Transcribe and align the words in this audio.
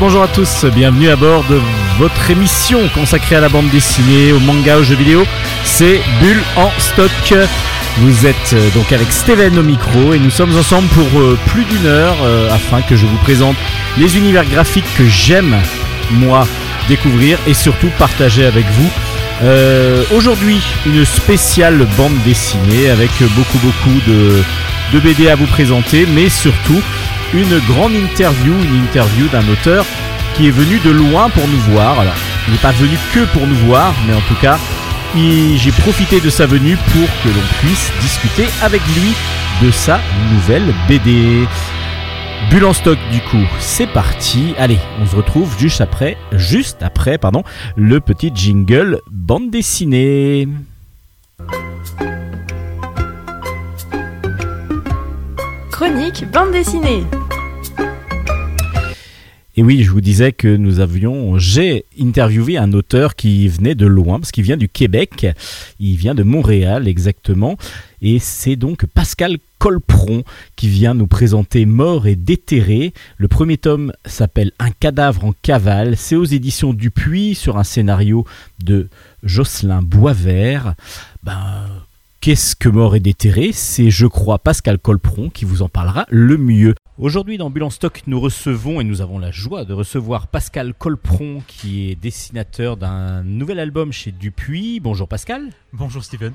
Bonjour 0.00 0.22
à 0.22 0.28
tous, 0.28 0.64
bienvenue 0.64 1.10
à 1.10 1.16
bord 1.16 1.44
de 1.44 1.60
votre 1.98 2.30
émission 2.30 2.88
consacrée 2.94 3.36
à 3.36 3.40
la 3.40 3.50
bande 3.50 3.68
dessinée, 3.68 4.32
au 4.32 4.38
manga, 4.40 4.78
aux 4.78 4.82
jeux 4.82 4.96
vidéo. 4.96 5.24
C'est 5.64 6.00
Bulle 6.20 6.42
en 6.56 6.70
stock. 6.78 7.10
Vous 7.98 8.26
êtes 8.26 8.54
euh, 8.54 8.70
donc 8.70 8.90
avec 8.92 9.12
Steven 9.12 9.58
au 9.58 9.62
micro 9.62 10.14
et 10.14 10.18
nous 10.18 10.30
sommes 10.30 10.56
ensemble 10.56 10.88
pour 10.88 11.20
euh, 11.20 11.38
plus 11.48 11.64
d'une 11.64 11.86
heure 11.86 12.16
euh, 12.22 12.50
afin 12.54 12.80
que 12.80 12.96
je 12.96 13.04
vous 13.04 13.18
présente 13.18 13.56
les 13.98 14.16
univers 14.16 14.46
graphiques 14.46 14.86
que 14.96 15.06
j'aime, 15.06 15.54
moi, 16.10 16.48
découvrir 16.88 17.38
et 17.46 17.54
surtout 17.54 17.90
partager 17.98 18.46
avec 18.46 18.64
vous. 18.64 18.90
Aujourd'hui, 20.16 20.62
une 20.86 21.04
spéciale 21.04 21.86
bande 21.98 22.16
dessinée 22.24 22.88
avec 22.88 23.10
beaucoup 23.36 23.58
beaucoup 23.58 24.00
de 24.06 24.98
BD 24.98 25.28
à 25.28 25.36
vous 25.36 25.46
présenter, 25.46 26.06
mais 26.06 26.30
surtout 26.30 26.80
une 27.42 27.58
grande 27.66 27.92
interview, 27.92 28.52
une 28.52 28.84
interview 28.84 29.28
d'un 29.28 29.46
auteur 29.48 29.84
qui 30.34 30.48
est 30.48 30.50
venu 30.50 30.78
de 30.78 30.90
loin 30.90 31.28
pour 31.30 31.46
nous 31.46 31.58
voir. 31.72 32.00
Alors, 32.00 32.14
il 32.46 32.52
n'est 32.52 32.60
pas 32.60 32.72
venu 32.72 32.96
que 33.14 33.24
pour 33.32 33.46
nous 33.46 33.56
voir, 33.66 33.94
mais 34.06 34.14
en 34.14 34.20
tout 34.22 34.40
cas, 34.40 34.58
j'ai 35.14 35.72
profité 35.72 36.20
de 36.20 36.30
sa 36.30 36.46
venue 36.46 36.76
pour 36.76 37.08
que 37.22 37.28
l'on 37.28 37.46
puisse 37.60 37.92
discuter 38.00 38.46
avec 38.62 38.80
lui 38.94 39.14
de 39.62 39.70
sa 39.70 40.00
nouvelle 40.32 40.74
BD. 40.88 41.46
Bulle 42.50 42.64
en 42.64 42.72
stock 42.72 42.98
du 43.10 43.20
coup, 43.20 43.44
c'est 43.58 43.86
parti. 43.86 44.54
Allez, 44.58 44.78
on 45.00 45.06
se 45.06 45.16
retrouve 45.16 45.54
juste 45.58 45.80
après, 45.80 46.16
juste 46.32 46.82
après, 46.82 47.18
pardon, 47.18 47.42
le 47.76 48.00
petit 48.00 48.30
jingle 48.34 49.00
bande 49.10 49.50
dessinée. 49.50 50.48
Chronique 55.70 56.24
bande 56.30 56.52
dessinée. 56.52 57.04
Et 59.58 59.62
oui, 59.62 59.82
je 59.84 59.90
vous 59.90 60.02
disais 60.02 60.32
que 60.32 60.54
nous 60.54 60.80
avions, 60.80 61.38
j'ai 61.38 61.86
interviewé 61.98 62.58
un 62.58 62.74
auteur 62.74 63.16
qui 63.16 63.48
venait 63.48 63.74
de 63.74 63.86
loin, 63.86 64.20
parce 64.20 64.30
qu'il 64.30 64.44
vient 64.44 64.58
du 64.58 64.68
Québec, 64.68 65.26
il 65.80 65.96
vient 65.96 66.14
de 66.14 66.22
Montréal 66.22 66.86
exactement, 66.86 67.56
et 68.02 68.18
c'est 68.18 68.56
donc 68.56 68.84
Pascal 68.84 69.38
Colpron 69.58 70.24
qui 70.56 70.68
vient 70.68 70.92
nous 70.92 71.06
présenter 71.06 71.64
Mort 71.64 72.06
et 72.06 72.16
déterré. 72.16 72.92
Le 73.16 73.28
premier 73.28 73.56
tome 73.56 73.94
s'appelle 74.04 74.52
Un 74.58 74.70
cadavre 74.70 75.24
en 75.24 75.32
cavale, 75.40 75.96
c'est 75.96 76.16
aux 76.16 76.26
éditions 76.26 76.74
Dupuis 76.74 77.34
sur 77.34 77.56
un 77.56 77.64
scénario 77.64 78.26
de 78.62 78.90
Jocelyn 79.22 79.80
Boisvert. 79.80 80.74
Ben, 81.22 81.64
Qu'est-ce 82.26 82.56
que 82.56 82.68
mort 82.68 82.96
et 82.96 82.98
déterré? 82.98 83.52
C'est, 83.52 83.88
je 83.88 84.04
crois, 84.04 84.40
Pascal 84.40 84.80
Colpron 84.80 85.30
qui 85.30 85.44
vous 85.44 85.62
en 85.62 85.68
parlera 85.68 86.06
le 86.08 86.36
mieux. 86.36 86.74
Aujourd'hui, 86.98 87.38
dans 87.38 87.50
Bulle 87.50 87.62
en 87.62 87.70
Stock, 87.70 88.02
nous 88.08 88.18
recevons 88.18 88.80
et 88.80 88.84
nous 88.84 89.00
avons 89.00 89.20
la 89.20 89.30
joie 89.30 89.64
de 89.64 89.72
recevoir 89.72 90.26
Pascal 90.26 90.74
Colpron, 90.74 91.44
qui 91.46 91.88
est 91.88 91.94
dessinateur 91.94 92.76
d'un 92.76 93.22
nouvel 93.22 93.60
album 93.60 93.92
chez 93.92 94.10
Dupuis. 94.10 94.80
Bonjour 94.80 95.06
Pascal. 95.06 95.50
Bonjour 95.72 96.02
Steven. 96.02 96.32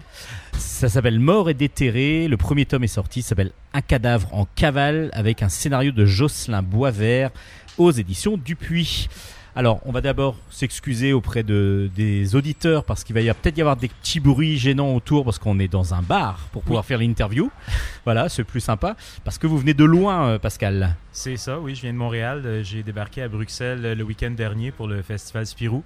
Ça 0.58 0.88
s'appelle 0.88 1.20
Mort 1.20 1.50
et 1.50 1.54
déterré. 1.54 2.30
Le 2.30 2.38
premier 2.38 2.66
tome 2.66 2.86
est 2.86 2.88
sorti, 2.88 3.22
ça 3.22 3.30
s'appelle 3.30 3.52
Un 3.74 3.82
cadavre 3.82 4.34
en 4.34 4.46
cavale, 4.46 5.10
avec 5.12 5.44
un 5.44 5.50
scénario 5.50 5.92
de 5.92 6.06
Jocelyn 6.06 6.62
Boisvert 6.64 7.32
aux 7.78 7.92
éditions 7.92 8.38
Dupuis. 8.38 9.10
Alors, 9.56 9.82
on 9.86 9.92
va 9.92 10.00
d'abord 10.00 10.38
s'excuser 10.50 11.12
auprès 11.12 11.44
de, 11.44 11.90
des 11.94 12.36
auditeurs 12.36 12.86
parce 12.86 13.04
qu'il 13.04 13.14
va 13.14 13.20
y 13.22 13.30
avoir- 13.30 13.42
peut-être 13.42 13.58
y 13.58 13.62
avoir 13.62 13.76
des 13.76 13.90
petits 13.90 14.22
bruits 14.22 14.58
gênants 14.58 14.96
autour 14.96 15.26
parce 15.26 15.40
qu'on 15.40 15.60
est 15.60 15.68
dans 15.68 15.94
un 15.94 16.02
bar 16.02 16.40
pour 16.54 16.64
pouvoir 16.64 16.86
faire 16.86 17.00
l'interview. 17.00 17.50
Voilà, 18.06 18.30
c'est 18.30 18.44
plus 18.44 18.62
sympa 18.62 18.96
parce 19.24 19.38
que 19.38 19.46
vous 19.48 19.58
venez 19.60 19.74
de 19.76 19.84
loin, 19.84 20.26
euh, 20.30 20.40
Pascal. 20.40 20.96
C'est 21.12 21.38
ça, 21.38 21.60
oui, 21.60 21.76
je 21.76 21.82
viens 21.82 21.94
de 21.94 21.98
Montréal. 21.98 22.42
Euh, 22.46 22.64
J'ai 22.64 22.82
débarqué 22.82 23.22
à 23.22 23.28
Bruxelles 23.28 23.86
euh, 23.86 23.94
le 23.96 24.04
week-end 24.04 24.32
dernier 24.32 24.72
pour 24.72 24.88
le 24.88 25.02
festival 25.02 25.46
Spirou. 25.46 25.84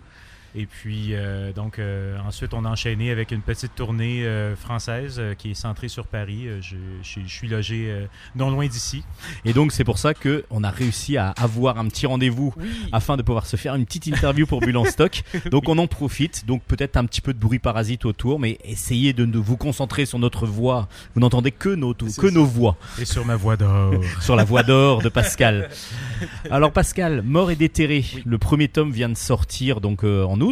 Et 0.58 0.66
puis, 0.66 1.10
euh, 1.12 1.52
donc, 1.52 1.80
euh, 1.80 2.18
ensuite, 2.26 2.54
on 2.54 2.64
a 2.64 2.70
enchaîné 2.70 3.12
avec 3.12 3.32
une 3.32 3.42
petite 3.42 3.76
tournée 3.76 4.26
euh, 4.26 4.56
française 4.56 5.22
qui 5.38 5.52
est 5.52 5.54
centrée 5.56 5.90
sur 5.90 6.08
Paris. 6.08 6.48
Je, 6.62 6.76
je- 7.04 7.20
je 7.26 7.28
suis 7.28 7.48
logé 7.50 8.06
non 8.36 8.50
loin 8.50 8.68
d'ici. 8.68 9.04
Et 9.44 9.52
donc, 9.54 9.72
c'est 9.74 9.84
pour 9.84 9.98
ça 9.98 10.14
que 10.14 10.46
on 10.50 10.64
a 10.64 10.70
réussi 10.70 11.18
à 11.18 11.32
avoir 11.32 11.78
un 11.78 11.88
petit 11.88 12.06
rendez-vous 12.06 12.54
afin 12.92 13.18
de 13.18 13.22
pouvoir 13.22 13.46
se 13.46 13.58
faire 13.58 13.76
une 13.76 13.86
petite 13.86 14.08
interview 14.08 14.46
pour 14.46 14.62
Bulle 14.62 14.78
en 14.78 14.86
stock. 14.86 15.24
Donc 15.52 15.68
on 15.68 15.78
en 15.78 15.88
profite. 15.88 16.46
Donc 16.46 16.64
peut-être 16.64 16.96
un 16.98 17.06
petit 17.06 17.22
peu 17.22 17.34
de 17.34 17.40
bruit 17.40 17.60
parasite 17.60 18.06
autour, 18.06 18.40
mais 18.40 18.58
essayez 18.64 19.12
de, 19.14 19.26
vous 19.38 19.58
concentrer 19.58 20.06
sur 20.06 20.20
notre 20.20 20.46
voix. 20.46 20.88
Vous 21.16 21.22
n'entendez 21.22 21.52
que 21.52 21.70
nos 21.70 21.94
que 21.94 22.10
ça. 22.10 22.32
nos 22.32 22.46
voix 22.46 22.78
Et 23.00 23.06
sur 23.06 23.26
ma 23.26 23.36
voix 23.36 23.58
d'or. 23.58 23.94
sur 24.22 24.36
la 24.36 24.44
voix 24.44 24.64
d'or 24.64 25.02
de 25.02 25.10
Pascal. 25.10 25.70
Alors 26.50 26.72
Pascal, 26.72 27.22
mort 27.24 27.52
et 27.52 27.56
déterré. 27.56 28.06
Le 28.26 28.38
premier 28.38 28.68
tome 28.70 28.92
vient 28.92 29.10
de 29.10 29.18
sortir 29.18 29.82
donc 29.82 30.04
en 30.04 30.40
août. 30.40 30.45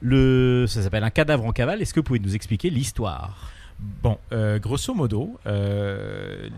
Le 0.00 0.66
ça 0.68 0.82
s'appelle 0.82 1.04
un 1.04 1.10
cadavre 1.10 1.44
en 1.46 1.52
cavale. 1.52 1.80
Est-ce 1.80 1.94
que 1.94 2.00
vous 2.00 2.04
pouvez 2.04 2.18
nous 2.18 2.34
expliquer 2.34 2.70
l'histoire? 2.70 3.50
Bon, 3.78 4.18
euh, 4.32 4.58
grosso 4.58 4.94
modo, 4.94 5.38
euh, 5.46 6.48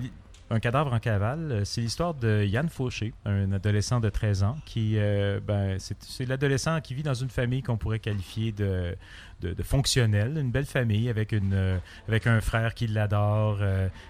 un 0.51 0.61
cadavre 0.61 0.93
en 0.93 1.01
cavale, 1.01 1.51
euh, 1.51 1.65
c'est 1.65 1.81
l'histoire 1.81 2.15
de 2.15 2.45
Yann 2.45 2.69
Fauché, 2.69 3.13
un 3.25 3.51
adolescent 3.53 3.99
de 3.99 4.09
13 4.09 4.45
ans, 4.45 4.57
qui, 4.65 4.95
euh, 4.97 5.41
ben, 5.45 5.77
c'est 5.79 6.27
l'adolescent 6.27 6.81
qui 6.81 6.95
vit 6.95 7.03
dans 7.03 7.15
une 7.15 7.31
famille 7.31 7.63
qu'on 7.63 7.77
pourrait 7.77 7.99
qualifier 7.99 8.53
de, 8.53 8.97
de, 9.41 9.63
fonctionnelle, 9.65 10.39
une 10.39 10.53
belle 10.53 10.67
famille 10.67 11.09
avec, 11.09 11.33
une, 11.33 11.53
euh, 11.53 11.79
avec 12.07 12.29
un 12.29 12.41
frère 12.41 12.75
qui 12.75 12.87
l'adore, 12.87 13.59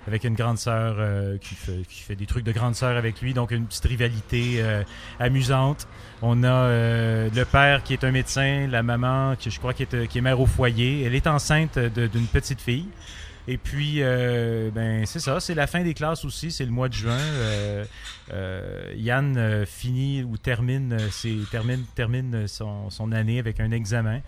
avec 0.07 0.25
une 0.25 0.35
grande 0.35 0.59
sœur 0.59 0.97
qui, 1.41 1.55
fait, 1.55 1.83
qui 1.89 2.03
fait 2.03 2.17
des 2.17 2.27
trucs 2.27 2.45
de 2.45 2.53
grande 2.53 2.75
sœur 2.75 2.97
avec 2.97 3.21
lui, 3.23 3.33
donc 3.33 3.51
une 3.51 3.67
petite 3.67 3.85
rivalité 3.85 4.63
amusante. 5.19 5.89
On 6.23 6.45
a 6.45 6.69
le 6.69 7.45
père 7.45 7.83
qui 7.83 7.95
est 7.95 8.05
un 8.05 8.13
médecin, 8.13 8.67
la 8.69 8.83
maman 8.83 9.35
qui 9.37 9.51
je 9.51 9.59
crois 9.59 9.73
qui 9.73 9.85
est, 9.85 10.07
qui 10.09 10.19
est 10.19 10.21
mère 10.21 10.41
au 10.41 10.47
foyer. 10.47 11.03
Elle 11.03 11.15
est 11.15 11.27
enceinte 11.27 11.79
d'une 11.79 12.27
petite 12.27 12.61
fille. 12.61 12.89
Et 13.49 13.59
puis, 13.59 13.99
euh, 14.03 14.71
ben 14.75 15.07
c'est 15.07 15.21
ça, 15.21 15.39
c'est 15.39 15.55
la 15.55 15.69
fin 15.69 15.83
des 15.85 15.95
classes 15.95 16.25
aussi, 16.25 16.51
c'est 16.51 16.65
le 16.65 16.73
mois 16.73 16.89
de 16.89 16.95
juin. 16.95 17.17
Euh, 17.17 17.85
euh, 18.33 18.93
Yann 18.97 19.65
finit 19.67 20.25
ou 20.25 20.37
termine, 20.37 20.99
ses- 21.13 21.39
termine, 21.53 21.85
termine 21.95 22.49
son, 22.49 22.91
son 22.91 23.13
année 23.13 23.39
avec 23.39 23.61
un 23.61 23.71
examen. 23.71 24.21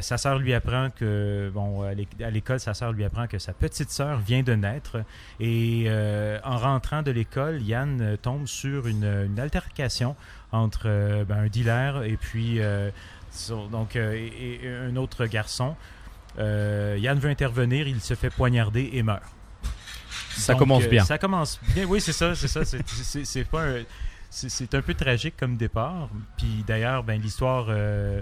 Sa 0.00 0.18
sœur 0.18 0.40
lui 0.40 0.52
apprend 0.52 0.90
que, 0.90 1.48
bon, 1.54 1.82
à 1.82 1.94
l'é- 1.94 2.08
à 2.24 2.30
l'école, 2.30 2.58
sa 2.58 2.74
sœur 2.74 2.90
lui 2.92 3.04
apprend 3.04 3.28
que 3.28 3.38
sa 3.38 3.52
petite 3.52 3.90
sœur 3.90 4.18
vient 4.18 4.42
de 4.42 4.54
naître. 4.54 4.96
Et 5.38 5.88
en 6.42 6.56
rentrant 6.56 7.02
de 7.02 7.12
l'école, 7.12 7.62
Yann 7.62 8.16
tombe 8.20 8.46
sur 8.48 8.88
une, 8.88 9.04
une 9.04 9.38
altercation 9.38 10.16
entre 10.50 10.88
ben, 11.24 11.36
un 11.44 11.46
dealer 11.46 12.02
et 12.02 12.16
puis 12.16 12.58
donc, 13.70 13.94
et 13.94 14.60
un 14.88 14.96
autre 14.96 15.26
garçon. 15.26 15.76
Euh, 16.38 16.96
Yann 17.00 17.18
veut 17.18 17.30
intervenir, 17.30 17.88
il 17.88 18.00
se 18.00 18.14
fait 18.14 18.30
poignarder 18.30 18.90
et 18.92 19.02
meurt. 19.02 19.22
Ça 20.36 20.52
Donc, 20.52 20.60
commence 20.60 20.84
euh, 20.84 20.88
bien. 20.88 21.04
Ça 21.04 21.18
commence 21.18 21.58
bien, 21.74 21.84
oui, 21.86 22.00
c'est 22.00 22.12
ça, 22.12 22.34
c'est 22.34 22.48
ça. 22.48 22.64
c'est- 22.64 22.86
c'est- 22.88 23.24
C'est 23.24 23.44
pas 23.44 23.62
un- 23.64 23.82
c'est- 24.30 24.74
un 24.74 24.82
peu 24.82 24.92
tragique 24.94 25.34
comme 25.38 25.56
départ. 25.56 26.08
Puis 26.36 26.62
d'ailleurs, 26.66 27.02
ben, 27.04 27.20
l'histoire 27.20 27.66
euh, 27.70 28.20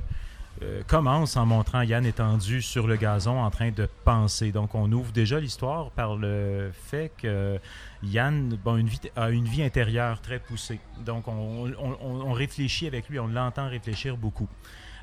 euh, 0.63 0.83
commence 0.87 1.37
en 1.37 1.45
montrant 1.45 1.83
Yann 1.83 2.07
étendu 2.07 2.63
sur 2.63 2.87
le 2.87 2.95
gazon 2.95 3.41
en 3.43 3.51
train 3.51 3.73
de 3.73 3.89
penser. 4.05 4.53
Donc 4.53 4.77
on 4.77 4.91
ouvre 4.93 5.11
déjà 5.11 5.41
l'histoire 5.41 5.91
par 5.91 6.15
le 6.15 6.71
fait 6.89 7.11
que 7.21 7.59
Yann 8.05 8.57
bon, 8.65 8.77
une 8.77 8.87
vie, 8.87 9.01
a 9.17 9.31
une 9.31 9.47
vie 9.47 9.65
intérieure 9.65 10.21
très 10.21 10.39
poussée. 10.39 10.79
Donc 11.05 11.27
on, 11.27 11.73
on- 11.77 11.97
on- 12.01 12.21
on 12.29 12.33
réfléchit 12.33 12.87
avec 12.87 13.09
lui, 13.09 13.19
on 13.19 13.27
l'entend 13.27 13.69
réfléchir 13.69 14.17
beaucoup. 14.17 14.49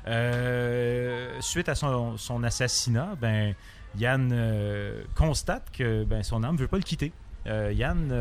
Euh, 0.06 1.40
suite 1.40 1.68
à 1.68 1.74
son, 1.74 2.42
assassinat, 2.42 3.10
ben, 3.20 3.54
Yann 3.96 4.30
euh, 4.32 5.02
constate 5.14 5.70
que 5.72 6.04
ben, 6.04 6.22
son 6.22 6.42
âme 6.42 6.56
ne 6.56 6.60
veut 6.60 6.68
pas 6.68 6.78
le 6.78 6.82
quitter. 6.82 7.12
Euh, 7.46 7.72
Yann, 7.74 8.12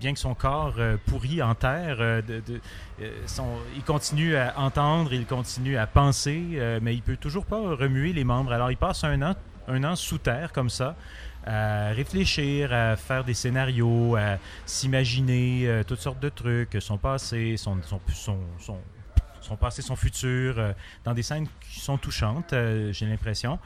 bien 0.00 0.12
que 0.12 0.18
son 0.18 0.34
corps 0.34 0.76
pourri 1.06 1.42
en 1.42 1.54
terre, 1.54 2.22
il 2.98 3.82
continue 3.84 4.36
à 4.36 4.58
entendre, 4.58 5.12
il 5.12 5.26
continue 5.26 5.76
à 5.76 5.86
penser, 5.86 6.60
mais 6.82 6.94
il 6.94 7.02
peut 7.02 7.16
toujours 7.16 7.46
pas 7.46 7.60
remuer 7.74 8.12
les 8.12 8.24
membres. 8.24 8.52
Alors 8.52 8.70
il 8.70 8.76
passe 8.76 9.04
un 9.04 9.22
an, 9.22 9.96
sous 9.96 10.18
terre 10.18 10.52
comme 10.52 10.70
ça, 10.70 10.96
à 11.46 11.90
réfléchir, 11.90 12.72
à 12.72 12.96
faire 12.96 13.24
des 13.24 13.34
scénarios, 13.34 14.16
à 14.16 14.38
s'imaginer 14.66 15.82
toutes 15.86 16.00
sortes 16.00 16.20
de 16.20 16.28
trucs, 16.28 16.76
son 16.80 16.98
passé, 16.98 17.56
son, 17.56 17.78
son- 19.46 19.56
passé, 19.56 19.82
son 19.82 19.96
futur, 19.96 20.58
euh, 20.58 20.72
dans 21.04 21.14
des 21.14 21.22
scènes 21.22 21.46
qui 21.60 21.80
sont 21.80 21.98
touchantes, 21.98 22.52
euh, 22.52 22.92
j'ai 22.92 23.06
l'impression. 23.06 23.58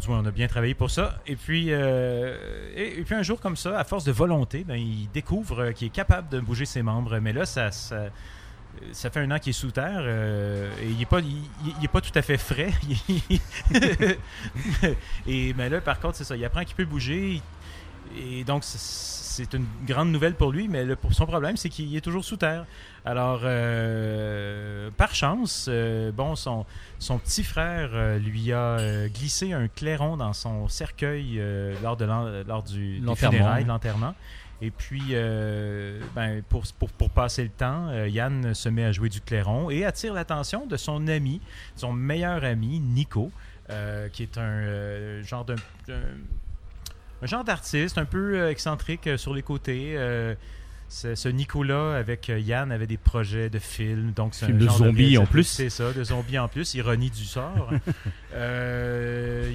Du 0.00 0.08
moins, 0.08 0.20
on 0.20 0.26
a 0.26 0.30
bien 0.30 0.46
travaillé 0.46 0.74
pour 0.74 0.90
ça. 0.90 1.18
Et 1.26 1.36
puis, 1.36 1.68
euh, 1.70 2.36
et, 2.76 3.02
puis 3.02 3.14
un 3.14 3.22
jour 3.22 3.40
comme 3.40 3.56
ça, 3.56 3.78
à 3.78 3.84
force 3.84 4.04
de 4.04 4.12
volonté, 4.12 4.62
ben, 4.64 4.76
il 4.76 5.08
découvre 5.12 5.72
qu'il 5.72 5.86
est 5.86 5.90
capable 5.90 6.28
de 6.28 6.38
bouger 6.40 6.66
ses 6.66 6.82
membres. 6.82 7.18
Mais 7.18 7.32
là, 7.32 7.46
ça, 7.46 7.70
ça, 7.70 8.10
fait 8.92 9.20
un 9.20 9.30
an 9.30 9.38
qu'il 9.38 9.50
est 9.50 9.54
sous 9.54 9.70
terre 9.70 10.06
et 10.06 10.86
il 10.86 10.98
n'est 10.98 11.06
pas, 11.06 11.20
il, 11.20 11.88
pas 11.88 12.02
tout 12.02 12.12
à 12.14 12.20
fait 12.20 12.36
frais. 12.36 12.72
et 15.26 15.54
mais 15.54 15.70
là, 15.70 15.80
par 15.80 15.98
contre, 15.98 16.16
c'est 16.16 16.24
ça. 16.24 16.36
Il 16.36 16.44
apprend 16.44 16.62
qu'il 16.64 16.76
peut 16.76 16.84
bouger. 16.84 17.40
Et 18.18 18.44
donc, 18.44 18.64
c'est 18.64 19.54
une 19.54 19.66
grande 19.86 20.10
nouvelle 20.10 20.34
pour 20.34 20.52
lui, 20.52 20.68
mais 20.68 20.84
son 21.10 21.26
problème, 21.26 21.56
c'est 21.56 21.70
qu'il 21.70 21.96
est 21.96 22.00
toujours 22.02 22.24
sous 22.24 22.36
terre. 22.36 22.66
Alors, 23.06 23.42
euh, 23.44 24.90
par 24.96 25.14
chance, 25.14 25.66
euh, 25.68 26.10
bon, 26.10 26.34
son, 26.34 26.66
son 26.98 27.18
petit 27.18 27.44
frère 27.44 27.90
euh, 27.92 28.18
lui 28.18 28.52
a 28.52 29.06
glissé 29.08 29.52
un 29.52 29.68
clairon 29.68 30.16
dans 30.16 30.32
son 30.32 30.66
cercueil 30.66 31.40
lors, 31.84 31.96
de 31.96 32.04
lors 32.04 32.64
du 32.64 32.98
L'enterrement. 33.64 34.14
Et 34.60 34.72
puis, 34.72 35.14
ben, 36.16 36.42
pour, 36.48 36.64
pour, 36.78 36.90
pour 36.90 37.10
passer 37.10 37.44
le 37.44 37.50
temps, 37.50 37.92
Yann 38.06 38.54
se 38.54 38.68
met 38.68 38.84
à 38.84 38.90
jouer 38.90 39.08
du 39.08 39.20
clairon 39.20 39.70
et 39.70 39.84
attire 39.84 40.12
l'attention 40.12 40.66
de 40.66 40.76
son 40.76 41.06
ami, 41.06 41.40
son 41.76 41.92
meilleur 41.92 42.42
ami, 42.42 42.80
Nico, 42.80 43.30
qui 44.12 44.22
est 44.24 44.36
un 44.36 45.22
genre 45.22 45.44
d'un 45.44 45.56
un 47.22 47.26
genre 47.26 47.44
d'artiste 47.44 47.96
un 47.96 48.04
peu 48.04 48.48
excentrique 48.50 49.16
sur 49.16 49.32
les 49.32 49.42
côtés. 49.42 49.96
Ce, 50.88 51.14
ce 51.14 51.28
Nico-là, 51.28 51.96
avec 51.96 52.30
euh, 52.30 52.38
Yann, 52.38 52.70
avait 52.72 52.86
des 52.86 52.96
projets 52.96 53.50
de 53.50 53.58
films. 53.58 54.12
Donc 54.14 54.34
c'est 54.34 54.46
Film 54.46 54.58
de 54.58 54.68
zombies 54.68 55.18
en 55.18 55.26
plus. 55.26 55.44
C'est 55.44 55.70
ça, 55.70 55.92
de 55.92 56.04
zombies 56.04 56.38
en 56.38 56.48
plus. 56.48 56.74
Ironie 56.74 57.10
du 57.10 57.24
sort. 57.24 57.70
Euh, 58.34 59.50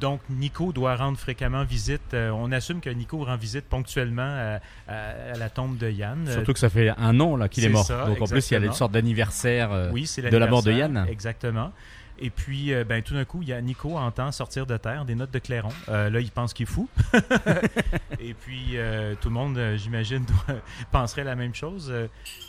donc, 0.00 0.20
Nico 0.30 0.72
doit 0.72 0.96
rendre 0.96 1.16
fréquemment 1.18 1.62
visite. 1.64 2.14
euh, 2.14 2.30
on 2.30 2.50
assume 2.50 2.80
que 2.80 2.90
Nico 2.90 3.24
rend 3.24 3.36
visite 3.36 3.64
ponctuellement 3.68 4.22
à, 4.22 4.58
à- 4.88 5.32
à 5.34 5.38
la 5.38 5.48
tombe 5.48 5.78
de 5.78 5.88
Yann. 5.90 6.28
Surtout 6.30 6.52
que 6.52 6.58
ça 6.58 6.68
fait 6.70 6.88
un 6.90 7.20
an 7.20 7.36
là 7.36 7.48
qu'il 7.48 7.62
est 7.64 7.68
c'est 7.68 7.72
mort. 7.72 7.84
ça, 7.84 8.06
Donc 8.06 8.20
en 8.20 8.26
plus, 8.26 8.50
il 8.50 8.54
y 8.54 8.56
a 8.56 8.60
une 8.60 8.72
sorte 8.72 8.90
d'anniversaire. 8.92 9.70
euh, 9.70 9.90
oui, 9.92 10.10
de 10.16 10.36
la 10.36 10.46
mort 10.48 10.62
de 10.64 10.72
Yann. 10.72 11.06
Exactement. 11.08 11.72
Et 12.18 12.30
puis, 12.30 12.72
euh, 12.72 12.84
ben, 12.84 13.02
tout 13.02 13.14
d'un 13.14 13.24
coup, 13.24 13.42
il 13.42 13.48
y 13.48 13.52
a 13.52 13.60
Nico 13.60 13.96
entend 13.96 14.30
sortir 14.32 14.66
de 14.66 14.76
terre 14.76 15.04
des 15.04 15.14
notes 15.14 15.30
de 15.32 15.38
clairon. 15.38 15.70
Euh, 15.88 16.08
là, 16.10 16.20
il 16.20 16.30
pense 16.30 16.52
qu'il 16.52 16.64
est 16.64 16.70
fou. 16.70 16.88
Et 18.20 18.34
puis, 18.34 18.76
euh, 18.76 19.14
tout 19.20 19.28
le 19.28 19.34
monde, 19.34 19.58
j'imagine, 19.76 20.24
penserait 20.92 21.24
la 21.24 21.34
même 21.34 21.54
chose. 21.54 21.92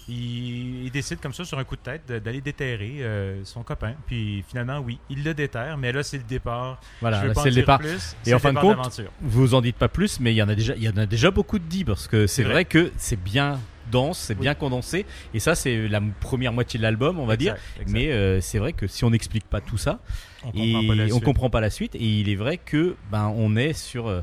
Il, 0.08 0.86
il 0.86 0.92
décide 0.92 1.20
comme 1.20 1.34
ça, 1.34 1.46
sur 1.46 1.58
un 1.58 1.64
coup 1.64 1.76
de 1.76 1.82
tête, 1.82 2.06
d'aller 2.12 2.42
déterrer 2.42 3.04
son 3.44 3.64
copain. 3.64 3.94
Puis, 4.06 4.44
finalement, 4.48 4.80
oui, 4.80 5.00
il 5.10 5.24
le 5.24 5.34
déterre. 5.34 5.78
Mais 5.78 5.92
là, 5.92 6.04
c'est 6.04 6.18
le 6.18 6.24
départ. 6.24 6.80
Voilà, 7.02 7.34
c'est 7.34 7.50
le 7.50 7.56
départ. 7.56 7.80
plus. 7.80 8.16
Et 8.26 8.34
en 8.34 8.40
fin 8.40 8.54
de 8.54 8.60
compte. 8.60 9.02
Vous 9.22 9.54
en 9.56 9.62
dites 9.62 9.78
pas 9.78 9.88
plus, 9.88 10.20
mais 10.20 10.34
il 10.34 10.38
y 10.38 10.44
en 10.44 10.50
a 10.50 10.56
déjà, 10.56 10.76
il 10.76 10.84
y 10.84 10.90
en 10.90 10.98
a 10.98 11.06
déjà 11.06 11.32
beaucoup 11.32 11.58
de 11.58 11.64
dit 11.66 11.84
parce 11.84 12.08
que 12.08 12.28
c'est 12.28 12.34
C'est 12.34 12.44
vrai. 12.44 12.54
vrai. 12.54 12.66
que 12.66 12.92
c'est 12.98 13.22
bien 13.22 13.60
dense, 13.94 14.18
c'est 14.20 14.34
Oui. 14.36 14.42
bien 14.42 14.56
condensé. 14.56 15.06
Et 15.34 15.40
ça, 15.40 15.56
c'est 15.56 15.88
la 15.88 16.02
première 16.20 16.52
moitié 16.52 16.78
de 16.78 16.84
l'album, 16.84 17.20
on 17.20 17.26
va 17.26 17.38
dire. 17.38 17.56
Exact. 17.80 17.90
Mais 17.94 18.12
euh, 18.12 18.42
c'est 18.42 18.58
vrai 18.60 18.74
que 18.74 18.88
si 18.88 19.06
on 19.06 19.10
n'explique 19.12 19.46
pas 19.50 19.62
tout 19.62 19.78
ça, 19.78 20.00
on 20.44 20.52
et 20.54 20.74
comprend 20.74 20.88
pas 20.88 20.96
la 20.96 21.04
on 21.06 21.08
suite. 21.10 21.24
comprend 21.24 21.50
pas 21.50 21.62
la 21.62 21.70
suite. 21.70 21.96
Et 21.96 22.04
il 22.20 22.28
est 22.30 22.36
vrai 22.36 22.58
que 22.58 22.96
ben 23.12 23.32
on 23.36 23.56
est 23.56 23.72
sur 23.74 24.08
euh, 24.08 24.22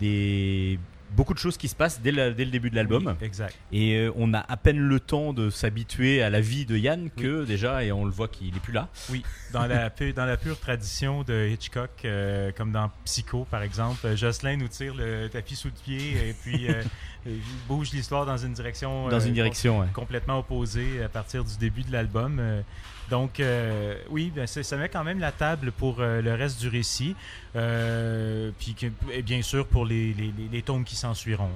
des 0.00 0.78
beaucoup 1.16 1.34
de 1.34 1.38
choses 1.38 1.56
qui 1.56 1.68
se 1.68 1.74
passent 1.74 2.00
dès, 2.00 2.10
la- 2.12 2.30
dès 2.32 2.44
le 2.44 2.50
début 2.50 2.70
de 2.70 2.76
l'album. 2.76 3.06
Oui, 3.06 3.26
exact. 3.26 3.56
Et 3.72 3.96
euh, 3.96 4.12
on 4.16 4.32
a 4.34 4.40
à 4.40 4.56
peine 4.56 4.78
le 4.78 5.00
temps 5.00 5.32
de 5.32 5.50
s'habituer 5.50 6.22
à 6.22 6.30
la 6.30 6.40
vie 6.40 6.64
de 6.66 6.76
Yann 6.76 7.10
que 7.10 7.44
déjà, 7.44 7.84
et 7.84 7.92
on 7.92 8.04
le 8.04 8.10
voit 8.10 8.28
qu'il 8.28 8.56
est 8.56 8.60
plus 8.60 8.72
là. 8.72 8.88
Oui, 9.10 9.22
dans 9.52 9.66
la, 9.66 9.90
pu- 9.90 10.12
dans 10.12 10.24
la 10.26 10.36
pure 10.36 10.58
tradition 10.58 11.22
de 11.22 11.48
Hitchcock, 11.52 11.90
euh, 12.04 12.50
comme 12.56 12.72
dans 12.72 12.90
Psycho 13.04 13.46
par 13.50 13.62
exemple, 13.62 14.06
euh, 14.06 14.16
Jocelyn 14.16 14.56
nous 14.56 14.68
tire 14.68 14.94
le 14.94 15.28
tapis 15.28 15.56
sous 15.56 15.68
le 15.68 15.74
pied 15.74 16.28
et 16.28 16.32
puis 16.34 16.68
euh, 16.70 16.82
il 17.26 17.40
bouge 17.68 17.90
l'histoire 17.92 18.26
dans 18.26 18.36
une 18.38 18.52
direction, 18.52 19.08
Dans 19.08 19.16
euh, 19.20 19.26
une 19.26 19.34
direction, 19.34 19.80
ouais. 19.80 19.86
complètement 19.92 20.38
opposée 20.38 21.02
à 21.02 21.08
partir 21.08 21.44
du 21.44 21.56
début 21.58 21.82
de 21.82 21.92
l'album. 21.92 22.40
Donc, 23.12 23.40
euh, 23.40 23.94
oui, 24.08 24.32
ben, 24.34 24.46
ça 24.46 24.76
met 24.78 24.88
quand 24.88 25.04
même 25.04 25.18
la 25.20 25.32
table 25.32 25.70
pour 25.70 25.96
euh, 26.00 26.22
le 26.22 26.32
reste 26.32 26.58
du 26.58 26.68
récit, 26.68 27.14
euh, 27.56 28.50
puis 28.58 28.72
que- 28.74 28.86
et 29.12 29.20
bien 29.20 29.42
sûr 29.42 29.66
pour 29.66 29.84
les, 29.84 30.14
les, 30.14 30.32
les- 30.50 30.62
tomes 30.62 30.82
qui 30.82 30.96
s'ensuiront. 30.96 31.50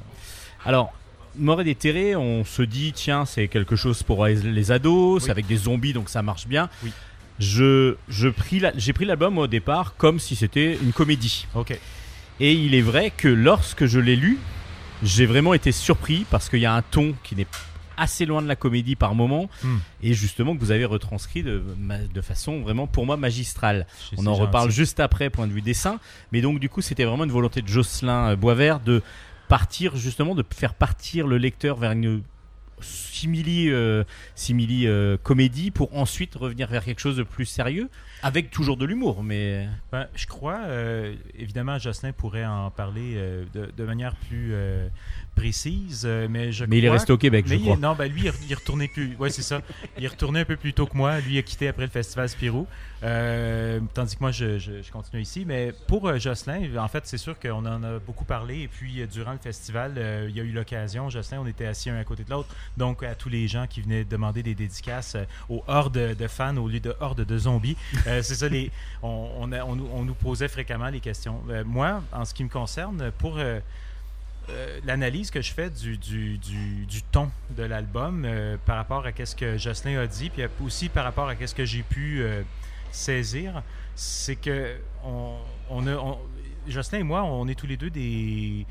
Alors, 0.66 0.92
Mort 1.38 1.62
et 1.62 1.64
déterré, 1.64 2.14
on 2.14 2.44
se 2.44 2.60
dit, 2.60 2.92
tiens, 2.94 3.24
c'est 3.24 3.48
quelque 3.48 3.74
chose 3.74 4.02
pour 4.02 4.26
les 4.26 4.70
ados, 4.70 5.24
c'est 5.24 5.30
avec 5.30 5.46
des 5.46 5.56
zombies, 5.56 5.94
donc 5.94 6.10
ça 6.10 6.20
marche 6.22 6.46
bien. 6.46 6.68
Oui. 6.84 6.92
Je, 7.38 7.96
je 8.10 8.28
pris 8.28 8.58
la- 8.60 8.72
j'ai 8.76 8.92
pris 8.92 9.06
l'album 9.06 9.38
au 9.38 9.46
départ 9.46 9.94
comme 9.96 10.18
si 10.20 10.36
c'était 10.36 10.74
une 10.82 10.92
comédie. 10.92 11.46
Ok. 11.54 11.78
Et 12.38 12.52
il 12.52 12.74
est 12.74 12.82
vrai 12.82 13.10
que 13.16 13.28
lorsque 13.28 13.86
je 13.86 13.98
l'ai 13.98 14.16
lu, 14.16 14.36
j'ai 15.02 15.24
vraiment 15.24 15.54
été 15.54 15.72
surpris 15.72 16.26
parce 16.30 16.50
qu'il 16.50 16.60
y 16.60 16.66
a 16.66 16.74
un 16.74 16.82
ton 16.82 17.14
qui 17.22 17.34
n'est 17.34 17.46
assez 17.96 18.26
loin 18.26 18.42
de 18.42 18.48
la 18.48 18.56
comédie 18.56 18.96
par 18.96 19.14
moment 19.14 19.48
Hmm. 19.62 19.78
et 20.02 20.12
justement 20.14 20.54
que 20.54 20.60
vous 20.60 20.70
avez 20.70 20.84
retranscrit 20.84 21.42
de, 21.42 21.62
de 22.12 22.20
façon 22.20 22.60
vraiment 22.60 22.86
pour 22.86 23.06
moi 23.06 23.16
magistrale. 23.16 23.86
On 24.16 24.20
en 24.26 24.34
gentil. 24.34 24.40
reparle 24.42 24.70
juste 24.70 25.00
après, 25.00 25.30
point 25.30 25.46
de 25.46 25.52
vue 25.52 25.62
dessin. 25.62 25.98
Mais 26.32 26.40
donc, 26.40 26.58
du 26.60 26.68
coup, 26.68 26.80
c'était 26.82 27.04
vraiment 27.04 27.24
une 27.24 27.30
volonté 27.32 27.62
de 27.62 27.68
Jocelyn 27.68 28.30
euh, 28.32 28.36
Boisvert 28.36 28.80
de 28.80 29.02
partir, 29.48 29.96
justement, 29.96 30.34
de 30.34 30.44
faire 30.54 30.74
partir 30.74 31.26
le 31.26 31.38
lecteur 31.38 31.76
vers 31.76 31.92
une 31.92 32.22
simili, 32.80 33.70
euh, 33.70 34.04
simili 34.34 34.86
euh, 34.86 35.16
comédie 35.22 35.70
pour 35.70 35.96
ensuite 35.96 36.34
revenir 36.34 36.68
vers 36.68 36.84
quelque 36.84 37.00
chose 37.00 37.16
de 37.16 37.22
plus 37.22 37.46
sérieux, 37.46 37.88
avec 38.22 38.50
toujours 38.50 38.76
de 38.76 38.84
l'humour. 38.84 39.22
Mais 39.22 39.66
Ben, 39.92 40.06
je 40.14 40.26
crois, 40.26 40.58
euh, 40.66 41.14
évidemment, 41.38 41.78
Jocelyn 41.78 42.12
pourrait 42.12 42.44
en 42.44 42.70
parler 42.70 43.14
de, 43.54 43.70
de 43.74 43.84
manière 43.84 44.14
plus 44.16 44.52
précise, 45.36 46.02
euh, 46.04 46.26
mais 46.28 46.50
je 46.50 46.64
mais 46.64 46.78
il 46.78 46.84
est 46.84 46.90
resté 46.90 47.12
au 47.12 47.18
Québec, 47.18 47.44
je 47.46 47.54
il- 47.54 47.78
non, 47.78 47.94
ben 47.94 48.10
lui, 48.10 48.22
il 48.22 48.26
est- 48.26 48.54
retourné 48.54 48.88
plus. 48.88 49.14
Ouais, 49.18 49.30
c'est 49.30 49.42
ça. 49.42 49.60
Il 49.98 50.04
est 50.04 50.08
retourné 50.08 50.40
un 50.40 50.44
peu 50.44 50.56
plus 50.56 50.72
tôt 50.72 50.86
que 50.86 50.96
moi. 50.96 51.20
Lui, 51.20 51.34
il 51.34 51.38
a 51.38 51.42
quitté 51.42 51.68
après 51.68 51.84
le 51.84 51.90
festival 51.90 52.28
Spirou. 52.28 52.66
Euh, 53.04 53.78
tandis 53.94 54.16
que 54.16 54.20
moi, 54.22 54.32
je, 54.32 54.58
je- 54.58 54.82
je 54.82 54.90
continue 54.90 55.20
ici. 55.22 55.44
Mais 55.46 55.72
pour 55.86 56.08
euh, 56.08 56.18
Jocelyn, 56.18 56.62
en 56.78 56.88
fait, 56.88 57.02
c'est 57.06 57.18
sûr 57.18 57.38
qu'on 57.38 57.64
en 57.66 57.82
a 57.84 57.98
beaucoup 57.98 58.24
parlé. 58.24 58.62
Et 58.62 58.68
puis, 58.68 59.00
euh, 59.02 59.06
durant 59.06 59.32
le 59.32 59.38
festival, 59.38 59.92
il 60.28 60.34
y 60.34 60.40
a 60.40 60.42
eu 60.42 60.50
l'occasion. 60.52 61.10
Jocelyn, 61.10 61.40
on 61.42 61.46
était 61.46 61.66
assis 61.66 61.90
un 61.90 61.98
à 61.98 62.04
côté 62.04 62.24
de 62.24 62.30
l'autre. 62.30 62.48
Donc, 62.76 63.02
à 63.02 63.14
tous 63.14 63.28
les 63.28 63.46
gens 63.46 63.66
qui 63.68 63.82
venaient 63.82 64.04
demander 64.04 64.42
des 64.42 64.54
dédicaces 64.54 65.16
aux 65.48 65.62
hordes 65.68 66.16
de 66.16 66.26
fans 66.26 66.56
au 66.56 66.68
lieu 66.68 66.80
de 66.80 66.94
hordes 67.00 67.24
de 67.24 67.38
zombies. 67.38 67.76
C'est 68.04 68.22
ça, 68.22 68.48
les, 68.48 68.70
on, 69.02 69.28
on, 69.38 69.52
a- 69.52 69.62
on 69.64 69.76
nous- 69.76 69.88
on 69.92 70.02
nous 70.02 70.14
posait 70.14 70.48
fréquemment 70.48 70.88
les 70.88 71.00
questions. 71.00 71.40
Moi, 71.66 72.02
en 72.12 72.24
ce 72.24 72.32
qui 72.34 72.42
me 72.44 72.48
concerne, 72.48 73.10
pour. 73.18 73.38
Euh, 74.48 74.80
l'analyse 74.84 75.32
que 75.32 75.42
je 75.42 75.52
fais 75.52 75.70
du, 75.70 75.96
du, 75.98 77.02
ton 77.10 77.30
de 77.50 77.64
l'album 77.64 78.22
euh, 78.24 78.56
par 78.64 78.76
rapport 78.76 79.04
à 79.04 79.24
ce 79.24 79.34
que 79.34 79.58
Jocelyn 79.58 80.00
a 80.00 80.06
dit, 80.06 80.30
puis 80.30 80.44
aussi 80.64 80.88
par 80.88 81.02
rapport 81.02 81.28
à 81.28 81.34
ce 81.46 81.54
que 81.54 81.64
j'ai 81.64 81.82
pu 81.82 82.22
euh, 82.22 82.42
saisir, 82.92 83.62
c'est 83.96 84.36
que 84.36 84.76
on, 85.04 85.38
on 85.68 85.86
a, 85.88 86.18
Jocelyn 86.68 87.00
et 87.00 87.02
moi, 87.02 87.24
on 87.24 87.48
est 87.48 87.56
tous 87.56 87.66
les 87.66 87.76
deux 87.76 87.90
des, 87.90 88.66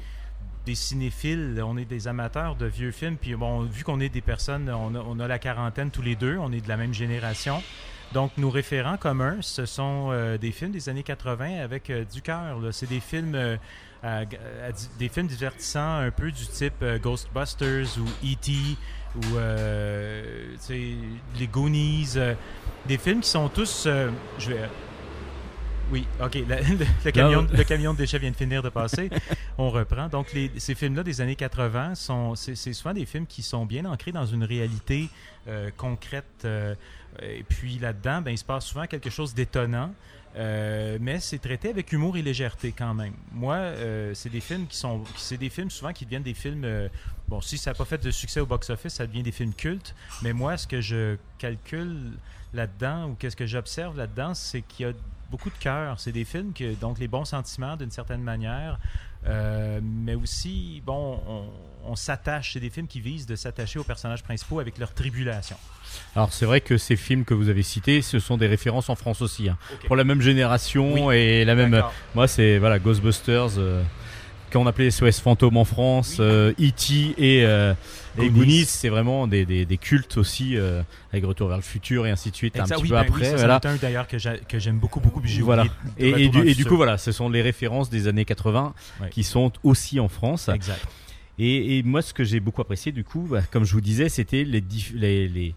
des 0.65 0.75
cinéphiles, 0.75 1.61
on 1.61 1.77
est 1.77 1.85
des 1.85 2.07
amateurs 2.07 2.55
de 2.55 2.67
vieux 2.67 2.91
films, 2.91 3.17
puis 3.17 3.35
bon, 3.35 3.63
vu 3.63 3.83
qu'on 3.83 3.99
est 3.99 4.09
des 4.09 4.21
personnes, 4.21 4.69
on 4.69 4.95
a, 4.95 4.99
on 4.99 5.19
a 5.19 5.27
la 5.27 5.39
quarantaine 5.39 5.91
tous 5.91 6.01
les 6.01 6.15
deux, 6.15 6.37
on 6.37 6.53
est 6.53 6.61
de 6.61 6.69
la 6.69 6.77
même 6.77 6.93
génération. 6.93 7.61
Donc, 8.13 8.31
nos 8.37 8.49
référents 8.49 8.97
communs, 8.97 9.37
ce 9.41 9.65
sont 9.65 10.37
des 10.39 10.51
films 10.51 10.71
des 10.71 10.87
années 10.87 11.03
80 11.03 11.59
avec 11.61 11.91
du 12.13 12.21
cœur. 12.21 12.59
C'est 12.71 12.87
des 12.87 12.99
films, 12.99 13.57
à- 14.05 14.25
des 14.99 15.09
films 15.09 15.27
divertissants 15.27 15.97
un 15.99 16.11
peu 16.11 16.31
du 16.31 16.45
type 16.47 16.73
euh, 16.81 16.97
Ghostbusters 16.99 17.87
ou 17.99 18.05
E.T. 18.25 18.51
ou 19.15 19.37
euh, 19.37 20.55
les 21.39 21.47
Goonies. 21.47 22.13
euh, 22.17 22.33
des 22.85 22.97
films 22.97 23.21
qui 23.21 23.29
sont 23.29 23.49
tous. 23.49 23.87
je 24.39 24.49
vais. 24.49 24.69
Oui, 25.91 26.07
ok. 26.19 26.37
la- 26.47 26.61
le, 26.61 26.77
le 27.05 27.11
camion, 27.11 27.41
Non. 27.43 27.47
le 27.53 27.63
camion 27.63 27.93
de 27.93 27.97
déchets 27.99 28.17
vient 28.19 28.31
de 28.31 28.35
finir 28.35 28.63
de 28.63 28.69
passer. 28.69 29.09
On 29.57 29.69
reprend. 29.69 30.07
Donc, 30.09 30.33
les- 30.33 30.51
ces 30.57 30.73
films-là 30.75 31.03
des 31.03 31.21
années 31.21 31.35
80, 31.35 31.95
sont, 31.95 32.35
c'est, 32.35 32.55
c'est 32.55 32.73
souvent 32.73 32.93
des 32.93 33.05
films 33.05 33.27
qui 33.27 33.41
sont 33.43 33.65
bien 33.65 33.85
ancrés 33.85 34.11
dans 34.11 34.25
une 34.25 34.43
réalité 34.43 35.09
euh, 35.47 35.69
concrète. 35.77 36.25
euh, 36.45 36.73
et 37.21 37.43
puis 37.43 37.77
là-dedans, 37.79 38.21
ben, 38.21 38.31
il 38.31 38.37
se 38.37 38.43
passe 38.43 38.65
souvent 38.65 38.87
quelque 38.87 39.09
chose 39.09 39.33
d'étonnant. 39.33 39.93
Euh, 40.37 40.97
mais 40.99 41.19
c'est 41.19 41.39
traité 41.39 41.69
avec 41.69 41.91
humour 41.93 42.17
et 42.17 42.21
légèreté 42.21 42.73
quand 42.77 42.93
même. 42.93 43.13
Moi, 43.31 43.55
euh, 43.55 44.13
c'est 44.13 44.29
des 44.29 44.41
films 44.41 44.67
qui 44.67 44.77
sont, 44.77 45.03
c'est 45.15 45.37
des 45.37 45.49
films 45.49 45.69
souvent 45.69 45.93
qui 45.93 46.05
deviennent 46.05 46.23
des 46.23 46.33
films. 46.33 46.65
euh, 46.65 46.89
bon, 47.27 47.39
si 47.41 47.57
ça 47.57 47.71
n'a 47.71 47.75
pas 47.75 47.85
fait 47.85 48.03
de 48.03 48.11
succès 48.11 48.41
au 48.41 48.45
box-office, 48.45 48.95
ça 48.95 49.07
devient 49.07 49.23
des 49.23 49.31
films 49.31 49.53
cultes. 49.53 49.95
Mais 50.21 50.33
moi, 50.33 50.57
ce 50.57 50.67
que 50.67 50.81
je 50.81 51.17
calcule 51.37 52.11
là-dedans 52.53 53.09
ou 53.09 53.15
qu'est-ce 53.15 53.35
que 53.35 53.45
j'observe 53.45 53.97
là-dedans, 53.97 54.33
c'est 54.33 54.61
qu'il 54.61 54.85
y 54.85 54.89
a 54.89 54.93
beaucoup 55.31 55.49
de 55.49 55.57
cœur. 55.57 55.99
C'est 55.99 56.11
des 56.11 56.25
films 56.25 56.53
que 56.53 56.73
donc 56.75 56.99
les 56.99 57.07
bons 57.07 57.25
sentiments 57.25 57.77
d'une 57.77 57.91
certaine 57.91 58.21
manière, 58.21 58.79
euh, 59.27 59.79
mais 59.83 60.15
aussi 60.15 60.81
bon, 60.85 61.19
on, 61.27 61.43
on 61.91 61.95
s'attache. 61.95 62.53
C'est 62.53 62.59
des 62.59 62.69
films 62.69 62.87
qui 62.87 62.99
visent 63.01 63.25
de 63.25 63.35
s'attacher 63.35 63.79
aux 63.79 63.83
personnages 63.83 64.23
principaux 64.23 64.59
avec 64.59 64.77
leurs 64.77 64.93
tribulations. 64.93 65.57
Alors, 66.15 66.33
c'est 66.33 66.45
vrai 66.45 66.61
que 66.61 66.77
ces 66.77 66.95
films 66.95 67.25
que 67.25 67.33
vous 67.33 67.47
avez 67.49 67.63
cités, 67.63 68.01
ce 68.01 68.19
sont 68.19 68.37
des 68.37 68.47
références 68.47 68.89
en 68.89 68.95
France 68.95 69.21
aussi. 69.21 69.49
hein. 69.49 69.57
Pour 69.87 69.95
la 69.95 70.03
même 70.03 70.21
génération 70.21 71.07
Oui. 71.07 71.15
et 71.15 71.45
la 71.45 71.55
même. 71.55 71.81
Moi, 72.15 72.27
c'est 72.27 72.57
voilà, 72.57 72.79
Ghostbusters. 72.79 73.57
euh, 73.57 73.81
quand 74.55 74.61
on 74.61 74.67
appelait 74.67 74.89
SOS 74.89 75.19
Fantôme 75.19 75.57
en 75.57 75.65
France, 75.65 76.15
Oui. 76.17 76.25
euh, 76.25 76.53
E.T. 76.57 77.13
et, 77.17 77.43
euh, 77.45 77.73
et 78.17 78.29
Goonies. 78.29 78.31
Goonies, 78.31 78.65
c'est 78.65 78.87
vraiment 78.87 79.27
des, 79.27 79.45
des, 79.45 79.65
des 79.65 79.77
cultes 79.77 80.15
aussi, 80.15 80.55
euh, 80.55 80.81
avec 81.11 81.25
Retour 81.25 81.49
vers 81.49 81.57
le 81.57 81.61
futur 81.63 82.07
et 82.07 82.11
ainsi 82.11 82.31
de 82.31 82.37
suite, 82.37 82.57
un 82.57 82.61
Exact. 82.63 82.75
petit 82.75 82.83
Oui, 82.83 82.87
peu 82.89 82.95
ben 82.95 83.01
oui, 83.01 83.07
après. 83.09 83.25
c'en 83.31 83.35
voilà. 83.35 83.59
un 83.65 83.75
d'ailleurs 83.75 84.07
que 84.07 84.17
j'a- 84.17 84.37
que 84.37 84.57
j'aime 84.57 84.77
beaucoup, 84.77 85.01
beaucoup. 85.01 85.21
Voilà. 85.41 85.65
Et, 85.97 86.07
et 86.23 86.29
du, 86.29 86.47
et 86.47 86.55
coup, 86.63 86.77
voilà, 86.77 86.97
ce 86.97 87.11
sont 87.11 87.27
les 87.29 87.41
références 87.41 87.89
des 87.89 88.07
années 88.07 88.23
80 88.23 88.73
Ouais. 89.01 89.09
qui 89.09 89.23
sont 89.23 89.51
aussi 89.63 89.99
en 89.99 90.07
France. 90.07 90.47
Exact. 90.47 90.87
Et, 91.37 91.77
et 91.79 91.83
moi, 91.83 92.01
ce 92.01 92.13
que 92.13 92.23
j'ai 92.23 92.39
beaucoup 92.39 92.61
apprécié, 92.61 92.93
du 92.93 93.03
coup, 93.03 93.27
bah, 93.29 93.41
comme 93.51 93.65
je 93.65 93.73
vous 93.73 93.81
disais, 93.81 94.07
c'était 94.07 94.45
les, 94.45 94.61
dif- 94.61 94.93
les, 94.95 95.27
les- 95.27 95.53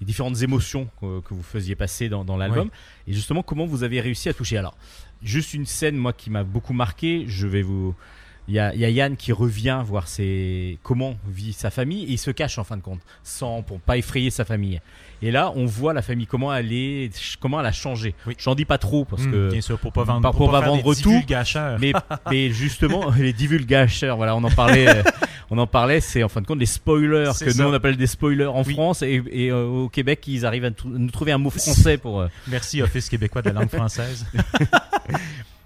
les 0.00 0.06
différentes 0.06 0.42
émotions 0.42 0.90
que, 1.00 1.20
que 1.20 1.32
vous 1.32 1.42
faisiez 1.42 1.76
passer 1.76 2.10
dans, 2.10 2.26
dans 2.26 2.36
l'album. 2.36 2.68
Et 3.06 3.14
justement, 3.14 3.42
comment 3.42 3.64
vous 3.64 3.84
avez 3.84 4.02
réussi 4.02 4.28
à 4.28 4.34
toucher? 4.34 4.58
Alors, 4.58 4.76
juste 5.22 5.54
une 5.54 5.64
scène, 5.64 5.96
moi, 5.96 6.12
qui 6.12 6.28
m'a 6.28 6.44
beaucoup 6.44 6.74
marqué. 6.74 7.24
Je 7.26 7.46
vais 7.46 7.62
vous. 7.62 7.94
Il 8.46 8.54
y, 8.54 8.58
a, 8.58 8.74
il 8.74 8.80
y 8.80 8.84
a 8.84 8.90
Yann 8.90 9.16
qui 9.16 9.32
revient 9.32 9.82
voir 9.86 10.06
ses... 10.06 10.78
comment 10.82 11.16
vit 11.26 11.54
sa 11.54 11.70
famille 11.70 12.04
et 12.04 12.10
il 12.12 12.18
se 12.18 12.30
cache 12.30 12.58
en 12.58 12.64
fin 12.64 12.76
de 12.76 12.82
compte, 12.82 13.00
sans 13.22 13.62
pour 13.62 13.80
pas 13.80 13.96
effrayer 13.96 14.28
sa 14.30 14.44
famille. 14.44 14.82
Et 15.22 15.30
là, 15.30 15.50
on 15.56 15.64
voit 15.64 15.94
la 15.94 16.02
famille 16.02 16.26
comment 16.26 16.52
elle 16.54 16.70
est, 16.70 17.10
comment 17.40 17.58
elle 17.60 17.64
a 17.66 17.72
changé. 17.72 18.14
Oui. 18.26 18.34
J'en 18.38 18.54
dis 18.54 18.66
pas 18.66 18.76
trop 18.76 19.06
parce 19.06 19.22
Hum, 19.22 19.32
que 19.32 19.50
bien 19.50 19.62
sûr, 19.62 19.78
pour 19.78 19.92
pas 19.94 20.04
vendre, 20.04 20.20
Pas- 20.20 20.32
pour 20.36 20.50
pas 20.50 20.60
des 20.60 20.66
vendre 20.66 20.94
tout, 20.94 21.22
mais, 21.80 21.92
mais 22.30 22.50
justement, 22.50 23.10
les 23.18 23.32
divulgateurs, 23.32 24.18
voilà, 24.18 24.36
on 24.36 24.44
en 24.44 24.50
parlait, 24.50 24.88
euh, 24.88 25.02
on 25.48 25.56
en 25.56 25.66
parlait, 25.66 26.00
c'est 26.02 26.22
en 26.22 26.28
fin 26.28 26.42
de 26.42 26.46
compte 26.46 26.58
les 26.60 26.66
spoilers 26.66 27.30
que 27.40 27.50
ça. 27.50 27.62
nous 27.62 27.70
on 27.70 27.72
appelle 27.72 27.96
des 27.96 28.06
spoilers 28.06 28.44
en 28.44 28.62
Oui. 28.62 28.74
France 28.74 29.00
et, 29.00 29.22
et, 29.32 29.50
euh, 29.50 29.64
au 29.64 29.88
Québec 29.88 30.22
ils 30.26 30.44
arrivent 30.44 30.66
à 30.66 30.70
nous 30.84 31.10
trouver 31.10 31.32
un 31.32 31.38
mot 31.38 31.48
français 31.48 31.96
pour. 31.96 32.20
euh, 32.20 32.28
Merci, 32.48 32.82
Office 32.82 33.08
québécois 33.08 33.40
de 33.40 33.48
la 33.48 33.60
langue 33.60 33.70
française. 33.70 34.26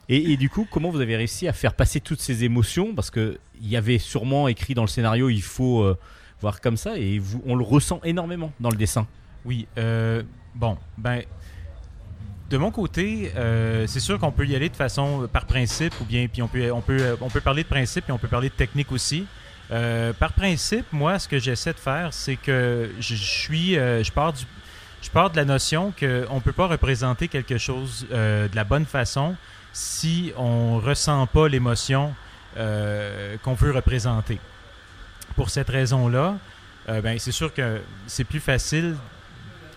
et, 0.09 0.33
et 0.33 0.37
du 0.37 0.49
coup, 0.49 0.67
comment 0.71 0.91
vous 0.91 1.01
avez 1.01 1.17
réussi 1.17 1.49
à 1.49 1.53
faire 1.53 1.75
passer 1.75 2.01
toutes 2.01 2.21
ces 2.21 2.45
émotions? 2.45 2.95
Parce 2.95 3.11
que 3.11 3.39
il 3.61 3.69
y 3.69 3.77
avait 3.77 3.99
sûrement 3.99 4.49
écrit 4.49 4.75
dans 4.75 4.83
le 4.83 4.89
scénario, 4.89 5.29
il 5.29 5.43
faut 5.43 5.83
euh, 5.83 5.99
voir 6.41 6.61
comme 6.61 6.77
ça 6.77 6.97
et 6.97 7.21
on 7.47 7.57
le 7.57 7.65
ressent 7.65 8.01
énormément 8.05 8.53
dans 8.61 8.71
le 8.71 8.77
dessin. 8.77 9.07
Oui, 9.45 9.67
euh, 9.79 10.23
bon, 10.55 10.77
ben, 10.97 11.23
de 12.51 12.57
mon 12.57 12.71
côté, 12.71 13.33
euh, 13.37 13.87
c'est 13.87 14.01
sûr 14.01 14.19
qu'on 14.19 14.33
peut 14.33 14.47
y 14.47 14.57
aller 14.57 14.69
de 14.69 14.77
façon 14.77 15.29
par 15.33 15.47
principe, 15.47 15.95
ou 16.01 16.05
bien, 16.05 16.27
puis 16.29 16.43
on 16.43 16.49
peut, 16.49 16.71
on 16.73 16.81
peut, 16.81 17.17
on 17.21 17.29
peut 17.29 17.41
parler 17.41 17.63
de 17.63 17.69
principe, 17.69 18.05
puis 18.05 18.13
on 18.13 18.19
peut 18.19 18.29
parler 18.29 18.49
de 18.49 18.55
technique 18.55 18.93
aussi. 18.93 19.27
Par 20.19 20.33
principe, 20.33 20.87
moi, 20.93 21.19
ce 21.19 21.29
que 21.29 21.39
j'essaie 21.39 21.75
de 21.75 21.79
faire, 21.79 22.15
c'est 22.15 22.37
que 22.37 22.91
je, 23.01 23.15
suis, 23.15 23.75
je 23.75 24.11
pars 24.13 24.33
du, 24.33 24.45
je 25.03 25.11
pars 25.11 25.31
de 25.31 25.37
la 25.37 25.45
notion 25.45 25.93
qu'on 25.93 26.35
ne 26.37 26.41
peut 26.41 26.55
pas 26.55 26.69
représenter 26.69 27.29
quelque 27.29 27.59
chose 27.59 28.07
de 28.11 28.57
la 28.57 28.65
bonne 28.65 28.87
façon 28.87 29.37
si 29.73 30.33
on 30.37 30.79
ressent 30.79 31.27
pas 31.27 31.49
l'émotion 31.49 32.15
euh, 32.57 33.37
qu'on 33.43 33.55
veut 33.55 33.73
représenter. 33.73 34.39
Pour 35.37 35.51
cette 35.51 35.69
raison-là, 35.69 36.37
euh, 36.89 37.01
ben, 37.01 37.19
c'est 37.19 37.33
sûr 37.33 37.53
que 37.53 37.81
c'est 38.07 38.25
plus 38.25 38.41
facile 38.41 38.97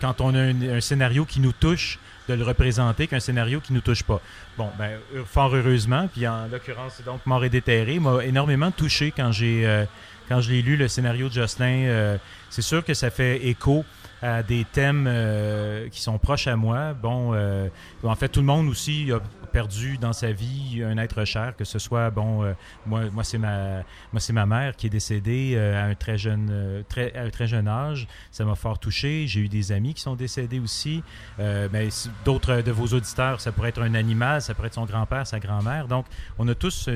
quand 0.00 0.20
on 0.20 0.34
a 0.34 0.40
un, 0.40 0.80
scénario 0.80 1.24
qui 1.24 1.38
nous 1.38 1.52
touche 1.52 1.98
de 2.28 2.34
le 2.34 2.42
représenter 2.42 3.06
qu'un 3.06 3.20
scénario 3.20 3.60
qui 3.60 3.72
nous 3.72 3.80
touche 3.80 4.02
pas. 4.02 4.20
Bon, 4.56 4.70
ben, 4.78 4.98
fort 5.26 5.54
heureusement, 5.54 6.08
puis 6.08 6.26
en 6.26 6.46
l'occurrence, 6.48 7.00
donc 7.04 7.24
Mort 7.26 7.44
et 7.44 7.50
déterré, 7.50 7.98
m'a 8.00 8.24
énormément 8.24 8.70
touché 8.70 9.12
quand 9.14 9.30
j'ai 9.30 9.66
euh, 9.66 9.84
quand 10.28 10.40
je 10.40 10.50
l'ai 10.50 10.62
lu 10.62 10.76
le 10.76 10.88
scénario 10.88 11.28
de 11.28 11.34
Jocelyn. 11.34 12.18
c'est 12.48 12.62
sûr 12.62 12.84
que 12.84 12.94
ça 12.94 13.10
fait 13.10 13.46
écho 13.46 13.84
à 14.22 14.44
des 14.44 14.64
thèmes 14.64 15.06
euh, 15.08 15.88
qui 15.88 16.00
sont 16.00 16.16
proches 16.16 16.46
à 16.46 16.54
moi. 16.54 16.94
Bon, 16.94 17.34
euh, 17.34 17.68
en 18.04 18.14
fait, 18.14 18.28
tout 18.28 18.40
le 18.40 18.46
monde 18.46 18.68
aussi 18.68 19.10
a 19.10 19.18
perdu 19.48 19.98
dans 19.98 20.12
sa 20.12 20.30
vie 20.30 20.82
un 20.82 20.96
être 20.96 21.24
cher, 21.24 21.56
que 21.56 21.64
ce 21.64 21.80
soit, 21.80 22.10
bon, 22.10 22.44
euh, 22.44 22.52
moi, 22.86 23.10
moi 23.10 23.24
c'est 23.24 23.36
ma, 23.36 23.82
moi 24.12 24.20
c'est 24.20 24.32
ma 24.32 24.46
mère 24.46 24.76
qui 24.76 24.86
est 24.86 24.90
décédée 24.90 25.58
à 25.58 25.84
un 25.86 25.94
très 25.96 26.16
jeune, 26.16 26.84
très, 26.88 27.14
à 27.16 27.22
un 27.22 27.30
très 27.30 27.48
jeune 27.48 27.66
âge. 27.66 28.06
Ça 28.30 28.44
m'a 28.44 28.54
fort 28.54 28.78
touché. 28.78 29.26
J'ai 29.26 29.40
eu 29.40 29.48
des 29.48 29.72
amis 29.72 29.92
qui 29.92 30.00
sont 30.00 30.14
décédés 30.14 30.60
aussi. 30.60 31.02
Euh, 31.40 31.68
ben, 31.68 31.90
d'autres 32.24 32.62
de 32.62 32.70
vos 32.70 32.86
auditeurs, 32.86 33.40
ça 33.40 33.50
pourrait 33.50 33.70
être 33.70 33.82
un 33.82 33.94
animal, 33.94 34.40
ça 34.40 34.54
pourrait 34.54 34.68
être 34.68 34.74
son 34.74 34.86
grand-père, 34.86 35.26
sa 35.26 35.40
grand-mère. 35.40 35.88
Donc, 35.88 36.06
on 36.38 36.46
a 36.46 36.54
tous 36.54 36.88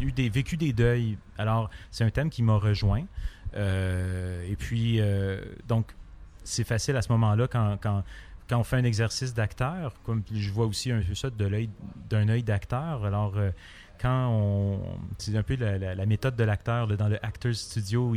eu 0.00 0.12
des, 0.12 0.28
vécu 0.28 0.58
des 0.58 0.74
deuils. 0.74 1.16
Alors, 1.38 1.70
c'est 1.90 2.04
un 2.04 2.10
thème 2.10 2.28
qui 2.28 2.42
m'a 2.42 2.56
rejoint. 2.56 3.04
Et 3.56 4.56
puis, 4.56 5.00
donc, 5.66 5.86
c'est 6.48 6.64
facile 6.64 6.96
à 6.96 7.02
ce 7.02 7.10
moment-là 7.12 7.46
quand, 7.46 7.76
quand, 7.80 8.02
on 8.50 8.64
fait 8.64 8.76
un 8.76 8.84
exercice 8.84 9.34
d'acteur, 9.34 9.92
comme 10.04 10.22
je 10.32 10.50
vois 10.50 10.66
aussi 10.66 10.90
un 10.90 11.02
peu 11.02 11.14
ça 11.14 11.28
d'un 11.30 12.28
œil 12.28 12.42
d'acteur. 12.42 13.04
Alors, 13.04 13.34
euh, 13.36 13.50
quand 14.00 14.28
on. 14.30 14.80
C'est 15.18 15.36
un 15.36 15.42
peu 15.42 15.56
la, 15.56 16.06
méthode 16.06 16.36
de 16.36 16.44
l'acteur 16.44 16.86
dans 16.86 17.08
le 17.08 17.24
Actors 17.24 17.54
Studio. 17.54 18.14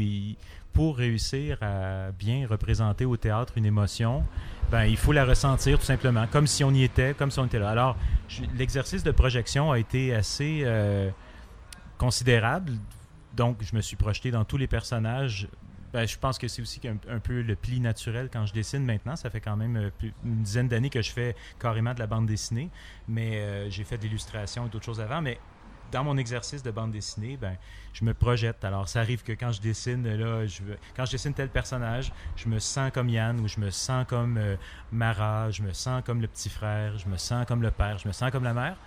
pour 0.74 0.98
réussir 0.98 1.58
à 1.62 2.12
bien 2.12 2.48
représenter 2.48 3.04
au 3.04 3.18
théâtre 3.18 3.54
une 3.58 3.66
émotion, 3.66 4.24
ben, 4.72 4.86
il 4.86 4.96
faut 4.96 5.12
la 5.12 5.26
ressentir 5.26 5.78
tout 5.78 5.86
simplement, 5.86 6.28
comme 6.28 6.48
si 6.48 6.64
on 6.64 6.72
y 6.72 6.84
était, 6.84 7.14
comme 7.14 7.30
si 7.30 7.40
on 7.40 7.46
était 7.46 7.60
là. 7.60 7.70
Alors, 7.70 7.98
l'exercice 8.58 9.04
de 9.04 9.12
projection 9.12 9.72
a 9.72 9.80
été 9.80 10.16
assez 10.16 10.62
euh, 10.64 11.10
considérable. 11.98 12.72
Donc, 13.36 13.58
je 13.62 13.76
me 13.76 13.82
suis 13.82 13.96
projeté 13.96 14.32
dans 14.32 14.46
tous 14.46 14.58
les 14.58 14.68
personnages. 14.68 15.48
Ben, 15.94 16.08
je 16.08 16.18
pense 16.18 16.38
que 16.38 16.48
c'est 16.48 16.62
aussi 16.62 16.80
un, 16.88 17.20
peu 17.20 17.42
le 17.42 17.56
pli 17.56 17.80
naturel 17.80 18.30
quand 18.32 18.46
je 18.46 18.54
dessine 18.54 18.86
maintenant. 18.86 19.16
Ça 19.16 19.30
fait 19.30 19.42
quand 19.42 19.58
même 19.58 19.76
euh, 19.76 20.10
une 20.24 20.42
dizaine 20.42 20.68
d'années 20.68 20.90
que 20.90 21.02
je 21.02 21.12
fais 21.12 21.36
carrément 21.60 21.94
de 21.94 22.00
la 22.00 22.08
bande 22.08 22.26
dessinée, 22.26 22.70
mais 23.08 23.38
euh, 23.38 23.70
j'ai 23.70 23.84
fait 23.84 23.98
de 23.98 24.04
l'illustration 24.04 24.66
et 24.68 24.70
d'autres 24.70 24.86
choses 24.86 25.02
avant. 25.02 25.22
Mais 25.22 25.38
dans 25.92 26.04
mon 26.04 26.18
exercice 26.18 26.64
de 26.64 26.72
bande 26.72 26.92
dessinée, 26.92 27.38
ben, 27.38 27.58
je 27.94 28.06
me 28.06 28.14
projette. 28.14 28.64
Alors, 28.64 28.88
ça 28.88 29.02
arrive 29.02 29.24
que 29.24 29.34
quand 29.34 29.52
je 29.52 29.62
dessine, 29.62 30.08
là, 30.08 30.46
quand 30.96 31.06
je 31.06 31.12
dessine 31.12 31.34
tel 31.34 31.50
personnage, 31.50 32.12
je 32.38 32.48
me 32.48 32.60
sens 32.60 32.92
comme 32.92 33.10
Yann 33.10 33.40
ou 33.42 33.48
je 33.48 33.60
me 33.60 33.70
sens 33.70 34.06
comme 34.08 34.38
euh, 34.38 34.56
Mara, 34.92 35.52
je 35.52 35.62
me 35.62 35.74
sens 35.74 36.02
comme 36.06 36.22
le 36.22 36.28
petit 36.28 36.50
frère, 36.50 36.98
je 36.98 37.08
me 37.08 37.18
sens 37.18 37.46
comme 37.46 37.62
le 37.62 37.72
père, 37.72 37.98
je 37.98 38.08
me 38.08 38.14
sens 38.14 38.32
comme 38.32 38.44
la 38.44 38.54
mère. 38.54 38.78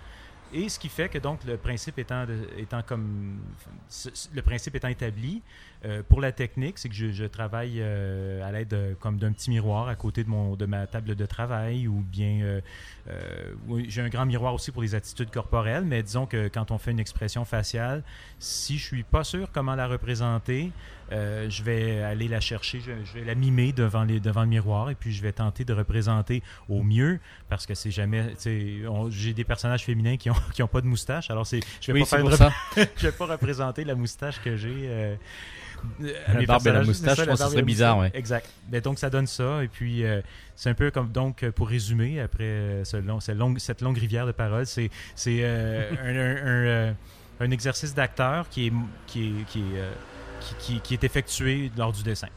Et 0.57 0.69
ce 0.69 0.79
qui 0.79 0.87
fait 0.87 1.09
que 1.09 1.17
donc 1.17 1.43
le 1.43 1.57
principe 1.57 1.99
étant, 1.99 2.25
comme 2.87 3.39
le 4.33 4.41
principe 4.41 4.75
étant 4.75 4.87
établi 4.87 5.41
euh, 5.83 6.01
pour 6.07 6.21
la 6.21 6.31
technique, 6.31 6.77
c'est 6.77 6.87
que 6.87 6.95
je, 6.95 7.25
travaille 7.25 7.81
euh, 7.81 8.41
à 8.41 8.53
l'aide 8.53 8.69
de- 8.69 8.95
comme 9.01 9.17
d'un 9.17 9.33
petit 9.33 9.49
miroir 9.49 9.89
à 9.89 9.95
côté 9.95 10.23
de 10.23 10.29
mon 10.29 10.55
de 10.55 10.65
ma 10.65 10.87
table 10.87 11.13
de 11.13 11.25
travail 11.25 11.89
ou 11.89 11.95
bien 11.99 12.39
euh, 12.41 12.61
j'ai 13.89 14.01
un 14.01 14.07
grand 14.07 14.25
miroir 14.25 14.53
aussi 14.53 14.71
pour 14.71 14.81
les 14.81 14.95
attitudes 14.95 15.29
corporelles, 15.29 15.83
mais 15.83 16.01
disons 16.01 16.25
que 16.25 16.47
quand 16.47 16.71
on 16.71 16.77
fait 16.77 16.91
une 16.91 17.01
expression 17.01 17.43
faciale, 17.43 18.01
si 18.39 18.77
je 18.77 18.85
suis 18.85 19.03
pas 19.03 19.25
sûr 19.25 19.51
comment 19.51 19.75
la 19.75 19.87
représenter, 19.87 20.71
euh, 21.11 21.49
je 21.49 21.61
vais 21.63 22.01
aller 22.01 22.27
la 22.27 22.39
chercher, 22.39 22.79
je, 22.79 22.91
je 23.05 23.19
vais 23.19 23.25
la 23.25 23.35
mimer 23.35 23.71
devant, 23.73 24.03
les, 24.03 24.19
devant 24.19 24.41
le 24.41 24.47
miroir 24.47 24.89
et 24.89 24.95
puis 24.95 25.11
je 25.13 25.21
vais 25.21 25.31
tenter 25.31 25.63
de 25.65 25.73
représenter 25.73 26.41
au 26.69 26.81
mieux 26.83 27.19
parce 27.49 27.65
que 27.65 27.75
c'est 27.75 27.91
jamais. 27.91 28.33
J'ai 29.09 29.33
des 29.33 29.43
personnages 29.43 29.83
féminins 29.85 30.17
qui 30.17 30.29
ont, 30.29 30.35
qui 30.53 30.63
ont 30.63 30.67
pas 30.67 30.81
de 30.81 30.87
moustache, 30.87 31.29
alors 31.29 31.45
c'est, 31.45 31.59
je 31.81 31.91
vais 31.91 31.99
Oui, 32.01 32.07
pas 32.09 32.17
faire 32.17 32.25
de- 32.25 32.31
ça. 32.35 32.51
je 32.97 33.07
vais 33.07 33.11
pas 33.11 33.25
représenter 33.25 33.83
la 33.83 33.95
moustache 33.95 34.41
que 34.41 34.55
j'ai. 34.55 34.73
euh, 34.85 35.15
La 36.33 36.41
barbe 36.45 36.65
et 36.67 36.71
la 36.71 36.83
moustache, 36.83 37.17
C'est 37.17 37.23
je 37.25 37.29
pense 37.29 37.39
que 37.39 37.45
ce 37.45 37.51
serait 37.51 37.61
bizarre, 37.61 37.99
ouais. 37.99 38.11
Exact. 38.15 38.49
Mais 38.71 38.81
donc 38.81 38.97
ça 38.97 39.09
donne 39.11 39.27
ça 39.27 39.63
et 39.63 39.67
puis 39.67 40.03
euh, 40.03 40.21
c'est 40.55 40.69
un 40.69 40.73
peu 40.73 40.89
comme 40.89 41.11
donc 41.11 41.47
pour 41.51 41.69
résumer 41.69 42.19
après 42.19 42.43
euh, 42.43 42.83
ce 42.83 42.97
long- 42.97 43.19
cette, 43.19 43.37
longue, 43.37 43.59
cette 43.59 43.81
longue 43.81 43.97
rivière 43.97 44.25
de 44.25 44.31
paroles, 44.31 44.65
c'est 44.65 44.89
un, 45.27 45.83
un- 46.03 46.87
un, 46.89 46.95
un 47.39 47.51
exercice 47.51 47.93
d'acteur 47.93 48.49
qui 48.49 48.67
est 48.67 48.73
qui 49.05 49.27
est 49.27 49.43
qui 49.47 49.59
est, 49.59 49.81
qui, 50.59 50.93
est 50.93 51.03
effectué 51.03 51.71
lors 51.77 51.91
du 51.91 52.03
dessin. 52.03 52.27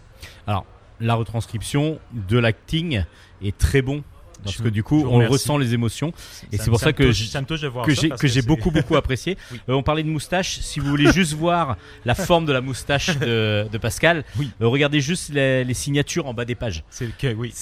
Alors, 0.46 0.64
la 1.00 1.14
retranscription 1.14 1.98
de 2.12 2.38
l'acting 2.38 3.04
est 3.42 3.56
très 3.56 3.82
bon. 3.82 4.02
Parce 4.44 4.56
Je 4.56 4.62
que 4.62 4.68
du 4.68 4.82
coup, 4.82 5.04
on 5.08 5.26
ressent 5.28 5.58
les 5.58 5.74
émotions. 5.74 6.12
Et 6.52 6.58
c'est 6.58 6.70
pour 6.70 6.80
ça 6.80 6.92
que 6.92 7.10
j'ai 7.12 8.42
beaucoup 8.42 8.70
beaucoup 8.70 8.96
apprécié. 8.96 9.36
Oui. 9.52 9.60
Euh, 9.68 9.74
on 9.74 9.82
parlait 9.82 10.02
de 10.02 10.08
moustache. 10.08 10.58
Si 10.60 10.80
vous 10.80 10.88
voulez 10.88 11.12
juste 11.12 11.34
voir 11.34 11.76
la 12.04 12.14
forme 12.14 12.46
de 12.46 12.52
la 12.52 12.60
moustache 12.60 13.16
de, 13.18 13.66
de 13.70 13.78
Pascal, 13.78 14.24
Oui. 14.38 14.50
euh, 14.62 14.68
regardez 14.68 15.00
juste 15.00 15.30
les, 15.32 15.64
les 15.64 15.74
signatures 15.74 16.26
en 16.26 16.34
bas 16.34 16.44
des 16.44 16.54
pages. 16.54 16.84
C'est 16.90 17.08
oui, 17.36 17.52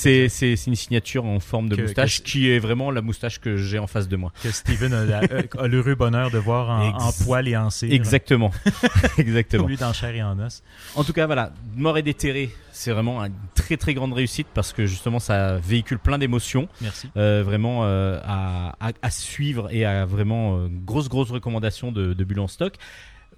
une 0.66 0.76
signature 0.76 1.25
en 1.25 1.40
forme 1.40 1.68
de 1.68 1.76
Que- 1.76 1.83
moustache 1.83 2.23
que- 2.23 2.28
qui 2.28 2.50
est 2.50 2.59
vraiment 2.59 2.90
la 2.90 3.02
moustache 3.02 3.40
que 3.40 3.56
j'ai 3.56 3.78
en 3.78 3.87
face 3.87 4.09
de 4.09 4.16
moi. 4.16 4.33
que 4.42 4.50
Steven 4.50 4.92
a, 4.92 4.97
euh, 4.97 5.42
a 5.59 5.66
l'heureux 5.66 5.95
bonheur 5.95 6.30
de 6.30 6.38
voir 6.38 6.68
en, 6.71 7.12
poil 7.25 7.49
et 7.49 7.56
en 7.56 7.71
cire. 7.71 7.92
Exactement, 7.92 8.50
exactement. 9.18 9.66
Lieu 9.66 9.76
d'en 9.76 9.92
chair 9.92 10.14
et 10.14 10.23
en 10.23 10.38
os. 10.38 10.62
En 10.95 11.04
tout 11.04 11.12
cas, 11.12 11.26
voilà, 11.26 11.52
Mort 11.76 11.99
et 11.99 12.02
déterré, 12.02 12.50
c'est 12.73 12.90
vraiment 12.92 13.23
une 13.25 13.33
très 13.54 13.76
très 13.76 13.95
grande 13.95 14.12
réussite 14.12 14.47
parce 14.54 14.73
que 14.73 14.87
justement 14.87 15.18
ça 15.18 15.56
véhicule 15.59 15.99
plein 15.99 16.18
d'émotions. 16.18 16.65
Merci. 16.80 17.08
Euh, 17.16 17.42
vraiment 17.44 17.85
euh, 17.85 18.20
à, 18.25 18.76
à- 18.80 18.92
à 19.02 19.11
suivre 19.11 19.68
et 19.73 19.85
à 19.85 20.04
vraiment 20.06 20.58
euh, 20.58 20.68
grosse 20.70 21.08
grosse 21.08 21.30
recommandation 21.30 21.92
de, 21.92 22.12
de 22.14 22.25
Bulle 22.25 22.40
en 22.40 22.49
stock. 22.49 22.75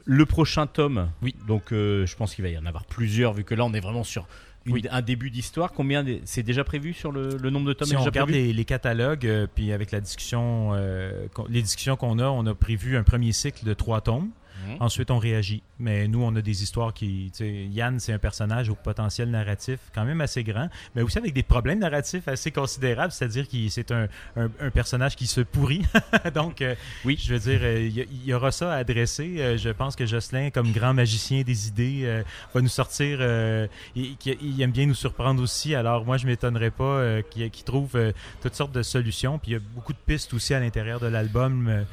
Le 0.04 0.24
prochain 0.24 0.66
tome, 0.66 1.10
Oui. 1.22 1.34
donc 1.46 1.72
euh, 1.72 2.06
je 2.06 2.16
pense 2.16 2.34
qu'il 2.34 2.42
va 2.42 2.50
y 2.50 2.56
en 2.58 2.64
avoir 2.66 2.84
plusieurs 2.86 3.34
vu 3.34 3.44
que 3.44 3.54
là 3.54 3.64
on 3.64 3.74
est 3.74 3.80
vraiment 3.80 4.04
sur 4.04 4.26
une- 4.66 4.72
Oui. 4.74 4.82
un 4.90 5.02
début 5.02 5.30
d'histoire. 5.30 5.72
Combien 5.72 6.04
c'est 6.24 6.42
déjà 6.42 6.64
prévu 6.64 6.92
sur 6.94 7.12
le, 7.12 7.36
le 7.36 7.50
nombre 7.50 7.66
de 7.68 7.72
tomes 7.74 7.88
Si 7.88 7.94
on 7.94 7.98
déjà 7.98 8.10
regarde 8.10 8.30
les, 8.30 8.52
les 8.52 8.64
catalogues, 8.64 9.26
euh, 9.26 9.46
puis 9.54 9.72
avec 9.72 9.90
la 9.92 10.00
discussion, 10.00 10.70
euh, 10.74 11.26
les 11.50 11.62
discussions 11.62 11.96
qu'on 11.96 12.18
a, 12.18 12.24
on 12.26 12.46
a 12.46 12.54
prévu 12.54 12.96
un 12.96 13.02
premier 13.02 13.32
cycle 13.32 13.64
de 13.66 13.74
trois 13.74 14.00
tomes. 14.00 14.30
Ensuite, 14.80 15.10
on 15.10 15.18
réagit. 15.18 15.62
Mais 15.78 16.08
nous, 16.08 16.22
on 16.22 16.34
a 16.36 16.40
des 16.42 16.62
histoires 16.62 16.92
qui. 16.94 17.30
Yann, 17.40 17.98
c'est 18.00 18.12
un 18.12 18.18
personnage 18.18 18.68
au 18.68 18.74
potentiel 18.74 19.30
narratif 19.30 19.78
quand 19.94 20.04
même 20.04 20.20
assez 20.20 20.42
grand, 20.44 20.68
mais 20.94 21.02
aussi 21.02 21.18
avec 21.18 21.32
des 21.34 21.42
problèmes 21.42 21.78
narratifs 21.78 22.26
assez 22.28 22.50
considérables. 22.50 23.12
C'est-à-dire 23.12 23.48
que 23.48 23.56
c'est 23.68 23.90
un, 23.92 24.08
un- 24.36 24.50
un 24.60 24.70
personnage 24.70 25.16
qui 25.16 25.26
se 25.26 25.40
pourrit. 25.40 25.82
Donc, 26.34 26.62
euh, 26.62 26.74
Oui. 27.04 27.18
je 27.22 27.34
veux 27.34 27.40
dire, 27.40 27.60
euh, 27.62 27.80
il 27.88 28.24
y, 28.26 28.32
aura 28.34 28.50
ça 28.52 28.72
à 28.72 28.76
adresser. 28.76 29.36
Euh, 29.38 29.56
je 29.56 29.70
pense 29.70 29.96
que 29.96 30.06
Jocelyn, 30.06 30.50
comme 30.50 30.72
grand 30.72 30.94
magicien 30.94 31.42
des 31.42 31.68
idées, 31.68 32.22
va 32.54 32.60
nous 32.60 32.68
sortir. 32.68 33.20
il, 33.94 34.16
il 34.24 34.62
aime 34.62 34.72
bien 34.72 34.86
nous 34.86 34.94
surprendre 34.94 35.42
aussi. 35.42 35.74
Alors, 35.74 36.04
moi, 36.04 36.16
je 36.16 36.26
m'étonnerais 36.26 36.70
pas 36.70 37.22
qu'il 37.30 37.50
trouve 37.64 37.96
toutes 38.42 38.54
sortes 38.54 38.72
de 38.72 38.82
solutions. 38.82 39.38
Puis, 39.38 39.52
il 39.52 39.54
y 39.54 39.56
a 39.56 39.60
beaucoup 39.74 39.92
de 39.92 39.98
pistes 40.06 40.34
aussi 40.34 40.54
à 40.54 40.60
l'intérieur 40.60 41.00
de 41.00 41.06
l'album. 41.06 41.84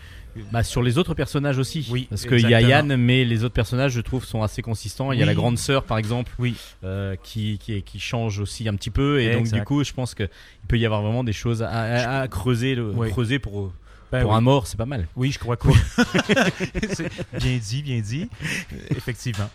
Bah, 0.51 0.63
sur 0.63 0.82
les 0.84 0.98
autres 0.98 1.13
personnages 1.13 1.58
aussi. 1.58 1.88
Oui, 1.89 2.08
Parce 2.10 2.25
qu'il 2.25 2.42
y 2.50 2.54
a. 2.54 2.62
Yann, 2.62 2.96
mais 2.98 3.24
les 3.25 3.44
autres 3.44 3.54
personnages, 3.54 3.94
je 3.94 4.01
trouve, 4.01 4.25
sont 4.25 4.44
assez 4.44 4.62
consistants. 4.62 5.12
Il 5.12 5.20
y 5.20 5.24
a 5.24 5.25
la 5.25 5.34
grande 5.36 5.58
sœur, 5.58 5.84
par 5.84 5.98
exemple, 5.98 6.32
Oui. 6.39 6.56
euh, 6.84 7.15
qui, 7.24 7.58
qui, 7.58 7.82
qui 7.84 8.00
change 8.00 8.39
aussi 8.39 8.68
un 8.68 8.75
petit 8.75 8.89
peu. 8.89 9.22
Et 9.22 9.32
donc, 9.32 9.42
Exact. 9.42 9.60
du 9.60 9.63
coup, 9.65 9.84
je 9.84 9.94
pense 9.94 10.13
qu'il 10.13 10.30
peut 10.68 10.77
y 10.77 10.86
avoir 10.86 11.01
vraiment 11.01 11.24
des 11.24 11.34
choses 11.34 11.63
à, 11.63 11.70
à- 11.70 12.22
à 12.22 12.27
creuser, 12.27 12.75
le- 12.75 12.92
Oui. 12.92 13.10
creuser 13.10 13.39
pour, 13.39 13.72
Ben 14.12 14.22
pour 14.22 14.32
oui. 14.32 14.38
un 14.38 14.42
mort, 14.42 14.68
c'est 14.68 14.77
pas 14.77 14.86
mal. 14.86 15.08
Oui, 15.15 15.32
je 15.32 15.39
crois 15.39 15.56
que 15.58 15.68
oui. 15.70 15.75
Bien 17.39 17.58
dit, 17.58 17.82
bien 17.82 18.00
dit. 18.01 18.30
Effectivement. 18.92 19.50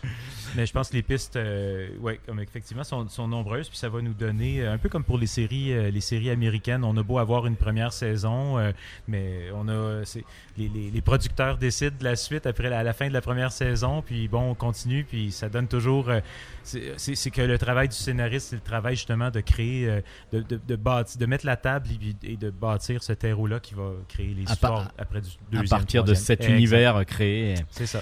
Mais 0.55 0.65
je 0.65 0.73
pense 0.73 0.89
que 0.89 0.95
les 0.95 1.01
pistes, 1.03 1.35
euh, 1.35 1.89
ouais, 1.99 2.19
comme 2.25 2.39
effectivement, 2.39 2.83
sont, 2.83 3.07
sont 3.09 3.27
nombreuses, 3.27 3.69
puis 3.69 3.77
ça 3.77 3.89
va 3.89 4.01
nous 4.01 4.13
donner, 4.13 4.61
euh, 4.61 4.73
un 4.73 4.77
peu 4.77 4.89
comme 4.89 5.03
pour 5.03 5.17
les 5.17 5.27
séries, 5.27 5.71
euh, 5.73 5.89
les 5.91 6.01
séries 6.01 6.29
américaines, 6.29 6.83
on 6.83 6.95
a 6.97 7.03
beau 7.03 7.17
avoir 7.19 7.45
une 7.47 7.55
première 7.55 7.93
saison, 7.93 8.57
euh, 8.57 8.71
mais 9.07 9.45
on 9.55 9.67
a, 9.69 10.03
c'est- 10.05 10.23
les, 10.57 10.67
les- 10.69 10.91
les 10.91 11.01
producteurs 11.01 11.57
décident 11.57 11.95
de 11.97 12.03
la 12.03 12.15
suite 12.15 12.45
après 12.45 12.69
la, 12.69 12.79
à 12.79 12.83
la 12.83 12.93
fin 12.93 13.07
de 13.07 13.13
la 13.13 13.21
première 13.21 13.51
saison, 13.51 14.01
puis 14.01 14.27
bon, 14.27 14.51
on 14.51 14.55
continue, 14.55 15.03
puis 15.03 15.31
ça 15.31 15.47
donne 15.49 15.67
toujours, 15.67 16.09
euh, 16.09 16.19
c'est 16.63 17.31
que 17.31 17.41
le 17.41 17.57
travail 17.57 17.87
du 17.87 17.95
scénariste, 17.95 18.49
c'est 18.49 18.55
le 18.57 18.61
travail 18.61 18.95
justement 18.95 19.29
de 19.31 19.39
créer, 19.39 19.89
euh, 19.89 20.01
de, 20.33 20.41
de, 20.41 20.59
de, 20.67 20.75
bâtir- 20.75 21.17
de 21.19 21.25
mettre 21.25 21.45
la 21.45 21.55
table 21.57 21.87
et, 22.23 22.35
de 22.37 22.49
bâtir 22.49 23.03
ce 23.03 23.13
terreau-là 23.13 23.59
qui 23.59 23.73
va 23.73 23.91
créer 24.07 24.33
les 24.33 24.47
À 24.49 24.53
histoires 24.53 24.91
après 24.97 25.21
du 25.21 25.27
à 25.29 25.31
deuxième, 25.61 25.67
partir 25.69 26.03
de 26.03 26.13
cet 26.13 26.41
univers 26.47 27.05
créé. 27.05 27.55
C'est 27.69 27.85
ça. 27.85 28.01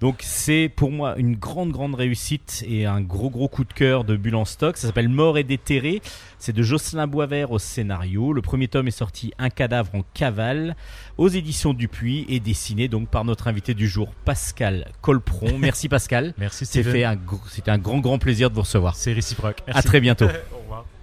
Donc 0.00 0.18
c'est 0.20 0.70
pour 0.74 0.90
moi 0.90 1.14
une 1.16 1.36
grande 1.36 1.70
grande 1.70 1.94
réussite 1.94 2.64
et 2.68 2.86
un 2.86 3.00
gros 3.00 3.30
gros 3.30 3.48
coup 3.48 3.64
de 3.64 3.72
cœur 3.72 4.04
de 4.04 4.16
Bulle 4.16 4.36
en 4.36 4.44
stock. 4.44 4.76
Ça 4.76 4.88
s'appelle 4.88 5.08
Mort 5.08 5.38
et 5.38 5.44
déterré. 5.44 6.02
C'est 6.38 6.52
de 6.52 6.62
Jocelyn 6.62 7.06
Boisvert 7.06 7.50
au 7.50 7.58
scénario. 7.58 8.32
Le 8.32 8.42
premier 8.42 8.68
tome 8.68 8.88
est 8.88 8.90
sorti 8.90 9.32
Un 9.38 9.48
cadavre 9.50 9.94
en 9.94 10.02
cavale 10.14 10.76
aux 11.16 11.28
éditions 11.28 11.72
Dupuis 11.72 12.26
et 12.28 12.40
dessiné 12.40 12.88
donc 12.88 13.08
par 13.08 13.24
notre 13.24 13.48
invité 13.48 13.74
du 13.74 13.88
jour 13.88 14.12
Pascal 14.24 14.90
Colpron. 15.00 15.58
Merci 15.58 15.88
Pascal. 15.88 16.34
Merci 16.38 16.66
fait 16.66 17.04
un 17.04 17.16
c'était 17.50 17.70
un 17.70 17.78
grand 17.78 17.98
grand 17.98 18.18
plaisir 18.18 18.50
de 18.50 18.54
vous 18.54 18.62
recevoir. 18.62 18.96
C'est 18.96 19.12
réciproque. 19.12 19.62
À 19.66 19.82
très 19.82 20.00
bientôt. 20.00 20.26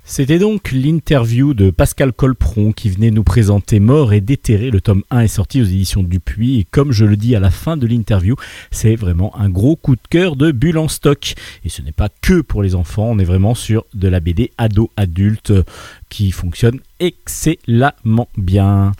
C'était 0.05 0.37
donc 0.37 0.73
l'interview 0.73 1.53
de 1.53 1.71
Pascal 1.71 2.11
Colpron 2.11 2.73
qui 2.73 2.89
venait 2.89 3.09
nous 3.09 3.23
présenter 3.23 3.79
Mort 3.79 4.11
et 4.11 4.19
déterré. 4.19 4.69
Le 4.69 4.81
tome 4.81 5.03
1 5.11 5.21
est 5.21 5.27
sorti 5.29 5.61
aux 5.61 5.65
éditions 5.65 6.03
Dupuis 6.03 6.59
et 6.59 6.65
comme 6.69 6.91
je 6.91 7.05
le 7.05 7.15
dis 7.15 7.37
à 7.37 7.39
la 7.39 7.49
fin 7.49 7.77
de 7.77 7.87
l'interview, 7.87 8.35
c'est 8.69 8.97
vraiment 8.97 9.33
un 9.37 9.49
gros 9.49 9.77
coup 9.77 9.95
de 9.95 10.01
cœur 10.09 10.35
de 10.35 10.51
bulle 10.51 10.77
en 10.77 10.89
stock. 10.89 11.35
Et 11.63 11.69
ce 11.69 11.81
n'est 11.81 11.93
pas 11.93 12.09
que 12.21 12.41
pour 12.41 12.61
les 12.61 12.75
enfants, 12.75 13.11
on 13.11 13.17
est 13.17 13.23
vraiment 13.23 13.55
sur 13.55 13.85
de 13.93 14.09
la 14.09 14.19
BD 14.19 14.51
ado-adulte 14.57 15.51
euh, 15.51 15.63
qui 16.09 16.31
fonctionne 16.31 16.81
excellemment 16.99 18.27
bien. 18.37 18.91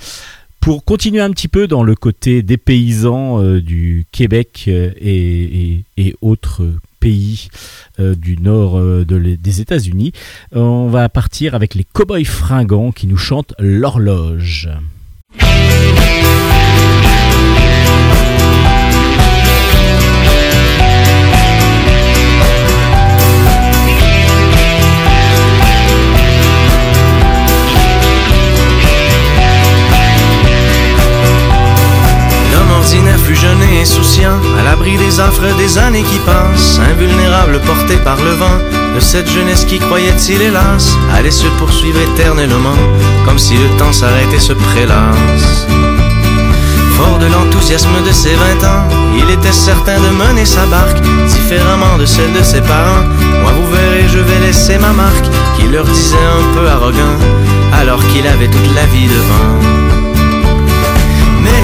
Pour 0.62 0.86
continuer 0.86 1.20
un 1.20 1.32
petit 1.32 1.50
peu 1.50 1.68
dans 1.68 1.84
le 1.84 1.96
côté 1.96 2.44
des 2.44 2.58
paysans 2.58 3.44
euh, 3.44 3.62
du 3.62 4.06
Québec 4.14 4.66
euh, 4.70 4.94
et 5.02 6.16
autres 6.22 6.64
euh, 8.00 8.16
du 8.16 8.38
nord 8.38 8.80
euh, 8.80 9.06
des 9.06 9.62
États-Unis, 9.62 10.14
on 10.54 10.88
va 10.88 11.10
partir 11.10 11.56
avec 11.56 11.76
les 11.76 11.84
Cowboys 11.84 12.26
fringants 12.26 12.92
qui 12.92 13.08
nous 13.08 13.18
chantent 13.18 13.54
l'horloge. 13.60 14.70
Fut 33.24 33.36
jeune 33.36 33.62
et 33.64 33.82
insouciant, 33.82 34.40
à 34.60 34.64
l'abri 34.64 34.98
des 34.98 35.20
affres 35.20 35.56
des 35.58 35.78
années 35.78 36.04
qui 36.04 36.20
passent, 36.20 36.80
invulnérable 36.92 37.60
porté 37.62 37.96
par 37.98 38.18
le 38.18 38.32
vent, 38.32 38.58
de 38.96 39.00
cette 39.00 39.30
jeunesse 39.30 39.66
qui 39.66 39.80
croyait-il 39.80 40.42
hélas, 40.42 40.98
allait 41.14 41.32
se 41.32 41.48
poursuivre 41.60 42.00
éternellement, 42.02 42.78
comme 43.26 43.40
si 43.40 43.56
le 43.56 43.70
temps 43.78 43.94
s'arrêtait 43.94 44.40
se 44.40 44.54
prélasse. 44.54 45.68
Fort 46.98 47.18
de 47.20 47.28
l'enthousiasme 47.28 48.04
de 48.06 48.12
ses 48.12 48.36
vingt 48.36 48.68
ans, 48.68 48.88
il 49.18 49.30
était 49.30 49.52
certain 49.52 50.00
de 50.00 50.10
mener 50.10 50.46
sa 50.46 50.66
barque 50.66 51.02
différemment 51.28 51.98
de 51.98 52.06
celle 52.06 52.34
de 52.34 52.44
ses 52.44 52.62
parents. 52.62 53.06
Moi, 53.42 53.52
vous 53.58 53.72
verrez, 53.72 54.08
je 54.08 54.20
vais 54.20 54.40
laisser 54.46 54.78
ma 54.78 54.92
marque, 54.92 55.28
qui 55.58 55.68
leur 55.68 55.86
disait 55.86 56.16
un 56.40 56.54
peu 56.56 56.68
arrogant, 56.68 57.18
alors 57.74 58.06
qu'il 58.08 58.28
avait 58.28 58.48
toute 58.50 58.76
la 58.76 58.86
vie 58.88 59.08
devant. 59.08 60.13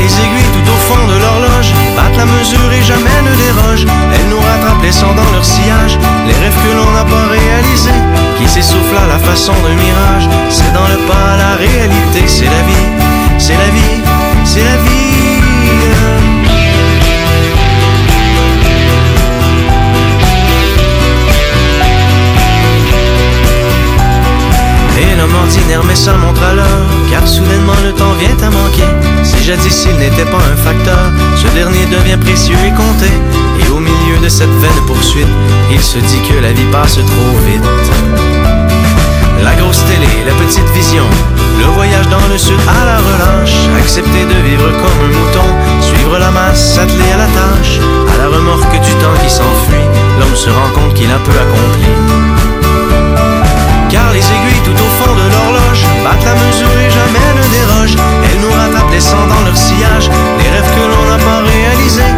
Les 0.09 0.25
aiguilles 0.25 0.51
tout 0.53 0.71
au 0.71 0.79
fond 0.87 1.05
de 1.07 1.17
l'horloge 1.21 1.71
battent 1.95 2.17
la 2.17 2.25
mesure 2.25 2.71
et 2.73 2.81
jamais 2.81 3.21
ne 3.21 3.35
dérogent. 3.35 3.85
Elles 4.11 4.29
nous 4.29 4.39
rattrapent 4.39 4.81
laissant 4.81 5.13
dans 5.13 5.31
leur 5.33 5.45
sillage 5.45 5.99
les 6.25 6.33
rêves 6.33 6.57
que 6.65 6.75
l'on 6.75 6.91
n'a 6.91 7.03
pas 7.03 7.27
réalisés, 7.29 8.01
qui 8.39 8.47
s'essoufflent 8.47 8.97
à 8.97 9.07
la 9.07 9.19
façon 9.19 9.53
d'un 9.53 9.75
mirage. 9.75 10.27
C'est 10.49 10.73
dans 10.73 10.87
le 10.87 10.97
pas 11.05 11.37
la 11.37 11.55
réalité, 11.57 12.23
c'est 12.25 12.45
la 12.45 12.63
vie, 12.63 12.89
c'est 13.37 13.57
la 13.57 13.69
vie, 13.69 14.01
c'est 14.45 14.63
la 14.63 14.77
vie. 14.77 14.88
Met 25.69 25.95
sa 25.95 26.13
montre 26.13 26.43
à 26.43 26.53
l'heure, 26.53 26.85
car 27.09 27.27
soudainement 27.27 27.73
le 27.83 27.93
temps 27.93 28.13
vient 28.19 28.37
à 28.45 28.51
manquer. 28.51 28.89
Si 29.23 29.43
jadis 29.43 29.87
il 29.89 29.97
n'était 29.97 30.29
pas 30.29 30.37
un 30.37 30.55
facteur, 30.55 30.99
ce 31.35 31.47
dernier 31.55 31.85
devient 31.85 32.17
précieux 32.17 32.57
et 32.63 32.69
compté. 32.77 33.09
Et 33.59 33.67
au 33.71 33.79
milieu 33.79 34.17
de 34.21 34.29
cette 34.29 34.53
vaine 34.61 34.81
poursuite, 34.85 35.33
il 35.71 35.81
se 35.81 35.97
dit 35.97 36.21
que 36.29 36.39
la 36.43 36.51
vie 36.51 36.69
passe 36.71 36.97
trop 36.97 37.33
vite. 37.47 37.63
La 39.41 39.55
grosse 39.55 39.83
télé, 39.85 40.09
la 40.27 40.33
petite 40.33 40.69
vision, 40.75 41.05
le 41.57 41.65
voyage 41.73 42.07
dans 42.09 42.27
le 42.31 42.37
sud 42.37 42.59
à 42.67 42.85
la 42.85 42.97
relâche, 42.97 43.57
accepter 43.79 44.25
de 44.25 44.39
vivre 44.47 44.69
comme 44.69 44.99
un 45.05 45.13
mouton, 45.17 45.47
suivre 45.81 46.19
la 46.19 46.29
masse, 46.29 46.75
s'atteler 46.75 47.11
à 47.13 47.17
la 47.17 47.29
tâche, 47.33 47.79
à 48.13 48.17
la 48.17 48.27
remorque 48.27 48.79
du 48.79 48.93
temps 49.01 49.17
qui 49.23 49.29
s'enfuit, 49.29 49.87
l'homme 50.19 50.35
se 50.35 50.49
rend 50.49 50.69
compte 50.75 50.93
qu'il 50.93 51.09
a 51.09 51.17
peu 51.25 51.31
accompli. 51.31 52.38
Car 53.99 54.13
les 54.13 54.23
aiguilles 54.23 54.63
tout 54.63 54.79
au 54.87 54.89
fond 54.97 55.13
de 55.13 55.27
l'horloge 55.33 55.83
battent 56.03 56.23
la 56.23 56.35
mesure 56.35 56.71
et 56.79 56.89
jamais 56.89 57.29
ne 57.35 57.43
dérogent. 57.51 57.97
Elles 58.23 58.39
nous 58.39 58.53
rattrapent 58.59 58.91
laissant 58.91 59.27
dans 59.27 59.43
leur 59.43 59.57
sillage 59.57 60.09
les 60.39 60.49
rêves 60.53 60.71
que 60.75 60.85
l'on 60.91 61.03
n'a 61.11 61.17
pas 61.17 61.41
réalisés, 61.43 62.13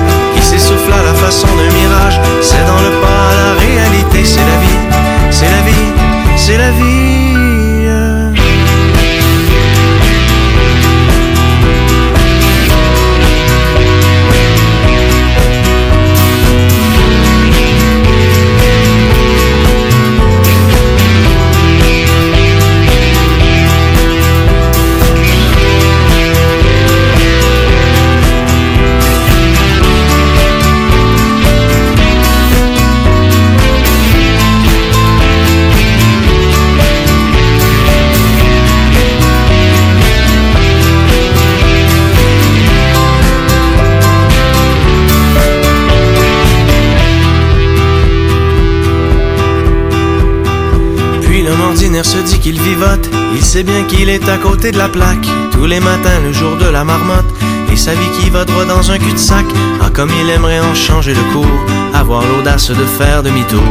il 54.02 54.10
est 54.10 54.28
à 54.30 54.38
côté 54.38 54.72
de 54.72 54.80
la 54.80 54.90
plaque, 54.90 55.28
tous 55.52 55.66
les 55.68 55.80
matins 55.80 56.20
le 56.24 56.34
jour 56.34 56.58
de 56.58 56.66
la 56.66 56.84
marmotte, 56.84 57.32
et 57.72 57.76
sa 57.76 57.94
vie 57.94 58.10
qui 58.20 58.32
va 58.32 58.46
droit 58.46 58.66
dans 58.66 58.90
un 58.90 58.98
cul-de-sac. 58.98 59.46
Ah, 59.80 59.90
comme 59.94 60.10
il 60.20 60.30
aimerait 60.30 60.60
en 60.60 60.74
changer 60.74 61.14
de 61.14 61.22
cours, 61.32 61.60
avoir 61.94 62.24
l'audace 62.24 62.72
de 62.72 62.86
faire 62.98 63.22
demi-tour. 63.22 63.62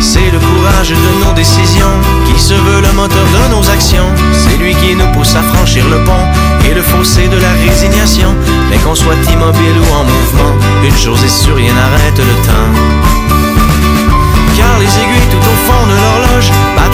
C'est 0.00 0.30
le 0.30 0.38
courage 0.38 0.90
de 0.90 1.24
nos 1.24 1.32
décisions 1.34 1.96
qui 2.26 2.40
se 2.40 2.54
veut 2.54 2.82
le 2.82 2.92
moteur 2.92 3.26
de 3.34 3.54
nos 3.54 3.68
actions. 3.68 4.10
C'est 4.32 4.56
lui 4.58 4.74
qui 4.76 4.94
nous 4.94 5.10
pousse 5.12 5.34
à 5.34 5.42
franchir 5.42 5.84
le 5.88 5.98
pont 6.04 6.26
et 6.70 6.74
le 6.74 6.82
fossé 6.82 7.26
de 7.26 7.38
la 7.38 7.52
résignation. 7.66 8.32
Mais 8.70 8.78
qu'on 8.78 8.94
soit 8.94 9.22
immobile 9.32 9.76
ou 9.82 9.92
en 9.92 10.04
mouvement, 10.04 10.54
une 10.84 10.96
chose 10.96 11.22
est 11.24 11.36
sûre, 11.42 11.56
rien 11.56 11.74
n'arrête 11.74 12.18
le 12.18 12.36
temps. 12.46 12.70
Car 14.56 14.78
les 14.78 14.86
aiguilles 14.86 15.30
tout 15.30 15.38
au 15.38 15.56
fond 15.66 15.86
de 15.86 15.96
l'horloge 16.00 16.15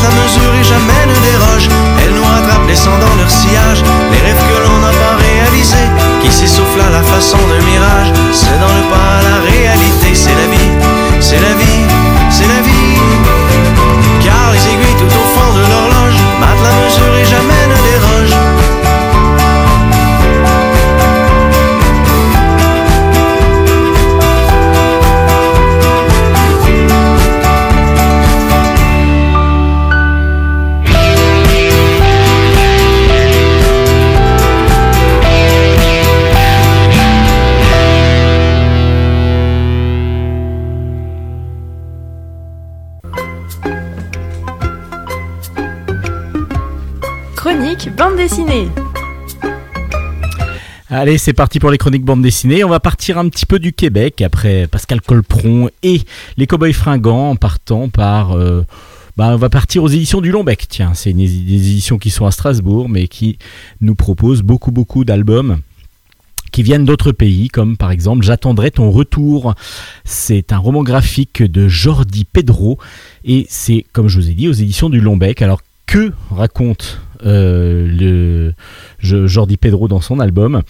la 0.00 0.10
mesure 0.10 0.54
et 0.60 0.64
jamais 0.64 1.04
ne 1.06 1.16
dérogent. 1.26 1.68
Elles 2.00 2.14
nous 2.14 2.24
rattrapent 2.24 2.66
laissant 2.66 2.96
dans 2.98 3.14
leur 3.16 3.30
sillage 3.30 3.82
les 4.12 4.18
rêves 4.18 4.44
que 4.48 4.58
l'on 4.64 4.78
n'a 4.78 4.92
pas 4.92 5.16
réalisés, 5.18 5.88
qui 6.22 6.30
s'essoufflent 6.30 6.80
à 6.80 6.90
la 6.90 7.02
façon 7.02 7.38
d'un 7.48 7.62
mirage. 7.64 8.12
C'est 8.32 8.58
dans 8.60 8.74
le 8.78 8.84
pas 8.92 9.18
à 9.18 9.22
la 9.22 9.36
réalité, 9.50 9.71
Allez, 51.02 51.18
c'est 51.18 51.32
parti 51.32 51.58
pour 51.58 51.72
les 51.72 51.78
chroniques 51.78 52.04
bande 52.04 52.22
dessinée. 52.22 52.62
On 52.62 52.68
va 52.68 52.78
partir 52.78 53.18
un 53.18 53.28
petit 53.28 53.44
peu 53.44 53.58
du 53.58 53.72
Québec 53.72 54.22
après 54.22 54.68
Pascal 54.68 55.00
Colpron 55.00 55.68
et 55.82 56.02
les 56.36 56.46
Cowboys 56.46 56.72
Fringants 56.72 57.30
en 57.30 57.34
partant 57.34 57.88
par. 57.88 58.36
euh, 58.36 58.62
bah, 59.16 59.30
on 59.32 59.36
va 59.36 59.48
partir 59.48 59.82
aux 59.82 59.88
éditions 59.88 60.20
du 60.20 60.30
Lombec. 60.30 60.66
Tiens, 60.68 60.94
c'est 60.94 61.12
des 61.12 61.24
éditions 61.24 61.98
qui 61.98 62.10
sont 62.10 62.24
à 62.24 62.30
Strasbourg, 62.30 62.88
mais 62.88 63.08
qui 63.08 63.38
nous 63.80 63.96
proposent 63.96 64.42
beaucoup, 64.42 64.70
beaucoup 64.70 65.04
d'albums 65.04 65.58
qui 66.52 66.62
viennent 66.62 66.84
d'autres 66.84 67.10
pays, 67.10 67.48
comme 67.48 67.76
par 67.76 67.90
exemple 67.90 68.24
J'attendrai 68.24 68.70
ton 68.70 68.92
retour. 68.92 69.56
C'est 70.04 70.52
un 70.52 70.58
roman 70.58 70.84
graphique 70.84 71.42
de 71.42 71.66
Jordi 71.66 72.24
Pedro 72.26 72.78
et 73.24 73.44
c'est, 73.50 73.84
comme 73.92 74.06
je 74.06 74.20
vous 74.20 74.30
ai 74.30 74.34
dit, 74.34 74.46
aux 74.46 74.52
éditions 74.52 74.88
du 74.88 75.00
Lombec. 75.00 75.42
Alors, 75.42 75.62
que 75.84 76.12
raconte 76.30 77.00
le 77.24 78.52
je- 78.98 79.26
Jordi 79.26 79.56
Pedro 79.56 79.88
dans 79.88 80.00
son 80.00 80.20
album 80.20 80.62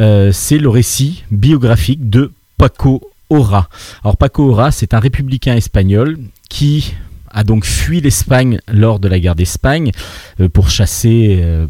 Euh, 0.00 0.32
C'est 0.32 0.58
le 0.58 0.68
récit 0.70 1.24
biographique 1.30 2.08
de 2.08 2.30
Paco 2.56 3.02
Ora. 3.28 3.68
Alors, 4.02 4.16
Paco 4.16 4.48
Ora, 4.50 4.70
c'est 4.70 4.94
un 4.94 4.98
républicain 4.98 5.54
espagnol 5.54 6.18
qui 6.48 6.94
a 7.30 7.44
donc 7.44 7.64
fui 7.64 8.00
l'Espagne 8.00 8.60
lors 8.72 8.98
de 8.98 9.08
la 9.08 9.18
guerre 9.20 9.34
d'Espagne 9.36 9.92
euh, 10.40 10.48
pour 10.48 10.70
chasser 10.70 11.40
euh, 11.42 11.66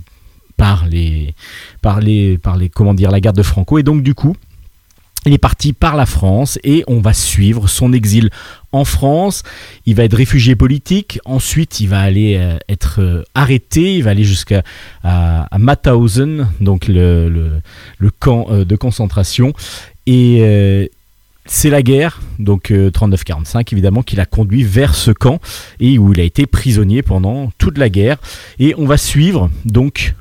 par 0.57 0.87
les 0.87 1.35
par 1.83 2.01
les 2.01 2.38
par 2.38 2.57
les 2.57 2.69
comment 2.69 2.95
dire 2.95 3.11
la 3.11 3.21
garde 3.21 3.37
de 3.37 3.43
Franco 3.43 3.79
et 3.79 3.83
donc 3.83 4.03
du 4.03 4.14
coup 4.14 4.37
il 5.26 5.33
est 5.35 5.38
parti 5.38 5.72
par 5.72 5.96
la 5.96 6.06
France 6.06 6.59
et 6.64 6.83
on 6.87 7.00
va 7.00 7.12
suivre 7.12 7.68
son 7.68 7.92
exil 7.92 8.30
en 8.72 8.85
France. 8.85 9.42
Il 9.85 9.94
va 9.94 10.04
être 10.04 10.16
réfugié 10.16 10.56
politique. 10.56 11.18
Ensuite, 11.24 11.80
il 11.80 11.88
va 11.88 12.00
aller 12.00 12.37
euh, 12.37 12.56
être 12.68 13.00
euh, 13.00 13.22
arrêté. 13.35 13.96
Il 13.96 14.04
va 14.04 14.11
aller 14.11 14.24
jusqu'à 14.24 14.62
à, 15.04 15.46
donc 16.61 16.88
le, 16.88 17.61
camp 18.18 18.46
euh, 18.50 18.64
de 18.64 18.76
concentration. 18.76 19.52
Et 20.06 20.88
c'est 21.52 21.68
la 21.68 21.83
guerre, 21.83 22.20
donc 22.38 22.70
euh, 22.70 22.90
39-45 22.90 23.72
évidemment, 23.72 24.02
qui 24.02 24.14
l'a 24.14 24.24
conduit 24.24 24.62
vers 24.62 24.94
ce 24.94 25.11
camp 25.11 25.40
et 25.80 25.98
où 25.98 26.12
il 26.12 26.20
a 26.20 26.22
été 26.22 26.46
prisonnier 26.46 27.02
pendant 27.02 27.50
toute 27.59 27.76
la 27.76 27.88
guerre. 27.88 28.18
Et 28.61 28.74
on 28.78 28.87
va 28.87 28.96
suivre 28.96 29.50
donc 29.64 30.14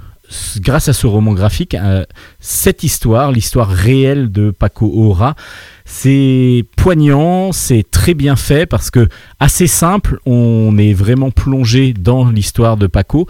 grâce 0.58 0.88
à 0.88 0.94
ce 0.94 1.08
roman 1.08 1.34
graphique, 1.34 1.74
euh, 1.76 2.04
cette 2.40 2.84
histoire, 2.84 3.32
l'histoire 3.32 3.70
réelle 3.70 4.32
de 4.32 4.52
Paco 4.52 4.92
Ora. 4.96 5.36
C'est 5.86 6.66
poignant, 6.78 7.52
c'est 7.52 7.84
très 7.90 8.14
bien 8.14 8.36
fait 8.36 8.66
parce 8.66 8.92
que 8.92 9.08
assez 9.40 9.68
simple, 9.68 10.20
on 10.26 10.78
est 10.78 10.94
vraiment 10.94 11.32
plongé 11.32 11.94
dans 11.94 12.30
l'histoire 12.30 12.78
de 12.78 12.88
Paco. 12.88 13.28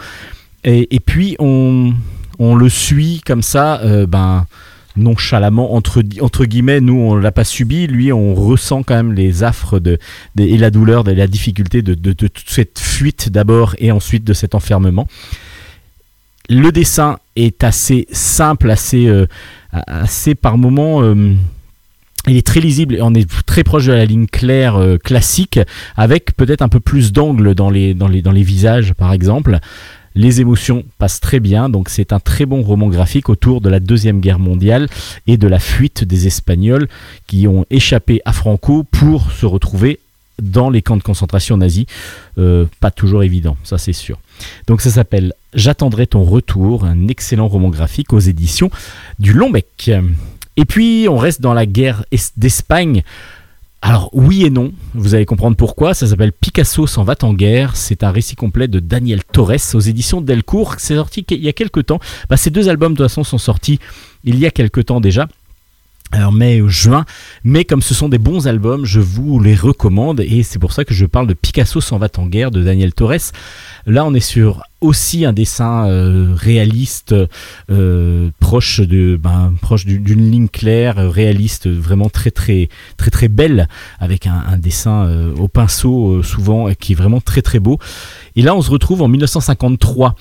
Et, 0.66 1.00
puis 1.00 1.38
on, 1.40 1.94
le 2.40 2.70
suit 2.70 3.22
comme 3.26 3.42
ça, 3.42 3.80
euh, 3.82 4.06
ben 4.06 4.46
nonchalamment 4.98 5.76
entre, 5.76 6.04
entre 6.20 6.44
guillemets 6.46 6.82
nous 6.82 6.96
on 6.96 7.16
l'a 7.16 7.32
pas 7.32 7.46
subi 7.46 7.88
lui 7.88 8.12
on 8.12 8.34
ressent 8.34 8.84
quand 8.84 8.96
même 8.96 9.14
les 9.14 9.44
affres 9.44 9.80
de, 9.80 9.98
et 10.38 10.58
la 10.58 10.72
douleur 10.72 11.06
de 11.06 11.12
la 11.12 11.28
difficulté 11.28 11.82
de, 11.82 11.94
de- 11.94 12.12
de 12.12 12.28
toute 12.28 12.50
cette 12.50 12.80
fuite 12.80 13.30
d'abord 13.30 13.76
et 13.78 13.92
ensuite 13.92 14.26
de 14.26 14.34
cet 14.34 14.56
enfermement 14.56 15.08
le 16.50 16.72
dessin 16.72 17.20
est 17.36 17.64
assez 17.64 18.08
simple, 18.12 18.70
assez, 18.70 19.08
euh, 19.08 19.28
assez 19.72 20.36
par 20.36 20.58
moments. 20.58 21.02
euh, 21.04 21.36
il 22.28 22.36
est 22.36 22.46
très 22.46 22.60
lisible, 22.60 22.98
on 23.02 23.16
est 23.16 23.30
très 23.46 23.64
proche 23.64 23.86
de 23.86 23.94
la 23.94 24.06
ligne 24.06 24.28
claire 24.28 24.76
euh, 24.76 24.98
classique, 24.98 25.60
avec 25.96 26.36
peut-être 26.36 26.62
un 26.62 26.68
peu 26.68 26.82
plus 26.82 27.14
d'angle 27.14 27.56
dans 27.56 27.70
les, 27.70 27.94
dans, 27.94 28.10
les, 28.10 28.22
dans 28.22 28.34
les 28.34 28.44
visages, 28.44 28.94
par 28.94 29.14
exemple. 29.14 29.60
Les 30.16 30.42
émotions 30.42 30.84
passent 30.98 31.22
très 31.22 31.40
bien, 31.40 31.70
donc 31.70 31.88
c'est 31.88 32.12
un 32.12 32.20
très 32.20 32.46
bon 32.46 32.62
roman 32.62 32.90
graphique 32.90 33.30
autour 33.30 33.62
de 33.62 33.70
la 33.70 33.80
Deuxième 33.80 34.20
Guerre 34.20 34.40
mondiale 34.40 34.90
et 35.28 35.38
de 35.38 35.48
la 35.48 35.60
fuite 35.60 36.04
des 36.04 36.28
Espagnols 36.28 36.90
qui 37.28 37.48
ont 37.48 37.66
échappé 37.70 38.20
à 38.26 38.34
Franco 38.34 38.84
pour 38.84 39.32
se 39.32 39.46
retrouver 39.46 40.00
dans 40.42 40.70
les 40.70 40.82
camps 40.82 40.98
de 40.98 41.04
concentration 41.04 41.58
nazis. 41.58 41.86
Pas 42.36 42.92
toujours 42.92 43.24
évident, 43.24 43.56
ça 43.64 43.78
c'est 43.78 43.94
sûr. 43.94 44.20
Donc 44.68 44.82
ça 44.82 44.90
s'appelle 44.90 45.34
J'attendrai 45.54 46.06
ton 46.08 46.24
retour, 46.24 46.86
un 46.86 47.08
excellent 47.08 47.48
roman 47.48 47.70
graphique 47.70 48.14
aux 48.14 48.20
éditions 48.20 48.70
du 49.18 49.34
Lombec. 49.34 49.92
Et 50.58 50.66
puis 50.66 51.08
on 51.10 51.18
reste 51.18 51.42
dans 51.42 51.54
la 51.54 51.66
guerre 51.66 52.06
es- 52.12 52.18
d'Espagne. 52.38 53.04
Alors 53.82 54.10
oui 54.12 54.44
et 54.46 54.50
non, 54.50 54.74
vous 54.94 55.16
allez 55.16 55.26
comprendre 55.26 55.56
pourquoi. 55.56 55.94
Ça 55.94 56.06
s'appelle 56.06 56.34
Picasso 56.34 56.86
s'en 56.86 57.04
va 57.04 57.16
en 57.22 57.34
guerre. 57.34 57.78
C'est 57.78 58.04
un 58.04 58.12
récit 58.12 58.36
complet 58.36 58.68
de 58.68 58.80
Daniel 58.80 59.24
Torres 59.24 59.74
aux 59.74 59.80
éditions 59.80 60.20
Delcourt. 60.22 60.76
C'est 60.80 60.96
sorti 60.96 61.26
il 61.32 61.40
y 61.44 61.48
a 61.48 61.54
quelques 61.54 61.86
temps. 61.86 62.00
Bah, 62.30 62.36
ces 62.38 62.50
deux 62.50 62.68
albums 62.70 62.92
de 62.94 62.98
toute 62.98 63.08
façon 63.08 63.24
sont 63.24 63.38
sortis 63.38 63.80
il 64.26 64.38
y 64.38 64.46
a 64.46 64.52
quelques 64.52 64.86
temps 64.86 65.00
déjà. 65.00 65.28
Alors 66.12 66.34
mai 66.34 66.60
ou 66.60 66.70
juin, 66.70 67.06
mais 67.44 67.66
comme 67.66 67.84
ce 67.84 67.94
sont 67.94 68.10
des 68.10 68.18
bons 68.18 68.48
albums, 68.48 68.84
je 68.84 69.00
vous 69.00 69.40
les 69.40 69.54
recommande 69.54 70.20
et 70.22 70.42
c'est 70.42 70.58
pour 70.58 70.74
ça 70.74 70.84
que 70.84 70.94
je 70.94 71.06
parle 71.06 71.28
de 71.28 71.36
Picasso 71.36 71.82
s'en 71.82 72.00
va 72.00 72.08
en 72.18 72.26
guerre 72.26 72.50
de 72.50 72.64
Daniel 72.64 72.94
Torres. 72.94 73.32
Là, 73.86 74.04
on 74.06 74.14
est 74.16 74.20
sur 74.20 74.64
aussi 74.82 75.26
un 75.26 75.34
dessin 75.34 75.88
euh, 75.88 76.34
réaliste, 76.36 77.14
euh, 77.70 78.30
proche 78.40 78.80
de, 78.80 79.20
ben, 79.22 79.54
proche 79.62 79.86
du- 79.86 80.00
d'une 80.00 80.32
ligne 80.32 80.48
claire, 80.48 81.00
euh, 81.00 81.10
réaliste, 81.10 81.68
vraiment 81.68 82.10
très 82.10 82.32
très 82.32 82.70
très 82.98 83.12
très 83.12 83.28
belle, 83.28 83.68
avec 84.00 84.28
un, 84.28 84.58
dessin 84.58 85.10
au 85.38 85.48
pinceau 85.48 86.24
souvent, 86.24 86.70
qui 86.74 86.94
est 86.94 86.96
vraiment 86.96 87.22
très 87.22 87.42
très 87.42 87.60
beau. 87.60 87.78
Et 88.36 88.42
là, 88.42 88.56
on 88.56 88.62
se 88.62 88.72
retrouve 88.72 89.02
en 89.02 89.08
1953. 89.08 90.16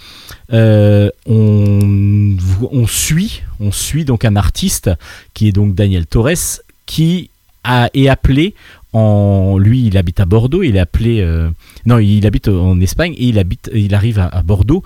Euh, 0.53 1.11
on, 1.27 2.37
on 2.73 2.87
suit, 2.87 3.43
on 3.61 3.71
suit 3.73 4.05
donc 4.05 4.25
un 4.25 4.37
artiste 4.37 4.91
qui 5.35 5.49
est 5.49 5.53
donc 5.53 5.75
Daniel 5.75 6.07
Torres, 6.07 6.61
qui 6.87 7.31
a, 7.65 7.91
est 7.95 8.09
appelé 8.09 8.55
lui, 8.95 9.87
il 9.87 9.99
habite 9.99 10.21
à 10.21 10.25
Bordeaux, 10.25 10.63
il 10.63 10.77
est 10.77 10.81
appelé, 10.81 11.21
euh, 11.21 11.51
non, 11.87 11.99
il 11.99 12.27
habite 12.27 12.49
en 12.49 12.81
Espagne 12.81 13.15
et 13.17 13.27
il 13.27 13.39
habite, 13.39 13.71
il 13.75 13.95
arrive 13.95 14.19
à, 14.19 14.43
Bordeaux 14.43 14.83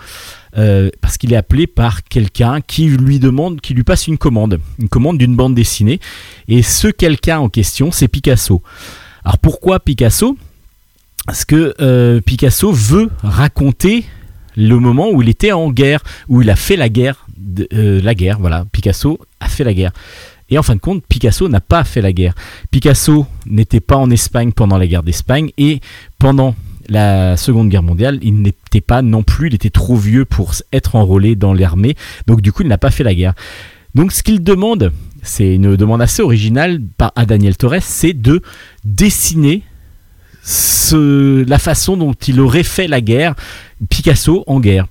euh, 0.59 0.91
parce 1.01 1.19
qu'il 1.19 1.33
est 1.33 1.37
appelé 1.37 1.67
par 1.67 2.03
quelqu'un 2.05 2.61
qui 2.61 2.88
lui 2.88 3.19
demande, 3.19 3.61
qui 3.61 3.75
lui 3.75 3.85
passe 3.85 4.09
une 4.09 4.19
commande, 4.19 4.61
une 4.79 4.88
commande 4.88 5.19
d'une 5.19 5.37
bande 5.37 5.55
dessinée. 5.55 6.01
Et 6.49 6.62
ce 6.62 6.88
quelqu'un 6.88 7.38
en 7.38 7.49
question, 7.49 7.93
c'est 7.93 8.09
Picasso. 8.09 8.62
Alors 9.25 9.38
pourquoi 9.38 9.81
Picasso? 9.81 10.37
Parce 11.27 11.45
que 11.45 11.75
euh, 11.81 12.21
Picasso 12.21 12.73
veut 12.73 13.09
raconter 13.23 14.05
le 14.57 14.79
moment 14.79 15.11
où 15.11 15.23
il 15.23 15.29
était 15.29 15.53
en 15.53 15.71
guerre, 15.71 16.03
où 16.29 16.43
il 16.43 16.51
a 16.51 16.57
fait 16.57 16.77
la 16.77 16.88
guerre, 16.88 17.27
la 17.57 18.15
guerre, 18.15 18.38
voilà, 18.38 18.67
Picasso 18.71 19.19
a 19.41 19.49
fait 19.49 19.65
la 19.65 19.73
guerre. 19.73 19.93
Et 20.53 20.59
en 20.59 20.62
fin 20.62 20.75
de 20.75 20.81
compte, 20.81 21.03
Picasso 21.09 21.49
n'a 21.49 21.62
pas 21.62 21.83
fait 21.83 22.03
la 22.03 22.12
guerre. 22.12 22.35
Picasso 22.71 23.27
n'était 23.47 23.81
pas 23.81 23.97
en 23.97 24.11
Espagne 24.11 24.53
pendant 24.53 24.77
la 24.77 24.87
guerre 24.87 25.03
d'Espagne 25.03 25.51
et 25.57 25.81
pendant 26.19 26.55
la 26.91 27.38
Seconde 27.38 27.71
Guerre 27.71 27.83
mondiale, 27.83 28.19
il 28.21 28.43
n'était 28.43 28.83
pas 28.83 29.01
non 29.01 29.23
plus, 29.23 29.49
il 29.49 29.55
était 29.55 29.71
trop 29.71 29.97
vieux 29.97 30.27
pour 30.27 30.53
être 30.71 30.95
enrôlé 30.95 31.37
dans 31.37 31.55
l'armée, 31.55 31.97
donc 32.27 32.43
du 32.43 32.53
coup 32.53 32.65
il 32.65 32.69
n'a 32.69 32.77
pas 32.77 32.91
fait 32.91 33.03
la 33.03 33.15
guerre. 33.15 33.33
Donc 33.95 34.12
ce 34.12 34.23
qu'il 34.23 34.43
demande, 34.43 34.93
c'est 35.23 35.55
une 35.55 35.75
demande 35.75 36.03
assez 36.03 36.21
originale 36.21 36.83
à 37.17 37.25
Daniel 37.25 37.57
Torres, 37.57 37.81
c'est 37.81 38.12
de 38.12 38.43
dessiner 38.85 39.62
la 40.93 41.59
façon 41.59 41.97
dont 41.97 42.12
il 42.12 42.41
aurait 42.41 42.62
fait 42.62 42.88
la 42.88 43.01
guerre, 43.01 43.35
Picasso 43.88 44.45
en 44.47 44.61
guerre. 44.61 44.87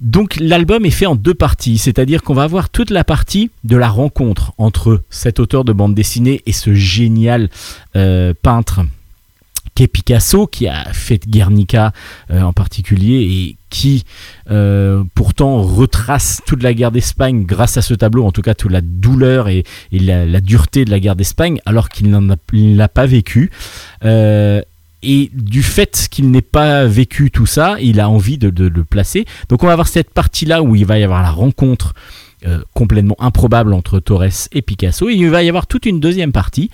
Donc 0.00 0.36
l'album 0.38 0.86
est 0.86 0.90
fait 0.90 1.06
en 1.06 1.16
deux 1.16 1.34
parties, 1.34 1.78
c'est-à-dire 1.78 2.22
qu'on 2.22 2.34
va 2.34 2.44
avoir 2.44 2.70
toute 2.70 2.90
la 2.90 3.02
partie 3.02 3.50
de 3.64 3.76
la 3.76 3.88
rencontre 3.88 4.52
entre 4.56 5.02
cet 5.10 5.40
auteur 5.40 5.64
de 5.64 5.72
bande 5.72 5.94
dessinée 5.94 6.40
et 6.46 6.52
ce 6.52 6.72
génial 6.74 7.48
euh, 7.96 8.32
peintre 8.40 8.82
qu'est 9.74 9.88
Picasso, 9.88 10.46
qui 10.46 10.66
a 10.66 10.92
fait 10.92 11.28
Guernica 11.28 11.92
euh, 12.30 12.42
en 12.42 12.52
particulier 12.52 13.22
et 13.22 13.56
qui 13.70 14.04
euh, 14.50 15.04
pourtant 15.14 15.62
retrace 15.62 16.40
toute 16.46 16.62
la 16.62 16.74
guerre 16.74 16.90
d'Espagne 16.90 17.44
grâce 17.44 17.76
à 17.76 17.82
ce 17.82 17.94
tableau, 17.94 18.24
en 18.24 18.32
tout 18.32 18.42
cas 18.42 18.54
toute 18.54 18.72
la 18.72 18.80
douleur 18.80 19.48
et, 19.48 19.64
la, 19.92 20.40
dureté 20.40 20.84
de 20.84 20.90
la 20.90 21.00
guerre 21.00 21.16
d'Espagne, 21.16 21.60
alors 21.66 21.88
qu'il 21.90 22.10
n'en 22.10 22.30
a, 22.30 22.36
l'a 22.52 22.88
pas 22.88 23.06
vécu. 23.06 23.50
Et 25.02 25.30
du 25.32 25.62
fait 25.62 26.08
qu'il 26.10 26.30
n'ait 26.30 26.42
pas 26.42 26.84
vécu 26.86 27.30
tout 27.30 27.46
ça, 27.46 27.76
il 27.80 28.00
a 28.00 28.08
envie 28.08 28.36
de, 28.36 28.66
le 28.66 28.84
placer. 28.84 29.26
Donc 29.48 29.62
on 29.62 29.66
va 29.66 29.72
avoir 29.72 29.88
cette 29.88 30.10
partie-là 30.10 30.62
où 30.62 30.74
il 30.74 30.84
va 30.84 30.98
y 30.98 31.04
avoir 31.04 31.22
la 31.22 31.30
rencontre 31.30 31.94
euh, 32.46 32.60
complètement 32.74 33.16
improbable 33.20 33.72
entre 33.72 34.00
Torres 34.00 34.48
et 34.52 34.62
Picasso. 34.62 35.08
Et 35.08 35.14
il 35.14 35.30
va 35.30 35.42
y 35.42 35.48
avoir 35.48 35.66
toute 35.66 35.86
une 35.86 36.00
deuxième 36.00 36.32
partie 36.32 36.70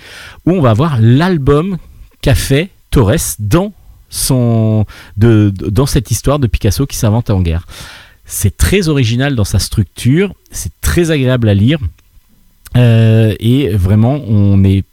où 0.47 0.53
on 0.53 0.61
va 0.63 0.73
voir 0.73 0.99
l'album 1.01 1.77
qu'a 2.23 2.35
fait 2.35 2.71
Torres 2.91 3.37
dans, 3.39 3.73
son, 4.09 4.87
dans 5.17 5.87
cette 5.87 6.11
histoire 6.11 6.39
de 6.39 6.47
Picasso 6.47 6.87
qui 6.87 6.97
s'invente 6.97 7.29
en 7.29 7.43
guerre. 7.43 7.67
C'est 8.25 8.57
très 8.57 8.89
original 8.89 9.35
dans 9.35 9.45
sa 9.45 9.59
structure, 9.59 10.35
c'est 10.51 10.73
très 10.81 11.11
agréable 11.11 11.49
à 11.49 11.55
lire. 11.55 11.79
Euh, 12.77 13.35
et 13.39 13.69
vraiment, 13.69 14.15
on 14.27 14.65
est 14.65 14.85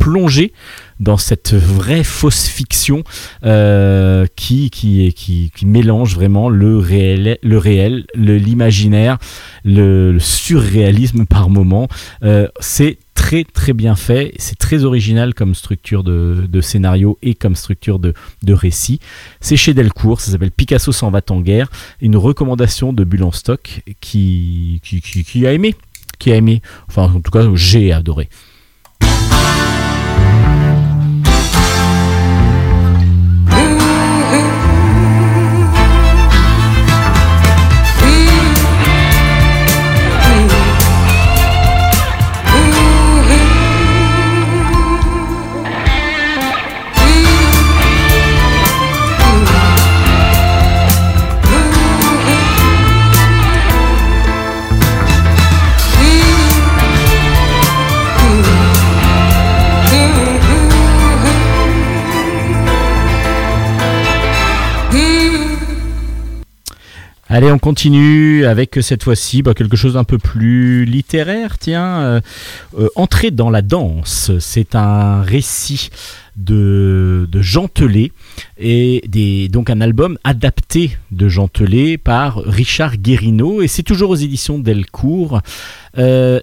plongé 0.00 0.52
dans 0.98 1.18
cette 1.18 1.54
vraie 1.54 2.02
fausse 2.02 2.48
fiction 2.48 3.04
euh, 3.44 4.26
qui, 4.34 4.70
qui, 4.70 5.14
qui, 5.14 5.66
mélange 5.66 6.14
vraiment 6.14 6.48
le 6.48 6.78
réel, 6.78 7.38
le 7.42 7.58
réel, 7.58 8.06
l'imaginaire, 8.14 9.18
le, 9.64 10.18
surréalisme 10.18 11.26
par 11.26 11.50
moment. 11.50 11.86
Euh, 12.24 12.48
c'est 12.60 12.98
très 13.14 13.44
très 13.44 13.74
bien 13.74 13.94
fait, 13.94 14.32
c'est 14.38 14.58
très 14.58 14.84
original 14.84 15.34
comme 15.34 15.54
structure 15.54 16.02
de, 16.02 16.60
scénario 16.62 17.18
et 17.22 17.34
comme 17.34 17.54
structure 17.54 17.98
de, 17.98 18.14
récit. 18.48 19.00
C'est 19.40 19.56
chez 19.56 19.74
Delcourt, 19.74 20.20
ça 20.20 20.32
s'appelle 20.32 20.50
Picasso 20.50 20.92
s'en 20.92 21.10
va 21.10 21.20
en 21.28 21.40
guerre, 21.40 21.68
une 22.00 22.16
recommandation 22.16 22.94
de 22.94 23.04
Bulle 23.04 23.24
en 23.24 23.32
stock 23.32 23.82
qui, 24.00 24.80
qui, 24.82 25.02
qui, 25.02 25.24
qui 25.24 25.46
a 25.46 25.52
aimé, 25.52 25.74
qui 26.18 26.32
a 26.32 26.36
aimé, 26.36 26.62
enfin 26.88 27.12
en 27.14 27.20
tout 27.20 27.30
cas 27.30 27.46
j'ai 27.54 27.92
adoré. 27.92 28.30
Allez, 67.32 67.52
on 67.52 67.60
continue 67.60 68.44
avec 68.44 68.76
cette 68.82 69.04
fois-ci 69.04 69.42
bah, 69.42 69.54
quelque 69.54 69.76
chose 69.76 69.94
d'un 69.94 70.02
peu 70.02 70.18
plus 70.18 70.84
littéraire. 70.84 71.58
Tiens, 71.58 72.00
euh, 72.00 72.20
euh, 72.76 72.88
dans 73.30 73.50
la 73.50 73.62
danse, 73.62 74.32
c'est 74.40 74.74
un 74.74 75.22
récit 75.22 75.90
de, 76.36 77.28
de 77.30 77.40
et 78.58 79.00
donc 79.48 79.70
un 79.70 79.80
album 79.80 80.18
adapté 80.24 80.96
de 81.12 81.28
Jean 81.28 81.46
Telet 81.46 81.98
par 81.98 82.38
Richard 82.38 82.96
Guérino 82.96 83.62
et 83.62 83.68
c'est 83.68 83.84
toujours 83.84 84.10
aux 84.10 84.16
éditions 84.16 84.58
Delcourt. 84.58 85.40
Euh, 85.98 86.40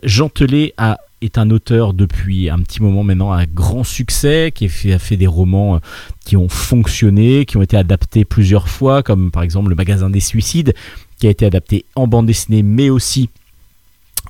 a 0.77 0.99
est 1.21 1.37
un 1.37 1.49
auteur 1.49 1.93
depuis 1.93 2.49
un 2.49 2.59
petit 2.59 2.81
moment 2.81 3.03
maintenant 3.03 3.31
à 3.31 3.45
grand 3.45 3.83
succès, 3.83 4.51
qui 4.53 4.65
a 4.93 4.99
fait, 4.99 5.17
des 5.17 5.27
romans 5.27 5.75
euh, 5.75 5.79
qui 6.25 6.37
ont 6.37 6.49
fonctionné, 6.49 7.45
qui 7.45 7.57
ont 7.57 7.61
été 7.61 7.77
adaptés 7.77 8.25
plusieurs 8.25 8.69
fois, 8.69 9.03
comme 9.03 9.31
par 9.31 9.43
exemple 9.43 9.69
Le 9.69 9.75
Magasin 9.75 10.09
des 10.09 10.19
Suicides, 10.19 10.73
qui 11.19 11.27
a 11.27 11.29
été 11.29 11.45
adapté 11.45 11.85
en 11.95 12.07
bande 12.07 12.27
dessinée, 12.27 12.63
mais 12.63 12.89
aussi 12.89 13.29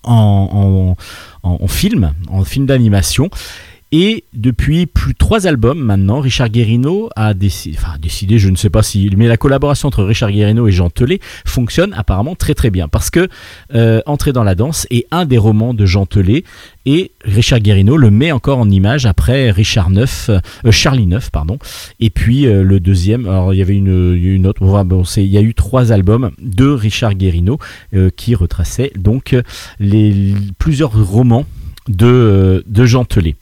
en 0.04 0.96
film, 1.68 2.14
en 2.30 2.46
film 2.46 2.66
d'animation. 2.66 3.30
Et 3.94 4.26
depuis 4.34 4.86
plus 4.86 5.16
trois 5.16 5.48
albums 5.48 5.80
maintenant, 5.80 6.20
Richard 6.20 6.50
Guérino 6.50 7.10
a 7.16 7.34
décidé, 7.34 7.78
enfin 7.80 7.98
décidé, 8.02 8.38
je 8.38 8.50
ne 8.50 8.58
sais 8.58 8.70
pas 8.70 8.84
si, 8.84 9.10
mais 9.16 9.28
la 9.28 9.38
collaboration 9.38 9.88
entre 9.88 10.04
Richard 10.04 10.32
Guérino 10.32 10.68
et 10.68 10.74
Jean 10.74 10.90
Telet 10.90 11.20
fonctionne 11.46 11.94
apparemment 11.94 12.36
très 12.36 12.54
très 12.54 12.70
bien 12.70 12.90
parce 12.90 13.10
que 13.10 13.30
euh, 13.74 14.02
Entrer 14.06 14.34
dans 14.34 14.44
la 14.44 14.56
danse 14.56 14.88
est 14.90 15.06
un 15.12 15.26
des 15.26 15.38
romans 15.38 15.74
de 15.74 15.86
Jean 15.86 16.06
Telet 16.06 16.44
et 16.86 17.12
Richard 17.24 17.62
Guérino 17.62 17.96
le 17.96 18.12
met 18.12 18.34
encore 18.34 18.60
en 18.60 18.70
image 18.70 19.06
après 19.06 19.52
Richard 19.52 19.90
Neuf, 19.90 20.30
euh, 20.30 20.72
Charlie 20.72 21.08
Neuf 21.08 21.30
pardon. 21.30 21.58
Et 22.02 22.10
puis 22.10 22.46
euh, 22.46 22.64
le 22.64 22.82
deuxième, 22.82 23.26
alors 23.26 23.54
il 23.54 23.58
y 23.58 23.62
avait 23.62 23.76
une, 23.76 24.48
autre, 24.48 24.84
bon, 24.84 25.04
il 25.16 25.26
y 25.26 25.38
a 25.38 25.42
eu 25.42 25.54
trois 25.54 25.94
albums 25.94 26.32
de 26.42 26.68
Richard 26.68 27.16
Guérino 27.16 27.58
qui 28.18 28.36
retraçaient 28.36 28.92
donc 28.98 29.36
les 29.80 30.34
plusieurs 30.60 30.92
romans 30.92 31.46
de, 31.88 32.64
de 32.68 32.86
Jean 32.86 33.06
Telet. 33.06 33.36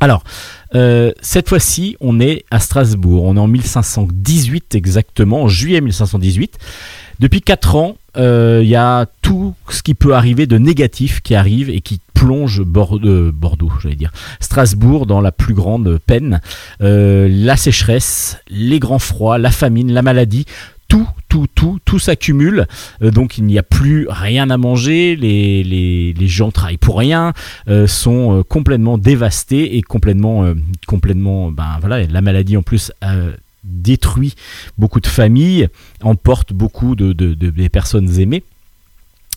Alors, 0.00 0.24
euh, 0.74 1.12
cette 1.20 1.48
fois-ci, 1.48 1.96
on 2.00 2.20
est 2.20 2.44
à 2.50 2.58
Strasbourg. 2.58 3.24
On 3.24 3.36
est 3.36 3.40
en 3.40 3.46
1518 3.46 4.74
exactement, 4.74 5.42
en 5.42 5.48
juillet 5.48 5.80
1518. 5.80 6.58
Depuis 7.18 7.42
4 7.42 7.76
ans, 7.76 7.96
il 8.16 8.22
euh, 8.22 8.64
y 8.64 8.76
a 8.76 9.06
tout 9.20 9.54
ce 9.68 9.82
qui 9.82 9.94
peut 9.94 10.14
arriver 10.14 10.46
de 10.46 10.56
négatif 10.56 11.20
qui 11.20 11.34
arrive 11.34 11.68
et 11.68 11.82
qui 11.82 12.00
plonge 12.14 12.60
euh, 12.60 13.30
Bordeaux, 13.32 13.70
j'allais 13.82 13.94
dire, 13.94 14.10
Strasbourg 14.40 15.04
dans 15.04 15.20
la 15.20 15.32
plus 15.32 15.54
grande 15.54 15.98
peine. 16.06 16.40
la 16.80 17.56
sécheresse, 17.56 18.38
les 18.48 18.78
grands 18.78 18.98
froids, 18.98 19.36
la 19.36 19.50
famine, 19.50 19.92
la 19.92 20.02
maladie, 20.02 20.46
tout, 20.90 21.06
tout, 21.28 21.46
tout, 21.54 21.78
tout 21.84 22.00
s'accumule. 22.00 22.66
Euh, 23.00 23.10
donc 23.12 23.38
il 23.38 23.44
n'y 23.44 23.58
a 23.58 23.62
plus 23.62 24.06
rien 24.10 24.50
à 24.50 24.58
manger. 24.58 25.16
Les, 25.16 26.14
gens 26.26 26.50
travaillent 26.50 26.76
pour 26.76 26.98
rien, 26.98 27.32
euh, 27.68 27.86
sont 27.86 28.38
euh, 28.38 28.42
complètement 28.42 28.98
dévastés 28.98 29.76
et 29.76 29.82
complètement, 29.82 30.52
complètement, 30.86 31.50
ben 31.50 31.78
voilà, 31.80 32.04
la 32.04 32.20
maladie 32.20 32.56
en 32.56 32.62
plus 32.62 32.92
détruit 33.62 34.34
beaucoup 34.78 35.00
de 35.00 35.06
familles, 35.06 35.68
emporte 36.02 36.52
beaucoup 36.52 36.96
de, 36.96 37.12
de, 37.12 37.34
de, 37.34 37.50
des 37.50 37.68
personnes 37.68 38.20
aimées. 38.20 38.42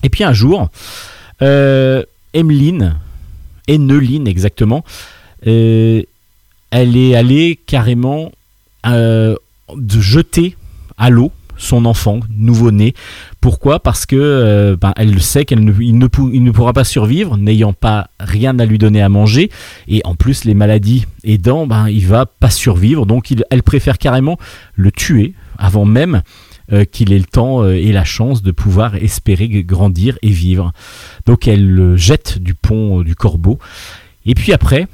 Et 0.02 0.10
puis 0.10 0.24
un 0.24 0.34
jour, 0.34 0.70
Emeline, 1.40 2.96
Eneline 3.70 4.28
exactement, 4.28 4.84
elle 5.46 6.06
est 6.72 7.16
allée 7.16 7.60
carrément 7.68 8.32
de 8.86 9.38
jeter 10.00 10.56
à 10.98 11.10
l'eau 11.10 11.32
son 11.64 11.86
enfant 11.86 12.20
nouveau-né. 12.30 12.94
Pourquoi? 13.42 13.80
Parce 13.80 14.06
que 14.06 14.16
euh, 14.16 14.78
ben, 14.80 14.94
elle 14.96 15.22
sait 15.22 15.46
qu'il 15.46 15.64
ne, 15.64 16.52
pourra 16.52 16.74
pas 16.74 16.84
survivre, 16.84 17.38
n'ayant 17.38 17.74
pas 17.74 18.10
rien 18.20 18.58
à 18.60 18.66
lui 18.66 18.78
donner 18.78 19.02
à 19.02 19.10
manger, 19.10 19.50
et 19.88 20.02
en 20.06 20.16
plus 20.16 20.46
les 20.46 20.54
maladies 20.54 21.06
aidant, 21.24 21.66
ben, 21.66 21.88
il 21.90 22.06
va 22.06 22.26
pas 22.26 22.50
survivre, 22.50 23.06
donc 23.06 23.34
elle 23.50 23.64
préfère 23.64 23.98
carrément 23.98 24.38
le 24.76 24.92
tuer 24.92 25.34
avant 25.58 25.86
même 25.86 26.22
euh, 26.72 26.86
qu'il 26.86 27.12
ait 27.14 27.20
le 27.20 27.26
temps 27.26 27.64
euh, 27.64 27.74
et 27.74 27.92
la 27.92 28.04
chance 28.04 28.42
de 28.42 28.52
pouvoir 28.52 28.96
espérer 28.96 29.48
grandir 29.64 30.18
et 30.22 30.30
vivre. 30.30 30.72
Donc 31.26 31.48
elle 31.48 31.70
le 31.70 31.96
jette 31.98 32.40
du 32.40 32.54
pont 32.54 33.02
du 33.02 33.16
corbeau, 33.16 33.60
et 34.26 34.36
puis 34.36 34.54
après, 34.54 34.88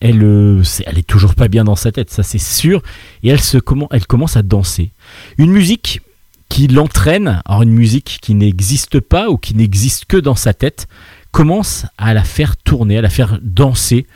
elle, 0.00 0.62
elle 0.86 0.98
est 0.98 1.06
toujours 1.06 1.34
pas 1.34 1.48
bien 1.48 1.64
dans 1.64 1.76
sa 1.76 1.90
tête, 1.92 2.10
ça 2.10 2.22
c'est 2.22 2.38
sûr, 2.38 2.82
et 3.22 3.28
elle, 3.28 3.40
se, 3.40 3.58
comment, 3.58 3.88
elle 3.90 4.06
commence 4.06 4.36
à 4.36 4.42
danser. 4.42 4.92
Une 5.38 5.52
musique 5.52 6.00
qui 6.48 6.66
l'entraîne, 6.66 7.42
alors 7.44 7.62
une 7.62 7.72
musique 7.72 8.18
qui 8.22 8.34
n'existe 8.34 9.00
pas 9.00 9.28
ou 9.28 9.36
qui 9.36 9.54
n'existe 9.54 10.06
que 10.06 10.16
dans 10.16 10.34
sa 10.34 10.54
tête, 10.54 10.88
commence 11.30 11.84
à 11.98 12.14
la 12.14 12.24
faire 12.24 12.56
tourner, 12.56 12.98
à 12.98 13.02
la 13.02 13.10
faire 13.10 13.38
danser, 13.42 14.06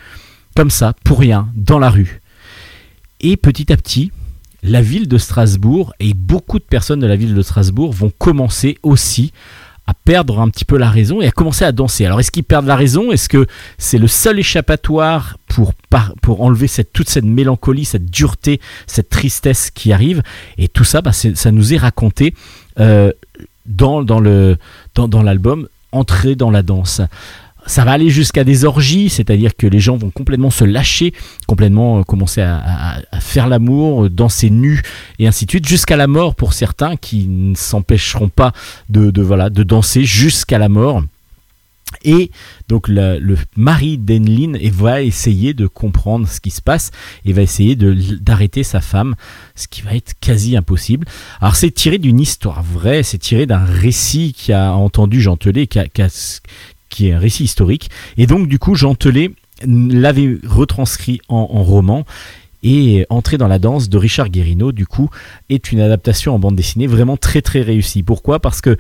comme 0.57 0.71
ça, 0.71 0.95
pour 1.05 1.21
rien, 1.21 1.49
dans 1.55 1.79
la 1.79 1.91
rue. 1.91 2.23
Et 3.21 3.37
petit 3.37 3.71
à 3.73 3.77
petit, 3.77 4.13
la 4.63 4.81
ville 4.81 5.09
de 5.09 5.19
Strasbourg 5.19 5.93
et 6.01 6.15
beaucoup 6.15 6.59
de 6.59 6.65
personnes 6.65 7.01
de 7.01 7.07
la 7.07 7.17
ville 7.17 7.35
de 7.35 7.43
Strasbourg 7.43 7.93
vont 7.93 8.13
commencer 8.17 8.79
aussi 8.83 9.33
à 9.87 9.95
perdre 9.95 10.41
un 10.41 10.49
petit 10.49 10.65
peu 10.65 10.77
la 10.77 10.89
raison 10.89 11.21
et 11.21 11.27
à 11.27 11.31
commencer 11.31 11.65
à 11.65 11.73
danser. 11.73 12.07
Alors 12.07 12.21
est-ce 12.21 12.31
qu'ils 12.31 12.45
perdent 12.45 12.67
la 12.67 12.77
raison? 12.77 13.11
Est-ce 13.11 13.29
que 13.29 13.47
c'est 13.79 13.99
le 13.99 14.07
seul 14.07 14.39
échappatoire 14.39 15.37
pour, 15.49 15.73
pour 16.23 16.43
enlever 16.43 16.69
cette, 16.69 16.93
toute 16.93 17.09
cette 17.09 17.25
mélancolie, 17.25 17.85
cette 17.85 18.07
dureté, 18.07 18.61
cette 18.87 19.09
tristesse 19.09 19.71
qui 19.71 19.93
arrive? 19.93 20.23
Et 20.59 20.69
tout 20.69 20.85
ça, 20.85 21.01
bah, 21.03 21.13
ça 21.13 21.51
nous 21.51 21.75
est 21.75 21.79
raconté 21.79 22.35
euh, 22.79 23.13
dans, 23.67 24.03
dans, 24.03 24.21
le, 24.21 24.59
dans, 24.95 25.09
dans 25.09 25.23
l'album 25.23 25.69
Entrer 25.93 26.37
dans 26.37 26.53
la 26.53 26.63
danse 26.63 27.01
ça 27.67 27.85
va 27.85 27.93
aller 27.93 28.11
jusqu'à 28.11 28.45
des 28.45 28.65
orgies, 28.65 29.09
c'est-à-dire 29.09 29.57
que 29.57 29.67
les 29.67 29.81
gens 29.81 29.97
vont 29.97 30.11
complètement 30.11 30.51
se 30.51 30.65
lâcher, 30.65 31.13
complètement 31.47 32.01
euh, 32.01 32.03
commencer 32.03 32.41
à, 32.43 33.01
faire 33.21 33.49
l'amour, 33.49 34.05
euh, 34.05 34.11
danser 34.11 34.51
nu 34.51 34.83
et 35.19 35.27
ainsi 35.27 35.47
de 35.47 35.51
suite, 35.51 35.69
jusqu'à 35.69 35.97
la 35.97 36.07
mort 36.07 36.35
pour 36.35 36.53
certains 36.53 36.97
qui 36.97 37.27
ne 37.27 37.55
s'empêcheront 37.55 38.29
pas 38.29 38.53
de, 38.89 39.23
voilà, 39.23 39.51
de 39.51 39.63
danser 39.63 40.05
jusqu'à 40.05 40.59
la 40.59 40.69
mort. 40.69 41.03
Et 42.05 42.31
donc 42.69 42.87
le, 42.89 43.37
mari 43.57 43.99
d'Enlin 43.99 44.53
va 44.73 45.03
essayer 45.03 45.55
de 45.55 45.67
comprendre 45.67 46.29
ce 46.29 46.41
qui 46.41 46.51
se 46.51 46.63
passe 46.63 46.93
et 47.25 47.33
va 47.33 47.43
essayer 47.43 47.75
d'arrêter 47.77 48.63
sa 48.63 48.81
femme, 48.81 49.17
ce 49.57 49.67
qui 49.67 49.83
va 49.83 49.95
être 49.95 50.15
quasi 50.21 50.57
impossible. 50.57 51.07
Alors 51.41 51.57
c'est 51.57 51.73
tiré 51.73 51.99
d'une 51.99 52.21
histoire 52.21 52.63
vraie, 52.63 53.03
c'est 53.03 53.19
tiré 53.19 53.47
d'un 53.47 53.65
récit 53.65 54.35
qu'a 54.35 54.73
entendu 54.73 55.21
Jean 55.21 55.37
qui 55.37 55.79
a, 55.79 56.09
est 56.99 57.13
un 57.13 57.19
récit 57.19 57.45
historique. 57.45 57.91
Et 58.17 58.27
donc, 58.27 58.49
du 58.49 58.59
coup, 58.59 58.75
Jean 58.75 58.95
Telet 58.95 59.33
l'avait 59.67 60.39
retranscrit 60.47 61.21
en, 61.29 61.45
roman. 61.63 62.05
Et 62.63 63.07
Entrer 63.09 63.39
dans 63.39 63.49
la 63.49 63.59
danse 63.59 63.89
de 63.89 63.97
Richard 63.97 64.29
Guérino, 64.29 64.73
du 64.73 64.87
coup, 64.87 65.09
est 65.49 65.73
une 65.73 65.81
adaptation 65.81 66.35
en 66.35 66.39
bande 66.39 66.57
dessinée 66.57 66.87
vraiment 66.87 67.17
très 67.17 67.41
très 67.41 67.63
réussie. 67.63 68.03
Pourquoi? 68.03 68.39
Parce 68.39 68.61
que 68.61 68.77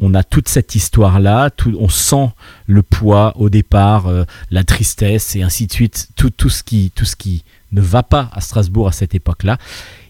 on 0.00 0.12
a 0.14 0.22
toute 0.24 0.48
cette 0.48 0.74
histoire-là, 0.74 1.50
on 1.78 1.88
sent 1.88 2.30
le 2.66 2.82
poids 2.82 3.32
au 3.36 3.48
départ, 3.48 4.08
euh, 4.08 4.24
la 4.50 4.64
tristesse 4.64 5.36
et 5.36 5.42
ainsi 5.42 5.66
de 5.66 5.72
suite, 5.72 6.08
tout, 6.16 6.30
tout, 6.30 6.50
ce 6.50 6.64
qui, 6.64 6.90
tout 6.94 7.04
ce 7.04 7.14
qui 7.14 7.44
ne 7.72 7.80
va 7.80 8.02
pas 8.02 8.28
à 8.32 8.40
Strasbourg 8.40 8.88
à 8.88 8.92
cette 8.92 9.14
époque-là. 9.14 9.56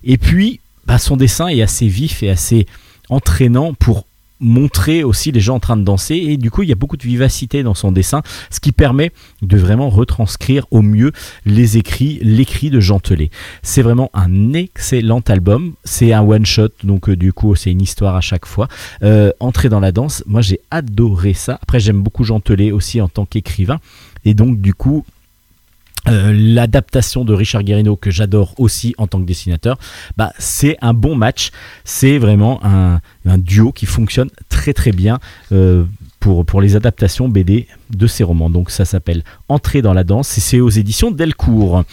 Et 0.03 0.17
puis, 0.17 0.61
bah, 0.87 0.99
son 0.99 1.17
dessin 1.17 1.49
est 1.49 1.63
assez 1.63 1.87
vif 1.87 2.23
et 2.23 2.31
assez 2.31 2.67
entraînant 3.11 3.75
pour 3.75 4.07
montrer 4.45 5.03
aussi 5.03 5.33
les 5.33 5.41
gens 5.41 5.57
en 5.57 5.61
train 5.61 5.77
de 5.77 5.83
danser. 5.83 6.15
Et 6.17 6.37
du 6.37 6.51
coup 6.51 6.63
il 6.63 6.69
y 6.69 6.73
a 6.73 6.77
beaucoup 6.77 6.97
de 6.97 7.03
vivacité 7.03 7.63
dans 7.63 7.75
son 7.75 7.91
dessin 7.91 8.23
ce 8.51 8.61
qui 8.61 8.73
permet 8.73 9.11
de 9.43 9.57
vraiment 9.57 9.91
retranscrire 9.91 10.67
au 10.71 10.83
mieux 10.83 11.13
les 11.47 11.77
écrits 11.77 12.21
l'écrit 12.23 12.71
de 12.71 12.81
Jean 12.81 13.01
Telet. 13.01 13.31
C'est 13.63 13.83
vraiment 13.83 14.11
un 14.15 14.53
excellent 14.53 15.23
album. 15.27 15.73
C'est 15.85 16.13
un 16.13 16.23
one 16.23 16.47
shot 16.47 16.69
donc 16.85 17.09
euh, 17.09 17.17
du 17.17 17.33
coup 17.33 17.55
c'est 17.57 17.71
une 17.71 17.83
histoire 17.83 18.15
à 18.15 18.21
chaque 18.21 18.47
fois. 18.47 18.69
Euh, 19.03 19.33
entrer 19.41 19.69
dans 19.69 19.81
la 19.81 19.93
danse 19.93 20.23
moi 20.27 20.43
j'ai 20.43 20.61
adoré 20.71 21.35
ça. 21.35 21.59
Après 21.63 21.81
j'aime 21.81 22.03
beaucoup 22.03 22.25
Jean 22.25 22.41
Telet 22.41 22.71
aussi 22.71 23.01
en 23.01 23.09
tant 23.09 23.25
qu'écrivain. 23.25 23.81
Et 24.25 24.35
donc 24.35 24.61
du 24.61 24.75
coup 24.75 25.05
euh, 26.09 26.33
l'adaptation 26.35 27.25
de 27.25 27.33
Richard 27.33 27.63
Guérino 27.63 27.97
que 27.97 28.11
j'adore 28.11 28.55
aussi 28.59 28.95
en 28.99 29.07
tant 29.07 29.21
que 29.21 29.27
dessinateur, 29.27 29.79
bah, 30.17 30.33
c'est 30.39 30.77
un 30.83 30.93
bon 30.93 31.15
match. 31.15 31.51
C'est 31.85 32.19
vraiment 32.19 32.61
un, 32.65 33.01
duo 33.39 33.73
qui 33.73 33.87
fonctionne 33.87 34.29
très 34.49 34.73
très 34.73 34.93
bien 34.93 35.19
euh, 35.53 35.85
pour, 36.21 36.45
pour 36.45 36.61
les 36.61 36.77
adaptations 36.77 37.29
BD 37.29 37.67
de 37.91 38.07
ces 38.07 38.23
romans. 38.23 38.51
Donc 38.51 38.71
ça 38.71 38.85
s'appelle 38.85 39.25
Entrer 39.49 39.83
dans 39.83 39.95
la 39.95 40.05
danse 40.05 40.37
et 40.39 40.41
c'est 40.41 40.61
aux 40.61 40.71
éditions 40.71 41.11
Delcourt. 41.11 41.85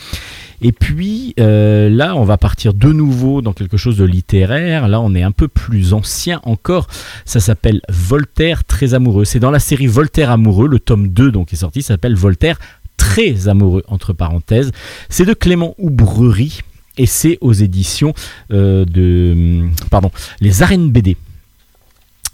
Et 0.62 0.72
puis 0.72 1.34
euh, 1.40 1.90
là, 1.90 2.16
on 2.16 2.24
va 2.24 2.38
partir 2.38 2.74
de 2.74 2.94
nouveau 2.94 3.42
dans 3.42 3.54
quelque 3.54 3.78
chose 3.78 3.98
de 3.98 4.06
littéraire. 4.06 4.88
Là, 4.88 5.02
on 5.02 5.16
est 5.16 5.24
un 5.24 5.32
peu 5.32 5.48
plus 5.48 5.94
ancien 5.94 6.40
encore. 6.44 6.88
Ça 7.26 7.40
s'appelle 7.40 7.82
Voltaire 7.90 8.64
très 8.64 8.94
amoureux. 8.94 9.26
C'est 9.26 9.40
dans 9.40 9.52
la 9.52 9.60
série 9.60 9.88
Voltaire 9.88 10.30
amoureux, 10.30 10.68
le 10.68 10.80
tome 10.80 11.08
2 11.08 11.32
donc 11.32 11.52
est 11.52 11.58
sorti, 11.58 11.82
ça 11.82 11.96
s'appelle 11.96 12.16
Voltaire 12.16 12.60
très 13.02 13.48
amoureux, 13.48 13.84
entre 13.88 14.14
parenthèses. 14.14 14.72
C'est 15.10 15.26
de 15.26 15.34
Clément 15.34 15.74
Oubrerie 15.80 16.62
et 17.00 17.08
c'est 17.08 17.40
aux 17.42 17.52
éditions 17.52 18.14
euh, 18.54 18.86
de. 18.86 19.68
Pardon, 19.90 20.12
Les 20.40 20.62
Arènes 20.62 20.92
BD. 20.92 21.18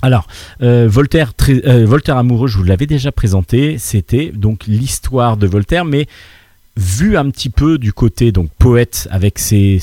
Alors, 0.02 0.28
euh, 0.62 0.90
euh, 0.92 1.86
Voltaire 1.86 2.18
amoureux, 2.18 2.48
je 2.48 2.58
vous 2.58 2.64
l'avais 2.64 2.86
déjà 2.86 3.12
présenté, 3.14 3.78
c'était 3.78 4.32
donc 4.32 4.68
l'histoire 4.68 5.38
de 5.38 5.48
Voltaire, 5.48 5.86
mais 5.86 6.06
vu 6.78 7.18
un 7.18 7.30
petit 7.30 7.50
peu 7.50 7.78
du 7.78 7.92
côté 7.92 8.32
donc 8.32 8.50
poète 8.58 9.08
avec 9.12 9.40
ses, 9.40 9.82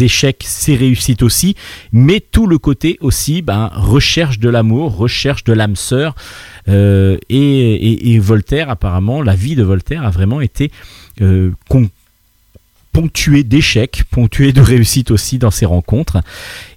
échecs, 0.00 0.44
ses 0.46 0.74
réussites 0.74 1.22
aussi, 1.22 1.54
mais 1.92 2.20
tout 2.20 2.46
le 2.46 2.58
côté 2.58 2.96
aussi 3.00 3.42
ben, 3.42 3.70
recherche 3.74 4.38
de 4.38 4.48
l'amour, 4.48 4.96
recherche 4.96 5.44
de 5.44 5.52
l'âme 5.52 5.76
sœur. 5.76 6.14
Euh, 6.68 7.18
et, 7.28 8.18
Voltaire, 8.18 8.70
apparemment, 8.70 9.20
la 9.22 9.34
vie 9.34 9.56
de 9.56 9.62
Voltaire 9.62 10.04
a 10.04 10.10
vraiment 10.10 10.40
été 10.40 10.70
euh, 11.20 11.50
ponctuée 12.92 13.42
d'échecs, 13.42 14.04
ponctuée 14.10 14.52
de 14.52 14.60
réussites 14.60 15.10
aussi 15.10 15.38
dans 15.38 15.50
ses 15.50 15.66
rencontres. 15.66 16.18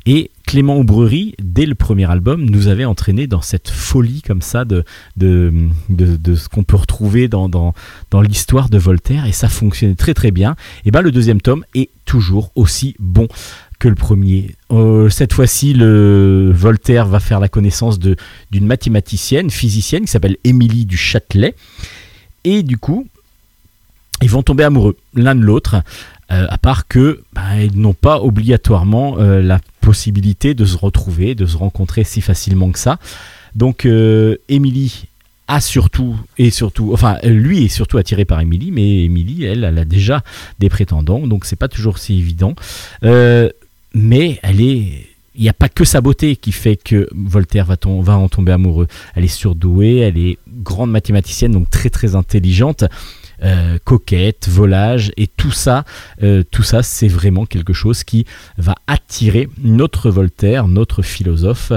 Et 0.05 0.31
Clément 0.45 0.77
Aubrerie, 0.77 1.35
dès 1.41 1.65
le 1.65 1.75
premier 1.75 2.09
album, 2.09 2.45
nous 2.45 2.67
avait 2.67 2.85
entraîné 2.85 3.25
dans 3.27 3.41
cette 3.41 3.69
folie 3.69 4.21
comme 4.21 4.41
ça 4.41 4.63
de, 4.63 4.83
ce 5.17 6.49
qu'on 6.49 6.63
peut 6.63 6.75
retrouver 6.75 7.27
dans, 7.27 7.73
l'histoire 8.21 8.69
de 8.69 8.77
Voltaire, 8.77 9.25
et 9.25 9.31
ça 9.31 9.49
fonctionnait 9.49 9.95
très 9.95 10.13
très 10.13 10.31
bien. 10.31 10.55
Et 10.85 10.91
bien 10.91 11.01
le 11.01 11.11
deuxième 11.11 11.41
tome 11.41 11.65
est 11.73 11.89
toujours 12.05 12.51
aussi 12.55 12.95
bon 12.99 13.27
que 13.79 13.87
le 13.87 13.95
premier. 13.95 14.55
Euh, 14.71 15.09
cette 15.09 15.33
fois-ci, 15.33 15.73
le 15.73 16.51
Voltaire 16.53 17.07
va 17.07 17.19
faire 17.19 17.39
la 17.39 17.49
connaissance 17.49 17.99
d'une 17.99 18.65
mathématicienne, 18.65 19.49
physicienne, 19.49 20.05
qui 20.05 20.11
s'appelle 20.11 20.37
Émilie 20.43 20.85
du 20.85 20.97
Châtelet. 20.97 21.55
Et 22.43 22.63
du 22.63 22.77
coup, 22.77 23.07
ils 24.21 24.29
vont 24.29 24.43
tomber 24.43 24.63
amoureux 24.63 24.95
l'un 25.13 25.35
de 25.35 25.41
l'autre. 25.41 25.81
Euh, 26.31 26.47
à 26.49 26.57
part 26.57 26.87
que 26.87 27.21
bah, 27.33 27.61
ils 27.61 27.79
n'ont 27.79 27.93
pas 27.93 28.19
obligatoirement 28.19 29.19
euh, 29.19 29.43
la 29.43 29.59
possibilité 29.79 30.55
de 30.55 30.65
se 30.65 30.75
retrouver, 30.75 31.35
de 31.35 31.45
se 31.45 31.55
rencontrer 31.55 32.03
si 32.03 32.19
facilement 32.19 32.71
que 32.71 32.79
ça. 32.79 32.97
Donc 33.53 33.85
euh, 33.85 34.37
a 35.47 35.61
surtout 35.61 36.15
et 36.39 36.49
surtout, 36.49 36.91
enfin 36.93 37.19
lui 37.23 37.65
est 37.65 37.69
surtout 37.69 37.99
attiré 37.99 38.25
par 38.25 38.41
Émilie, 38.41 38.71
mais 38.71 39.03
Émilie, 39.03 39.45
elle, 39.45 39.63
elle 39.63 39.77
a 39.77 39.85
déjà 39.85 40.23
des 40.57 40.69
prétendants, 40.69 41.27
donc 41.27 41.45
c'est 41.45 41.55
pas 41.55 41.67
toujours 41.67 41.99
si 41.99 42.17
évident. 42.17 42.55
mais 43.03 44.39
elle 44.41 44.61
est 44.61 45.07
il 45.35 45.41
n'y 45.41 45.49
a 45.49 45.53
pas 45.53 45.69
que 45.69 45.83
sa 45.83 46.01
beauté 46.01 46.37
qui 46.37 46.51
fait 46.51 46.77
que 46.77 47.07
Voltaire 47.13 47.65
va, 47.65 47.75
va, 48.01 48.17
en 48.17 48.29
tomber 48.29 48.53
amoureux. 48.53 48.87
Elle 49.15 49.25
est 49.25 49.27
surdouée, 49.27 49.97
elle 49.97 50.17
est 50.17 50.37
grande 50.47 50.91
mathématicienne, 50.91 51.51
donc 51.51 51.69
très 51.69 51.89
très 51.89 52.15
intelligente. 52.15 52.85
Euh, 53.43 53.77
coquette, 53.83 54.47
volage, 54.47 55.11
et 55.17 55.27
tout 55.27 55.51
ça, 55.51 55.83
euh, 56.23 56.43
tout 56.51 56.63
ça, 56.63 56.83
c'est 56.83 57.09
vraiment 57.09 57.45
quelque 57.45 57.73
chose 57.73 58.03
qui 58.03 58.25
va 58.57 58.75
attirer 58.87 59.49
notre 59.61 60.09
Voltaire, 60.09 60.67
notre 60.67 61.01
philosophe, 61.01 61.73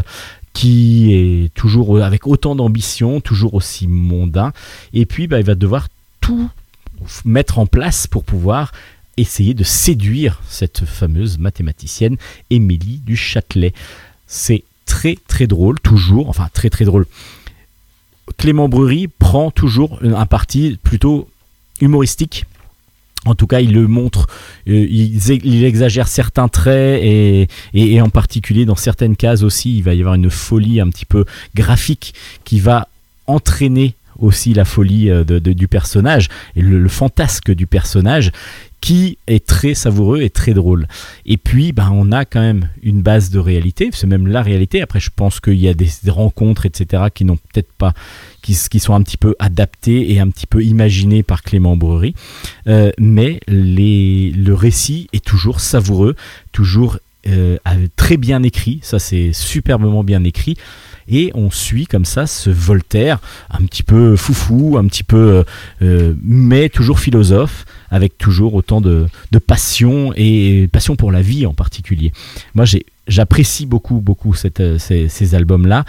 qui 0.53 1.13
est 1.15 1.55
toujours 1.55 2.01
avec 2.03 2.27
autant 2.27 2.55
d'ambition, 2.55 3.21
toujours 3.21 3.55
aussi 3.55 3.89
mondain, 3.89 4.53
et 4.93 5.05
puis 5.05 5.27
bah, 5.27 5.41
il 5.41 5.47
va 5.47 5.57
devoir 5.57 5.89
tout 6.21 6.49
mettre 7.25 7.59
en 7.59 7.67
place 7.67 8.07
pour 8.07 8.25
pouvoir 8.25 8.73
essayer 9.17 9.55
de 9.55 9.65
séduire 9.65 10.41
cette 10.49 10.85
fameuse 10.85 11.39
mathématicienne 11.39 12.17
Émilie 12.51 12.99
du 13.05 13.17
Châtelet. 13.17 13.73
C'est 14.27 14.63
très 14.87 15.17
très 15.27 15.47
drôle, 15.47 15.81
toujours, 15.81 16.29
enfin 16.29 16.49
très 16.53 16.71
très 16.71 16.85
drôle. 16.85 17.07
Clément 18.37 18.69
Brury 18.69 19.09
prend 19.09 19.51
toujours 19.51 19.99
un 20.03 20.27
parti 20.27 20.79
plutôt 20.83 21.29
humoristique. 21.81 22.45
En 23.25 23.35
tout 23.35 23.47
cas, 23.47 23.61
il 23.61 23.73
le 23.73 23.89
montre, 23.89 24.27
euh, 24.69 24.87
il, 24.89 25.65
exagère 25.65 26.07
certains 26.09 26.49
traits 26.49 27.03
et, 27.03 27.49
et, 27.75 28.01
en 28.01 28.11
particulier 28.11 28.65
dans 28.65 28.77
certaines 28.77 29.17
cases 29.17 29.43
aussi, 29.43 29.77
il 29.77 29.83
va 29.83 29.95
y 29.95 30.01
avoir 30.01 30.15
une 30.15 30.31
folie 30.31 30.81
un 30.81 30.89
petit 30.89 31.05
peu 31.05 31.25
graphique 31.55 32.15
qui 32.45 32.61
va 32.61 32.89
entraîner 33.27 33.95
aussi 34.19 34.55
la 34.55 34.65
folie 34.65 35.11
euh, 35.11 35.25
du 35.25 35.69
personnage 35.69 36.29
et 36.57 36.63
le, 36.63 36.89
fantasque 36.89 37.51
du 37.51 37.67
personnage 37.67 38.33
qui 38.81 39.19
est 39.27 39.45
très 39.45 39.75
savoureux 39.75 40.23
et 40.23 40.31
très 40.31 40.55
drôle. 40.55 40.87
Et 41.27 41.37
puis, 41.37 41.73
ben, 41.73 41.91
on 41.93 42.13
a 42.13 42.25
quand 42.25 42.41
même 42.41 42.69
une 42.83 43.03
base 43.03 43.31
de 43.31 43.39
réalité, 43.39 43.91
c'est 43.93 44.07
même 44.07 44.27
la 44.27 44.43
réalité. 44.43 44.83
Après, 44.83 45.01
je 45.01 45.11
pense 45.15 45.41
qu'il 45.41 45.59
y 45.59 45.69
a 45.69 45.75
des, 45.75 45.91
rencontres, 46.09 46.67
etc., 46.67 47.05
qui 47.13 47.25
n'ont 47.25 47.37
peut-être 47.37 47.73
pas, 47.73 47.93
qui, 48.43 48.55
sont 48.55 48.95
un 48.95 49.03
petit 49.03 49.17
peu 49.17 49.35
adaptées 49.39 50.13
et 50.13 50.21
un 50.21 50.29
petit 50.29 50.47
peu 50.47 50.63
imaginées 50.63 51.23
par 51.23 51.43
Clément 51.43 51.77
Brery. 51.77 52.15
Euh, 52.69 52.91
mais 52.99 53.41
le 53.49 54.53
récit 54.53 55.09
est 55.13 55.25
toujours 55.25 55.61
savoureux, 55.61 56.15
toujours 56.53 56.99
euh, 57.27 57.59
très 57.97 58.17
bien 58.17 58.43
écrit. 58.43 58.81
Ça, 58.83 58.99
c'est 58.99 59.33
superbement 59.33 60.05
bien 60.05 60.25
écrit. 60.25 60.57
Et 61.09 61.31
on 61.35 61.51
suit 61.51 61.87
comme 61.87 62.05
ça 62.05 62.27
ce 62.27 62.51
Voltaire, 62.51 63.19
un 63.51 63.65
petit 63.65 63.83
peu 63.83 64.17
foufou, 64.17 64.77
un 64.79 64.87
petit 64.87 65.05
peu, 65.05 65.45
euh, 65.83 66.15
mais 66.23 66.69
toujours 66.69 67.01
philosophe, 67.01 67.65
avec 67.91 68.19
toujours 68.19 68.55
autant 68.55 68.81
de, 68.81 69.07
passion 69.47 70.13
et 70.17 70.69
passion 70.73 70.97
pour 70.97 71.13
la 71.13 71.23
vie 71.23 71.47
en 71.47 71.55
particulier. 71.55 72.13
Moi, 72.55 72.65
j'ai 72.65 72.87
j'apprécie 73.07 73.65
beaucoup 73.65 74.01
beaucoup 74.01 74.35
ces, 74.35 75.35
albums 75.35 75.67
là 75.67 75.87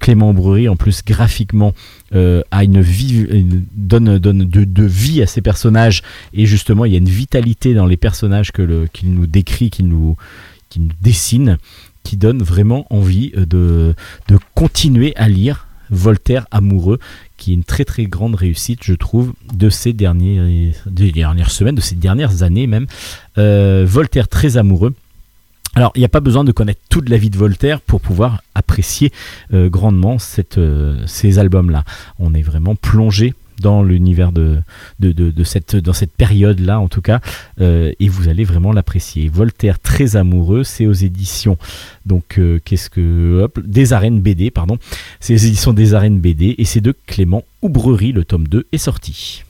Clément 0.00 0.32
Brury 0.32 0.70
en 0.70 0.76
plus 0.76 1.04
graphiquement 1.04 1.74
donne, 2.12 2.88
de, 4.18 4.82
vie 4.82 5.20
à 5.20 5.26
ses 5.26 5.42
personnages. 5.42 6.02
Et 6.32 6.46
justement 6.46 6.86
il 6.86 6.92
y 6.92 6.94
a 6.94 6.98
une 6.98 7.10
vitalité 7.10 7.74
dans 7.74 7.84
les 7.84 7.98
personnages 7.98 8.52
qu'il 8.52 9.12
nous 9.12 9.26
décrit 9.26 9.68
qu'il 9.68 9.88
nous 9.88 10.16
qui 10.70 10.80
nous 10.80 10.92
dessine, 11.02 11.58
qui 12.02 12.16
donne 12.16 12.42
vraiment 12.42 12.86
envie 12.90 13.32
euh, 13.36 13.94
de, 14.28 14.38
continuer 14.54 15.14
à 15.16 15.28
lire 15.28 15.66
Voltaire 15.92 16.46
amoureux, 16.52 17.00
qui 17.36 17.50
est 17.50 17.54
une 17.54 17.64
très 17.64 17.84
très 17.84 18.04
grande 18.04 18.36
réussite, 18.36 18.84
je 18.84 18.94
trouve, 18.94 19.32
de 19.52 19.70
ces, 19.70 19.92
dernières 19.92 21.50
semaines, 21.50 21.74
de 21.74 21.80
ces 21.80 21.96
dernières 21.96 22.44
années 22.44 22.68
même. 22.68 22.86
Euh, 23.38 23.84
Voltaire 23.88 24.28
très 24.28 24.56
amoureux. 24.56 24.94
Alors, 25.74 25.90
il 25.96 25.98
n'y 25.98 26.04
a 26.04 26.08
pas 26.08 26.20
besoin 26.20 26.44
de 26.44 26.52
connaître 26.52 26.80
toute 26.90 27.08
la 27.08 27.16
vie 27.16 27.30
de 27.30 27.36
Voltaire 27.36 27.80
pour 27.80 28.00
pouvoir 28.00 28.42
apprécier 28.54 29.12
euh, 29.52 29.68
grandement 29.68 30.18
ces 30.18 31.38
albums-là. 31.38 31.84
On 32.18 32.34
est 32.34 32.42
vraiment 32.42 32.76
plongé 32.76 33.34
dans 33.60 33.82
l'univers 33.82 34.32
de, 34.32 34.62
de, 34.98 35.44
cette, 35.44 35.76
dans 35.76 35.92
cette 35.92 36.12
période-là, 36.12 36.80
en 36.80 36.88
tout 36.88 37.02
cas, 37.02 37.20
euh, 37.60 37.92
et 38.00 38.08
vous 38.08 38.28
allez 38.28 38.44
vraiment 38.44 38.72
l'apprécier. 38.72 39.28
Voltaire 39.28 39.78
très 39.78 40.16
amoureux, 40.16 40.64
c'est 40.64 40.86
aux 40.86 40.92
éditions, 40.92 41.56
donc, 42.06 42.38
euh, 42.38 42.58
qu'est-ce 42.64 42.90
que. 42.90 43.42
Hop, 43.42 43.60
des 43.64 43.92
arènes 43.92 44.20
BD, 44.20 44.50
pardon. 44.50 44.78
C'est 45.20 45.34
les 45.34 45.46
éditions 45.46 45.72
des 45.72 45.94
arènes 45.94 46.20
BD, 46.20 46.54
et 46.58 46.64
c'est 46.64 46.80
de 46.80 46.94
Clément 47.06 47.44
Oubrerie, 47.62 48.12
le 48.12 48.24
tome 48.24 48.48
2 48.48 48.66
est 48.72 48.78
sorti. 48.78 49.44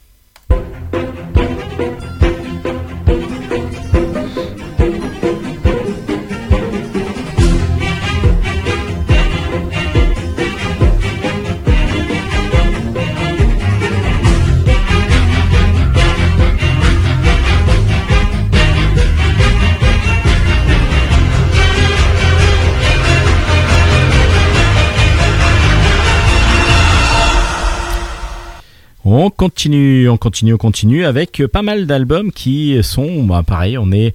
On 29.13 29.29
continue, 29.29 30.09
on 30.09 30.17
continue, 30.17 30.55
on 30.55 30.57
continue 30.57 31.05
avec 31.05 31.43
pas 31.49 31.63
mal 31.63 31.87
d'albums 31.87 32.31
qui 32.31 32.79
sont, 32.85 33.25
bah, 33.25 33.43
pareil, 33.45 33.77
on 33.77 33.91
est 33.91 34.15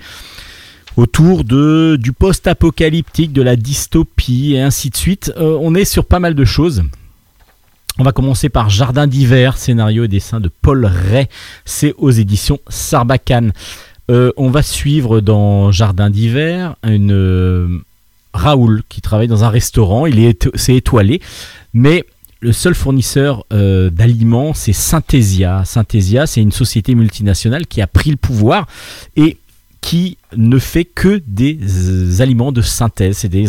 autour 0.95 1.43
de 1.43 1.97
du 1.99 2.13
post-apocalyptique, 2.13 3.33
de 3.33 3.41
la 3.41 3.57
dystopie 3.57 4.53
et 4.53 4.61
ainsi 4.61 4.89
de 4.89 4.95
suite. 4.95 5.33
Euh, 5.35 5.57
on 5.59 5.75
est 5.75 5.83
sur 5.83 6.05
pas 6.05 6.19
mal 6.19 6.33
de 6.33 6.45
choses. 6.45 6.83
On 7.99 8.03
va 8.03 8.13
commencer 8.13 8.47
par 8.47 8.69
Jardin 8.69 9.05
d'hiver, 9.05 9.57
scénario 9.57 10.05
et 10.05 10.07
dessin 10.07 10.39
de 10.39 10.49
Paul 10.61 10.85
Ray. 10.85 11.27
C'est 11.65 11.93
aux 11.97 12.11
éditions 12.11 12.59
Sarbacane. 12.69 13.51
Euh, 14.09 14.31
on 14.37 14.49
va 14.49 14.63
suivre 14.63 15.19
dans 15.19 15.73
Jardin 15.73 16.09
d'hiver 16.09 16.75
une 16.83 17.11
euh, 17.11 17.83
Raoul 18.33 18.83
qui 18.87 19.01
travaille 19.01 19.27
dans 19.27 19.43
un 19.43 19.49
restaurant. 19.49 20.05
Il 20.05 20.19
est, 20.19 20.47
étoilé, 20.69 21.21
mais 21.73 22.05
le 22.45 22.53
seul 22.53 22.75
fournisseur 22.75 23.43
euh, 23.51 23.89
d'aliments, 23.89 24.53
c'est 24.53 24.71
Synthesia. 24.71 25.65
Synthesia, 25.65 26.27
c'est 26.27 26.41
une 26.41 26.51
société 26.51 26.93
multinationale 26.93 27.65
qui 27.65 27.81
a 27.81 27.87
pris 27.87 28.11
le 28.11 28.17
pouvoir 28.17 28.67
et 29.15 29.37
qui 29.81 30.17
ne 30.37 30.59
fait 30.59 30.85
que 30.85 31.23
des 31.25 31.57
euh, 31.59 32.21
aliments 32.21 32.51
de 32.51 32.61
synthèse, 32.61 33.17
c'est 33.17 33.29
des, 33.29 33.47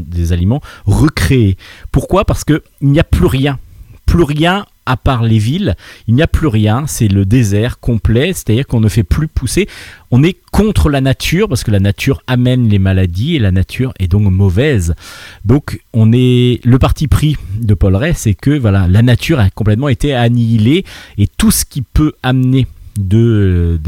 des, 0.00 0.32
aliments 0.32 0.60
recréés. 0.86 1.56
Pourquoi? 1.90 2.24
Parce 2.24 2.44
qu'il 2.44 2.60
n'y 2.82 3.00
a 3.00 3.04
plus 3.04 3.26
rien. 3.26 3.58
Plus 4.06 4.22
rien 4.22 4.64
à 4.90 4.96
part 4.96 5.22
les 5.22 5.38
villes, 5.38 5.76
il 6.08 6.14
n'y 6.14 6.22
a 6.22 6.26
plus 6.26 6.48
rien, 6.48 6.84
c'est 6.88 7.06
le 7.06 7.24
désert 7.24 7.78
complet, 7.78 8.32
c'est-à-dire 8.32 8.66
qu'on 8.66 8.80
ne 8.80 8.88
fait 8.88 9.04
plus 9.04 9.28
pousser. 9.28 9.68
On 10.10 10.24
est 10.24 10.36
contre 10.50 10.90
la 10.90 11.00
nature 11.00 11.48
parce 11.48 11.62
que 11.62 11.70
la 11.70 11.78
nature 11.78 12.24
amène 12.26 12.68
les 12.68 12.80
maladies 12.80 13.36
et 13.36 13.38
la 13.38 13.52
nature 13.52 13.94
est 14.00 14.08
donc 14.08 14.22
mauvaise. 14.22 14.96
Donc 15.44 15.80
on 15.92 16.12
est 16.12 16.58
le 16.64 16.78
parti 16.80 17.06
pris 17.06 17.36
de 17.60 17.74
Paul 17.74 17.94
Ray, 17.94 18.14
c'est 18.16 18.34
que 18.34 18.50
voilà, 18.50 18.88
la 18.88 19.02
nature 19.02 19.38
a 19.38 19.48
complètement 19.50 19.88
été 19.88 20.12
annihilée 20.12 20.84
et 21.18 21.28
tout 21.28 21.52
ce 21.52 21.64
qui 21.64 21.82
peut 21.82 22.14
amener 22.24 22.66
de, 22.98 23.78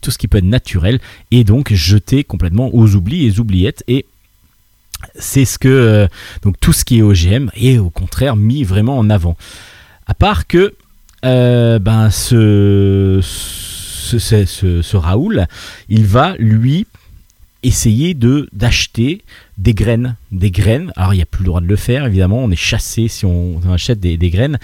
tout 0.00 0.12
ce 0.12 0.18
qui 0.18 0.28
peut 0.28 0.38
être 0.38 0.44
naturel 0.44 1.00
est 1.32 1.42
donc 1.42 1.72
jeté 1.72 2.22
complètement 2.22 2.72
aux 2.72 2.94
oublis 2.94 3.26
et 3.26 3.30
aux 3.32 3.40
oubliettes 3.40 3.82
et 3.88 4.06
c'est 5.18 5.44
ce 5.44 5.58
que 5.58 5.68
euh, 5.68 6.06
donc 6.42 6.60
tout 6.60 6.72
ce 6.72 6.84
qui 6.84 6.98
est 6.98 7.02
OGM 7.02 7.50
est 7.56 7.78
au 7.78 7.90
contraire 7.90 8.36
mis 8.36 8.62
vraiment 8.62 8.96
en 8.96 9.10
avant. 9.10 9.36
À 10.12 10.14
part 10.14 10.46
que 10.46 10.74
euh, 11.24 11.78
ben, 11.78 12.10
ce, 12.10 13.18
Raoul, 14.94 15.46
il 15.88 16.04
va 16.04 16.36
lui 16.38 16.86
essayer 17.62 18.12
de 18.12 18.46
d'acheter 18.52 19.22
des 19.56 19.72
graines 19.72 20.16
des 20.30 20.50
graines. 20.50 20.92
Alors 20.96 21.14
il 21.14 21.16
n'y 21.16 21.22
a 21.22 21.26
plus 21.26 21.44
le 21.44 21.46
droit 21.46 21.62
de 21.62 21.66
le 21.66 21.76
faire 21.76 22.04
évidemment. 22.04 22.44
On 22.44 22.50
est 22.50 22.56
chassé 22.56 23.08
si 23.08 23.24
on, 23.24 23.58
achète 23.72 24.00
des, 24.00 24.18
graines. 24.18 24.58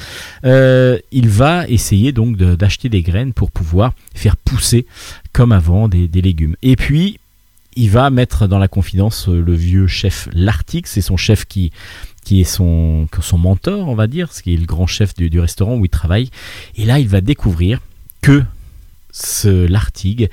Euh, 0.45 0.99
il 1.13 1.31
va 1.31 1.67
essayer 1.67 2.13
donc 2.13 2.37
d'acheter 2.37 2.91
des 2.91 3.01
graines 3.01 3.33
pour 3.33 3.51
pouvoir 3.51 3.95
faire 4.15 4.37
pousser 4.37 4.85
comme 5.33 5.53
avant 5.53 5.89
des, 5.89 6.09
légumes. 6.09 6.57
Et 6.61 6.77
puis 6.77 7.21
il 7.75 7.89
va 7.89 8.11
mettre 8.11 8.47
dans 8.49 8.59
la 8.59 8.69
confidence 8.69 9.29
le 9.29 9.55
vieux 9.55 9.87
chef 9.87 10.29
Lartic 10.35 10.87
c'est 10.87 11.01
son 11.01 11.17
chef 11.17 11.47
qui 11.47 11.73
qui 12.29 12.43
est 12.43 12.45
son, 12.45 13.09
son 13.23 13.39
mentor, 13.39 13.89
on 13.89 13.95
va 13.95 14.07
dire, 14.07 14.35
ce 14.35 14.43
qui 14.43 14.53
est 14.53 14.59
le 14.59 14.67
grand 14.67 14.87
chef 14.87 15.15
du, 15.15 15.41
restaurant 15.41 15.77
où 15.77 15.87
il 15.87 15.89
travaille. 15.89 16.29
Et 16.77 16.85
là, 16.85 16.99
il 16.99 17.09
va 17.09 17.23
découvrir 17.23 17.81
que 18.21 18.45
ce 19.11 19.67
Lartigue 19.67 20.29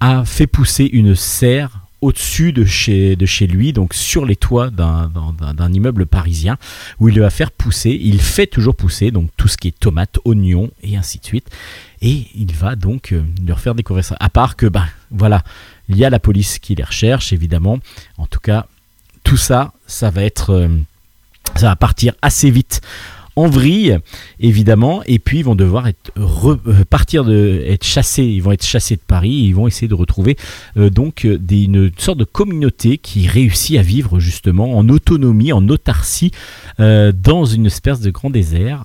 a 0.00 0.24
fait 0.24 0.46
pousser 0.46 0.84
une 0.84 1.14
serre 1.14 1.80
au-dessus 2.00 2.54
de 2.54 2.64
chez, 2.64 3.16
de 3.16 3.26
chez 3.26 3.46
lui, 3.46 3.74
donc 3.74 3.92
sur 3.92 4.24
les 4.24 4.34
toits 4.34 4.70
d'un 4.70 5.72
immeuble 5.74 6.06
parisien, 6.06 6.56
où 7.00 7.10
il 7.10 7.20
va 7.20 7.28
faire 7.28 7.50
pousser, 7.50 7.90
il 8.02 8.22
fait 8.22 8.46
toujours 8.46 8.74
pousser, 8.74 9.10
donc 9.10 9.28
tout 9.36 9.46
ce 9.46 9.58
qui 9.58 9.68
est 9.68 9.78
tomates, 9.78 10.18
oignons 10.24 10.70
et 10.82 10.96
ainsi 10.96 11.18
de 11.18 11.26
suite. 11.26 11.50
Et 12.00 12.28
il 12.34 12.54
va 12.54 12.76
donc 12.76 13.12
euh, 13.12 13.22
leur 13.46 13.60
faire 13.60 13.74
découvrir 13.74 14.06
ça. 14.06 14.16
À 14.20 14.30
part 14.30 14.56
que, 14.56 14.64
ben 14.64 14.86
voilà, 15.10 15.44
il 15.90 15.98
y 15.98 16.04
a 16.06 16.08
la 16.08 16.18
police 16.18 16.58
qui 16.58 16.74
les 16.76 16.84
recherche, 16.84 17.34
évidemment. 17.34 17.78
En 18.16 18.26
tout 18.26 18.40
cas, 18.40 18.68
tout 19.22 19.36
ça, 19.36 19.74
ça 19.86 20.08
va 20.08 20.22
être... 20.22 20.66
Ça 21.56 21.66
va 21.66 21.76
partir 21.76 22.14
assez 22.22 22.50
vite 22.50 22.80
en 23.36 23.48
vrille, 23.48 23.98
évidemment, 24.40 25.02
et 25.06 25.18
puis 25.18 25.38
ils 25.38 25.44
vont 25.44 25.54
devoir 25.54 25.86
être 25.86 26.12
euh, 26.18 26.84
partir 26.88 27.24
de 27.24 27.62
être 27.66 27.84
chassés, 27.84 28.24
ils 28.24 28.42
vont 28.42 28.52
être 28.52 28.64
chassés 28.64 28.96
de 28.96 29.02
Paris, 29.06 29.30
ils 29.30 29.54
vont 29.54 29.66
essayer 29.66 29.88
de 29.88 29.94
retrouver 29.94 30.36
euh, 30.76 30.90
donc 30.90 31.24
euh, 31.24 31.38
une 31.50 31.90
sorte 31.96 32.18
de 32.18 32.24
communauté 32.24 32.98
qui 32.98 33.28
réussit 33.28 33.78
à 33.78 33.82
vivre 33.82 34.18
justement 34.18 34.76
en 34.76 34.88
autonomie, 34.88 35.52
en 35.52 35.68
autarcie, 35.68 36.32
dans 36.78 37.44
une 37.44 37.66
espèce 37.66 38.00
de 38.00 38.10
grand 38.10 38.30
désert 38.30 38.84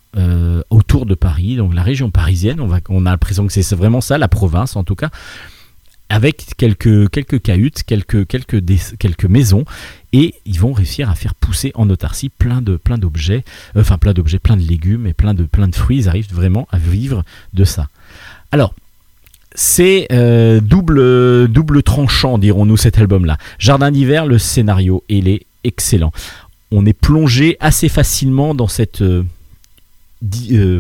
autour 0.70 1.06
de 1.06 1.16
Paris, 1.16 1.56
donc 1.56 1.74
la 1.74 1.82
région 1.82 2.12
parisienne. 2.12 2.60
On, 2.60 3.06
a 3.06 3.10
l'impression 3.10 3.48
que 3.48 3.54
c'est 3.54 3.74
vraiment 3.74 4.02
ça, 4.02 4.18
la 4.18 4.28
province 4.28 4.76
en 4.76 4.84
tout 4.84 4.96
cas 4.96 5.10
avec 6.10 6.56
quelques, 6.58 7.10
quelques 7.10 7.42
cahutes, 7.42 7.84
quelques, 7.84 8.28
quelques 8.28 9.26
maisons, 9.26 9.66
et 10.16 10.34
ils 10.46 10.62
vont 10.62 10.72
réussir 10.72 11.10
à 11.10 11.16
faire 11.16 11.36
pousser 11.36 11.74
en 11.76 11.90
autarcie 11.90 12.30
plein 12.30 12.62
de 12.62 12.78
plein 12.78 12.98
d'objets, 12.98 13.44
euh, 13.76 13.82
enfin 13.82 13.98
plein 13.98 14.14
d'objets, 14.14 14.40
plein 14.40 14.56
de 14.56 14.62
légumes 14.62 15.08
et 15.08 15.14
plein 15.14 15.34
de 15.34 15.76
fruits. 15.76 15.98
Ils 15.98 16.08
arrivent 16.08 16.34
vraiment 16.34 16.70
à 16.72 16.78
vivre 16.78 17.24
de 17.54 17.66
ça. 17.66 17.90
Alors. 18.52 18.74
C'est 19.58 20.08
euh, 20.12 20.60
double, 20.60 21.48
double 21.48 21.82
tranchant, 21.82 22.38
dirons-nous, 22.38 22.76
cet 22.76 23.00
album-là. 23.00 23.38
Jardin 23.58 23.90
d'hiver, 23.90 24.26
le 24.26 24.38
scénario, 24.38 25.06
il 25.08 25.30
est 25.30 25.46
excellent. 25.64 26.12
On 26.72 26.86
est 26.86 26.92
plongé 26.92 27.56
assez 27.62 27.88
facilement 27.88 28.54
dans 28.54 28.68
cette, 28.68 29.02
euh, 29.02 29.24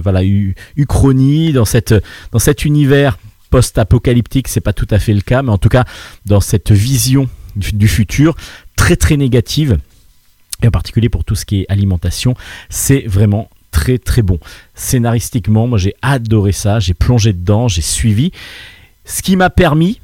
voilà, 0.04 0.24
uchronie, 0.76 1.54
dans, 1.54 1.64
dans 2.34 2.40
cet 2.40 2.66
univers 2.66 3.18
post-apocalyptique, 3.50 4.50
c'est 4.50 4.60
pas 4.60 4.74
tout 4.74 4.88
à 4.92 5.00
fait 5.00 5.14
le 5.14 5.22
cas, 5.22 5.42
mais 5.42 5.52
en 5.52 5.58
tout 5.58 5.70
cas, 5.70 5.86
dans 6.26 6.42
cette 6.42 6.74
vision 6.74 7.30
du, 7.56 7.88
futur, 7.88 8.36
très 8.76 8.96
très 8.96 9.18
négative, 9.18 9.78
et 10.62 10.68
en 10.68 10.72
particulier 10.72 11.10
pour 11.10 11.24
tout 11.24 11.36
ce 11.36 11.46
qui 11.46 11.62
est 11.62 11.66
alimentation, 11.70 12.36
c'est 12.70 13.06
vraiment 13.08 13.50
très 13.72 13.98
très 13.98 14.22
bon. 14.22 14.40
Scénaristiquement, 14.74 15.68
moi 15.68 15.78
j'ai 15.78 15.96
adoré 16.02 16.52
ça, 16.52 16.80
j'ai 16.80 16.94
plongé 16.94 17.34
dedans, 17.34 17.68
j'ai 17.68 17.82
suivi, 17.82 18.32
ce 19.06 19.22
qui 19.22 19.36
m'a 19.36 19.50
permis 19.50 20.00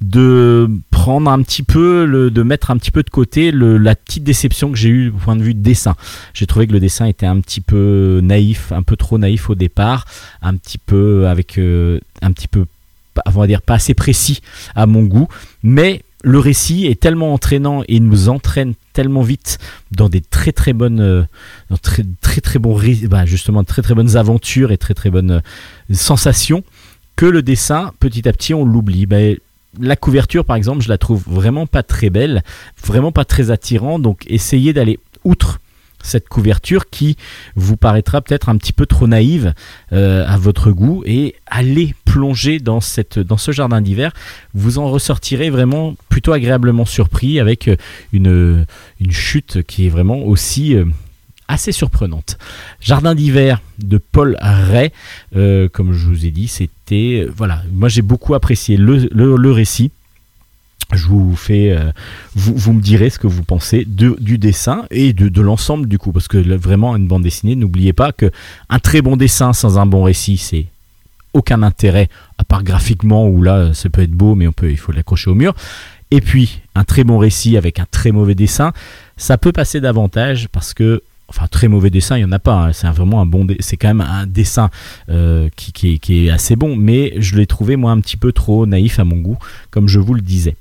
de 0.00 0.68
prendre 0.90 1.30
un 1.30 1.40
petit 1.42 1.62
peu, 1.62 2.30
de 2.30 2.42
mettre 2.42 2.70
un 2.70 2.76
petit 2.76 2.90
peu 2.90 3.02
de 3.02 3.10
côté 3.10 3.50
le, 3.50 3.78
la 3.78 3.94
petite 3.94 4.24
déception 4.24 4.70
que 4.70 4.76
j'ai 4.76 4.90
eue 4.90 5.08
au 5.08 5.16
point 5.16 5.36
de 5.36 5.42
vue 5.42 5.54
dessin. 5.54 5.94
J'ai 6.34 6.46
trouvé 6.46 6.66
que 6.66 6.72
le 6.72 6.80
dessin 6.80 7.06
était 7.06 7.26
un 7.26 7.40
petit 7.40 7.62
peu 7.62 8.20
naïf, 8.22 8.72
un 8.72 8.82
peu 8.82 8.96
trop 8.96 9.16
naïf 9.16 9.48
au 9.48 9.54
départ, 9.54 10.04
un 10.42 10.54
petit 10.56 10.78
peu 10.78 11.28
avec 11.28 11.58
euh, 11.58 12.00
un 12.20 12.32
petit 12.32 12.48
peu, 12.48 12.66
on 13.24 13.30
va 13.30 13.46
dire 13.46 13.62
pas 13.62 13.74
assez 13.74 13.94
précis 13.94 14.40
à 14.74 14.86
mon 14.86 15.04
goût, 15.04 15.28
mais 15.62 16.02
le 16.26 16.40
récit 16.40 16.86
est 16.86 16.98
tellement 16.98 17.32
entraînant 17.32 17.84
et 17.86 18.00
nous 18.00 18.28
entraîne 18.28 18.74
tellement 18.92 19.22
vite 19.22 19.58
dans 19.92 20.08
des 20.08 20.20
très 20.20 20.50
très 20.50 20.72
bonnes, 20.72 20.98
euh, 21.00 21.22
bah, 23.08 23.24
justement 23.26 23.62
très 23.62 23.80
très 23.80 23.94
bonnes 23.94 24.16
aventures 24.16 24.72
et 24.72 24.76
très 24.76 24.92
très 24.92 25.10
bonnes 25.10 25.30
euh, 25.30 25.94
sensations 25.94 26.64
que 27.14 27.26
le 27.26 27.42
dessin 27.42 27.92
petit 28.00 28.28
à 28.28 28.32
petit 28.32 28.54
on 28.54 28.64
l'oublie. 28.64 29.06
Bah, 29.06 29.18
la 29.78 29.94
couverture, 29.94 30.44
par 30.44 30.56
exemple, 30.56 30.82
je 30.82 30.88
la 30.88 30.98
trouve 30.98 31.22
vraiment 31.28 31.68
pas 31.68 31.84
très 31.84 32.10
belle, 32.10 32.42
vraiment 32.84 33.12
pas 33.12 33.24
très 33.24 33.52
attirant. 33.52 34.00
Donc, 34.00 34.24
essayez 34.26 34.72
d'aller 34.72 34.98
outre 35.22 35.60
cette 36.02 36.28
couverture 36.28 36.88
qui 36.90 37.16
vous 37.54 37.76
paraîtra 37.76 38.20
peut-être 38.20 38.48
un 38.48 38.56
petit 38.56 38.72
peu 38.72 38.86
trop 38.86 39.06
naïve 39.06 39.54
euh, 39.92 40.24
à 40.26 40.36
votre 40.36 40.70
goût 40.70 41.02
et 41.06 41.34
allez 41.46 41.94
plonger 42.04 42.58
dans, 42.58 42.80
ce 42.80 43.52
jardin 43.52 43.80
d'hiver. 43.80 44.12
Vous 44.54 44.78
en 44.78 44.88
ressortirez 44.88 45.50
vraiment 45.50 45.96
plutôt 46.08 46.32
agréablement 46.32 46.84
surpris 46.84 47.40
avec 47.40 47.70
une, 48.12 48.66
une 49.00 49.12
chute 49.12 49.62
qui 49.62 49.86
est 49.86 49.90
vraiment 49.90 50.18
aussi... 50.18 50.74
Euh, 50.74 50.84
assez 51.48 51.72
surprenante. 51.72 52.38
Jardin 52.80 53.14
d'hiver 53.14 53.60
de 53.78 53.98
Paul 53.98 54.36
Ray, 54.40 54.90
euh, 55.36 55.68
comme 55.68 55.92
je 55.92 56.06
vous 56.06 56.26
ai 56.26 56.30
dit, 56.30 56.48
c'était 56.48 57.24
euh, 57.24 57.32
voilà, 57.34 57.62
moi 57.72 57.88
j'ai 57.88 58.02
beaucoup 58.02 58.34
apprécié 58.34 58.76
le, 58.76 59.50
récit. 59.50 59.92
Je 60.92 61.06
vous 61.06 61.34
fais, 61.34 61.72
euh, 61.72 61.90
vous, 62.34 62.72
me 62.72 62.80
direz 62.80 63.10
ce 63.10 63.18
que 63.18 63.26
vous 63.26 63.42
pensez 63.42 63.84
du 63.84 64.38
dessin 64.38 64.84
et 64.90 65.12
de, 65.12 65.40
l'ensemble 65.40 65.88
du 65.88 65.98
coup, 65.98 66.12
parce 66.12 66.28
que 66.28 66.38
vraiment 66.56 66.94
une 66.94 67.08
bande 67.08 67.24
dessinée, 67.24 67.56
n'oubliez 67.56 67.92
pas 67.92 68.12
que 68.12 68.30
un 68.68 68.78
très 68.78 69.02
bon 69.02 69.16
dessin 69.16 69.52
sans 69.52 69.78
un 69.78 69.86
bon 69.86 70.04
récit, 70.04 70.36
c'est 70.36 70.66
aucun 71.32 71.62
intérêt 71.62 72.08
à 72.38 72.44
part 72.44 72.62
graphiquement 72.62 73.28
où 73.28 73.42
là 73.42 73.74
ça 73.74 73.90
peut 73.90 74.02
être 74.02 74.12
beau, 74.12 74.36
mais 74.36 74.46
on 74.46 74.52
peut, 74.52 74.70
il 74.70 74.78
faut 74.78 74.92
l'accrocher 74.92 75.28
au 75.28 75.34
mur. 75.34 75.54
Et 76.12 76.20
puis 76.20 76.60
un 76.76 76.84
très 76.84 77.02
bon 77.02 77.18
récit 77.18 77.56
avec 77.56 77.80
un 77.80 77.86
très 77.90 78.12
mauvais 78.12 78.36
dessin, 78.36 78.72
ça 79.16 79.38
peut 79.38 79.52
passer 79.52 79.80
davantage 79.80 80.48
parce 80.52 80.72
que 80.72 81.02
enfin 81.28 81.46
très 81.48 81.68
mauvais 81.68 81.90
dessin, 81.90 82.16
il 82.16 82.20
n'y 82.20 82.24
en 82.24 82.32
a 82.32 82.38
pas. 82.38 82.66
Hein. 82.66 82.72
C'est 82.72 82.88
vraiment 82.88 83.20
un 83.20 83.26
bon, 83.26 83.46
c'est 83.60 83.76
quand 83.76 83.88
même 83.88 84.00
un 84.00 84.26
dessin 84.26 84.70
euh, 85.08 85.48
qui, 85.56 86.00
est, 86.08 86.30
assez 86.30 86.56
bon, 86.56 86.76
mais 86.76 87.14
je 87.18 87.36
l'ai 87.36 87.46
trouvé 87.46 87.76
moi 87.76 87.90
un 87.92 88.00
petit 88.00 88.16
peu 88.16 88.32
trop 88.32 88.66
naïf 88.66 88.98
à 88.98 89.04
mon 89.04 89.16
goût, 89.16 89.38
comme 89.70 89.88
je 89.88 89.98
vous 89.98 90.14
le 90.14 90.20
disais. 90.20 90.56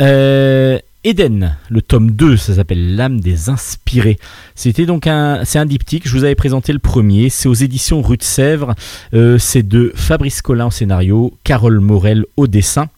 Euh, 0.00 0.78
Eden, 1.04 1.56
le 1.68 1.82
tome 1.82 2.12
2, 2.12 2.36
ça 2.36 2.54
s'appelle 2.54 2.94
L'âme 2.94 3.20
des 3.20 3.48
inspirés. 3.48 4.18
C'était 4.54 4.86
donc 4.86 5.08
un, 5.08 5.44
c'est 5.44 5.58
un 5.58 5.66
diptyque. 5.66 6.06
Je 6.06 6.16
vous 6.16 6.22
avais 6.22 6.36
présenté 6.36 6.72
le 6.72 6.78
premier. 6.78 7.28
C'est 7.28 7.48
aux 7.48 7.54
éditions 7.54 8.02
Rue 8.02 8.16
de 8.16 8.22
Sèvres. 8.22 8.74
Euh, 9.12 9.36
c'est 9.36 9.66
de 9.66 9.92
Fabrice 9.96 10.42
Collin 10.42 10.66
au 10.66 10.70
scénario, 10.70 11.36
Carole 11.42 11.80
Morel 11.80 12.24
au 12.36 12.46
dessin. 12.46 12.88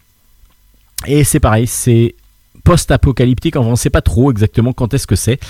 Et 1.07 1.25
c'est 1.25 1.41
pareil, 1.41 1.67
c'est 1.67 2.15
post-apocalyptique. 2.63 3.57
Enfin, 3.57 3.69
on 3.69 3.73
ne 3.73 3.77
sait 3.77 3.91
pas 3.91 4.03
trop 4.03 4.31
exactement 4.31 4.75
quand 4.75 4.93
est-ce 4.93 5.07
que 5.07 5.17
c'est. 5.17 5.41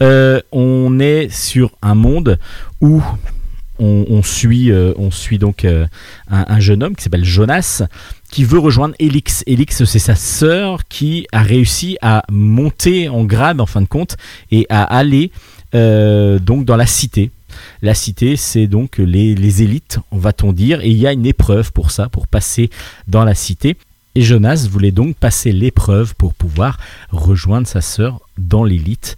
Euh, 0.00 0.40
on 0.52 1.00
est 1.00 1.28
sur 1.30 1.72
un 1.82 1.96
monde 1.96 2.38
où 2.80 3.02
on, 3.80 4.22
suit, 4.22 4.70
euh, 4.70 4.92
on 4.96 5.10
suit 5.10 5.38
donc 5.38 5.64
un, 5.64 6.60
jeune 6.60 6.82
homme 6.82 6.96
qui 6.96 7.02
s'appelle 7.02 7.24
Jonas 7.24 7.82
qui 8.30 8.44
veut 8.44 8.58
rejoindre 8.58 8.94
Elix. 8.98 9.42
Elix, 9.46 9.84
c'est 9.84 9.98
sa 9.98 10.14
sœur 10.14 10.86
qui 10.88 11.26
a 11.32 11.42
réussi 11.42 11.96
à 12.02 12.22
monter 12.30 13.08
en 13.08 13.24
grade 13.24 13.60
en 13.60 13.66
fin 13.66 13.80
de 13.80 13.86
compte 13.86 14.16
et 14.50 14.66
à 14.68 14.82
aller 14.82 15.30
donc 15.72 16.64
dans 16.64 16.76
la 16.76 16.86
cité. 16.86 17.30
La 17.82 17.94
cité, 17.94 18.36
c'est 18.36 18.66
donc 18.66 18.98
les, 18.98 19.34
les 19.34 19.62
élites, 19.62 19.98
va-t-on 20.12 20.52
dire, 20.52 20.80
et 20.80 20.88
il 20.88 20.96
y 20.96 21.06
a 21.06 21.12
une 21.12 21.26
épreuve 21.26 21.72
pour 21.72 21.90
ça, 21.90 22.08
pour 22.08 22.26
passer 22.26 22.70
dans 23.06 23.24
la 23.24 23.34
cité. 23.34 23.76
Et 24.14 24.22
Jonas 24.22 24.66
voulait 24.70 24.90
donc 24.90 25.16
passer 25.16 25.52
l'épreuve 25.52 26.14
pour 26.16 26.34
pouvoir 26.34 26.78
rejoindre 27.10 27.66
sa 27.66 27.80
sœur 27.80 28.20
dans 28.36 28.64
l'élite. 28.64 29.16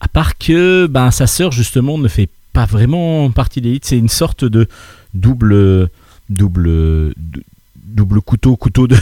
À 0.00 0.08
part 0.08 0.36
que 0.36 0.86
ben, 0.86 1.10
sa 1.10 1.26
sœur, 1.26 1.52
justement, 1.52 1.96
ne 1.96 2.08
fait 2.08 2.28
pas 2.52 2.66
vraiment 2.66 3.30
partie 3.30 3.60
de 3.60 3.66
l'élite. 3.66 3.86
C'est 3.86 3.96
une 3.96 4.08
sorte 4.08 4.44
de 4.44 4.68
double. 5.14 5.88
double. 6.28 7.14
Double 7.92 8.20
couteau, 8.20 8.56
couteau 8.56 8.86
de. 8.88 8.96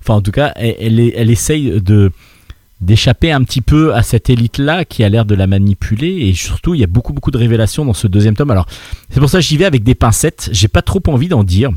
enfin, 0.00 0.14
en 0.14 0.22
tout 0.22 0.32
cas, 0.32 0.52
elle, 0.56 1.00
elle, 1.00 1.30
essaye 1.30 1.80
d'échapper 2.80 3.32
un 3.32 3.42
petit 3.42 3.60
peu 3.60 3.94
à 3.94 4.02
cette 4.02 4.30
élite-là 4.30 4.84
qui 4.84 5.04
a 5.04 5.08
l'air 5.08 5.24
de 5.24 5.34
la 5.34 5.46
manipuler 5.46 6.28
et 6.28 6.34
surtout 6.34 6.74
il 6.74 6.80
y 6.80 6.84
a 6.84 6.88
beaucoup 6.88 7.12
beaucoup 7.12 7.30
de 7.30 7.38
révélations 7.38 7.84
dans 7.84 7.94
ce 7.94 8.06
deuxième 8.06 8.36
tome. 8.36 8.50
Alors 8.50 8.66
c'est 9.10 9.20
pour 9.20 9.30
ça 9.30 9.38
que 9.38 9.44
j'y 9.44 9.56
vais 9.56 9.64
avec 9.64 9.82
des 9.82 9.94
pincettes, 9.94 10.50
j'ai 10.52 10.68
pas 10.68 10.82
trop 10.82 11.02
envie 11.06 11.28
d'en 11.28 11.44
dire. 11.44 11.70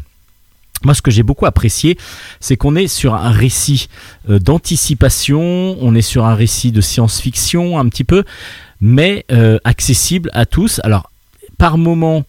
Moi, 0.85 0.93
ce 0.93 1.01
que 1.01 1.11
j'ai 1.11 1.23
beaucoup 1.23 1.45
apprécié, 1.45 1.97
c'est 2.39 2.55
qu'on 2.55 2.75
est 2.75 2.87
sur 2.87 3.13
un 3.13 3.31
récit 3.31 3.89
euh, 4.29 4.39
d'anticipation, 4.39 5.77
on 5.81 5.93
est 5.93 6.01
sur 6.01 6.25
un 6.25 6.35
récit 6.35 6.71
de 6.71 6.79
science-fiction 6.79 7.77
un 7.77 7.89
petit 7.89 8.05
peu, 8.05 8.23
mais 8.79 9.25
euh, 9.31 9.59
accessible 9.65 10.29
à 10.33 10.45
tous. 10.45 10.79
Alors, 10.85 11.11
par 11.57 11.77
moment, 11.77 12.23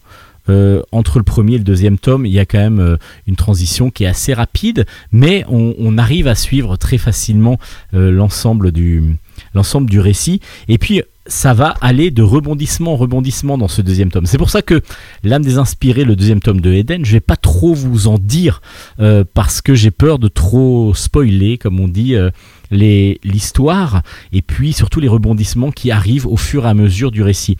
euh, 0.49 0.81
entre 0.91 1.17
le 1.17 1.23
premier 1.23 1.55
et 1.55 1.57
le 1.57 1.63
deuxième 1.63 1.97
tome, 1.97 2.25
il 2.25 2.31
y 2.31 2.39
a 2.39 2.45
quand 2.45 2.59
même 2.59 2.97
une 3.27 3.35
transition 3.35 3.89
qui 3.91 4.03
est 4.03 4.07
assez 4.07 4.33
rapide, 4.33 4.85
mais 5.11 5.45
on, 5.47 5.97
arrive 5.97 6.27
à 6.27 6.35
suivre 6.35 6.77
très 6.77 6.97
facilement 6.97 7.59
l'ensemble 7.91 8.71
du, 8.71 9.17
l'ensemble 9.53 9.89
du 9.89 9.99
récit. 9.99 10.39
Et 10.67 10.77
puis, 10.77 11.03
ça 11.27 11.53
va 11.53 11.75
aller 11.81 12.09
de 12.11 12.23
rebondissement 12.23 12.93
en 12.93 12.97
rebondissement 12.97 13.57
dans 13.57 13.67
ce 13.67 13.81
deuxième 13.81 14.09
tome. 14.09 14.25
C'est 14.25 14.37
pour 14.37 14.49
ça 14.49 14.61
que 14.61 14.81
l'âme 15.23 15.43
des 15.43 15.57
inspirés, 15.57 16.03
le 16.03 16.15
deuxième 16.15 16.39
tome 16.39 16.61
de 16.61 16.73
Eden, 16.73 17.05
je 17.05 17.11
vais 17.11 17.19
pas 17.19 17.35
trop 17.35 17.73
vous 17.73 18.07
en 18.07 18.17
dire 18.17 18.61
euh, 18.99 19.23
parce 19.33 19.61
que 19.61 19.75
j'ai 19.75 19.91
peur 19.91 20.17
de 20.17 20.27
trop 20.27 20.93
spoiler, 20.95 21.57
comme 21.57 21.79
on 21.79 21.87
dit, 21.87 22.15
euh, 22.15 22.31
l'histoire 22.71 24.01
et 24.31 24.41
puis 24.41 24.73
surtout 24.73 24.99
les 24.99 25.07
rebondissements 25.07 25.71
qui 25.71 25.91
arrivent 25.91 26.25
au 26.25 26.37
fur 26.37 26.65
et 26.65 26.69
à 26.69 26.73
mesure 26.73 27.11
du 27.11 27.21
récit. 27.21 27.57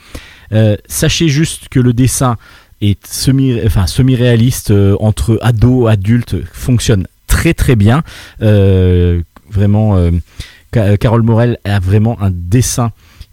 Euh, 0.54 0.76
sachez 0.88 1.30
juste 1.30 1.70
que 1.70 1.80
le 1.80 1.94
dessin 1.94 2.38
enfin, 3.66 3.88
semi-réaliste 3.88 4.74
entre 5.00 5.38
ado 5.42 5.88
adultes 5.88 6.36
fonctionne 6.52 7.08
très 7.28 7.54
très 7.54 7.76
bien. 7.76 8.04
vraiment, 8.40 10.12
Carole 10.72 11.24
Morel 11.24 11.58
a 11.64 11.80
vraiment 11.80 12.22
un 12.22 12.32
dessin 12.32 12.92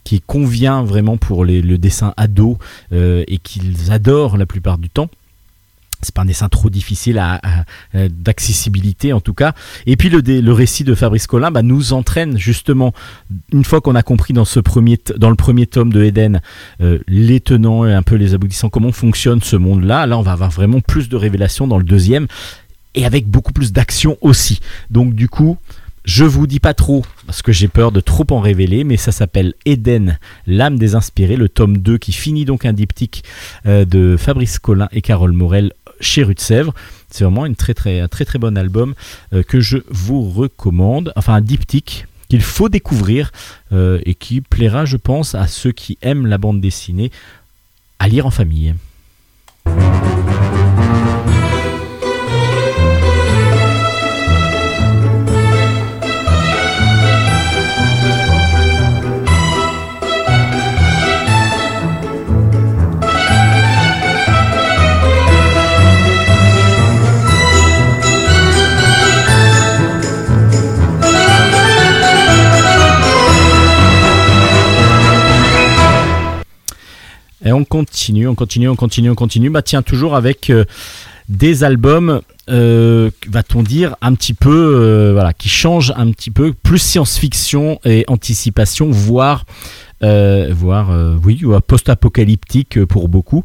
qui 0.09 0.23
convient 0.23 0.83
vraiment 0.85 1.19
pour 1.19 1.45
le 1.45 1.77
dessin 1.77 2.15
ado 2.17 2.57
euh, 2.95 3.25
et 3.29 3.37
qu'ils 3.37 3.93
adorent 3.93 4.39
la 4.39 4.47
plupart 4.47 4.79
du 4.79 4.89
temps. 4.89 5.11
C'est 6.03 6.15
pas 6.15 6.23
un 6.23 6.27
dessin 6.27 6.49
trop 6.49 6.71
difficile 6.71 7.19
à, 7.19 7.41
d'accessibilité 7.95 9.13
en 9.13 9.21
tout 9.21 9.35
cas. 9.35 9.55
Et 9.87 9.97
puis 9.97 10.11
le, 10.11 10.21
le 10.21 10.53
récit 10.53 10.85
de 10.85 10.95
Fabrice 10.95 11.27
Collin 11.27 11.51
bah, 11.51 11.63
nous 11.63 11.93
entraîne 11.93 12.39
justement 12.39 12.93
une 13.53 13.65
fois 13.65 13.81
qu'on 13.81 13.95
a 13.95 14.03
compris 14.03 14.33
dans 14.33 14.45
ce 14.45 14.61
premier 14.61 14.99
dans 15.17 15.31
le 15.31 15.37
premier 15.37 15.67
tome 15.67 15.93
de 15.93 16.03
Eden 16.03 16.41
euh, 16.81 16.99
les 17.09 17.41
tenants 17.41 17.87
et 17.87 17.93
un 17.93 18.03
peu 18.03 18.15
les 18.15 18.35
aboutissants 18.35 18.69
comment 18.69 18.93
fonctionne 18.93 19.43
ce 19.43 19.57
monde-là. 19.57 20.07
Là 20.07 20.19
on 20.19 20.23
va 20.23 20.33
avoir 20.33 20.51
vraiment 20.51 20.81
plus 20.81 21.09
de 21.09 21.17
révélations 21.17 21.67
dans 21.67 21.79
le 21.79 21.85
deuxième 21.85 22.27
et 22.95 23.05
avec 23.05 23.27
beaucoup 23.29 23.53
plus 23.53 23.73
d'action 23.73 24.17
aussi. 24.21 24.61
Donc 24.91 25.15
du 25.15 25.29
coup 25.29 25.59
je 26.09 26.25
vous 26.25 26.47
dis 26.47 26.59
pas 26.59 26.73
trop 26.73 27.05
parce 27.27 27.43
que 27.43 27.53
j'ai 27.53 27.69
peur 27.69 27.93
de 27.93 28.01
trop 28.01 28.25
en 28.31 28.41
révéler, 28.41 28.83
mais 28.83 28.97
ça 28.97 29.13
s'appelle 29.13 29.53
Eden, 29.67 30.19
l'âme 30.47 30.79
des 30.79 30.95
inspirés, 30.95 31.37
le 31.37 31.51
tome 31.51 31.77
2 31.77 31.99
qui 31.99 32.13
finit 32.13 32.47
donc 32.47 32.65
un 32.65 32.73
diptyque 32.73 33.25
euh, 33.67 33.85
de 33.85 34.17
Fabrice 34.17 34.59
Collin 34.59 34.89
et 34.91 35.03
Carole 35.03 35.33
Morel 35.33 35.75
chez 36.01 36.23
Rue 36.23 36.35
de 36.35 36.41
Sèvres. 36.41 36.75
C'est 37.11 37.25
vraiment 37.25 37.47
une 37.47 37.57
très, 37.57 37.75
très, 37.75 38.01
un 38.01 38.09
très 38.09 38.25
très 38.25 38.39
bon 38.39 38.57
album 38.57 38.95
euh, 39.33 39.43
que 39.43 39.61
je 39.61 39.79
vous 39.89 40.29
recommande. 40.31 41.13
Enfin, 41.17 41.35
un 41.35 41.41
diptyque 41.41 42.07
qu'il 42.29 42.43
faut 42.43 42.69
découvrir 42.69 43.33
euh, 43.73 44.01
et 44.05 44.15
qui 44.15 44.41
plaira, 44.41 44.85
je 44.85 44.97
pense, 44.97 45.35
à 45.35 45.47
ceux 45.47 45.73
qui 45.73 45.99
aiment 46.03 46.27
la 46.27 46.39
bande 46.39 46.61
dessinée 46.61 47.11
à 47.99 48.09
lire 48.09 48.27
en 48.27 48.31
famille. 48.31 48.75
Et 77.49 77.53
on 77.53 77.65
continue, 77.65 78.29
on 78.29 78.35
continue, 78.35 78.69
on 78.69 78.77
continue, 78.77 79.09
on 79.09 79.15
continue. 79.15 79.49
Bah 79.49 79.63
tiens, 79.63 79.81
toujours 79.81 80.15
avec 80.15 80.51
euh, 80.51 80.67
des 81.31 81.65
albums 81.65 82.21
euh, 82.51 83.11
va-t-on 83.27 83.63
dire, 83.63 83.97
un 84.03 84.13
petit 84.13 84.35
peu, 84.35 84.75
euh, 84.77 85.13
voilà, 85.15 85.33
qui 85.33 85.49
change 85.49 85.95
un 85.97 86.11
petit 86.11 86.31
peu, 86.31 86.53
plus 86.53 86.79
science-fiction 86.79 87.81
et 87.87 88.05
anticipation, 88.07 88.91
voire, 88.91 89.47
voire 90.03 90.91
oui, 91.25 91.43
ou 91.43 91.59
post-apocalyptique 91.61 92.85
pour 92.85 93.09
beaucoup. 93.09 93.45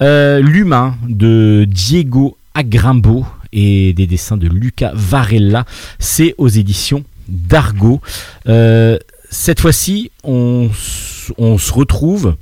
L'humain 0.00 0.96
de 1.08 1.64
Diego 1.66 2.36
Agrimbo 2.52 3.24
et 3.54 3.94
des 3.94 4.06
dessins 4.06 4.36
de 4.36 4.46
Luca 4.46 4.92
Varella, 4.94 5.64
c'est 5.98 6.34
aux 6.36 6.48
éditions 6.48 7.02
d'Argo. 7.28 8.02
Cette 8.44 9.60
fois-ci, 9.60 10.10
on 10.22 10.68
se 10.70 11.72
retrouve 11.72 12.36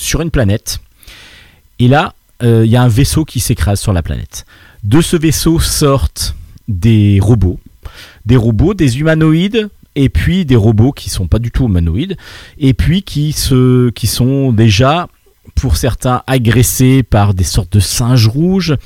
sur 0.00 0.22
une 0.22 0.30
planète. 0.30 0.80
Et 1.78 1.88
là, 1.88 2.14
euh, 2.42 2.64
il 2.64 2.70
y 2.70 2.76
a 2.76 2.82
un 2.82 2.88
vaisseau 2.88 3.24
qui 3.24 3.38
s'écrase 3.38 3.80
sur 3.80 3.92
la 3.92 4.02
planète. 4.02 4.46
De 4.82 5.00
ce 5.00 5.16
vaisseau 5.16 5.60
sortent 5.60 6.34
des 6.68 7.18
robots. 7.20 7.60
Des 8.24 8.36
robots, 8.36 8.74
des 8.74 8.98
humanoïdes, 8.98 9.68
et 9.96 10.08
puis 10.08 10.44
des 10.44 10.56
robots 10.56 10.92
qui 10.92 11.10
sont 11.10 11.26
pas 11.26 11.38
du 11.38 11.50
tout 11.50 11.66
humanoïdes, 11.66 12.16
et 12.58 12.74
puis 12.74 13.02
qui, 13.02 13.32
se, 13.32 13.90
qui 13.90 14.06
sont 14.06 14.52
déjà, 14.52 15.08
pour 15.54 15.76
certains, 15.76 16.22
agressés 16.26 17.02
par 17.02 17.34
des 17.34 17.44
sortes 17.44 17.72
de 17.72 17.80
singes 17.80 18.28
rouges. 18.28 18.76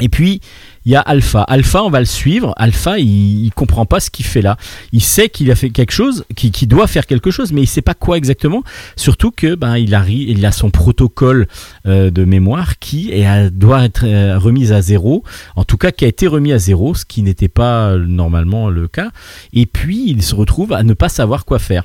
Et 0.00 0.08
puis, 0.08 0.40
il 0.84 0.92
y 0.92 0.96
a 0.96 1.00
Alpha. 1.00 1.42
Alpha, 1.42 1.82
on 1.82 1.90
va 1.90 2.00
le 2.00 2.06
suivre. 2.06 2.54
Alpha, 2.56 2.98
il, 2.98 3.44
il 3.44 3.52
comprend 3.52 3.86
pas 3.86 4.00
ce 4.00 4.10
qu'il 4.10 4.24
fait 4.24 4.42
là. 4.42 4.56
Il 4.92 5.02
sait 5.02 5.28
qu'il 5.28 5.50
a 5.50 5.54
fait 5.54 5.70
quelque 5.70 5.92
chose, 5.92 6.24
qu'il 6.34 6.68
doit 6.68 6.86
faire 6.86 7.06
quelque 7.06 7.30
chose, 7.30 7.52
mais 7.52 7.62
il 7.62 7.66
sait 7.66 7.82
pas 7.82 7.94
quoi 7.94 8.16
exactement. 8.16 8.62
Surtout 8.96 9.30
que 9.30 9.54
ben 9.54 9.76
il 9.76 9.94
a, 9.94 10.04
il 10.08 10.44
a 10.44 10.52
son 10.52 10.70
protocole 10.70 11.46
euh, 11.86 12.10
de 12.10 12.24
mémoire 12.24 12.78
qui 12.78 13.10
est 13.12 13.50
doit 13.50 13.84
être 13.84 14.04
euh, 14.04 14.38
remis 14.38 14.72
à 14.72 14.82
zéro. 14.82 15.24
En 15.56 15.64
tout 15.64 15.76
cas, 15.76 15.90
qui 15.90 16.04
a 16.04 16.08
été 16.08 16.26
remis 16.26 16.52
à 16.52 16.58
zéro, 16.58 16.94
ce 16.94 17.04
qui 17.04 17.22
n'était 17.22 17.48
pas 17.48 17.90
euh, 17.90 18.04
normalement 18.04 18.70
le 18.70 18.88
cas. 18.88 19.10
Et 19.52 19.66
puis, 19.66 20.04
il 20.08 20.22
se 20.22 20.34
retrouve 20.34 20.72
à 20.72 20.82
ne 20.82 20.94
pas 20.94 21.08
savoir 21.08 21.44
quoi 21.44 21.58
faire. 21.58 21.84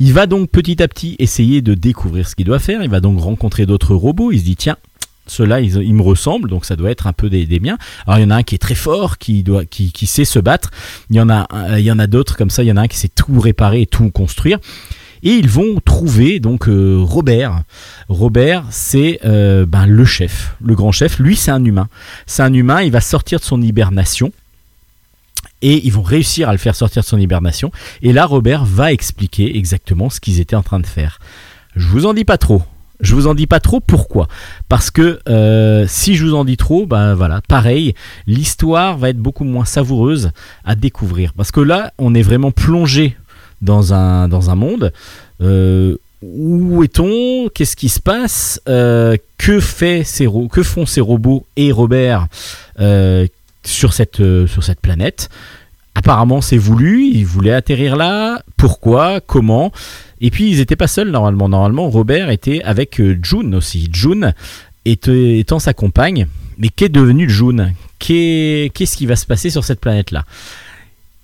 Il 0.00 0.12
va 0.12 0.26
donc 0.26 0.50
petit 0.50 0.80
à 0.80 0.86
petit 0.86 1.16
essayer 1.18 1.60
de 1.60 1.74
découvrir 1.74 2.28
ce 2.28 2.36
qu'il 2.36 2.46
doit 2.46 2.60
faire. 2.60 2.82
Il 2.82 2.90
va 2.90 3.00
donc 3.00 3.18
rencontrer 3.20 3.66
d'autres 3.66 3.94
robots. 3.96 4.30
Il 4.30 4.38
se 4.38 4.44
dit 4.44 4.56
tiens, 4.56 4.76
ceux-là, 5.30 5.60
ils, 5.60 5.94
me 5.94 6.02
ressemblent, 6.02 6.48
donc 6.48 6.64
ça 6.64 6.76
doit 6.76 6.90
être 6.90 7.06
un 7.06 7.12
peu 7.12 7.28
des, 7.28 7.60
miens. 7.60 7.78
Alors 8.06 8.18
il 8.18 8.22
y 8.22 8.24
en 8.24 8.30
a 8.30 8.36
un 8.36 8.42
qui 8.42 8.54
est 8.54 8.58
très 8.58 8.74
fort, 8.74 9.18
qui 9.18 9.42
doit, 9.42 9.64
qui, 9.64 10.06
sait 10.06 10.24
se 10.24 10.38
battre. 10.38 10.70
Il 11.10 11.16
y 11.16 11.20
en 11.20 11.28
a, 11.28 11.46
un- 11.50 11.78
il 11.78 11.84
y 11.84 11.90
en 11.90 11.98
a 11.98 12.06
d'autres 12.06 12.36
comme 12.36 12.50
ça. 12.50 12.62
Il 12.62 12.66
y 12.66 12.72
en 12.72 12.76
a 12.76 12.82
un 12.82 12.88
qui 12.88 12.96
sait 12.96 13.08
tout 13.08 13.38
réparer 13.40 13.82
et 13.82 13.86
tout 13.86 14.10
construire. 14.10 14.58
Et 15.22 15.32
ils 15.32 15.48
vont 15.48 15.80
trouver 15.84 16.40
donc 16.40 16.68
euh, 16.68 16.98
Robert. 17.00 17.62
Robert, 18.08 18.64
c'est 18.70 19.20
euh, 19.24 19.66
ben, 19.66 19.86
le 19.86 20.04
chef, 20.04 20.54
le 20.64 20.74
grand 20.74 20.92
chef. 20.92 21.18
Lui, 21.18 21.36
c'est 21.36 21.50
un 21.50 21.64
humain. 21.64 21.88
C'est 22.26 22.42
un 22.42 22.52
humain. 22.52 22.82
Il 22.82 22.92
va 22.92 23.00
sortir 23.00 23.40
de 23.40 23.44
son 23.44 23.60
hibernation. 23.60 24.32
Et 25.60 25.84
ils 25.84 25.92
vont 25.92 26.02
réussir 26.02 26.48
à 26.48 26.52
le 26.52 26.58
faire 26.58 26.76
sortir 26.76 27.02
de 27.02 27.06
son 27.06 27.18
hibernation. 27.18 27.72
Et 28.02 28.12
là, 28.12 28.26
Robert 28.26 28.64
va 28.64 28.92
expliquer 28.92 29.56
exactement 29.56 30.08
ce 30.08 30.20
qu'ils 30.20 30.38
étaient 30.38 30.54
en 30.54 30.62
train 30.62 30.78
de 30.78 30.86
faire. 30.86 31.18
Je 31.74 31.88
vous 31.88 32.06
en 32.06 32.14
dis 32.14 32.24
pas 32.24 32.38
trop. 32.38 32.62
Je 33.00 33.14
vous 33.14 33.26
en 33.26 33.34
dis 33.34 33.46
pas 33.46 33.60
trop. 33.60 33.80
Pourquoi 33.80 34.28
Parce 34.68 34.90
que 34.90 35.20
euh, 35.28 35.84
si 35.88 36.14
je 36.14 36.24
vous 36.24 36.34
en 36.34 36.44
dis 36.44 36.56
trop, 36.56 36.86
ben 36.86 37.14
voilà, 37.14 37.40
pareil, 37.48 37.94
l'histoire 38.26 38.98
va 38.98 39.10
être 39.10 39.18
beaucoup 39.18 39.44
moins 39.44 39.64
savoureuse 39.64 40.30
à 40.64 40.74
découvrir. 40.74 41.32
Parce 41.34 41.52
que 41.52 41.60
là, 41.60 41.92
on 41.98 42.14
est 42.14 42.22
vraiment 42.22 42.50
plongé 42.50 43.16
dans 43.62 43.92
un, 43.92 44.54
monde. 44.56 44.92
Euh, 45.40 45.96
où 46.22 46.82
est-on? 46.82 47.48
Qu'est-ce 47.54 47.76
qui 47.76 47.88
se 47.88 48.00
passe? 48.00 48.60
Euh, 48.68 49.16
que, 49.36 49.60
fait 49.60 50.02
ces 50.02 50.26
font 50.64 50.86
ces 50.86 51.00
robots 51.00 51.46
et 51.56 51.70
Robert 51.70 52.26
sur 53.64 53.92
cette 53.92 54.20
planète? 54.82 55.30
Apparemment, 55.98 56.40
c'est 56.40 56.58
voulu. 56.58 57.04
Ils 57.06 57.26
voulaient 57.26 57.52
atterrir 57.52 57.96
là. 57.96 58.40
Pourquoi? 58.56 59.20
Comment? 59.20 59.72
Et 60.20 60.30
puis, 60.30 60.48
ils 60.50 60.58
n'étaient 60.58 60.76
pas 60.76 60.86
seuls 60.86 61.10
normalement. 61.10 61.48
Normalement, 61.48 61.90
Robert 61.90 62.30
était 62.30 62.62
avec 62.62 63.00
euh, 63.00 63.18
June 63.20 63.54
aussi. 63.56 63.88
June 63.92 64.32
était- 64.84 65.38
étant 65.40 65.58
sa 65.58 65.74
compagne. 65.74 66.28
Mais 66.56 66.68
qu'est 66.68 66.88
devenu 66.88 67.28
June? 67.28 67.72
Qu'est- 67.98 68.70
Qu'est-ce 68.74 68.96
qui 68.96 69.06
va 69.06 69.16
se 69.16 69.26
passer 69.26 69.50
sur 69.50 69.64
cette 69.64 69.80
planète-là? 69.80 70.24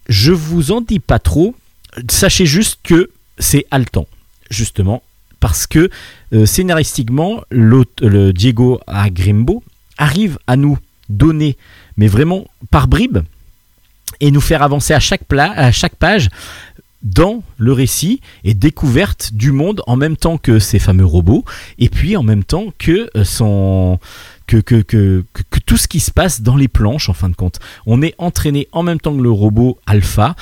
Je 0.08 0.32
vous 0.32 0.72
en 0.72 0.80
dis 0.80 0.98
pas 1.00 1.18
trop. 1.20 1.54
Sachez 2.10 2.44
juste 2.46 2.80
que 2.82 3.10
c'est 3.38 3.66
haletant, 3.70 4.06
justement, 4.50 5.02
parce 5.40 5.66
que 5.68 5.88
euh, 6.32 6.46
scénaristiquement, 6.46 7.42
le 7.50 7.84
Diego 8.32 8.80
Agrimbo 8.88 9.62
arrive 9.98 10.38
à 10.48 10.56
nous 10.56 10.78
donner, 11.08 11.56
mais 11.96 12.08
vraiment 12.08 12.44
par 12.72 12.88
bribes, 12.88 13.18
et 14.24 14.30
nous 14.30 14.40
faire 14.40 14.62
avancer 14.62 14.94
à 14.94 15.00
chaque, 15.00 15.24
page 15.24 16.30
dans 17.02 17.42
le 17.58 17.72
récit 17.74 18.22
et 18.42 18.54
découverte 18.54 19.34
du 19.34 19.52
monde 19.52 19.82
en 19.86 19.96
même 19.96 20.16
temps 20.16 20.38
que 20.38 20.58
ces 20.58 20.78
fameux 20.78 21.04
robots, 21.04 21.44
et 21.78 21.90
puis 21.90 22.16
en 22.16 22.22
même 22.22 22.42
temps 22.42 22.72
que 22.78 23.10
euh, 23.16 23.24
son... 23.24 23.98
Tout 24.46 25.76
ce 25.76 25.88
qui 25.88 26.00
se 26.00 26.10
passe 26.10 26.40
dans 26.40 26.56
les 26.56 26.68
planches 26.68 27.08
en 27.08 27.14
fin 27.14 27.28
de 27.28 27.34
compte. 27.34 27.58
On 27.86 28.02
est 28.02 28.14
entraîné 28.18 28.68
en 28.72 28.82
même 28.82 29.00
temps 29.00 29.14
que 29.14 29.22
le 29.22 29.30
robot 29.30 29.78
Alpha 29.86 30.36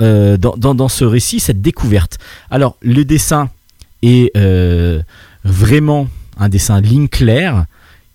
euh, 0.00 0.36
dans 0.38 0.88
ce 0.88 1.04
récit 1.04 1.40
cette 1.40 1.60
découverte. 1.60 2.18
Alors 2.50 2.76
le 2.80 3.04
dessin 3.04 3.50
est 4.02 4.34
euh, 4.36 5.02
vraiment 5.44 6.08
un 6.38 6.48
dessin 6.48 6.80
ligne 6.80 7.08
claire 7.08 7.66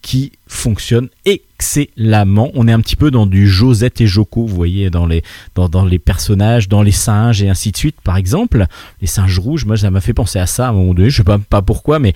qui 0.01 0.31
fonctionne 0.47 1.09
excellemment. 1.25 2.51
On 2.53 2.67
est 2.67 2.71
un 2.71 2.79
petit 2.79 2.95
peu 2.95 3.11
dans 3.11 3.25
du 3.25 3.47
Josette 3.47 4.01
et 4.01 4.07
Joko, 4.07 4.45
vous 4.45 4.55
voyez, 4.55 4.89
dans 4.89 5.05
les, 5.05 5.23
dans, 5.55 5.69
dans 5.69 5.85
les 5.85 5.99
personnages, 5.99 6.69
dans 6.69 6.81
les 6.81 6.91
singes 6.91 7.43
et 7.43 7.49
ainsi 7.49 7.71
de 7.71 7.77
suite, 7.77 7.97
par 8.03 8.17
exemple. 8.17 8.65
Les 9.01 9.07
singes 9.07 9.39
rouges, 9.39 9.65
moi, 9.65 9.77
ça 9.77 9.91
m'a 9.91 10.01
fait 10.01 10.13
penser 10.13 10.39
à 10.39 10.47
ça 10.47 10.67
à 10.67 10.69
un 10.69 10.73
moment 10.73 10.93
donné, 10.93 11.09
je 11.09 11.17
sais 11.17 11.23
pas, 11.23 11.37
pas 11.37 11.61
pourquoi, 11.61 11.99
mais... 11.99 12.13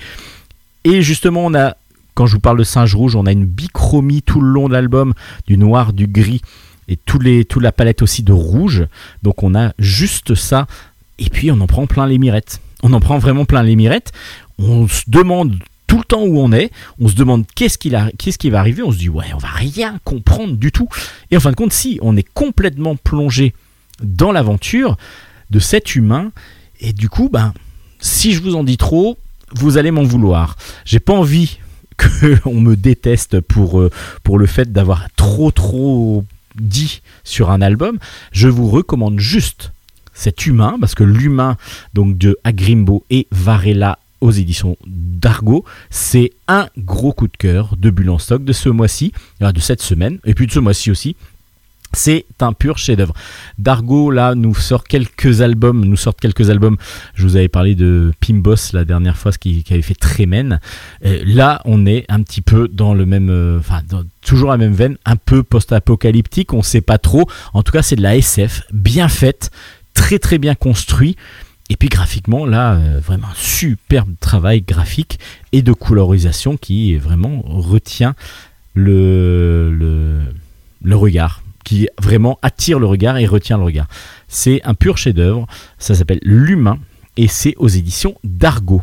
Et 0.84 1.04
justement, 1.04 1.46
on 1.46 1.54
a, 1.54 1.76
quand 2.16 2.26
je 2.26 2.34
vous 2.34 2.40
parle 2.40 2.58
de 2.58 2.64
singe 2.64 2.96
rouge, 2.96 3.16
on 3.16 3.28
a 3.28 3.32
une 3.32 3.46
bichromie 3.46 4.24
tout 4.24 4.42
le 4.42 4.50
long 4.50 4.68
de 4.68 4.74
l'album, 4.74 5.14
du 5.46 5.58
noir, 5.58 5.94
du 5.94 6.08
gris, 6.08 6.42
et 6.88 6.98
tous 6.98 7.20
les, 7.20 7.46
toute 7.46 7.62
la 7.62 7.72
palette 7.72 8.02
aussi 8.02 8.24
de 8.24 8.34
rouge. 8.34 8.88
Donc 9.22 9.44
on 9.44 9.54
a 9.54 9.74
juste 9.78 10.34
ça, 10.34 10.66
et 11.20 11.30
puis 11.30 11.52
on 11.52 11.62
en 11.62 11.68
prend 11.68 11.86
plein 11.86 12.08
les 12.08 12.18
mirettes. 12.18 12.62
On 12.84 12.94
en 12.94 13.00
prend 13.00 13.20
vraiment 13.20 13.46
plein 13.46 13.62
les 13.62 13.76
mirettes. 13.76 14.12
On 14.58 14.88
se 14.88 15.04
demande 15.08 15.56
tout 15.92 15.98
le 15.98 16.06
temps 16.06 16.24
où 16.24 16.40
on 16.40 16.54
est, 16.54 16.72
on 17.02 17.10
se 17.10 17.16
demande 17.16 17.44
qu'est-ce, 17.54 17.78
qui 17.78 17.90
va 17.90 18.60
arriver, 18.60 18.82
on 18.82 18.94
se 18.94 18.98
dit 18.98 19.10
ouais, 19.10 19.26
on 19.34 19.40
va 19.40 19.50
rien 19.50 20.00
comprendre 20.06 20.56
du 20.56 20.72
tout. 20.72 20.88
Et 21.32 21.36
en 21.36 21.42
fin 21.42 21.52
de 21.52 21.58
compte, 21.58 21.74
si, 21.74 22.00
on 22.02 22.16
est 22.16 22.26
complètement 22.34 22.96
plongé 22.96 23.54
dans 24.02 24.32
l'aventure 24.32 24.96
de 25.50 25.60
cet 25.60 25.98
humain, 25.98 26.32
et 26.80 26.94
du 26.94 27.10
coup, 27.10 27.28
ben, 27.28 27.54
si 28.00 28.32
je 28.32 28.42
vous 28.42 28.56
en 28.56 28.64
dis 28.64 28.78
trop, 28.78 29.18
vous 29.54 29.78
allez 29.78 29.92
m'en 29.92 30.04
vouloir. 30.04 30.56
J'ai 30.86 31.02
pas 31.02 31.12
envie 31.12 31.60
qu'on 31.98 32.62
me 32.62 32.78
déteste 32.78 33.42
pour, 33.42 33.82
euh, 33.82 33.92
pour 34.24 34.40
le 34.40 34.46
fait 34.46 34.72
d'avoir 34.72 35.10
trop 35.18 35.52
trop 35.52 36.24
dit 36.56 37.02
sur 37.26 37.52
un 37.52 37.62
album. 37.62 38.00
Je 38.32 38.48
vous 38.48 38.70
recommande 38.70 39.20
juste 39.20 39.74
cet 40.14 40.46
humain, 40.46 40.78
parce 40.80 40.96
que 40.96 41.04
l'humain 41.04 41.58
donc 41.94 42.18
de 42.18 42.38
Agrimbo 42.46 43.04
et 43.10 43.28
Varela 43.32 44.00
aux 44.22 44.32
éditions 44.32 44.78
d'Argo, 44.86 45.66
c'est 45.90 46.32
un 46.48 46.68
gros 46.78 47.12
coup 47.12 47.28
de 47.28 47.38
cœur 47.38 47.76
de 47.78 47.90
Bulle 47.90 48.12
en 48.12 48.20
stock 48.20 48.44
de 48.44 48.54
ce 48.54 48.70
mois-ci, 48.70 49.12
euh, 49.42 49.52
de 49.52 49.60
cette 49.60 49.82
semaine, 49.82 50.20
et 50.26 50.34
puis 50.34 50.48
de 50.48 50.52
ce 50.52 50.60
mois-ci 50.60 50.92
aussi. 50.92 51.16
C'est 51.94 52.26
un 52.40 52.54
pur 52.54 52.78
chef-d'œuvre. 52.78 53.14
Dargo 53.58 54.12
là 54.12 54.34
nous 54.34 54.56
sort 54.56 54.86
quelques 54.86 55.42
albums, 55.42 55.84
nous 55.84 55.98
sortent 55.98 56.22
quelques 56.22 56.50
albums. 56.50 56.78
Je 57.16 57.24
vous 57.24 57.36
avais 57.36 57.50
parlé 57.50 57.76
de 57.76 58.14
Pimbos 58.22 58.72
la 58.72 58.86
dernière 58.86 59.18
fois, 59.18 59.34
ce 59.34 59.38
qui, 59.38 59.64
avait 59.70 59.82
fait 59.82 59.96
Trémen. 59.96 60.62
Euh, 61.04 61.22
là, 61.26 61.62
on 61.66 61.86
est 61.86 62.06
un 62.08 62.22
petit 62.24 62.40
peu 62.40 62.70
dans 62.70 62.94
le 62.94 63.06
même, 63.06 63.30
euh, 63.30 63.60
enfin 63.60 63.82
toujours 64.22 64.52
la 64.52 64.58
même 64.58 64.72
veine, 64.72 64.98
un 65.04 65.18
peu 65.18 65.44
post-apocalyptique. 65.44 66.54
On 66.54 66.62
sait 66.62 66.80
pas 66.80 66.98
trop. 66.98 67.28
En 67.54 67.62
tout 67.62 67.74
cas, 67.74 67.82
c'est 67.82 67.98
de 67.98 68.04
la 68.04 68.16
SF 68.16 68.62
bien 68.72 69.10
faite, 69.10 69.52
très 69.94 70.18
très 70.18 70.38
bien 70.38 70.56
construit. 70.56 71.18
Et 71.72 71.78
puis 71.78 71.88
graphiquement, 71.88 72.46
là, 72.46 72.74
euh, 72.74 73.00
vraiment 73.00 73.30
superbe 73.34 74.10
travail 74.20 74.62
graphique 74.62 75.20
et 75.54 75.62
de 75.62 75.72
colorisation 75.72 76.58
qui 76.58 76.98
vraiment 76.98 77.42
retient 77.46 78.14
le, 78.74 80.22
regard, 80.84 81.44
qui 81.64 81.88
vraiment 81.98 82.38
attire 82.42 82.78
le 82.78 82.88
regard 82.88 83.18
et 83.20 83.26
retient 83.26 83.58
le 83.58 83.64
regard. 83.64 83.88
C'est 84.28 84.62
un 84.66 84.74
pur 84.74 84.98
chef-d'œuvre, 84.98 85.48
ça 85.80 85.96
s'appelle 85.96 86.20
L'Humain 86.24 86.78
et 87.16 87.30
c'est 87.30 87.56
aux 87.56 87.70
éditions 87.70 88.16
d'Argo. 88.26 88.82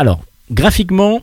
Alors, 0.00 0.24
graphiquement, 0.50 1.22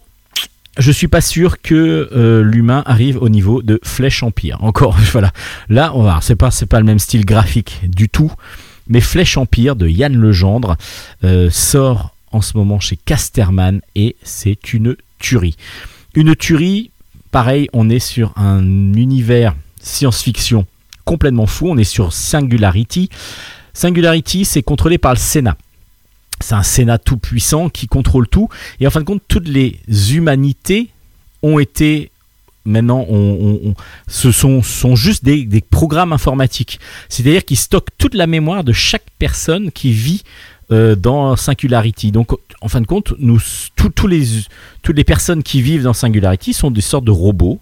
je 0.77 0.93
suis 0.93 1.09
pas 1.09 1.19
sûr 1.19 1.61
que 1.61 2.07
euh, 2.13 2.41
l'humain 2.41 2.83
arrive 2.85 3.21
au 3.21 3.27
niveau 3.27 3.61
de 3.61 3.81
Flèche 3.83 4.23
Empire. 4.23 4.63
Encore, 4.63 4.97
voilà. 5.11 5.33
Là, 5.67 5.91
on 5.93 6.03
va, 6.03 6.19
c'est 6.21 6.37
pas, 6.37 6.51
c'est 6.51 6.67
pas 6.67 6.79
le 6.79 6.85
même 6.85 6.99
style 6.99 7.25
graphique 7.25 7.81
du 7.83 8.07
tout. 8.07 8.31
Mais 8.89 9.01
Flèche 9.01 9.37
Empire 9.37 9.75
de 9.75 9.87
Yann 9.87 10.15
Legendre 10.15 10.75
euh, 11.23 11.49
sort 11.49 12.15
en 12.31 12.41
ce 12.41 12.57
moment 12.57 12.79
chez 12.79 12.97
Casterman 12.97 13.81
et 13.95 14.15
c'est 14.23 14.73
une 14.73 14.95
tuerie. 15.19 15.55
Une 16.15 16.35
tuerie 16.35 16.91
pareil, 17.31 17.69
on 17.73 17.89
est 17.89 17.99
sur 17.99 18.33
un 18.37 18.93
univers 18.93 19.55
science-fiction 19.81 20.65
complètement 21.09 21.47
fou. 21.47 21.69
On 21.69 21.77
est 21.77 21.83
sur 21.83 22.13
Singularity. 22.13 23.09
Singularity, 23.73 24.45
c'est 24.45 24.61
contrôlé 24.61 24.99
par 24.99 25.13
le 25.13 25.17
Sénat. 25.17 25.57
C'est 26.39 26.53
un 26.53 26.63
Sénat 26.63 26.99
tout 26.99 27.17
puissant 27.17 27.69
qui 27.69 27.87
contrôle 27.87 28.27
tout. 28.27 28.47
Et 28.79 28.85
en 28.85 28.91
fin 28.91 28.99
de 28.99 29.05
compte, 29.05 29.23
toutes 29.27 29.47
les 29.47 29.79
humanités 30.13 30.89
ont 31.41 31.57
été 31.57 32.11
maintenant, 32.69 33.05
ce 34.07 34.31
sont, 34.31 34.61
juste 34.95 35.23
des, 35.23 35.63
programmes 35.69 36.13
informatiques. 36.13 36.79
C'est-à-dire 37.09 37.43
qu'ils 37.43 37.57
stockent 37.57 37.89
toute 37.97 38.15
la 38.15 38.27
mémoire 38.27 38.63
de 38.63 38.73
chaque 38.73 39.05
personne 39.17 39.71
qui 39.71 39.91
vit 39.91 40.23
euh, 40.71 40.95
dans 40.95 41.35
Singularity. 41.35 42.11
Donc, 42.11 42.31
en 42.61 42.67
fin 42.67 42.81
de 42.81 42.87
compte, 42.87 43.13
les, 43.19 44.25
toutes 44.81 44.97
les 44.97 45.03
personnes 45.03 45.43
qui 45.43 45.61
vivent 45.61 45.83
dans 45.83 45.93
Singularity 45.93 46.53
sont 46.53 46.71
des 46.71 46.81
sortes 46.81 47.05
de 47.05 47.11
robots 47.11 47.59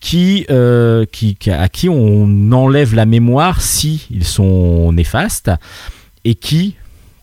qui, 0.00 0.44
euh, 0.50 1.06
à 1.48 1.68
qui 1.68 1.88
on 1.88 2.52
enlève 2.52 2.94
la 2.94 3.06
mémoire 3.06 3.62
si 3.62 4.06
ils 4.10 4.24
sont 4.24 4.92
néfastes 4.92 5.50
et 6.26 6.34
qui 6.34 6.74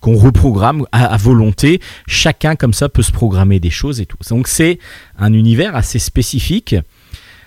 qu'on 0.01 0.17
reprogramme 0.17 0.85
à, 0.91 1.15
volonté. 1.15 1.79
Chacun 2.07 2.55
comme 2.55 2.73
ça 2.73 2.89
peut 2.89 3.03
se 3.03 3.11
programmer 3.11 3.59
des 3.59 3.69
choses 3.69 4.01
et 4.01 4.05
tout. 4.05 4.17
Donc 4.29 4.47
c'est 4.47 4.79
un 5.17 5.31
univers 5.31 5.75
assez 5.75 5.99
spécifique. 5.99 6.75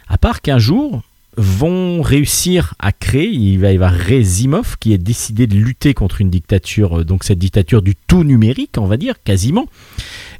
À 0.08 0.16
part 0.16 0.40
qu'un 0.40 0.58
jour 0.58 1.02
vont 1.36 2.00
réussir 2.00 2.74
à 2.78 2.92
créer, 2.92 3.28
il 3.28 3.58
va 3.58 3.72
y 3.72 3.74
avoir 3.74 3.92
Rezimov 3.92 4.76
qui 4.78 4.94
a 4.94 4.98
décidé 4.98 5.46
de 5.46 5.56
lutter 5.56 5.92
contre 5.92 6.20
une 6.20 6.30
dictature, 6.30 7.00
euh, 7.00 7.04
donc 7.04 7.24
cette 7.24 7.40
dictature 7.40 7.82
du 7.82 7.96
tout 7.96 8.22
numérique, 8.22 8.76
on 8.78 8.86
va 8.86 8.96
dire, 8.96 9.16
quasiment, 9.24 9.66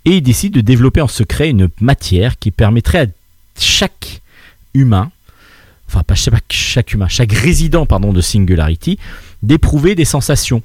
et 0.04 0.18
il 0.18 0.22
décide 0.22 0.54
de 0.54 0.60
développer 0.60 1.00
en 1.00 1.08
secret 1.08 1.50
une 1.50 1.68
matière 1.80 2.38
qui 2.38 2.52
permettrait 2.52 2.98
à 2.98 3.06
chaque 3.58 4.20
humain, 4.72 5.10
enfin 5.88 6.04
pas 6.04 6.14
chaque 6.14 6.92
humain, 6.92 7.08
chaque 7.08 7.32
résident 7.32 7.86
pardon, 7.86 8.12
de 8.12 8.20
Singularity, 8.20 8.98
d'éprouver 9.42 9.96
des 9.96 10.04
sensations. 10.04 10.62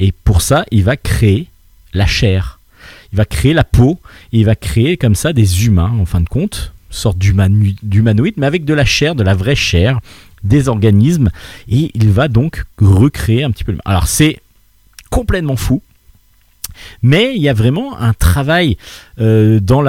Et 0.00 0.12
pour 0.12 0.42
ça, 0.42 0.64
il 0.72 0.82
va 0.82 0.96
créer 0.96 1.48
la 1.94 2.06
chair. 2.06 2.58
Il 3.12 3.16
va 3.16 3.24
créer 3.24 3.52
la 3.52 3.64
peau 3.64 4.00
et 4.32 4.40
il 4.40 4.44
va 4.46 4.56
créer 4.56 4.96
comme 4.96 5.14
ça 5.14 5.32
des 5.32 5.66
humains, 5.66 5.92
en 6.00 6.06
fin 6.06 6.20
de 6.20 6.28
compte, 6.28 6.72
sorte 6.90 7.18
d'humanoïde, 7.18 8.34
mais 8.36 8.46
avec 8.46 8.64
de 8.64 8.74
la 8.74 8.84
chair, 8.84 9.14
de 9.14 9.22
la 9.22 9.34
vraie 9.34 9.54
chair, 9.54 10.00
des 10.42 10.68
organismes. 10.68 11.30
Et 11.68 11.90
il 11.94 12.10
va 12.10 12.28
donc 12.28 12.64
recréer 12.78 13.44
un 13.44 13.50
petit 13.50 13.64
peu. 13.64 13.76
Alors 13.84 14.08
c'est 14.08 14.40
complètement 15.10 15.56
fou. 15.56 15.82
Mais 17.02 17.34
il 17.34 17.42
y 17.42 17.48
a 17.48 17.52
vraiment 17.52 17.98
un 17.98 18.14
travail 18.14 18.78
euh, 19.20 19.60
dans, 19.60 19.82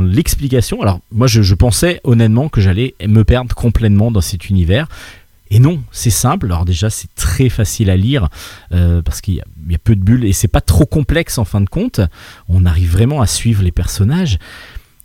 l'explication. 0.00 0.82
Alors 0.82 1.00
moi 1.12 1.26
je, 1.26 1.54
pensais 1.54 2.00
honnêtement 2.04 2.48
que 2.48 2.60
j'allais 2.60 2.94
me 3.06 3.22
perdre 3.22 3.54
complètement 3.54 4.10
dans 4.10 4.20
cet 4.20 4.48
univers. 4.48 4.88
Et 5.54 5.60
non, 5.60 5.84
c'est 5.92 6.10
simple. 6.10 6.46
Alors 6.46 6.64
déjà, 6.64 6.90
c'est 6.90 7.14
très 7.14 7.48
facile 7.48 7.88
à 7.88 7.96
lire 7.96 8.28
euh, 8.72 9.02
parce 9.02 9.20
qu'il 9.20 9.34
y, 9.34 9.40
a 9.40 9.78
peu 9.78 9.94
de 9.94 10.02
bulles 10.02 10.24
et 10.24 10.32
c'est 10.32 10.48
pas 10.48 10.60
trop 10.60 10.84
complexe 10.84 11.38
en 11.38 11.44
fin 11.44 11.60
de 11.60 11.68
compte. 11.68 12.00
On 12.48 12.66
arrive 12.66 12.90
vraiment 12.90 13.20
à 13.20 13.28
suivre 13.28 13.62
les 13.62 13.70
personnages. 13.70 14.40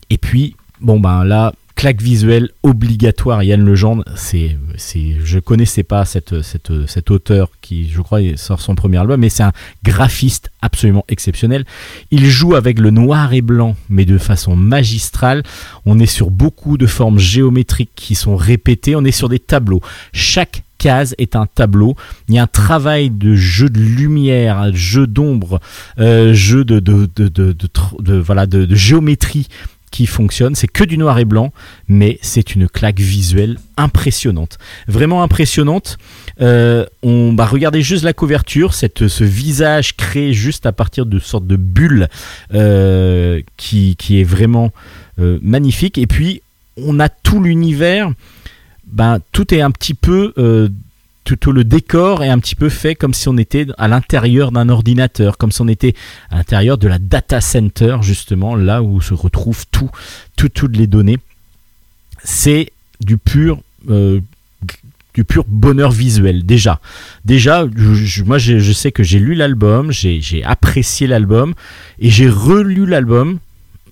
Et 0.09 0.17
puis, 0.17 0.55
bon 0.81 0.99
ben 0.99 1.23
là, 1.23 1.53
claque 1.79 2.01
visuelle 2.01 2.49
obligatoire 2.61 3.41
Yann 3.41 3.63
Legendre 3.63 4.03
c'est 4.13 4.57
c'est 4.75 5.15
je 5.23 5.39
connaissais 5.39 5.83
pas 5.83 6.03
cette, 6.03 6.41
cette, 6.41 6.85
cet 6.87 7.09
auteur 7.09 7.51
qui 7.61 7.87
je 7.87 8.01
crois 8.01 8.19
sort 8.35 8.59
son 8.59 8.75
premier 8.75 8.97
album 8.97 9.21
mais 9.21 9.29
c'est 9.29 9.43
un 9.43 9.53
graphiste 9.81 10.51
absolument 10.61 11.05
exceptionnel. 11.07 11.63
Il 12.11 12.25
joue 12.25 12.55
avec 12.55 12.79
le 12.79 12.89
noir 12.89 13.31
et 13.31 13.41
blanc 13.41 13.77
mais 13.87 14.03
de 14.03 14.17
façon 14.17 14.57
magistrale. 14.57 15.41
On 15.85 15.99
est 15.99 16.05
sur 16.05 16.31
beaucoup 16.31 16.77
de 16.77 16.85
formes 16.85 17.17
géométriques 17.17 17.91
qui 17.95 18.13
sont 18.13 18.35
répétées. 18.35 18.97
On 18.97 19.05
est 19.05 19.11
sur 19.11 19.29
des 19.29 19.39
tableaux. 19.39 19.79
Chaque 20.11 20.63
case 20.79 21.13
est 21.17 21.35
un 21.35 21.45
tableau. 21.45 21.95
Il 22.27 22.35
y 22.35 22.39
a 22.39 22.43
un 22.43 22.47
travail 22.47 23.09
de 23.11 23.35
jeu 23.35 23.69
de 23.69 23.79
lumière, 23.79 24.73
jeu 24.73 25.05
d'ombre, 25.07 25.59
euh, 25.99 26.33
jeu 26.33 26.63
de, 26.65 26.79
de, 26.79 27.07
de, 27.15 27.29
de, 27.29 28.15
voilà, 28.15 28.47
de, 28.47 28.73
géométrie 28.73 29.47
qui 29.91 30.05
fonctionne. 30.05 30.55
C'est 30.55 30.67
que 30.67 30.83
du 30.83 30.97
noir 30.97 31.19
et 31.19 31.25
blanc, 31.25 31.51
mais 31.87 32.19
c'est 32.21 32.55
une 32.55 32.67
claque 32.67 32.99
visuelle 32.99 33.57
impressionnante. 33.77 34.57
Vraiment 34.87 35.23
impressionnante. 35.23 35.97
Euh, 36.41 36.85
on 37.03 37.33
va 37.35 37.45
regarder 37.45 37.81
juste 37.81 38.03
la 38.03 38.13
couverture, 38.13 38.73
cette, 38.73 39.07
ce 39.07 39.23
visage 39.23 39.95
créé 39.95 40.33
juste 40.33 40.65
à 40.65 40.71
partir 40.71 41.05
de 41.05 41.19
sortes 41.19 41.47
de 41.47 41.55
bulles 41.55 42.07
euh, 42.53 43.41
qui, 43.57 43.95
est 44.11 44.23
vraiment 44.23 44.71
euh, 45.19 45.39
magnifique. 45.41 45.97
Et 45.97 46.07
puis, 46.07 46.41
on 46.77 46.99
a 46.99 47.09
tout 47.09 47.41
l'univers. 47.41 48.11
Ben, 48.87 49.19
tout 49.31 49.53
est 49.53 49.61
un 49.61 49.71
petit 49.71 49.93
peu 49.93 50.33
tout 51.35 51.51
le 51.51 51.63
décor 51.63 52.23
est 52.23 52.29
un 52.29 52.39
petit 52.39 52.55
peu 52.55 52.69
fait 52.69 52.95
comme 52.95 53.13
si 53.13 53.27
on 53.29 53.37
était 53.37 53.67
à 53.77 53.87
l'intérieur 53.87 54.51
d'un 54.51 54.69
ordinateur, 54.69 55.37
comme 55.37 55.51
si 55.51 55.61
on 55.61 55.67
était 55.67 55.93
à 56.29 56.37
l'intérieur 56.37 56.77
de 56.77 56.87
la 56.87 56.99
data 56.99 57.41
center, 57.41 57.97
justement, 58.01 58.55
là 58.55 58.81
où 58.81 59.01
se 59.01 59.13
retrouvent 59.13 59.65
tout, 59.71 59.89
toutes 60.35 60.75
les 60.75 60.87
données. 60.87 61.17
C'est 62.23 62.71
du 63.01 63.17
pur. 63.17 63.61
Euh, 63.89 64.19
du 65.15 65.23
pur 65.25 65.43
bonheur 65.47 65.91
visuel 65.91 66.45
déjà. 66.45 66.79
Déjà, 67.25 67.65
moi 68.25 68.37
je, 68.37 68.71
sais 68.71 68.91
que 68.91 69.03
j'ai 69.03 69.19
lu 69.19 69.33
l'album, 69.33 69.91
j'ai 69.91 70.43
apprécié 70.43 71.07
l'album 71.07 71.55
et 71.99 72.09
j'ai 72.09 72.29
relu 72.29 72.85
l'album 72.85 73.39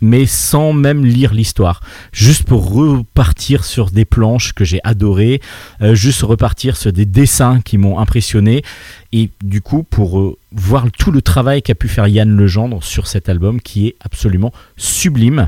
mais 0.01 0.25
sans 0.25 0.73
même 0.73 1.05
lire 1.05 1.33
l'histoire. 1.33 1.81
Juste 2.11 2.43
pour 2.43 2.71
repartir 2.71 3.63
sur 3.63 3.91
des 3.91 4.05
planches 4.05 4.53
que 4.53 4.65
j'ai 4.65 4.79
adorées, 4.83 5.41
euh, 5.81 5.95
juste 5.95 6.21
repartir 6.21 6.77
sur 6.77 6.91
des 6.91 7.05
dessins 7.05 7.61
qui 7.61 7.77
m'ont 7.77 7.99
impressionné, 7.99 8.63
et 9.13 9.29
du 9.43 9.61
coup 9.61 9.83
pour 9.83 10.19
euh, 10.19 10.37
voir 10.51 10.87
tout 10.97 11.11
le 11.11 11.21
travail 11.21 11.61
qu'a 11.61 11.75
pu 11.75 11.87
faire 11.87 12.07
Yann 12.07 12.35
Legendre 12.35 12.83
sur 12.83 13.07
cet 13.07 13.29
album 13.29 13.61
qui 13.61 13.87
est 13.87 13.95
absolument 14.01 14.51
sublime. 14.75 15.47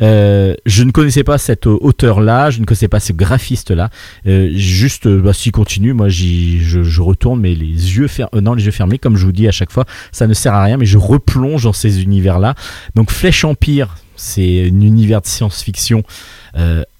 Euh, 0.00 0.54
je 0.66 0.82
ne 0.82 0.90
connaissais 0.90 1.24
pas 1.24 1.38
cet 1.38 1.66
auteur-là, 1.66 2.50
je 2.50 2.60
ne 2.60 2.64
connaissais 2.64 2.88
pas 2.88 3.00
ce 3.00 3.12
graphiste-là. 3.12 3.90
juste, 4.24 5.08
bah, 5.08 5.32
s'il 5.32 5.52
continue, 5.52 5.92
moi 5.92 6.08
je, 6.08 7.00
retourne, 7.00 7.40
mais 7.40 7.54
les 7.54 7.96
yeux, 7.96 8.08
non, 8.34 8.54
les 8.54 8.64
yeux 8.64 8.70
fermés, 8.70 8.98
comme 8.98 9.16
je 9.16 9.24
vous 9.24 9.32
dis 9.32 9.48
à 9.48 9.52
chaque 9.52 9.72
fois, 9.72 9.84
ça 10.12 10.26
ne 10.26 10.34
sert 10.34 10.54
à 10.54 10.62
rien, 10.62 10.76
mais 10.76 10.86
je 10.86 10.98
replonge 10.98 11.64
dans 11.64 11.72
ces 11.72 12.02
univers-là. 12.02 12.54
Donc 12.94 13.10
Flèche 13.10 13.44
Empire, 13.44 13.96
c'est 14.20 14.64
un 14.64 14.80
univers 14.80 15.20
de 15.20 15.26
science-fiction 15.26 16.02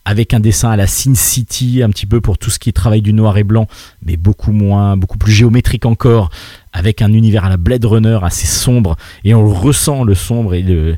avec 0.05 0.35
un 0.35 0.41
dessin 0.41 0.71
à 0.71 0.77
la 0.77 0.89
Sin 0.89 1.15
City, 1.15 1.83
un 1.85 1.91
petit 1.91 2.07
peu 2.07 2.21
pour 2.21 2.37
tout 2.37 2.51
ce 2.51 2.59
qui 2.59 2.69
est 2.69 2.73
travail 2.73 3.03
du 3.03 3.13
noir 3.13 3.39
et 3.39 3.45
blanc, 3.45 3.69
mais 4.05 4.17
beaucoup 4.17 4.51
moins, 4.51 4.97
beaucoup 4.97 5.19
plus 5.19 5.33
géométrique 5.33 5.87
encore, 5.87 6.31
avec 6.73 7.01
un 7.01 7.13
univers 7.13 7.45
à 7.45 7.49
la 7.49 7.57
Blade 7.57 7.85
Runner 7.85 8.19
assez 8.23 8.47
sombre, 8.47 8.97
et 9.23 9.35
on 9.35 9.49
ressent 9.49 10.03
le 10.03 10.15
sombre 10.17 10.55
et 10.55 10.63
le, 10.63 10.97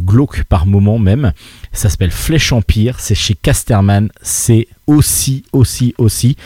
glauque 0.00 0.44
par 0.44 0.66
moment 0.66 0.98
même. 0.98 1.32
Ça 1.72 1.88
s'appelle 1.88 2.10
Flèche 2.10 2.52
Empire, 2.52 2.96
c'est 2.98 3.14
chez 3.14 3.34
Casterman, 3.34 4.10
c'est 4.20 4.68
aussi, 4.86 5.44
aussi, 5.52 5.94
aussi 5.96 6.36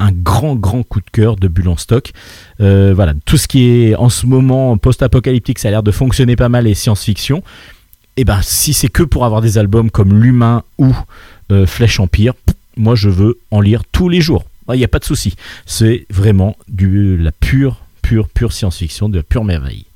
un 0.00 0.12
grand 0.12 0.56
grand 0.56 0.82
coup 0.82 1.00
de 1.00 1.10
cœur 1.12 1.36
de 1.36 1.46
Bulle 1.46 1.68
en 1.68 1.76
stock. 1.76 2.10
Euh, 2.60 2.94
voilà, 2.96 3.12
tout 3.26 3.36
ce 3.36 3.46
qui 3.46 3.68
est 3.68 3.94
en 3.94 4.08
ce 4.08 4.26
moment 4.26 4.76
post-apocalyptique, 4.78 5.58
ça 5.58 5.68
a 5.68 5.70
l'air 5.70 5.82
de 5.82 5.90
fonctionner 5.90 6.36
pas 6.36 6.48
mal 6.48 6.66
et 6.66 6.74
science-fiction 6.74 7.42
et 8.20 8.22
eh 8.22 8.24
ben 8.26 8.42
si 8.42 8.74
c'est 8.74 8.90
que 8.90 9.02
pour 9.02 9.24
avoir 9.24 9.40
des 9.40 9.56
albums 9.56 9.90
comme 9.90 10.22
L'Humain 10.22 10.62
ou 10.76 10.94
euh, 11.50 11.64
Flèche 11.64 12.00
Empire, 12.00 12.34
moi 12.76 12.94
je 12.94 13.08
veux 13.08 13.38
en 13.50 13.62
lire 13.62 13.82
tous 13.92 14.10
les 14.10 14.20
jours. 14.20 14.44
Il 14.68 14.76
n'y 14.76 14.84
a 14.84 14.88
pas 14.88 14.98
de 14.98 15.06
souci. 15.06 15.36
C'est 15.64 16.04
vraiment 16.10 16.54
de 16.68 17.16
la 17.18 17.32
pure, 17.32 17.80
pure, 18.02 18.28
pure 18.28 18.52
science-fiction, 18.52 19.08
de 19.08 19.16
la 19.16 19.22
pure 19.22 19.42
merveille. 19.42 19.86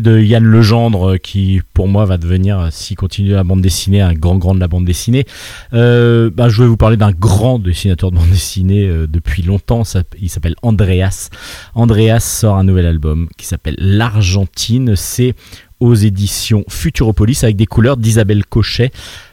De 0.00 0.18
Yann 0.20 0.44
Legendre, 0.44 1.18
qui 1.18 1.60
pour 1.74 1.88
moi 1.88 2.04
va 2.04 2.18
devenir, 2.18 2.68
s'il 2.70 2.96
continue 2.96 3.30
la 3.30 3.44
bande 3.44 3.60
dessinée, 3.60 4.00
un 4.00 4.14
grand 4.14 4.36
grand 4.36 4.54
de 4.54 4.60
la 4.60 4.68
bande 4.68 4.84
dessinée. 4.84 5.26
Euh, 5.72 6.30
bah, 6.32 6.48
je 6.48 6.62
vais 6.62 6.68
vous 6.68 6.76
parler 6.76 6.96
d'un 6.96 7.12
grand 7.12 7.58
dessinateur 7.58 8.10
de 8.10 8.16
bande 8.16 8.30
dessinée 8.30 8.86
euh, 8.86 9.06
depuis 9.06 9.42
longtemps. 9.42 9.84
Ça- 9.84 10.02
il 10.20 10.28
s'appelle 10.28 10.54
Andreas. 10.62 11.28
Andreas 11.74 12.20
sort 12.20 12.56
un 12.56 12.64
nouvel 12.64 12.86
album 12.86 13.28
qui 13.36 13.46
s'appelle 13.46 13.76
L'Argentine. 13.78 14.94
C'est 14.96 15.34
aux 15.80 15.94
éditions 15.94 16.64
Futuropolis 16.68 17.42
avec 17.42 17.56
des 17.56 17.66
couleurs 17.66 17.96
d'Isabelle 17.96 18.44
Cochet. 18.46 18.90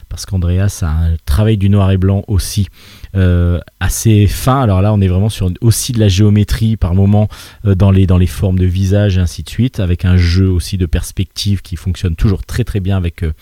Parce 0.10 0.26
qu'Andreas 0.26 0.80
a 0.82 0.88
un 0.88 1.16
travail 1.26 1.58
du 1.58 1.70
noir 1.70 1.92
et 1.92 1.98
blanc 1.98 2.24
aussi 2.28 2.68
euh, 3.16 3.60
assez 3.80 4.28
fin. 4.28 4.62
Alors 4.62 4.82
là, 4.82 4.94
on 4.94 5.02
est 5.02 5.08
vraiment 5.08 5.30
sur 5.30 5.50
aussi 5.62 5.94
de 5.94 6.00
la 6.00 6.10
géométrie 6.10 6.78
par 6.78 6.94
moment 6.94 7.28
euh, 7.66 7.74
dans, 7.74 7.90
les, 7.90 8.06
dans 8.06 8.20
les 8.20 8.28
formes 8.28 8.60
de 8.60 8.66
visage 8.66 9.18
et 9.18 9.22
ainsi 9.22 9.42
de 9.42 9.50
suite, 9.50 9.80
avec 9.80 10.06
un 10.06 10.16
jeu 10.16 10.48
aussi 10.48 10.78
de 10.78 10.86
perspective 10.86 11.62
qui 11.62 11.76
fonctionne 11.76 12.16
toujours 12.16 12.44
très 12.44 12.64
très 12.64 12.80
bien 12.80 12.98
avec, 12.98 13.24
euh, 13.24 13.34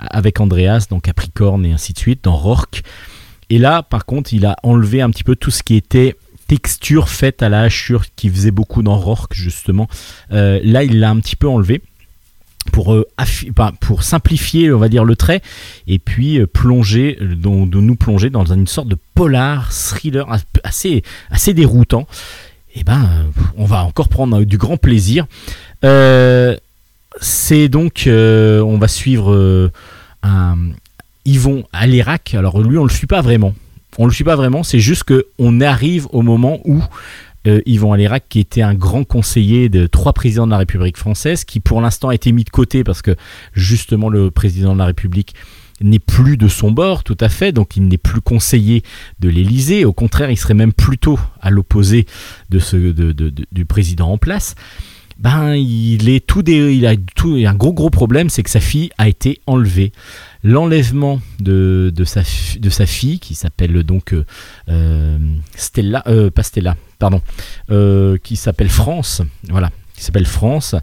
avec 0.00 0.40
Andreas, 0.40 0.86
dans 0.88 1.00
Capricorne 1.00 1.66
et 1.66 1.72
ainsi 1.72 1.92
de 1.92 1.98
suite, 1.98 2.24
dans 2.24 2.36
Rourke. 2.36 2.82
Et 3.50 3.58
là, 3.58 3.82
par 3.82 4.06
contre, 4.06 4.32
il 4.32 4.46
a 4.46 4.56
enlevé 4.62 5.02
un 5.02 5.10
petit 5.10 5.24
peu 5.24 5.36
tout 5.36 5.50
ce 5.50 5.62
qui 5.62 5.74
était 5.74 6.16
texture 6.48 7.08
faite 7.08 7.42
à 7.42 7.48
la 7.48 7.62
hachure 7.62 8.04
qui 8.16 8.28
faisait 8.30 8.50
beaucoup 8.50 8.82
dans 8.82 8.96
Rourke 8.96 9.34
justement. 9.34 9.88
Là, 10.30 10.84
il 10.84 11.00
l'a 11.00 11.10
un 11.10 11.20
petit 11.20 11.36
peu 11.36 11.48
enlevé 11.48 11.82
pour, 12.70 12.94
euh, 12.94 13.06
enfin, 13.18 13.72
pour 13.80 14.02
simplifier, 14.02 14.72
on 14.72 14.78
va 14.78 14.88
dire, 14.88 15.04
le 15.04 15.16
trait, 15.16 15.42
et 15.86 15.98
puis 15.98 16.38
euh, 16.38 16.46
plonger, 16.46 17.18
euh, 17.20 17.34
donc, 17.34 17.70
de 17.70 17.80
nous 17.80 17.96
plonger 17.96 18.30
dans 18.30 18.44
une 18.44 18.66
sorte 18.66 18.88
de 18.88 18.96
polar, 19.14 19.72
thriller 19.72 20.30
as- 20.30 20.44
assez, 20.62 21.02
assez 21.30 21.54
déroutant. 21.54 22.06
Et 22.74 22.84
ben, 22.84 23.02
euh, 23.02 23.22
on 23.56 23.64
va 23.64 23.84
encore 23.84 24.08
prendre 24.08 24.44
du 24.44 24.58
grand 24.58 24.76
plaisir. 24.76 25.26
C'est 27.20 27.68
donc, 27.68 28.04
on 28.08 28.78
va 28.78 28.88
suivre 28.88 29.70
Yvon 31.24 31.64
à 31.72 31.86
l'Irak. 31.86 32.34
Alors 32.34 32.60
lui, 32.60 32.78
on 32.78 32.84
le 32.84 32.90
suit 32.90 33.06
pas 33.06 33.20
vraiment. 33.20 33.54
On 33.98 34.06
le 34.06 34.12
suit 34.12 34.24
pas 34.24 34.36
vraiment. 34.36 34.62
C'est 34.62 34.78
juste 34.80 35.04
que 35.04 35.26
on 35.38 35.60
arrive 35.60 36.06
au 36.12 36.22
moment 36.22 36.60
où 36.64 36.80
euh, 37.46 37.60
Yvon 37.66 37.92
Alérac, 37.92 38.24
qui 38.28 38.40
était 38.40 38.62
un 38.62 38.74
grand 38.74 39.04
conseiller 39.04 39.68
de 39.68 39.86
trois 39.86 40.12
présidents 40.12 40.46
de 40.46 40.52
la 40.52 40.58
République 40.58 40.96
française, 40.96 41.44
qui 41.44 41.60
pour 41.60 41.80
l'instant 41.80 42.08
a 42.08 42.14
été 42.14 42.32
mis 42.32 42.44
de 42.44 42.50
côté 42.50 42.84
parce 42.84 43.02
que 43.02 43.16
justement 43.52 44.08
le 44.08 44.30
président 44.30 44.74
de 44.74 44.78
la 44.78 44.86
République 44.86 45.34
n'est 45.80 45.98
plus 45.98 46.36
de 46.36 46.48
son 46.48 46.70
bord 46.70 47.02
tout 47.02 47.16
à 47.20 47.28
fait, 47.28 47.50
donc 47.52 47.76
il 47.76 47.88
n'est 47.88 47.98
plus 47.98 48.20
conseiller 48.20 48.82
de 49.20 49.28
l'Élysée. 49.28 49.84
Au 49.84 49.92
contraire, 49.92 50.30
il 50.30 50.36
serait 50.36 50.54
même 50.54 50.72
plutôt 50.72 51.18
à 51.40 51.50
l'opposé 51.50 52.06
de 52.50 52.60
du 53.50 53.64
président 53.64 54.12
en 54.12 54.18
place. 54.18 54.54
Ben, 55.18 55.54
il 55.54 56.08
est 56.08 56.26
tout 56.26 56.42
il 56.48 56.86
a 56.86 56.96
tout, 57.14 57.36
un 57.46 57.54
gros 57.54 57.72
gros 57.72 57.90
problème, 57.90 58.28
c'est 58.28 58.42
que 58.42 58.50
sa 58.50 58.60
fille 58.60 58.90
a 58.98 59.08
été 59.08 59.40
enlevée. 59.46 59.92
L'enlèvement 60.44 61.20
de, 61.38 61.92
sa, 62.04 62.24
fille, 62.86 63.20
qui 63.20 63.34
s'appelle 63.34 63.82
donc 63.84 64.12
euh, 64.12 64.24
euh, 64.68 65.16
Stella, 65.54 66.02
euh, 66.08 66.30
pas 66.30 66.42
Stella, 66.42 66.76
pardon, 66.98 67.22
qui 68.22 68.36
s'appelle 68.36 68.68
France, 68.68 69.22
voilà, 69.48 69.70
qui 69.94 70.02
s'appelle 70.02 70.26
France. 70.26 70.74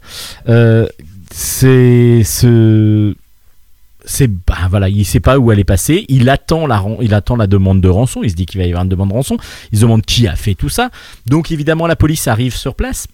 C'est 1.31 2.23
ce, 2.23 3.13
bah 4.47 4.67
voilà, 4.69 4.89
il 4.89 5.05
sait 5.05 5.19
pas 5.19 5.37
où 5.37 5.51
elle 5.51 5.59
est 5.59 5.65
passée. 5.65 6.05
Il 6.07 6.29
attend 6.29 6.65
la, 6.65 6.83
il 7.01 7.13
attend 7.13 7.35
la 7.35 7.47
demande 7.47 7.81
de 7.81 7.89
rançon. 7.89 8.21
Il 8.23 8.29
se 8.31 8.35
dit 8.35 8.45
qu'il 8.45 8.59
va 8.59 8.65
y 8.65 8.69
avoir 8.69 8.83
une 8.83 8.89
demande 8.89 9.09
de 9.09 9.13
rançon. 9.13 9.37
Il 9.71 9.77
se 9.77 9.83
demande 9.83 10.03
qui 10.03 10.27
a 10.27 10.35
fait 10.35 10.55
tout 10.55 10.69
ça. 10.69 10.89
Donc 11.25 11.51
évidemment, 11.51 11.85
la 11.85 11.95
police 11.95 12.27
arrive 12.27 12.55
sur 12.55 12.75
place, 12.75 13.07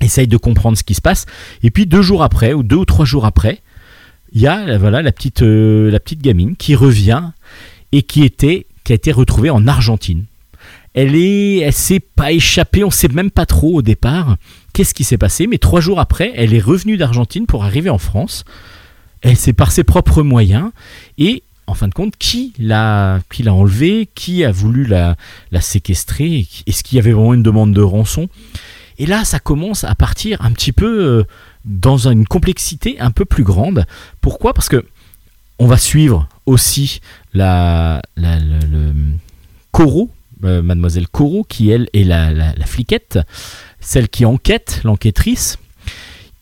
essaye 0.00 0.26
de 0.26 0.36
comprendre 0.36 0.76
ce 0.76 0.82
qui 0.82 0.94
se 0.94 1.00
passe. 1.00 1.26
Et 1.62 1.70
puis 1.70 1.86
deux 1.86 2.02
jours 2.02 2.22
après, 2.22 2.52
ou 2.52 2.62
deux 2.62 2.76
ou 2.76 2.84
trois 2.84 3.04
jours 3.04 3.24
après, 3.24 3.60
il 4.32 4.40
y 4.40 4.46
a 4.46 4.78
voilà 4.78 5.02
la 5.02 5.12
petite, 5.12 5.42
euh, 5.42 5.90
la 5.90 6.00
petite 6.00 6.22
gamine 6.22 6.56
qui 6.56 6.74
revient 6.74 7.30
et 7.92 8.02
qui 8.02 8.24
était, 8.24 8.66
qui 8.84 8.92
a 8.92 8.94
été 8.94 9.12
retrouvée 9.12 9.50
en 9.50 9.66
Argentine. 9.66 10.24
Elle 10.94 11.14
est, 11.14 11.58
elle 11.58 11.72
s'est 11.72 12.00
pas 12.00 12.32
échappée, 12.32 12.82
on 12.82 12.90
sait 12.90 13.08
même 13.08 13.30
pas 13.30 13.46
trop 13.46 13.74
au 13.74 13.82
départ 13.82 14.36
qu'est-ce 14.72 14.94
qui 14.94 15.04
s'est 15.04 15.18
passé, 15.18 15.46
mais 15.46 15.58
trois 15.58 15.80
jours 15.80 16.00
après, 16.00 16.32
elle 16.34 16.54
est 16.54 16.60
revenue 16.60 16.96
d'Argentine 16.96 17.46
pour 17.46 17.64
arriver 17.64 17.90
en 17.90 17.98
France. 17.98 18.44
Elle 19.22 19.36
s'est 19.36 19.52
par 19.52 19.70
ses 19.70 19.84
propres 19.84 20.22
moyens 20.22 20.70
et 21.18 21.42
en 21.70 21.74
fin 21.74 21.86
de 21.86 21.94
compte, 21.94 22.16
qui 22.18 22.52
l'a, 22.58 23.20
qui 23.30 23.44
l'a 23.44 23.54
enlevée, 23.54 24.08
qui 24.14 24.44
a 24.44 24.50
voulu 24.50 24.84
la, 24.84 25.16
la 25.52 25.60
séquestrer, 25.60 26.46
est-ce 26.66 26.82
qu'il 26.82 26.96
y 26.96 26.98
avait 26.98 27.12
vraiment 27.12 27.32
une 27.32 27.44
demande 27.44 27.72
de 27.72 27.80
rançon? 27.80 28.28
Et 28.98 29.06
là, 29.06 29.24
ça 29.24 29.38
commence 29.38 29.84
à 29.84 29.94
partir 29.94 30.42
un 30.42 30.50
petit 30.50 30.72
peu 30.72 31.04
euh, 31.04 31.24
dans 31.64 32.08
une 32.08 32.26
complexité 32.26 32.98
un 33.00 33.10
peu 33.10 33.24
plus 33.24 33.44
grande. 33.44 33.84
Pourquoi? 34.20 34.54
Parce 34.54 34.68
que 34.68 34.84
on 35.58 35.66
va 35.66 35.76
suivre 35.76 36.26
aussi 36.46 37.00
la, 37.34 38.00
la- 38.16 38.38
le, 38.40 38.58
Coro, 39.72 40.10
euh, 40.44 40.62
mademoiselle 40.62 41.06
Coro, 41.08 41.44
qui 41.44 41.70
elle 41.70 41.88
est 41.92 42.04
la, 42.04 42.30
la- 42.30 42.54
fliquette, 42.66 43.18
celle 43.78 44.08
qui 44.08 44.24
enquête, 44.24 44.80
l'enquêtrice, 44.84 45.58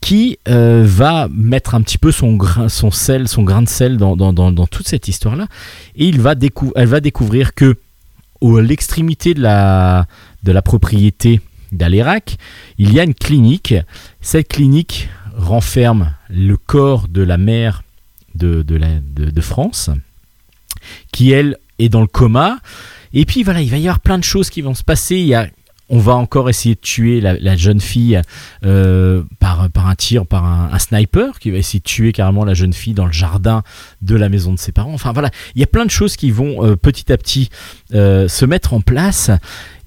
qui 0.01 0.39
euh, 0.49 0.85
va 0.87 1.29
mettre 1.33 1.75
un 1.75 1.83
petit 1.83 1.99
peu 1.99 2.13
son 2.13 2.35
grain, 2.37 2.69
son 2.69 2.93
sel, 2.93 3.27
son 3.27 3.43
grain 3.43 3.63
de 3.63 3.69
sel 3.69 3.97
dans, 3.97 4.33
toute 4.67 4.87
cette 4.87 5.09
histoire-là, 5.09 5.49
et 5.97 6.07
il 6.07 6.21
va 6.21 6.35
elle 6.77 6.87
va 6.87 7.01
découvrir 7.01 7.55
que 7.55 7.77
à 8.41 8.61
l'extrémité 8.61 9.35
de 9.35 9.43
la 10.53 10.63
propriété 10.63 11.41
d'Alérac, 11.73 12.37
il 12.79 12.93
y 12.93 13.01
a 13.01 13.05
une 13.05 13.15
clinique. 13.15 13.75
Cette 14.21 14.49
clinique 14.49 15.09
renferme 15.37 16.15
le 16.29 16.57
corps 16.57 17.09
de 17.09 17.23
la 17.23 17.39
mère 17.39 17.83
de, 18.35 18.63
de, 18.63 19.41
France, 19.41 19.91
qui 21.13 21.33
elle 21.33 21.57
est 21.79 21.89
dans 21.89 22.01
le 22.01 22.07
coma. 22.07 22.59
Et 23.13 23.25
puis 23.25 23.43
voilà, 23.43 23.61
il 23.61 23.71
va 23.71 23.79
y 23.79 23.83
avoir 23.83 24.01
plein 24.01 24.19
de 24.19 24.25
choses 24.25 24.51
qui 24.51 24.63
vont 24.63 24.75
se 24.75 24.85
passer. 24.85 25.17
Il 25.17 25.27
y 25.27 25.35
a, 25.35 25.49
on 25.89 25.99
va 25.99 26.15
encore 26.15 26.51
essayer 26.51 26.75
de 26.75 26.81
tuer 26.81 27.21
la, 27.21 27.57
jeune 27.57 27.81
fille 27.81 28.21
euh, 28.65 29.23
par, 29.41 29.71
par 29.71 29.89
un 29.89 29.95
tir, 29.95 30.27
par 30.27 30.45
un, 30.45 30.71
un 30.73 30.79
sniper, 30.79 31.39
qui 31.39 31.51
va 31.51 31.59
essayer 31.59 31.81
de 31.81 31.85
tuer 31.85 32.13
carrément 32.13 32.45
la 32.45 32.55
jeune 32.55 32.73
fille 32.73 32.95
dans 32.95 33.07
le 33.07 33.13
jardin 33.13 33.63
de 34.03 34.15
la 34.15 34.29
maison 34.29 34.53
de 34.53 34.59
ses 34.59 34.73
parents. 34.73 34.93
Enfin 34.93 35.13
voilà, 35.13 35.31
il 35.55 35.61
y 35.61 35.65
a 35.65 35.67
plein 35.67 35.87
de 35.87 35.91
choses 35.91 36.17
qui 36.17 36.31
vont 36.31 36.65
euh, 36.65 36.77
petit 36.77 37.11
à 37.13 37.17
petit 37.17 37.49
euh, 37.95 38.29
se 38.29 38.45
mettre 38.45 38.75
en 38.75 38.81
place. 38.81 39.31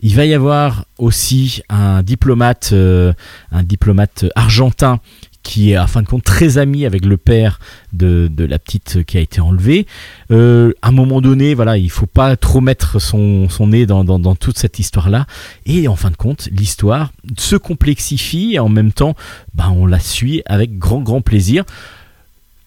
Il 0.02 0.16
va 0.16 0.26
y 0.26 0.34
avoir 0.34 0.86
aussi 0.98 1.62
un 1.70 2.02
diplomate, 2.02 2.72
euh, 2.74 3.14
un 3.52 3.64
diplomate 3.64 4.26
argentin 4.36 5.00
qui 5.44 5.72
est 5.72 5.76
à 5.76 5.88
fin 5.88 6.02
de 6.02 6.08
compte 6.08 6.24
très 6.24 6.58
ami 6.58 6.86
avec 6.86 7.06
le 7.06 7.18
père 7.18 7.60
de, 7.94 8.30
la 8.38 8.60
petite 8.60 9.04
qui 9.04 9.18
a 9.18 9.22
été 9.22 9.42
enlevée. 9.42 9.88
Euh, 10.32 10.72
à 10.82 10.90
un 10.90 10.92
moment 10.92 11.22
donné, 11.22 11.54
voilà, 11.54 11.78
il 11.78 11.90
faut 11.90 12.06
pas 12.06 12.36
trop 12.36 12.62
mettre 12.62 13.00
son, 13.00 13.48
nez 13.68 13.86
dans 13.86 14.36
toute 14.36 14.58
cette 14.58 14.80
histoire-là. 14.80 15.26
Et 15.66 15.88
en 15.88 15.96
fin 15.96 16.12
de 16.12 16.16
compte, 16.16 16.48
l'histoire 16.52 17.12
se 17.38 17.56
complexifie 17.56 18.54
et 18.54 18.60
en 18.60 18.70
même 18.70 18.92
temps, 18.92 19.16
bah, 19.54 19.70
on 19.76 19.86
la 19.86 20.00
suit 20.00 20.42
avec 20.46 20.78
grand 20.78 21.02
grand 21.02 21.22
plaisir. 21.22 21.64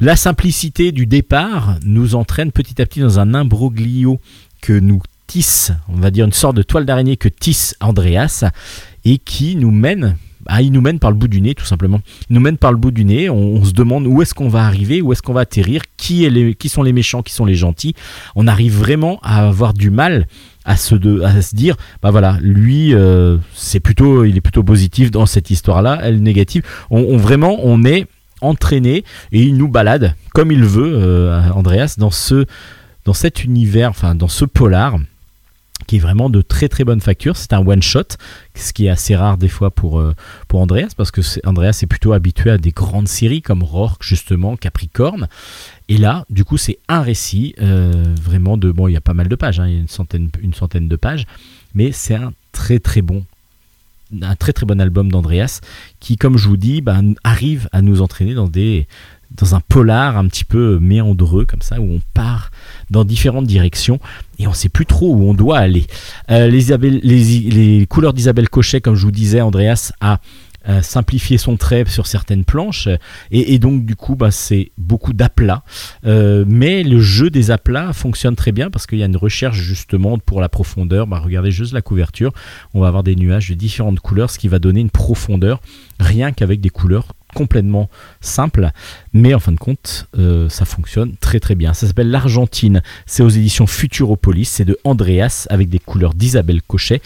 La 0.01 0.17
simplicité 0.17 0.91
du 0.91 1.07
départ 1.07 1.77
nous 1.85 2.17
entraîne 2.17 2.51
petit 2.51 2.83
à 2.83 2.87
petit 2.87 3.01
dans 3.01 3.21
un 3.21 3.35
imbroglio 3.35 4.21
que 4.61 4.73
nous 4.73 5.01
tisse, 5.27 5.73
on 5.89 5.97
va 5.97 6.11
dire 6.11 6.25
une 6.25 6.33
sorte 6.33 6.57
de 6.57 6.63
toile 6.63 6.85
d'araignée 6.85 7.17
que 7.17 7.29
tisse 7.29 7.77
Andreas 7.81 8.45
et 9.05 9.19
qui 9.19 9.57
nous 9.57 9.71
mène 9.71 10.17
ah, 10.47 10.63
il 10.63 10.73
nous 10.73 10.81
mène 10.81 10.99
par 10.99 11.11
le 11.11 11.17
bout 11.17 11.29
du 11.29 11.41
nez, 11.41 11.55
tout 11.55 11.65
simplement. 11.65 12.01
Il 12.29 12.35
nous 12.35 12.41
mène 12.41 12.59
par 12.59 12.71
le 12.71 12.77
bout 12.77 12.91
du 12.91 13.05
nez. 13.05 13.31
On, 13.31 13.65
se 13.65 13.73
demande 13.73 14.07
où 14.07 14.21
est-ce 14.21 14.35
qu'on 14.35 14.49
va 14.49 14.65
arriver, 14.65 15.01
où 15.01 15.13
est-ce 15.13 15.23
qu'on 15.23 15.33
va 15.33 15.41
atterrir, 15.41 15.83
qui, 15.97 16.25
est 16.25 16.55
qui 16.55 16.69
sont 16.69 16.83
les 16.83 16.93
méchants, 16.93 17.23
qui 17.23 17.33
sont 17.33 17.47
les 17.47 17.55
gentils. 17.55 17.95
On 18.37 18.47
arrive 18.47 18.77
vraiment 18.77 19.19
à 19.23 19.47
avoir 19.47 19.73
du 19.73 19.91
mal 19.91 20.27
à 20.65 20.77
se, 20.77 20.95
de, 20.95 21.23
à 21.23 21.41
se 21.41 21.55
dire, 21.55 21.77
bah 22.03 22.11
voilà, 22.11 22.39
lui, 22.41 22.95
euh, 22.95 23.37
c'est 23.55 23.81
plutôt, 23.81 24.25
il 24.25 24.37
est 24.37 24.41
plutôt 24.41 24.63
positif 24.63 25.11
dans 25.11 25.27
cette 25.27 25.51
histoire-là, 25.51 26.01
elle 26.03 26.23
négative. 26.23 26.63
On, 26.91 27.01
on- 27.01 27.17
vraiment, 27.17 27.59
on 27.63 27.85
est 27.85 28.07
entraîné 28.41 29.05
et 29.33 29.43
il 29.43 29.57
nous 29.57 29.69
balade 29.69 30.15
comme 30.33 30.53
il 30.53 30.65
veut, 30.65 30.93
euh, 30.95 31.49
Andreas, 31.51 31.95
dans 31.99 32.11
ce, 32.11 32.47
dans 33.05 33.13
cet 33.15 33.45
univers, 33.45 33.91
enfin 33.91 34.15
dans 34.15 34.29
ce 34.29 34.45
polar 34.45 34.97
qui 35.87 35.97
est 35.97 36.01
vraiment 36.01 36.31
de 36.31 36.43
très 36.43 36.69
très 36.69 36.85
bonne 36.85 37.01
facture. 37.01 37.37
C'est 37.37 37.53
un 37.53 37.67
one 37.67 37.83
shot, 37.83 38.17
ce 38.55 38.73
qui 38.73 38.87
est 38.87 38.91
assez 38.91 39.15
rare 39.17 39.37
des 39.39 39.49
fois 39.49 39.71
pour, 39.71 39.99
euh, 40.01 40.15
Andreas, 40.53 40.93
parce 40.97 41.11
que 41.11 41.21
c'est- 41.21 41.45
Andreas 41.47 41.81
est 41.83 41.87
plutôt 41.87 42.13
habitué 42.13 42.51
à 42.51 42.59
des 42.59 42.71
grandes 42.71 43.09
séries 43.09 43.43
comme 43.43 43.63
Rourke, 43.63 44.03
justement, 44.05 44.57
Capricorne. 44.57 45.27
Et 45.89 45.97
là, 45.99 46.25
du 46.31 46.45
coup, 46.45 46.57
c'est 46.57 46.79
un 46.89 47.03
récit 47.03 47.55
euh, 47.61 48.15
vraiment 48.23 48.57
de. 48.57 48.71
Bon, 48.71 48.87
il 48.89 48.93
y 48.93 48.97
a 48.97 49.01
pas 49.01 49.15
mal 49.15 49.29
de 49.29 49.35
pages, 49.37 49.59
hein, 49.61 49.67
il 49.67 49.75
y 49.75 49.77
a 49.77 49.81
une 49.81 49.89
centaine, 49.89 50.31
une 50.41 50.55
centaine 50.55 50.89
de 50.89 50.97
pages, 50.97 51.27
mais 51.75 51.93
c'est 51.93 52.15
un 52.15 52.33
très 52.53 52.79
très 52.79 53.03
bon. 53.03 53.25
Un 54.23 54.37
très 54.37 54.53
très 54.53 54.65
bon 54.65 54.81
album 54.81 55.11
d'Andreas 55.11 55.61
qui, 55.99 56.17
comme 56.17 56.39
je 56.39 56.47
vous 56.49 56.57
dis, 56.57 56.83
ben, 56.83 57.15
arrive 57.25 57.69
à 57.73 57.83
nous 57.83 58.01
entraîner 58.01 58.35
dans 58.35 58.47
des 58.47 58.87
dans 59.31 59.55
un 59.55 59.61
polar 59.61 60.17
un 60.17 60.27
petit 60.27 60.45
peu 60.45 60.79
méandreux 60.79 61.45
comme 61.45 61.63
ça 61.63 61.81
où 61.81 61.85
on 61.85 62.01
part 62.15 62.51
dans 62.91 63.05
différentes 63.05 63.47
directions 63.47 63.99
et 64.39 64.47
on 64.47 64.53
sait 64.53 64.69
plus 64.69 64.87
trop 64.87 65.15
où 65.15 65.23
on 65.23 65.35
doit 65.35 65.59
aller. 65.59 65.87
Euh, 66.31 66.49
les, 66.49 67.87
couleurs 67.89 68.13
d'Isabelle 68.13 68.49
Cochet, 68.49 68.81
comme 68.81 68.95
je 68.95 69.03
vous 69.03 69.13
disais, 69.13 69.41
Andreas 69.41 69.93
a 70.01 70.21
euh, 70.67 70.81
simplifier 70.81 71.37
son 71.37 71.59
trait 71.59 71.85
sur 71.87 72.07
certaines 72.07 72.45
planches. 72.45 72.89
Et, 73.31 73.59
donc, 73.59 73.85
du 73.85 73.97
coup, 73.97 74.17
bah, 74.17 74.31
c'est 74.31 74.73
beaucoup 74.79 75.13
d'aplats. 75.13 75.63
Euh, 76.07 76.45
mais 76.49 76.83
le 76.83 77.01
jeu 77.01 77.29
des 77.29 77.51
aplats 77.51 77.93
fonctionne 77.93 78.35
très 78.35 78.51
bien 78.51 78.71
parce 78.71 78.87
qu'il 78.87 78.99
y 78.99 79.03
a 79.03 79.07
une 79.07 79.17
recherche 79.17 79.59
justement 79.59 80.17
pour 80.19 80.41
la 80.41 80.49
profondeur. 80.49 81.07
Bah, 81.07 81.19
regardez 81.23 81.51
juste 81.51 81.75
la 81.75 81.83
couverture. 81.83 82.33
On 82.73 82.81
va 82.81 82.89
avoir 82.89 83.03
des 83.03 83.15
nuages 83.15 83.51
de 83.51 83.55
différentes 83.55 84.01
couleurs, 84.01 84.31
ce 84.31 84.39
qui 84.39 84.49
va 84.49 84.59
donner 84.59 84.81
une 84.81 84.91
profondeur 84.91 85.61
rien 86.01 86.33
qu'avec 86.33 86.61
des 86.61 86.71
couleurs 86.71 87.09
complètement 87.35 87.91
simples. 88.21 88.71
Mais 89.13 89.35
en 89.35 89.41
fin 89.41 89.53
de 89.53 89.59
compte, 89.59 90.09
euh, 90.19 90.49
ça 90.49 90.65
fonctionne 90.65 91.17
très 91.21 91.41
très 91.41 91.55
bien. 91.55 91.75
Ça 91.75 91.87
s'appelle 91.87 92.11
L'Argentine. 92.11 92.83
C'est 93.05 93.23
aux 93.23 93.29
éditions 93.29 93.67
Futuropolis. 93.67 94.49
C'est 94.49 94.65
de 94.65 94.79
Andreas 94.85 95.47
avec 95.51 95.69
des 95.69 95.79
couleurs 95.79 96.15
d'Isabelle 96.15 96.63
Cochet. 96.63 97.03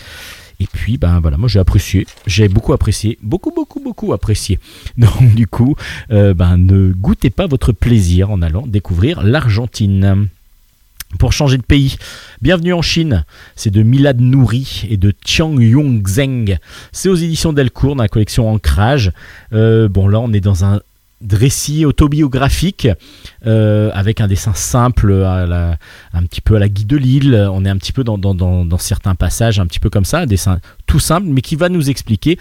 Et 0.61 0.67
puis, 0.67 0.99
ben 0.99 1.21
voilà, 1.21 1.37
moi 1.37 1.49
j'ai 1.49 1.61
apprécié, 1.61 2.07
j'ai 2.27 2.49
beaucoup 2.49 2.73
apprécié, 2.73 3.17
beaucoup, 3.23 3.53
beaucoup, 3.53 3.81
beaucoup 3.81 4.13
apprécié. 4.13 4.59
Donc 4.99 5.35
du 5.35 5.47
coup, 5.47 5.77
euh, 6.11 6.35
ben, 6.35 6.57
ne 6.57 6.93
goûtez 6.93 7.31
pas 7.31 7.47
votre 7.47 7.73
plaisir 7.73 8.31
en 8.31 8.43
allant 8.43 8.67
découvrir 8.67 9.23
l'Argentine. 9.23 10.29
Pour 11.17 11.33
changer 11.33 11.57
de 11.57 11.63
pays, 11.63 11.97
bienvenue 12.43 12.75
en 12.75 12.83
Chine. 12.83 13.25
C'est 13.57 13.71
de 13.71 13.83
Milad 13.83 14.21
Nouri 14.21 14.85
et 14.91 14.99
de 14.99 15.15
Chiang 15.25 15.59
Yong 15.59 16.07
Zeng. 16.07 16.59
C'est 16.93 17.09
aux 17.09 17.15
éditions 17.15 17.55
Delcourt 17.55 17.97
dans 17.97 18.03
la 18.03 18.11
collection 18.11 18.51
Ancrage. 18.51 19.13
Euh, 19.55 19.89
bon, 19.89 20.07
là, 20.07 20.21
on 20.21 20.35
est 20.35 20.41
dans 20.41 20.67
un 20.67 20.81
récit 21.33 21.87
autobiographique 21.87 22.89
euh, 23.47 23.91
avec 23.95 24.21
un 24.21 24.29
dessin 24.29 24.53
simple, 24.53 25.11
un 25.15 26.23
petit 26.25 26.43
peu 26.43 26.57
à 26.57 26.59
la 26.59 26.69
Guy 26.69 26.85
de 26.85 26.99
Lille. 26.99 27.49
On 27.51 27.65
est 27.65 27.71
un 27.71 27.79
petit 27.79 27.93
peu 27.93 28.05
dans, 28.05 28.19
dans, 28.19 28.79
certains 28.79 29.15
passages, 29.15 29.59
un 29.59 29.67
petit 29.67 29.81
peu 29.81 29.89
comme 29.89 30.05
ça, 30.05 30.21
un 30.21 30.27
dessin 30.27 30.61
tout 30.87 31.01
simple, 31.01 31.27
mais 31.29 31.41
qui 31.41 31.57
va 31.57 31.71
nous 31.71 31.89
expliquer 31.89 32.39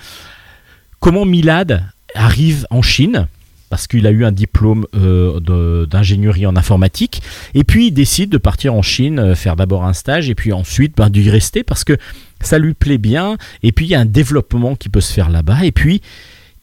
comment 1.00 1.24
Milad 1.24 1.86
arrive 2.16 2.68
en 2.70 2.82
Chine 2.82 3.28
parce 3.70 3.88
qu'il 3.88 4.08
a 4.08 4.12
eu 4.12 4.26
un 4.26 4.32
diplôme 4.32 4.86
euh, 4.96 5.86
d'ingénierie 5.86 6.46
en 6.46 6.56
informatique, 6.56 7.22
et 7.54 7.64
puis 7.64 7.88
il 7.88 7.92
décide 7.92 8.30
de 8.30 8.38
partir 8.38 8.74
en 8.74 8.82
Chine, 8.82 9.20
euh, 9.20 9.36
faire 9.36 9.56
d'abord 9.56 9.86
un 9.86 9.94
stage, 9.94 10.30
et 10.30 10.36
puis 10.36 10.54
ensuite 10.54 10.96
ben, 10.96 11.10
d'y 11.10 11.30
rester 11.30 11.64
parce 11.64 11.84
que 11.84 11.98
ça 12.42 12.60
lui 12.60 12.74
plaît 12.74 12.98
bien, 12.98 13.38
et 13.64 13.72
puis 13.72 13.86
il 13.86 13.90
y 13.90 13.96
a 13.96 14.00
un 14.00 14.06
développement 14.06 14.76
qui 14.76 14.90
peut 14.90 15.02
se 15.02 15.14
faire 15.14 15.30
là-bas, 15.30 15.66
et 15.66 15.72
puis 15.72 16.02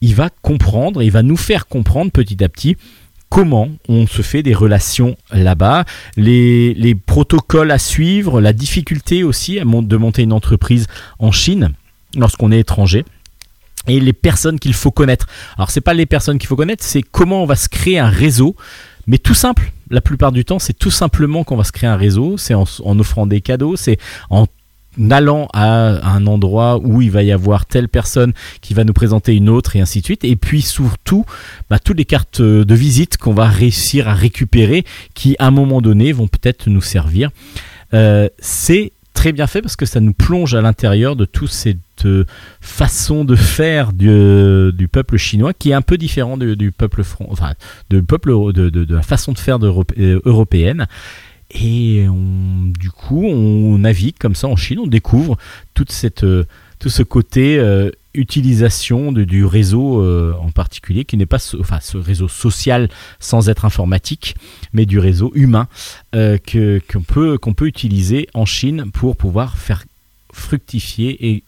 il 0.01 0.15
va 0.15 0.29
comprendre, 0.41 1.01
il 1.01 1.11
va 1.11 1.23
nous 1.23 1.37
faire 1.37 1.67
comprendre 1.67 2.11
petit 2.11 2.43
à 2.43 2.49
petit 2.49 2.77
comment 3.29 3.69
on 3.89 4.07
se 4.07 4.21
fait 4.21 4.43
des 4.43 4.53
relations 4.53 5.17
là-bas, 5.31 5.83
les, 6.15 6.73
les, 6.75 6.95
protocoles 6.95 7.71
à 7.71 7.79
suivre, 7.79 8.39
la 8.39 8.53
difficulté 8.53 9.23
aussi 9.23 9.59
de 9.59 9.97
monter 9.97 10.21
une 10.21 10.31
entreprise 10.31 10.87
en 11.19 11.31
Chine 11.31 11.71
lorsqu'on 12.15 12.51
est 12.51 12.59
étranger 12.59 13.03
et 13.87 13.99
les 13.99 14.13
personnes 14.13 14.59
qu'il 14.59 14.73
faut 14.73 14.91
connaître. 14.91 15.27
Alors 15.57 15.71
c'est 15.71 15.81
pas 15.81 15.93
les 15.93 16.05
personnes 16.05 16.37
qu'il 16.37 16.47
faut 16.47 16.55
connaître, 16.55 16.83
c'est 16.83 17.01
comment 17.01 17.43
on 17.43 17.45
va 17.45 17.55
se 17.55 17.69
créer 17.69 17.99
un 17.99 18.09
réseau, 18.09 18.55
mais 19.07 19.17
tout 19.17 19.33
simple. 19.33 19.71
La 19.91 20.01
plupart 20.01 20.31
du 20.31 20.45
temps, 20.45 20.57
c'est 20.57 20.73
tout 20.73 20.91
simplement 20.91 21.43
qu'on 21.43 21.57
va 21.57 21.63
se 21.63 21.71
créer 21.71 21.89
un 21.89 21.95
réseau, 21.95 22.37
c'est 22.37 22.55
en, 22.55 22.65
offrant 22.99 23.27
des 23.27 23.41
cadeaux, 23.41 23.75
c'est 23.75 23.97
en 24.29 24.47
allant 25.11 25.47
à 25.53 26.09
un 26.09 26.25
endroit 26.25 26.79
où 26.81 27.01
il 27.01 27.11
va 27.11 27.21
y 27.21 27.31
avoir 27.31 27.65
telle 27.65 27.89
personne 27.89 28.33
qui 28.61 28.73
va 28.73 28.83
nous 28.83 28.93
présenter 28.93 29.35
une 29.35 29.49
autre 29.49 29.75
et 29.75 29.81
ainsi 29.81 29.99
de 29.99 30.05
suite. 30.05 30.23
Et 30.23 30.35
puis 30.37 30.61
surtout, 30.61 31.25
bah, 31.69 31.79
toutes 31.79 31.97
les 31.97 32.05
cartes 32.05 32.41
de 32.41 32.75
visite 32.75 33.17
qu'on 33.17 33.33
va 33.33 33.47
réussir 33.47 34.07
à 34.07 34.13
récupérer 34.13 34.85
qui 35.13 35.35
à 35.37 35.47
un 35.47 35.51
moment 35.51 35.81
donné 35.81 36.13
vont 36.13 36.27
peut-être 36.27 36.69
nous 36.69 36.81
servir. 36.81 37.29
Euh, 37.93 38.29
c'est 38.39 38.91
très 39.25 39.33
bien 39.33 39.47
fait 39.47 39.63
parce 39.63 39.75
que 39.75 39.87
ça 39.87 40.01
nous 40.01 40.13
plonge 40.13 40.53
à 40.53 40.61
l'intérieur 40.61 41.15
de 41.15 41.25
toute 41.25 41.49
cette 41.49 41.79
euh, 42.05 42.25
façon 42.61 43.25
de 43.25 43.35
faire 43.35 43.91
du, 43.91 44.71
du, 44.71 44.87
peuple 44.87 45.17
chinois 45.17 45.51
qui 45.51 45.71
est 45.71 45.73
un 45.73 45.81
peu 45.81 45.97
différent 45.97 46.37
du, 46.37 46.71
peuple 46.71 47.01
enfin 47.29 47.53
de 47.89 48.01
peuple 48.01 48.29
de, 48.53 48.93
la 48.93 49.01
façon 49.01 49.31
de 49.31 49.39
faire 49.39 49.57
euh, 49.63 50.21
européenne. 50.25 50.85
Et 51.49 52.05
du 52.79 52.91
coup 52.91 53.25
on 53.25 53.79
navigue 53.79 54.15
comme 54.19 54.35
ça 54.35 54.47
en 54.47 54.55
Chine 54.55 54.77
on 54.77 54.85
découvre 54.85 55.39
toute 55.73 55.91
cette 55.91 56.23
euh, 56.23 56.43
tout 56.77 56.89
ce 56.89 57.01
côté 57.01 57.57
utilisation 58.17 59.11
du 59.11 59.45
réseau 59.45 60.01
euh, 60.01 60.33
en 60.39 60.51
particulier, 60.51 61.05
qui 61.05 61.17
n'est 61.17 61.25
pas 61.25 61.37
enfin, 61.59 61.79
ce 61.81 61.97
réseau 61.97 62.27
social 62.27 62.89
sans 63.19 63.49
être 63.49 63.65
informatique, 63.65 64.35
mais 64.73 64.85
du 64.85 64.99
réseau 64.99 65.31
humain 65.35 65.67
euh, 66.15 66.37
qu'on, 66.37 67.01
peut, 67.01 67.37
qu'on 67.37 67.53
peut 67.53 67.67
utiliser 67.67 68.27
en 68.33 68.45
Chine 68.45 68.91
pour 68.91 69.15
pouvoir 69.15 69.57
faire 69.57 69.83
fructifier 70.31 71.29
et 71.29 71.43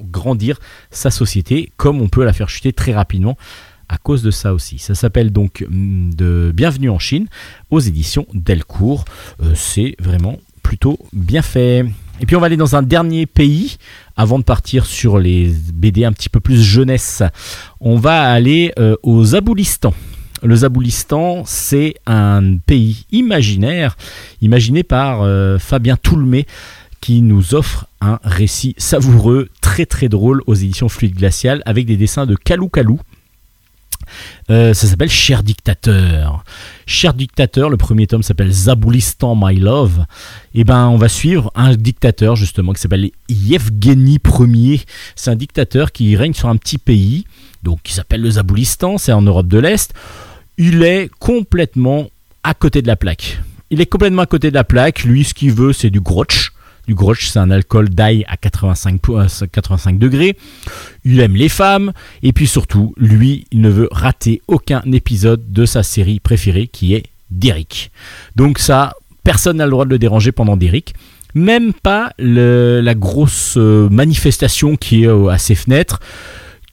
grandir 0.00 0.58
sa 0.90 1.10
société, 1.10 1.72
comme 1.76 2.00
on 2.00 2.08
peut 2.08 2.24
la 2.24 2.32
faire 2.32 2.48
chuter 2.48 2.72
très 2.72 2.94
rapidement 2.94 3.36
à 3.88 3.96
cause 3.96 4.22
de 4.22 4.30
ça 4.30 4.52
aussi. 4.52 4.78
Ça 4.78 4.94
s'appelle 4.94 5.32
donc 5.32 5.64
mm, 5.68 6.14
de 6.14 6.52
Bienvenue 6.54 6.90
en 6.90 6.98
Chine 6.98 7.26
aux 7.70 7.80
éditions 7.80 8.26
Delcourt. 8.34 9.04
Euh, 9.42 9.52
c'est 9.54 9.96
vraiment 9.98 10.38
plutôt 10.62 10.98
bien 11.12 11.42
fait. 11.42 11.86
Et 12.20 12.26
puis 12.26 12.36
on 12.36 12.40
va 12.40 12.46
aller 12.46 12.56
dans 12.56 12.76
un 12.76 12.82
dernier 12.82 13.26
pays 13.26 13.76
avant 14.16 14.38
de 14.38 14.44
partir 14.44 14.86
sur 14.86 15.18
les 15.18 15.52
BD 15.72 16.04
un 16.04 16.12
petit 16.12 16.28
peu 16.28 16.40
plus 16.40 16.62
jeunesse. 16.62 17.22
On 17.80 17.96
va 17.96 18.30
aller 18.30 18.72
euh, 18.78 18.96
au 19.02 19.24
Zaboulistan. 19.24 19.94
Le 20.42 20.54
Zaboulistan, 20.56 21.42
c'est 21.46 21.94
un 22.06 22.56
pays 22.58 23.06
imaginaire, 23.10 23.96
imaginé 24.40 24.82
par 24.82 25.22
euh, 25.22 25.58
Fabien 25.58 25.96
Toulmé, 25.96 26.46
qui 27.00 27.22
nous 27.22 27.54
offre 27.54 27.86
un 28.00 28.18
récit 28.22 28.74
savoureux, 28.78 29.48
très 29.60 29.86
très 29.86 30.08
drôle 30.08 30.42
aux 30.46 30.54
éditions 30.54 30.88
Fluide 30.88 31.16
Glacial, 31.16 31.62
avec 31.66 31.86
des 31.86 31.96
dessins 31.96 32.26
de 32.26 32.34
Kalou 32.34 32.68
Kalou. 32.68 33.00
Euh, 34.50 34.74
ça 34.74 34.86
s'appelle 34.86 35.10
Cher 35.10 35.42
Dictateur. 35.42 36.44
Cher 36.86 37.14
Dictateur, 37.14 37.70
le 37.70 37.76
premier 37.76 38.06
tome 38.06 38.22
s'appelle 38.22 38.50
Zaboulistan 38.50 39.36
My 39.36 39.56
Love. 39.58 40.04
Et 40.54 40.60
eh 40.60 40.64
ben, 40.64 40.88
on 40.88 40.96
va 40.96 41.08
suivre 41.08 41.50
un 41.54 41.74
dictateur 41.74 42.36
justement 42.36 42.72
qui 42.72 42.80
s'appelle 42.80 43.10
Yevgeny 43.28 44.18
Ier. 44.40 44.80
C'est 45.16 45.30
un 45.30 45.36
dictateur 45.36 45.92
qui 45.92 46.16
règne 46.16 46.34
sur 46.34 46.48
un 46.48 46.56
petit 46.56 46.78
pays, 46.78 47.24
donc 47.62 47.80
qui 47.82 47.92
s'appelle 47.92 48.22
le 48.22 48.30
Zaboulistan. 48.30 48.98
C'est 48.98 49.12
en 49.12 49.22
Europe 49.22 49.48
de 49.48 49.58
l'Est. 49.58 49.92
Il 50.56 50.82
est 50.82 51.10
complètement 51.18 52.08
à 52.42 52.54
côté 52.54 52.82
de 52.82 52.86
la 52.86 52.96
plaque. 52.96 53.40
Il 53.70 53.80
est 53.80 53.86
complètement 53.86 54.22
à 54.22 54.26
côté 54.26 54.50
de 54.50 54.54
la 54.54 54.64
plaque. 54.64 55.04
Lui, 55.04 55.24
ce 55.24 55.34
qu'il 55.34 55.52
veut, 55.52 55.72
c'est 55.72 55.90
du 55.90 56.00
grotch. 56.00 56.52
Du 56.88 56.94
grotch, 56.94 57.28
c'est 57.28 57.38
un 57.38 57.50
alcool 57.50 57.90
d'ail 57.90 58.24
à 58.28 58.38
85, 58.38 58.98
85 59.52 59.94
euh, 59.94 59.98
degrés. 59.98 60.38
Il 61.04 61.20
aime 61.20 61.36
les 61.36 61.50
femmes. 61.50 61.92
Et 62.22 62.32
puis 62.32 62.46
surtout, 62.46 62.94
lui, 62.96 63.44
il 63.52 63.60
ne 63.60 63.68
veut 63.68 63.88
rater 63.92 64.40
aucun 64.48 64.80
épisode 64.90 65.52
de 65.52 65.66
sa 65.66 65.82
série 65.82 66.18
préférée 66.18 66.66
qui 66.66 66.94
est 66.94 67.04
Derrick. 67.30 67.92
Donc 68.36 68.58
ça, 68.58 68.94
personne 69.22 69.58
n'a 69.58 69.66
le 69.66 69.70
droit 69.70 69.84
de 69.84 69.90
le 69.90 69.98
déranger 69.98 70.32
pendant 70.32 70.56
Derrick. 70.56 70.94
Même 71.34 71.74
pas 71.74 72.10
la 72.16 72.94
grosse 72.94 73.58
euh, 73.58 73.90
manifestation 73.90 74.76
qui 74.76 75.04
est 75.04 75.08
euh, 75.08 75.28
à 75.28 75.36
ses 75.36 75.56
fenêtres. 75.56 76.00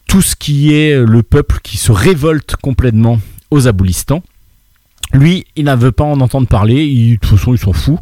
Tout 0.08 0.22
ce 0.22 0.38
qui 0.38 0.74
est 0.74 0.98
le 0.98 1.24
peuple 1.24 1.60
qui 1.62 1.76
se 1.76 1.92
révolte 1.92 2.56
complètement 2.56 3.20
aux 3.52 3.68
abolistans. 3.68 4.24
Lui, 5.12 5.46
il 5.58 5.66
ne 5.66 5.76
veut 5.76 5.92
pas 5.92 6.06
en 6.06 6.22
entendre 6.22 6.48
parler, 6.48 6.88
de 6.88 7.16
toute 7.18 7.38
façon, 7.38 7.54
il 7.54 7.58
s'en 7.58 7.74
fout. 7.74 8.00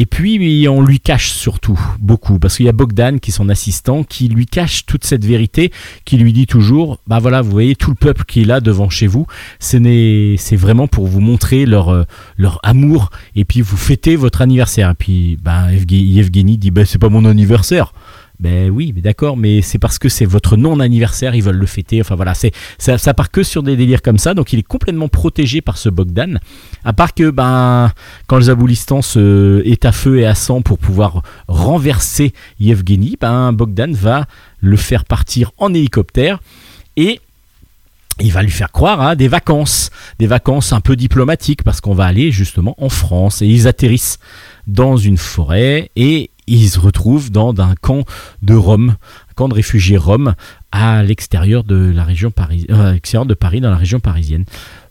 Et 0.00 0.06
puis 0.06 0.66
on 0.66 0.80
lui 0.80 0.98
cache 0.98 1.30
surtout 1.30 1.78
beaucoup, 1.98 2.38
parce 2.38 2.56
qu'il 2.56 2.64
y 2.64 2.70
a 2.70 2.72
Bogdan 2.72 3.18
qui 3.20 3.32
est 3.32 3.34
son 3.34 3.50
assistant, 3.50 4.02
qui 4.02 4.28
lui 4.28 4.46
cache 4.46 4.86
toute 4.86 5.04
cette 5.04 5.26
vérité, 5.26 5.72
qui 6.06 6.16
lui 6.16 6.32
dit 6.32 6.46
toujours, 6.46 7.00
bah 7.06 7.18
voilà, 7.18 7.42
vous 7.42 7.50
voyez 7.50 7.76
tout 7.76 7.90
le 7.90 7.96
peuple 7.96 8.24
qui 8.24 8.40
est 8.40 8.44
là 8.46 8.62
devant 8.62 8.88
chez 8.88 9.06
vous, 9.06 9.26
c'est 9.58 10.56
vraiment 10.56 10.88
pour 10.88 11.06
vous 11.06 11.20
montrer 11.20 11.66
leur, 11.66 11.90
euh, 11.90 12.04
leur 12.38 12.60
amour, 12.62 13.10
et 13.36 13.44
puis 13.44 13.60
vous 13.60 13.76
fêtez 13.76 14.16
votre 14.16 14.40
anniversaire. 14.40 14.88
Et 14.88 14.94
puis 14.94 15.38
bah, 15.42 15.66
Evgeny 15.70 16.56
dit, 16.56 16.70
bah 16.70 16.86
c'est 16.86 16.98
pas 16.98 17.10
mon 17.10 17.26
anniversaire. 17.26 17.92
Ben 18.40 18.70
oui, 18.70 18.92
mais 18.96 19.02
d'accord, 19.02 19.36
mais 19.36 19.60
c'est 19.60 19.78
parce 19.78 19.98
que 19.98 20.08
c'est 20.08 20.24
votre 20.24 20.56
non-anniversaire, 20.56 21.34
ils 21.34 21.42
veulent 21.42 21.58
le 21.58 21.66
fêter. 21.66 22.00
Enfin 22.00 22.14
voilà, 22.14 22.32
c'est 22.32 22.52
ça, 22.78 23.12
part 23.12 23.30
que 23.30 23.42
sur 23.42 23.62
des 23.62 23.76
délires 23.76 24.00
comme 24.00 24.16
ça, 24.16 24.32
donc 24.32 24.54
il 24.54 24.58
est 24.58 24.66
complètement 24.66 25.08
protégé 25.08 25.60
par 25.60 25.76
ce 25.76 25.90
Bogdan. 25.90 26.40
À 26.82 26.94
part 26.94 27.12
que 27.12 27.28
ben 27.28 27.92
quand 28.28 28.36
le 28.36 28.42
Zaboulistan 28.42 29.02
se, 29.02 29.62
est 29.66 29.84
à 29.84 29.92
feu 29.92 30.20
et 30.20 30.26
à 30.26 30.34
sang 30.34 30.62
pour 30.62 30.78
pouvoir 30.78 31.22
renverser 31.48 32.32
Yevgeny, 32.58 33.18
ben 33.20 33.52
Bogdan 33.52 33.92
va 33.92 34.24
le 34.60 34.78
faire 34.78 35.04
partir 35.04 35.52
en 35.58 35.74
hélicoptère 35.74 36.40
et 36.96 37.20
il 38.20 38.32
va 38.32 38.42
lui 38.42 38.50
faire 38.50 38.72
croire 38.72 39.02
à 39.02 39.16
des 39.16 39.28
vacances, 39.28 39.90
des 40.18 40.26
vacances 40.26 40.72
un 40.72 40.80
peu 40.80 40.96
diplomatiques 40.96 41.62
parce 41.62 41.82
qu'on 41.82 41.94
va 41.94 42.06
aller 42.06 42.30
justement 42.30 42.74
en 42.78 42.88
France 42.88 43.42
et 43.42 43.46
ils 43.46 43.68
atterrissent 43.68 44.18
dans 44.66 44.96
une 44.96 45.18
forêt 45.18 45.90
et 45.94 46.30
ils 46.56 46.68
se 46.68 46.78
retrouvent 46.78 47.30
dans 47.30 47.54
un 47.60 47.74
camp 47.74 48.04
de 48.42 48.54
Rome, 48.54 48.96
un 49.30 49.32
camp 49.34 49.48
de 49.48 49.54
réfugiés 49.54 49.96
Rome 49.96 50.34
à 50.72 51.02
l'extérieur 51.02 51.64
de 51.64 51.92
la 51.94 52.04
région 52.04 52.32
euh, 52.70 53.24
de 53.24 53.34
Paris, 53.34 53.60
dans 53.60 53.70
la 53.70 53.76
région 53.76 54.00
parisienne. 54.00 54.44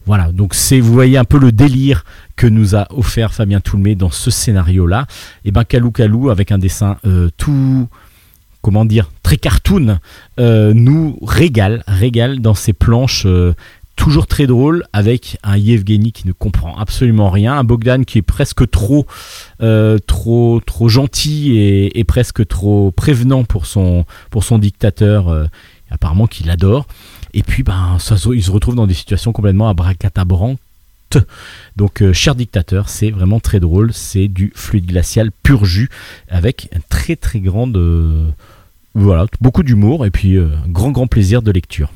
Voilà, 0.05 0.31
donc 0.31 0.55
c'est, 0.55 0.79
vous 0.79 0.93
voyez 0.93 1.17
un 1.17 1.25
peu 1.25 1.37
le 1.37 1.51
délire 1.51 2.03
que 2.35 2.47
nous 2.47 2.75
a 2.75 2.87
offert 2.91 3.33
Fabien 3.33 3.59
Toulmé 3.59 3.95
dans 3.95 4.09
ce 4.09 4.31
scénario-là. 4.31 5.05
Et 5.43 5.49
eh 5.49 5.51
ben 5.51 5.63
Kalou 5.63 5.91
Kalou 5.91 6.29
avec 6.29 6.51
un 6.51 6.57
dessin 6.57 6.97
euh, 7.05 7.29
tout 7.37 7.87
comment 8.61 8.83
dire, 8.83 9.09
très 9.23 9.37
cartoon, 9.37 9.99
nous 10.37 11.17
régale, 11.21 11.81
régale 11.87 12.41
dans 12.41 12.53
ses 12.53 12.73
planches 12.73 13.25
toujours 13.99 14.27
très 14.27 14.47
drôle 14.47 14.85
avec 14.93 15.37
un 15.43 15.57
Yevgeny 15.57 16.13
qui 16.13 16.25
ne 16.25 16.31
comprend 16.31 16.75
absolument 16.77 17.29
rien, 17.29 17.57
un 17.57 17.63
Bogdan 17.65 18.05
qui 18.05 18.17
est 18.17 18.23
presque 18.23 18.69
trop, 18.71 19.05
trop 19.59 20.89
gentil 20.89 21.57
et, 21.93 22.03
presque 22.05 22.47
trop 22.47 22.91
prévenant 22.91 23.43
pour 23.43 23.65
son, 23.65 24.05
dictateur, 24.57 25.47
apparemment 25.91 26.27
qu'il 26.27 26.49
adore. 26.49 26.87
Et 27.33 27.43
puis, 27.43 27.63
ben, 27.63 27.97
il 28.33 28.43
se 28.43 28.51
retrouve 28.51 28.75
dans 28.75 28.87
des 28.87 28.93
situations 28.93 29.31
complètement 29.31 29.69
abracadabrantes. 29.69 30.59
Donc, 31.75 32.01
euh, 32.01 32.13
cher 32.13 32.35
dictateur, 32.35 32.89
c'est 32.89 33.11
vraiment 33.11 33.39
très 33.39 33.59
drôle. 33.59 33.93
C'est 33.93 34.27
du 34.27 34.51
fluide 34.55 34.85
glacial 34.85 35.31
pur 35.43 35.65
jus 35.65 35.89
avec 36.29 36.69
un 36.75 36.79
très 36.89 37.15
très 37.15 37.39
grande. 37.39 37.77
Euh, 37.77 38.29
voilà, 38.95 39.27
beaucoup 39.39 39.63
d'humour 39.63 40.05
et 40.05 40.11
puis 40.11 40.35
euh, 40.35 40.49
un 40.65 40.69
grand 40.69 40.91
grand 40.91 41.07
plaisir 41.07 41.41
de 41.41 41.51
lecture. 41.51 41.91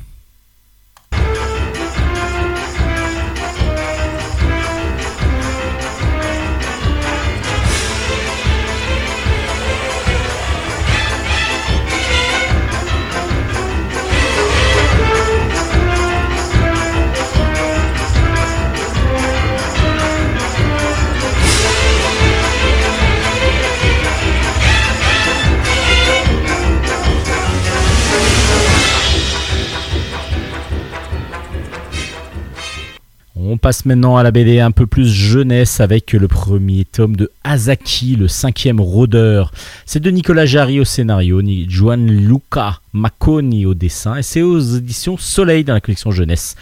On 33.54 33.58
passe 33.58 33.86
maintenant 33.86 34.18
à 34.18 34.24
la 34.24 34.32
BD 34.32 34.60
un 34.60 34.72
peu 34.72 34.88
plus 34.88 35.08
jeunesse 35.14 35.80
avec 35.80 36.14
le 36.14 36.28
premier 36.28 36.86
tome 36.86 37.16
de 37.16 37.30
Azaki, 37.44 38.16
le 38.16 38.28
cinquième 38.28 38.82
rôdeur. 38.82 39.52
C'est 39.86 40.00
de 40.00 40.10
Nicolas 40.10 40.48
Jarry 40.48 40.80
au 40.80 40.86
scénario, 40.86 41.40
Juan 41.70 42.08
Luca 42.08 42.80
Maconi 42.94 43.68
au 43.68 43.76
dessin 43.76 44.16
et 44.16 44.24
c'est 44.24 44.42
aux 44.42 44.60
éditions 44.60 45.18
Soleil 45.20 45.64
dans 45.64 45.76
la 45.76 45.82
collection 45.82 46.10
jeunesse. 46.10 46.56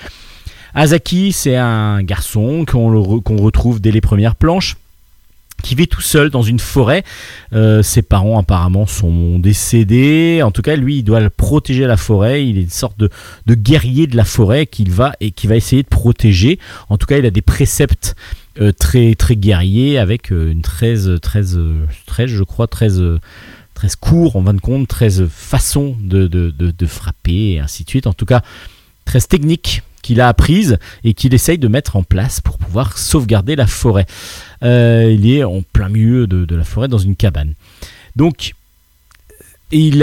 Azaki, 0.76 1.32
c'est 1.32 1.56
un 1.56 2.04
garçon 2.04 2.66
qu'on 2.66 3.42
retrouve 3.42 3.80
dès 3.80 3.92
les 3.92 4.02
premières 4.02 4.36
planches 4.36 4.76
qui 5.62 5.76
vit 5.76 5.88
tout 5.88 6.02
seul 6.02 6.30
dans 6.30 6.42
une 6.42 6.60
forêt. 6.60 7.04
Euh, 7.54 7.84
ses 7.84 8.02
parents 8.02 8.40
apparemment 8.40 8.86
sont 8.86 9.40
décédés. 9.40 10.42
En 10.44 10.52
tout 10.52 10.62
cas, 10.62 10.76
lui, 10.76 10.98
il 10.98 11.04
doit 11.04 11.30
protéger 11.30 11.86
la 11.86 11.98
forêt. 11.98 12.46
Il 12.46 12.58
est 12.58 12.64
une 12.64 12.70
sorte 12.70 12.98
de, 13.00 13.10
guerrier 13.56 14.08
de 14.08 14.18
la 14.18 14.26
forêt 14.26 14.66
qu'il 14.66 14.92
va 14.92 15.14
et 15.20 15.32
qui 15.32 15.48
va 15.48 15.56
essayer 15.56 15.84
de 15.84 15.88
protéger. 15.88 16.60
En 16.90 16.98
tout 16.98 17.06
cas, 17.06 17.18
il 17.18 17.26
a 17.26 17.32
des 17.32 17.42
préceptes 17.42 18.16
euh, 18.60 18.72
très 18.72 19.16
très 19.16 19.36
guerriers 19.36 19.98
avec 19.98 20.32
euh, 20.32 20.52
une 20.52 20.62
13, 20.62 21.20
13, 21.22 21.60
13, 22.06 22.30
je 22.30 22.44
crois, 22.44 22.68
13, 22.68 23.02
13 23.76 23.96
cours 23.96 24.36
en 24.36 24.44
fin 24.44 24.54
de 24.54 24.60
compte, 24.60 24.88
13 24.88 25.28
façons 25.30 25.96
de, 26.02 26.28
de, 26.28 26.52
de 26.52 26.86
frapper 26.86 27.54
et 27.54 27.60
ainsi 27.60 27.84
de 27.84 27.90
suite. 27.90 28.08
En 28.08 28.14
tout 28.14 28.26
cas, 28.26 28.42
13 29.06 29.28
techniques 29.28 29.84
qu'il 30.02 30.22
a 30.22 30.28
apprises 30.28 30.78
et 31.04 31.14
qu'il 31.14 31.34
essaye 31.34 31.58
de 31.58 31.68
mettre 31.68 31.96
en 31.96 32.04
place 32.04 32.42
pour 32.42 32.58
pouvoir 32.58 32.98
sauvegarder 32.98 33.56
la 33.56 33.68
forêt. 33.68 34.06
Euh, 34.64 35.14
il 35.14 35.30
est 35.30 35.44
en 35.44 35.62
plein 35.62 35.90
milieu 35.90 36.28
de, 36.28 36.56
la 36.56 36.64
forêt 36.64 36.88
dans 36.88 36.98
une 36.98 37.16
cabane. 37.16 37.54
Donc, 38.16 38.54
il, 39.72 40.00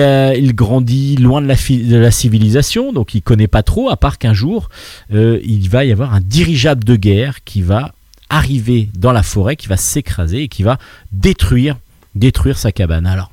grandit 0.55 1.17
loin 1.17 1.43
de 1.43 1.47
la, 1.47 1.55
de 1.55 1.97
la, 1.97 2.11
civilisation, 2.11 2.93
donc 2.93 3.15
il 3.15 3.23
connaît 3.23 3.49
pas 3.49 3.63
trop, 3.63 3.91
à 3.91 3.97
part 3.97 4.19
qu'un 4.19 4.33
jour, 4.33 4.71
euh, 5.13 5.41
il 5.45 5.69
va 5.69 5.85
y 5.85 5.93
avoir 5.93 6.15
un 6.15 6.21
dirigeable 6.21 6.85
de 6.85 6.97
guerre 6.97 7.45
qui 7.45 7.61
va 7.61 7.93
arriver 8.31 8.89
dans 8.95 9.13
la 9.13 9.23
forêt, 9.23 9.57
qui 9.57 9.69
va 9.69 9.77
s'écraser 9.77 10.43
et 10.45 10.49
qui 10.49 10.63
va 10.63 10.79
détruire, 11.13 11.77
détruire 12.15 12.59
sa 12.59 12.73
cabane. 12.73 13.07
Alors, 13.07 13.31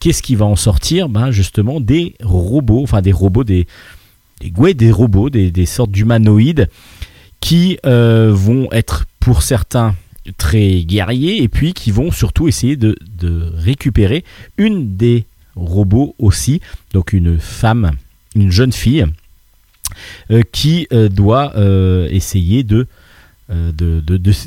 qu'est-ce 0.00 0.22
qui 0.22 0.34
va 0.34 0.46
en 0.46 0.56
sortir? 0.56 1.08
Ben 1.08 1.30
Justement, 1.30 1.80
des 1.80 2.14
robots, 2.22 2.82
enfin 2.82 3.02
des 3.02 3.12
robots, 3.12 3.44
des, 3.44 3.66
des, 4.40 4.74
des 4.74 4.92
robots, 4.92 5.30
des, 5.30 5.66
sortes 5.66 5.90
d'humanoïdes 5.90 6.68
qui 7.40 7.78
euh, 7.86 8.30
vont 8.32 8.68
être 8.72 9.06
pour 9.20 9.42
certains 9.42 9.94
très 10.36 10.82
guerriers 10.82 11.42
et 11.42 11.48
puis 11.48 11.72
qui 11.72 11.90
vont 11.90 12.10
surtout 12.10 12.48
essayer 12.48 12.76
de, 12.76 12.96
récupérer 13.54 14.24
une 14.56 14.96
des 14.96 15.24
robots 15.56 16.14
aussi, 16.18 16.60
donc 16.92 17.12
une 17.12 17.38
femme, 17.38 17.92
une 18.36 18.50
jeune 18.50 18.72
fille 18.72 19.06
euh, 20.30 20.42
qui 20.52 20.86
euh, 20.92 21.08
doit 21.08 21.54
essayer 22.10 22.62
de 22.62 22.86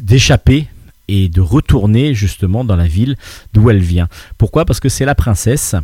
d'échapper 0.03 0.67
et 1.07 1.27
de 1.27 1.41
retourner 1.41 2.13
justement 2.13 2.63
dans 2.63 2.75
la 2.75 2.87
ville 2.87 3.17
d'où 3.53 3.69
elle 3.69 3.81
vient. 3.81 4.07
Pourquoi? 4.37 4.63
Parce 4.65 4.79
que 4.79 4.89
c'est 4.89 5.05
la 5.05 5.15
princesse, 5.15 5.75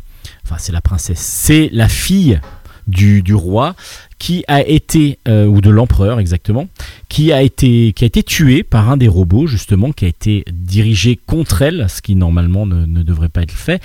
enfin 0.43 0.55
c'est 0.60 0.72
la 0.72 0.82
princesse, 0.82 1.20
c'est 1.20 1.70
la 1.74 1.89
fille 1.89 2.39
du, 2.88 3.34
roi 3.34 3.76
qui 4.18 4.44
a 4.48 4.61
été, 4.61 5.20
euh, 5.28 5.45
ou 5.45 5.61
de 5.61 5.70
l'empereur 5.70 6.20
exactement, 6.20 6.68
qui 7.10 7.32
a, 7.32 7.41
été, 7.41 7.94
qui 7.94 8.03
a 8.03 8.07
été 8.07 8.24
tué 8.24 8.64
par 8.64 8.90
un 8.90 8.98
des 8.98 9.07
robots 9.07 9.48
justement, 9.48 9.91
qui 9.91 10.06
a 10.06 10.07
été 10.07 10.44
dirigé 10.52 11.18
contre 11.18 11.61
elle, 11.61 11.88
ce 11.90 12.02
qui 12.02 12.16
normalement 12.16 12.66
ne, 12.66 13.03
devrait 13.03 13.30
pas 13.30 13.44
être 13.44 13.52
fait, 13.52 13.82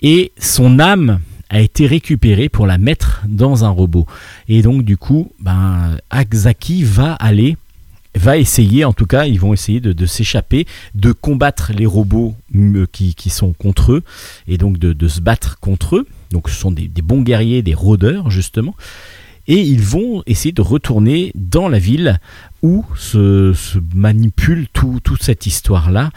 et 0.00 0.32
son 0.38 0.78
âme 0.78 1.20
a 1.50 1.60
été 1.60 1.86
récupérée 1.86 2.48
pour 2.48 2.66
la 2.66 2.78
mettre 2.78 3.22
dans 3.28 3.64
un 3.64 3.70
robot. 3.70 4.06
Et 4.48 4.62
donc 4.62 4.84
du 4.84 4.96
coup, 4.96 5.32
ben, 5.40 5.96
Akzaki 6.10 6.84
va 6.84 7.14
aller 7.14 7.56
va 8.14 8.38
essayer, 8.38 8.84
en 8.84 8.92
tout 8.92 9.06
cas, 9.06 9.26
ils 9.26 9.38
vont 9.38 9.52
essayer 9.52 9.80
de, 9.80 10.06
s'échapper, 10.06 10.66
de 10.94 11.12
combattre 11.12 11.72
les 11.74 11.86
robots 11.86 12.34
euh, 12.54 12.86
qui, 12.90 13.30
sont 13.30 13.52
contre 13.52 13.92
eux, 13.92 14.02
et 14.48 14.58
donc 14.58 14.78
de, 14.78 15.08
se 15.08 15.20
battre 15.20 15.58
contre 15.60 15.96
eux. 15.96 16.06
Donc 16.30 16.48
ce 16.48 16.54
sont 16.54 16.70
des, 16.70 16.88
bons 17.02 17.22
guerriers, 17.22 17.62
des 17.62 17.74
rôdeurs, 17.74 18.30
justement. 18.30 18.74
Et 19.46 19.60
ils 19.60 19.82
vont 19.82 20.22
essayer 20.26 20.52
de 20.52 20.62
retourner 20.62 21.32
dans 21.34 21.68
la 21.68 21.78
ville 21.78 22.20
où 22.62 22.84
se, 22.96 23.54
manipule 23.94 24.68
toute 24.72 25.22
cette 25.22 25.46
histoire-là, 25.46 26.10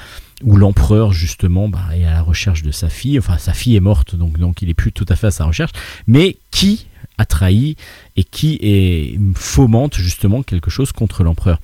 où 0.44 0.58
l'empereur, 0.58 1.14
justement, 1.14 1.70
bah, 1.70 1.86
est 1.96 2.04
à 2.04 2.12
la 2.12 2.22
recherche 2.22 2.64
de 2.64 2.72
sa 2.72 2.90
fille. 2.90 3.18
Enfin, 3.18 3.38
sa 3.38 3.54
fille 3.54 3.76
est 3.76 3.82
morte, 3.82 4.16
donc, 4.16 4.38
donc 4.38 4.62
il 4.62 4.68
n'est 4.68 4.74
plus 4.74 4.92
tout 4.92 5.06
à 5.10 5.16
fait 5.16 5.28
à 5.28 5.32
sa 5.32 5.46
recherche. 5.46 5.72
Mais 6.06 6.38
qui 6.52 6.88
a 7.18 7.26
trahi 7.26 7.76
et 8.16 8.24
qui 8.24 9.20
fomente 9.36 9.96
justement 9.96 10.44
quelque 10.44 10.70
chose 10.70 10.92
contre 10.92 11.24
l'empereur. 11.24 11.60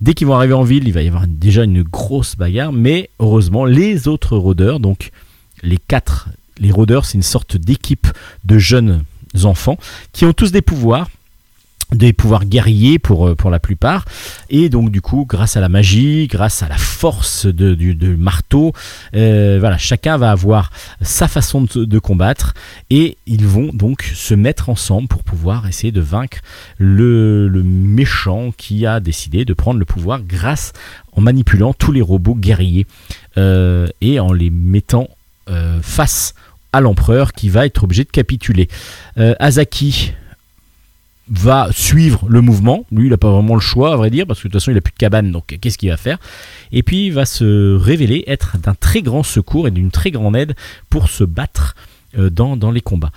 Dès 0.00 0.14
qu'ils 0.14 0.26
vont 0.26 0.34
arriver 0.34 0.52
en 0.52 0.62
ville, 0.62 0.86
il 0.86 0.92
va 0.92 1.02
y 1.02 1.08
avoir 1.08 1.26
déjà 1.26 1.64
une 1.64 1.82
grosse 1.82 2.36
bagarre, 2.36 2.72
mais 2.72 3.10
heureusement, 3.18 3.64
les 3.64 4.08
autres 4.08 4.36
rôdeurs, 4.36 4.78
donc 4.78 5.10
les 5.62 5.78
quatre, 5.78 6.28
les 6.58 6.70
rôdeurs, 6.70 7.06
c'est 7.06 7.14
une 7.14 7.22
sorte 7.22 7.56
d'équipe 7.56 8.06
de 8.44 8.58
jeunes 8.58 9.04
enfants 9.44 9.78
qui 10.12 10.24
ont 10.24 10.32
tous 10.32 10.52
des 10.52 10.62
pouvoirs 10.62 11.08
des 11.92 12.12
pouvoirs 12.12 12.44
guerriers 12.44 12.98
pour, 12.98 13.28
euh, 13.28 13.34
pour 13.34 13.50
la 13.50 13.60
plupart. 13.60 14.04
Et 14.50 14.68
donc 14.68 14.90
du 14.90 15.00
coup, 15.00 15.24
grâce 15.28 15.56
à 15.56 15.60
la 15.60 15.68
magie, 15.68 16.26
grâce 16.26 16.62
à 16.62 16.68
la 16.68 16.76
force 16.76 17.46
de, 17.46 17.74
du, 17.74 18.16
marteau, 18.16 18.72
euh, 19.14 19.58
voilà, 19.60 19.78
chacun 19.78 20.16
va 20.16 20.30
avoir 20.30 20.70
sa 21.00 21.28
façon 21.28 21.62
de, 21.62 21.98
combattre 21.98 22.54
et 22.90 23.16
ils 23.26 23.46
vont 23.46 23.70
donc 23.72 24.02
se 24.14 24.34
mettre 24.34 24.68
ensemble 24.68 25.08
pour 25.08 25.22
pouvoir 25.22 25.66
essayer 25.66 25.92
de 25.92 26.00
vaincre 26.00 26.38
le, 26.78 27.48
méchant 27.64 28.52
qui 28.56 28.84
a 28.86 29.00
décidé 29.00 29.44
de 29.44 29.54
prendre 29.54 29.78
le 29.78 29.84
pouvoir 29.84 30.20
grâce 30.22 30.72
en 31.12 31.20
manipulant 31.20 31.72
tous 31.72 31.90
les 31.90 32.02
robots 32.02 32.34
guerriers 32.34 32.86
euh, 33.38 33.88
et 34.00 34.20
en 34.20 34.32
les 34.32 34.50
mettant 34.50 35.08
face 35.80 36.34
à 36.72 36.80
l'empereur 36.80 37.32
qui 37.32 37.48
va 37.48 37.66
être 37.66 37.84
obligé 37.84 38.02
de 38.02 38.10
capituler. 38.10 38.68
Azaki 39.38 40.12
va 41.28 41.68
suivre 41.72 42.26
le 42.28 42.40
mouvement. 42.40 42.84
Lui, 42.92 43.06
il 43.06 43.10
n'a 43.10 43.16
pas 43.16 43.30
vraiment 43.30 43.54
le 43.54 43.60
choix, 43.60 43.92
à 43.92 43.96
vrai 43.96 44.10
dire, 44.10 44.26
parce 44.26 44.40
que 44.40 44.48
de 44.48 44.52
toute 44.52 44.60
façon, 44.60 44.70
il 44.70 44.74
n'a 44.74 44.80
plus 44.80 44.92
de 44.92 44.98
cabane, 44.98 45.32
donc 45.32 45.58
qu'est-ce 45.60 45.78
qu'il 45.78 45.90
va 45.90 45.96
faire? 45.96 46.18
Et 46.72 46.82
puis, 46.82 47.06
il 47.06 47.12
va 47.12 47.26
se 47.26 47.76
révéler 47.76 48.24
être 48.26 48.58
d'un 48.58 48.74
très 48.74 49.02
grand 49.02 49.22
secours 49.22 49.68
et 49.68 49.70
d'une 49.70 49.90
très 49.90 50.10
grande 50.10 50.36
aide 50.36 50.54
pour 50.90 51.08
se 51.10 51.24
battre 51.24 51.74
euh, 52.18 52.30
dans, 52.30 52.70
les 52.70 52.80
combats. 52.80 53.10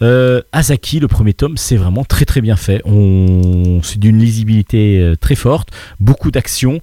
Euh, 0.00 0.40
Azaki, 0.52 1.00
le 1.00 1.08
premier 1.08 1.34
tome, 1.34 1.56
c'est 1.56 1.76
vraiment 1.76 2.04
très 2.04 2.24
très 2.24 2.40
bien 2.40 2.56
fait. 2.56 2.82
C'est 3.82 3.98
d'une 3.98 4.18
lisibilité 4.18 5.00
euh, 5.00 5.16
très 5.16 5.34
forte, 5.34 5.70
beaucoup 6.00 6.30
d'action, 6.30 6.80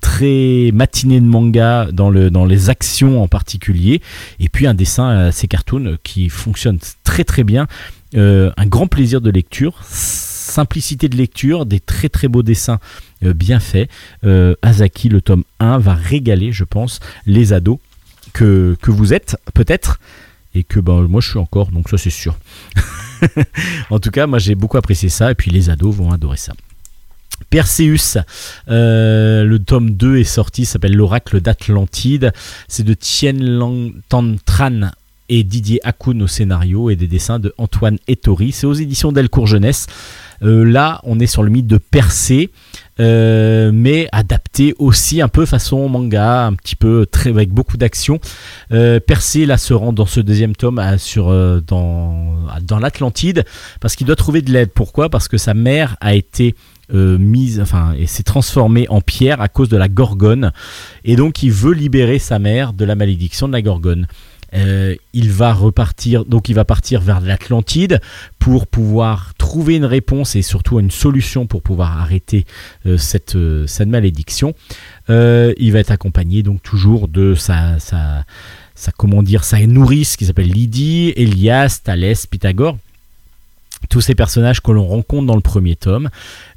très 0.00 0.70
matiné 0.72 1.20
de 1.20 1.26
manga 1.26 1.88
dans, 1.92 2.10
dans 2.10 2.46
les 2.46 2.70
actions 2.70 3.22
en 3.22 3.28
particulier, 3.28 4.00
et 4.40 4.48
puis 4.48 4.66
un 4.66 4.72
dessin 4.72 5.26
assez 5.26 5.48
cartoon 5.48 5.98
qui 6.02 6.30
fonctionne 6.30 6.78
très 7.04 7.24
très 7.24 7.44
bien 7.44 7.66
euh, 8.14 8.52
un 8.56 8.66
grand 8.66 8.86
plaisir 8.86 9.20
de 9.20 9.30
lecture, 9.30 9.80
simplicité 9.84 11.08
de 11.08 11.16
lecture, 11.16 11.66
des 11.66 11.80
très 11.80 12.08
très 12.08 12.28
beaux 12.28 12.42
dessins 12.42 12.78
euh, 13.24 13.32
bien 13.32 13.60
faits. 13.60 13.90
Euh, 14.24 14.54
Azaki, 14.62 15.08
le 15.08 15.20
tome 15.20 15.44
1, 15.58 15.78
va 15.78 15.94
régaler, 15.94 16.52
je 16.52 16.64
pense, 16.64 17.00
les 17.26 17.52
ados 17.52 17.78
que, 18.32 18.76
que 18.80 18.90
vous 18.90 19.12
êtes, 19.12 19.36
peut-être. 19.54 20.00
et 20.54 20.62
que 20.62 20.78
ben, 20.78 21.02
moi 21.02 21.20
je 21.20 21.30
suis 21.30 21.38
encore, 21.38 21.70
donc 21.70 21.88
ça 21.88 21.98
c'est 21.98 22.10
sûr. 22.10 22.36
en 23.90 23.98
tout 23.98 24.10
cas, 24.10 24.26
moi 24.26 24.38
j'ai 24.38 24.54
beaucoup 24.54 24.76
apprécié 24.76 25.08
ça, 25.08 25.30
et 25.30 25.34
puis 25.34 25.50
les 25.50 25.70
ados 25.70 25.94
vont 25.94 26.12
adorer 26.12 26.36
ça. 26.36 26.52
Perseus, 27.50 28.18
le 28.68 29.56
tome 29.58 29.90
2 29.90 30.18
est 30.18 30.24
sorti, 30.24 30.64
s'appelle 30.64 30.94
L'Oracle 30.94 31.40
d'Atlantide. 31.40 32.32
C'est 32.68 32.84
de 32.84 32.94
Tien 32.94 33.32
Lang 33.32 33.92
Tan 34.08 34.36
Tran 34.44 34.90
et 35.28 35.44
Didier 35.44 35.80
Hakoun 35.84 36.22
au 36.22 36.26
scénario 36.26 36.90
et 36.90 36.96
des 36.96 37.06
dessins 37.06 37.38
de 37.38 37.54
Antoine 37.58 37.98
Ettori. 38.08 38.52
C'est 38.52 38.66
aux 38.66 38.74
éditions 38.74 39.12
Delcourt 39.12 39.46
Jeunesse. 39.46 39.86
Euh, 40.42 40.64
là, 40.64 41.00
on 41.04 41.20
est 41.20 41.26
sur 41.26 41.42
le 41.42 41.50
mythe 41.50 41.66
de 41.66 41.78
Persée, 41.78 42.50
euh, 43.00 43.70
mais 43.72 44.08
adapté 44.12 44.74
aussi 44.78 45.22
un 45.22 45.28
peu 45.28 45.46
façon 45.46 45.88
manga, 45.88 46.46
un 46.46 46.54
petit 46.54 46.76
peu 46.76 47.06
avec 47.24 47.50
beaucoup 47.50 47.76
d'action. 47.76 48.20
Euh, 48.72 49.00
Persée, 49.00 49.46
là, 49.46 49.56
se 49.56 49.72
rend 49.72 49.92
dans 49.92 50.06
ce 50.06 50.20
deuxième 50.20 50.54
tome 50.54 50.82
sur, 50.98 51.28
dans, 51.62 52.36
dans 52.62 52.78
l'Atlantide 52.78 53.44
parce 53.80 53.96
qu'il 53.96 54.06
doit 54.06 54.16
trouver 54.16 54.42
de 54.42 54.52
l'aide. 54.52 54.70
Pourquoi? 54.74 55.08
Parce 55.08 55.28
que 55.28 55.38
sa 55.38 55.54
mère 55.54 55.96
a 56.00 56.14
été 56.14 56.54
mise, 56.92 57.60
enfin, 57.60 57.94
et 57.98 58.06
s'est 58.06 58.22
transformée 58.22 58.86
en 58.90 59.00
pierre 59.00 59.40
à 59.40 59.48
cause 59.48 59.70
de 59.70 59.76
la 59.78 59.88
Gorgone, 59.88 60.52
et 61.04 61.16
donc 61.16 61.42
il 61.42 61.50
veut 61.50 61.72
libérer 61.72 62.18
sa 62.18 62.38
mère 62.38 62.74
de 62.74 62.84
la 62.84 62.94
malédiction 62.94 63.48
de 63.48 63.54
la 63.54 63.62
Gorgone. 63.62 64.06
Euh, 64.54 64.94
il 65.12 65.30
va 65.32 65.52
repartir, 65.52 66.24
donc 66.24 66.48
il 66.48 66.54
va 66.54 66.64
partir 66.64 67.00
vers 67.00 67.20
l'Atlantide 67.20 68.00
pour 68.38 68.66
pouvoir 68.66 69.34
trouver 69.36 69.76
une 69.76 69.84
réponse 69.84 70.36
et 70.36 70.42
surtout 70.42 70.78
une 70.78 70.90
solution 70.90 71.46
pour 71.46 71.62
pouvoir 71.62 72.00
arrêter 72.00 72.46
euh, 72.86 72.96
cette, 72.96 73.34
euh, 73.34 73.66
cette, 73.66 73.88
malédiction. 73.88 74.54
il 75.08 75.70
va 75.72 75.78
être 75.80 75.90
accompagné 75.90 76.42
donc 76.42 76.62
toujours 76.62 77.08
de 77.08 77.34
sa, 77.34 77.78
sa, 77.80 78.24
sa 78.74 78.92
comment 78.92 79.22
dire, 79.22 79.44
sa 79.44 79.58
nourrice 79.66 80.16
qui 80.16 80.26
s'appelle 80.26 80.50
Lydie, 80.50 81.12
Elias, 81.16 81.80
Thalès, 81.82 82.26
Pythagore 82.26 82.78
tous 83.90 84.00
ces 84.00 84.14
personnages 84.14 84.62
que 84.62 84.72
l'on 84.72 84.86
rencontre 84.86 85.26
dans 85.26 85.34
le 85.34 85.42
premier 85.42 85.76
tome. 85.76 86.08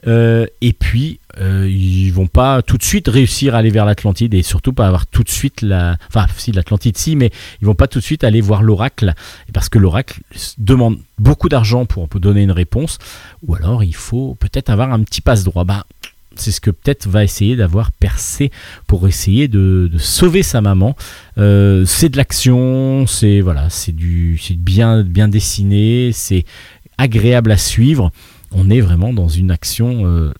Et 0.05 0.73
puis, 0.79 1.19
euh, 1.39 1.69
ils 1.69 2.11
vont 2.11 2.27
pas 2.27 2.61
tout 2.61 2.77
de 2.77 2.83
suite 2.83 3.07
réussir 3.07 3.55
à 3.55 3.59
aller 3.59 3.69
vers 3.69 3.85
l'Atlantide 3.85 4.33
et 4.33 4.43
surtout 4.43 4.73
pas 4.73 4.87
avoir 4.87 5.05
tout 5.05 5.23
de 5.23 5.29
suite 5.29 5.61
la. 5.61 5.97
Enfin, 6.07 6.25
si 6.37 6.51
l'Atlantide, 6.51 6.97
si, 6.97 7.15
mais 7.15 7.31
ils 7.61 7.65
vont 7.65 7.75
pas 7.75 7.87
tout 7.87 7.99
de 7.99 8.03
suite 8.03 8.23
aller 8.23 8.41
voir 8.41 8.63
l'oracle 8.63 9.13
parce 9.53 9.69
que 9.69 9.77
l'oracle 9.77 10.19
demande 10.57 10.97
beaucoup 11.19 11.49
d'argent 11.49 11.85
pour, 11.85 12.07
donner 12.07 12.41
une 12.41 12.51
réponse. 12.51 12.97
Ou 13.45 13.55
alors, 13.55 13.83
il 13.83 13.95
faut 13.95 14.35
peut-être 14.39 14.69
avoir 14.69 14.91
un 14.91 15.03
petit 15.03 15.21
passe-droit. 15.21 15.63
Ben, 15.63 15.83
c'est 16.35 16.51
ce 16.51 16.61
que 16.61 16.71
peut-être 16.71 17.07
va 17.07 17.23
essayer 17.23 17.55
d'avoir 17.55 17.91
percé 17.91 18.51
pour 18.87 19.07
essayer 19.07 19.47
de, 19.47 19.89
sauver 19.97 20.43
sa 20.43 20.61
maman. 20.61 20.95
Euh, 21.37 21.85
c'est 21.85 22.09
de 22.09 22.17
l'action, 22.17 23.05
c'est 23.07 23.41
voilà, 23.41 23.69
c'est 23.69 23.95
du, 23.95 24.39
bien, 24.57 25.03
bien 25.03 25.27
dessiné, 25.27 26.11
c'est 26.13 26.45
agréable 26.97 27.51
à 27.51 27.57
suivre. 27.57 28.11
On 28.51 28.69
est 28.69 28.81
vraiment 28.81 29.13
dans 29.13 29.27
une 29.27 29.51
action 29.51 30.05
euh, 30.05 30.33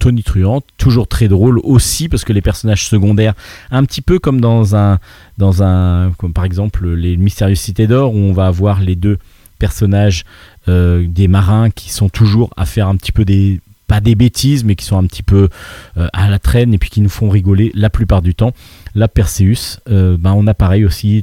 tonitruante, 0.00 0.64
toujours 0.78 1.06
très 1.06 1.28
drôle 1.28 1.60
aussi 1.62 2.08
parce 2.08 2.24
que 2.24 2.32
les 2.32 2.40
personnages 2.40 2.88
secondaires, 2.88 3.34
un 3.70 3.84
petit 3.84 4.00
peu 4.00 4.18
comme 4.18 4.40
dans 4.40 4.74
un, 4.74 4.98
dans 5.38 6.10
comme 6.18 6.32
par 6.32 6.44
exemple 6.44 6.88
les 6.88 7.16
mystérieuses 7.16 7.60
cités 7.60 7.86
d'or 7.86 8.12
où 8.12 8.18
on 8.18 8.32
va 8.32 8.46
avoir 8.46 8.80
les 8.80 8.96
deux 8.96 9.18
personnages 9.60 10.24
euh, 10.68 11.06
des 11.06 11.28
marins 11.28 11.70
qui 11.70 11.90
sont 11.90 12.08
toujours 12.08 12.50
à 12.56 12.66
faire 12.66 12.88
un 12.88 12.96
petit 12.96 13.12
peu 13.12 13.24
des 13.24 13.60
pas 13.86 14.00
des 14.00 14.14
bêtises 14.14 14.64
mais 14.64 14.74
qui 14.74 14.84
sont 14.84 14.96
un 14.96 15.04
petit 15.04 15.22
peu 15.22 15.48
euh, 15.96 16.08
à 16.12 16.30
la 16.30 16.38
traîne 16.38 16.72
et 16.72 16.78
puis 16.78 16.90
qui 16.90 17.00
nous 17.02 17.10
font 17.10 17.28
rigoler 17.28 17.70
la 17.74 17.90
plupart 17.90 18.22
du 18.22 18.34
temps. 18.34 18.52
La 18.94 19.06
Perseus, 19.06 19.78
ben 19.86 20.32
on 20.32 20.46
a 20.46 20.54
pareil 20.54 20.84
aussi 20.84 21.22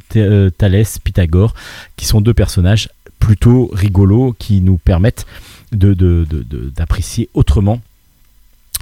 Thalès, 0.58 1.00
Pythagore 1.00 1.54
qui 1.96 2.06
sont 2.06 2.22
deux 2.22 2.34
personnages 2.34 2.90
plutôt 3.20 3.70
rigolos 3.74 4.36
qui 4.38 4.62
nous 4.62 4.78
permettent 4.78 5.26
d'apprécier 5.72 7.30
autrement 7.34 7.82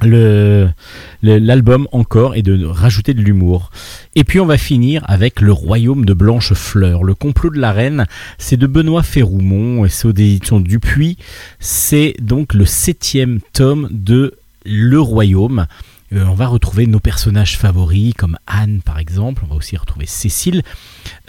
l'album 0.02 1.88
encore 1.92 2.36
et 2.36 2.42
de 2.42 2.66
rajouter 2.66 3.14
de 3.14 3.22
l'humour. 3.22 3.72
Et 4.16 4.24
puis 4.24 4.40
on 4.40 4.46
va 4.46 4.58
finir 4.58 5.04
avec 5.08 5.42
Le 5.42 5.52
Royaume 5.52 6.06
de 6.06 6.14
Blanche 6.14 6.54
Fleur. 6.54 7.04
Le 7.04 7.16
complot 7.16 7.50
de 7.50 7.60
la 7.60 7.72
reine, 7.72 8.06
c'est 8.38 8.58
de 8.58 8.68
Benoît 8.68 9.04
Ferroumont 9.04 9.86
et 9.86 9.90
c'est 9.90 10.08
aux 10.08 10.12
éditions 10.12 10.60
Dupuis. 10.60 11.18
C'est 11.60 12.16
donc 12.20 12.54
le 12.54 12.66
septième 12.66 13.40
tome 13.54 13.88
de 13.92 14.34
Le 14.66 15.00
Royaume. 15.00 15.68
Euh, 16.14 16.24
on 16.26 16.36
va 16.36 16.48
retrouver 16.48 16.88
nos 16.88 17.00
personnages 17.00 17.58
favoris 17.58 18.14
comme 18.14 18.38
Anne 18.48 18.82
par 18.84 19.00
exemple, 19.00 19.44
on 19.46 19.48
va 19.48 19.56
aussi 19.56 19.76
retrouver 19.76 20.06
Cécile. 20.06 20.62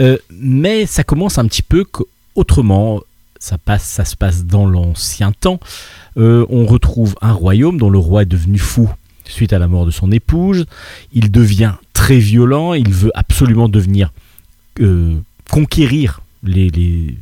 Euh, 0.00 0.18
mais 0.30 0.86
ça 0.86 1.04
commence 1.04 1.38
un 1.38 1.46
petit 1.46 1.62
peu 1.62 1.84
autrement. 2.34 3.00
Ça, 3.38 3.58
passe, 3.58 3.84
ça 3.84 4.04
se 4.04 4.16
passe 4.16 4.44
dans 4.44 4.66
l'ancien 4.66 5.30
temps. 5.30 5.60
Euh, 6.16 6.46
on 6.48 6.64
retrouve 6.64 7.14
un 7.20 7.32
royaume 7.32 7.78
dont 7.78 7.90
le 7.90 7.98
roi 7.98 8.22
est 8.22 8.26
devenu 8.26 8.58
fou 8.58 8.90
suite 9.24 9.52
à 9.52 9.58
la 9.58 9.68
mort 9.68 9.86
de 9.86 9.90
son 9.90 10.10
épouse. 10.12 10.66
Il 11.12 11.30
devient 11.30 11.74
très 11.92 12.18
violent. 12.18 12.74
Il 12.74 12.90
veut 12.90 13.12
absolument 13.14 13.68
devenir 13.68 14.12
euh, 14.80 15.18
conquérir 15.50 16.20
les, 16.42 17.14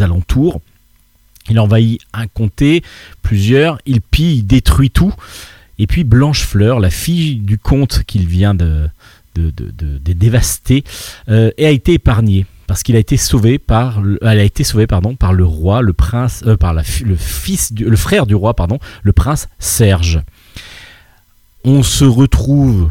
alentours. 0.00 0.60
Il 1.50 1.58
envahit 1.58 2.00
un 2.12 2.26
comté, 2.26 2.82
plusieurs. 3.22 3.78
Il 3.86 4.00
pille, 4.00 4.38
il 4.38 4.46
détruit 4.46 4.90
tout. 4.90 5.14
Et 5.78 5.86
puis 5.86 6.04
Blanche 6.04 6.42
Fleur, 6.42 6.80
la 6.80 6.90
fille 6.90 7.36
du 7.36 7.58
comte 7.58 8.02
qu'il 8.06 8.26
vient 8.26 8.54
de, 8.54 8.90
dévaster, 9.34 10.84
euh, 11.28 11.50
a 11.58 11.70
été 11.70 11.94
épargnée 11.94 12.46
parce 12.68 12.84
qu'il 12.84 12.94
a 12.94 13.00
été 13.00 13.16
sauvé 13.16 13.58
par, 13.58 14.00
elle 14.22 14.38
a 14.38 14.44
été 14.44 14.62
sauvée 14.62 14.86
par 14.86 15.32
le 15.32 15.44
roi, 15.44 15.82
le 15.82 15.94
prince, 15.94 16.44
euh, 16.46 16.56
par 16.56 16.74
le 16.74 17.96
frère 17.96 18.26
du 18.26 18.36
roi 18.36 18.54
le 19.02 19.12
prince 19.12 19.48
Serge. 19.58 20.20
On 21.64 21.82
se 21.82 22.04
retrouve 22.04 22.90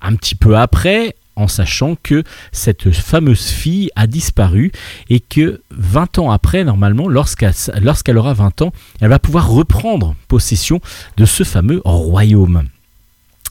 un 0.00 0.16
petit 0.16 0.34
peu 0.34 0.56
après 0.56 1.14
en 1.36 1.46
sachant 1.46 1.96
que 2.02 2.24
cette 2.52 2.90
fameuse 2.90 3.48
fille 3.48 3.90
a 3.96 4.06
disparu 4.06 4.72
et 5.08 5.20
que 5.20 5.62
20 5.70 6.18
ans 6.18 6.30
après, 6.30 6.64
normalement, 6.64 7.08
lorsqu'elle 7.08 8.18
aura 8.18 8.34
20 8.34 8.62
ans, 8.62 8.72
elle 9.00 9.08
va 9.08 9.18
pouvoir 9.18 9.50
reprendre 9.50 10.14
possession 10.28 10.80
de 11.16 11.24
ce 11.26 11.44
fameux 11.44 11.82
royaume. 11.84 12.64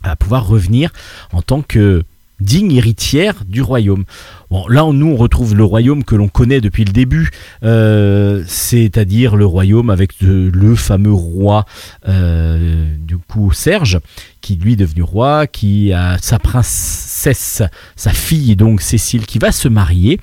Elle 0.04 0.10
va 0.10 0.16
pouvoir 0.16 0.48
revenir 0.48 0.92
en 1.32 1.42
tant 1.42 1.62
que 1.62 2.04
digne 2.41 2.73
héritière 2.73 3.43
du 3.47 3.61
royaume. 3.61 4.03
Bon, 4.49 4.68
là, 4.68 4.85
nous, 4.91 5.07
on 5.07 5.15
retrouve 5.15 5.55
le 5.55 5.63
royaume 5.63 6.03
que 6.03 6.15
l'on 6.15 6.27
connaît 6.27 6.59
depuis 6.59 6.84
le 6.84 6.91
début, 6.91 7.30
euh, 7.63 8.43
c'est-à-dire 8.47 9.38
le 9.38 9.45
royaume 9.45 9.89
avec 9.89 10.15
le 10.19 10.76
fameux 10.76 11.13
roi, 11.13 11.65
euh, 12.09 12.93
du 12.97 13.18
Serge, 13.53 13.99
qui 14.41 14.55
lui 14.55 14.73
est 14.73 14.76
devenu 14.76 15.03
roi, 15.03 15.47
qui 15.47 15.93
a 15.93 16.18
sa 16.18 16.38
princesse, 16.38 17.63
sa 17.95 18.11
fille, 18.11 18.55
donc 18.55 18.81
Cécile, 18.81 19.26
qui 19.26 19.39
va 19.39 19.53
se 19.53 19.69
marier. 19.69 20.19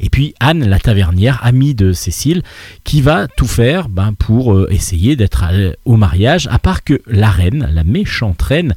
Et 0.00 0.10
puis 0.10 0.34
Anne, 0.40 0.68
la 0.68 0.78
tavernière, 0.78 1.40
amie 1.42 1.74
de 1.74 1.92
Cécile, 1.92 2.42
qui 2.84 3.00
va 3.00 3.28
tout 3.28 3.46
faire 3.46 3.88
ben, 3.88 4.12
pour 4.12 4.52
euh, 4.52 4.68
essayer 4.70 5.16
d'être 5.16 5.44
au 5.84 5.96
mariage, 5.96 6.46
à 6.50 6.58
part 6.58 6.84
que 6.84 7.00
la 7.06 7.30
reine, 7.30 7.68
la 7.72 7.84
méchante 7.84 8.42
reine, 8.42 8.74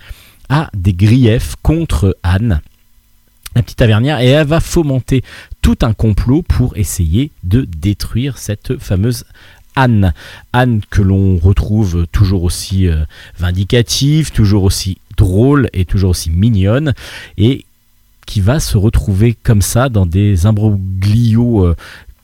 a 0.48 0.70
des 0.74 0.94
griefs 0.94 1.56
contre 1.64 2.18
Anne 2.24 2.62
la 3.56 3.64
petite 3.64 3.78
tavernière, 3.78 4.20
et 4.20 4.28
elle 4.28 4.48
va 4.48 4.60
fomenter 4.60 5.24
tout 5.62 5.78
un 5.82 5.94
complot 5.94 6.42
pour 6.42 6.78
essayer 6.78 7.32
de 7.44 7.62
détruire 7.62 8.38
cette 8.38 8.78
fameuse 8.78 9.24
Anne. 9.76 10.14
Anne 10.54 10.82
que 10.90 11.02
l'on 11.02 11.38
retrouve 11.38 12.06
toujours 12.12 12.44
aussi 12.44 12.88
euh, 12.88 13.04
vindicative, 13.38 14.32
toujours 14.32 14.64
aussi 14.64 14.98
drôle 15.18 15.70
et 15.74 15.86
toujours 15.86 16.12
aussi 16.12 16.30
mignonne, 16.30 16.94
et 17.38 17.66
qui 18.26 18.42
va 18.42 18.60
se 18.60 18.78
retrouver 18.78 19.36
comme 19.42 19.62
ça 19.62 19.90
dans 19.90 20.06
des 20.06 20.46
imbroglios 20.46 21.66
euh, 21.66 21.76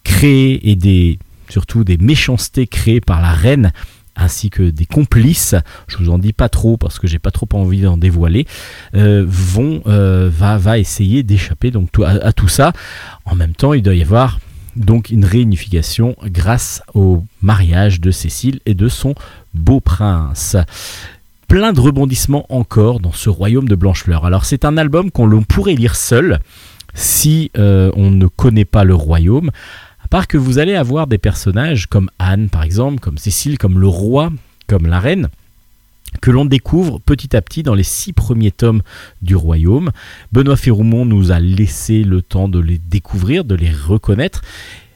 créés 0.03 0.69
et 0.69 1.19
surtout 1.49 1.83
des 1.83 1.97
méchancetés 1.97 2.67
créées 2.67 3.01
par 3.01 3.21
la 3.21 3.31
reine 3.31 3.71
ainsi 4.15 4.49
que 4.49 4.63
des 4.63 4.85
complices, 4.85 5.55
je 5.87 5.97
vous 5.97 6.09
en 6.09 6.17
dis 6.17 6.33
pas 6.33 6.49
trop 6.49 6.77
parce 6.77 6.99
que 6.99 7.07
j'ai 7.07 7.19
pas 7.19 7.31
trop 7.31 7.47
envie 7.53 7.81
d'en 7.81 7.97
dévoiler, 7.97 8.45
euh, 8.95 9.23
vont 9.27 9.81
euh, 9.87 10.29
va, 10.31 10.57
va 10.57 10.79
essayer 10.79 11.23
d'échapper 11.23 11.71
donc 11.71 11.89
à, 12.05 12.33
tout 12.33 12.47
ça. 12.47 12.73
En 13.25 13.35
même 13.35 13.53
temps, 13.53 13.73
il 13.73 13.81
doit 13.81 13.95
y 13.95 14.01
avoir 14.01 14.39
donc 14.75 15.09
une 15.09 15.25
réunification 15.25 16.15
grâce 16.25 16.81
au 16.93 17.25
mariage 17.41 17.99
de 17.99 18.11
Cécile 18.11 18.59
et 18.65 18.73
de 18.73 18.87
son 18.87 19.15
beau 19.53 19.79
prince. 19.79 20.55
Plein 21.47 21.73
de 21.73 21.81
rebondissements 21.81 22.45
encore 22.49 23.01
dans 23.01 23.11
ce 23.11 23.29
royaume 23.29 23.67
de 23.67 23.75
Blanchefleur. 23.75 24.25
Alors 24.25 24.45
c'est 24.45 24.63
un 24.63 24.77
album 24.77 25.11
qu'on 25.11 25.43
pourrait 25.43 25.75
lire 25.75 25.95
seul 25.95 26.39
si 26.93 27.51
euh, 27.57 27.91
on 27.95 28.09
ne 28.09 28.27
connaît 28.27 28.65
pas 28.65 28.83
le 28.83 28.95
royaume 28.95 29.51
part 30.11 30.27
que 30.27 30.37
vous 30.37 30.59
allez 30.59 30.75
avoir 30.75 31.07
des 31.07 31.17
personnages 31.17 31.87
comme 31.87 32.11
Anne 32.19 32.49
par 32.49 32.63
exemple, 32.63 32.99
comme 32.99 33.17
Cécile, 33.17 33.57
comme 33.57 33.79
le 33.79 33.87
roi, 33.87 34.31
comme 34.67 34.85
la 34.85 34.99
reine, 34.99 35.29
que 36.21 36.29
l'on 36.31 36.43
découvre 36.43 36.99
petit 36.99 37.33
à 37.35 37.41
petit 37.41 37.63
dans 37.63 37.73
les 37.73 37.83
six 37.83 38.11
premiers 38.11 38.51
tomes 38.51 38.81
du 39.21 39.35
royaume. 39.35 39.91
Benoît 40.33 40.57
Ferroumont 40.57 41.05
nous 41.05 41.31
a 41.31 41.39
laissé 41.39 42.03
le 42.03 42.21
temps 42.21 42.49
de 42.49 42.59
les 42.59 42.77
découvrir, 42.77 43.45
de 43.45 43.55
les 43.55 43.71
reconnaître. 43.71 44.41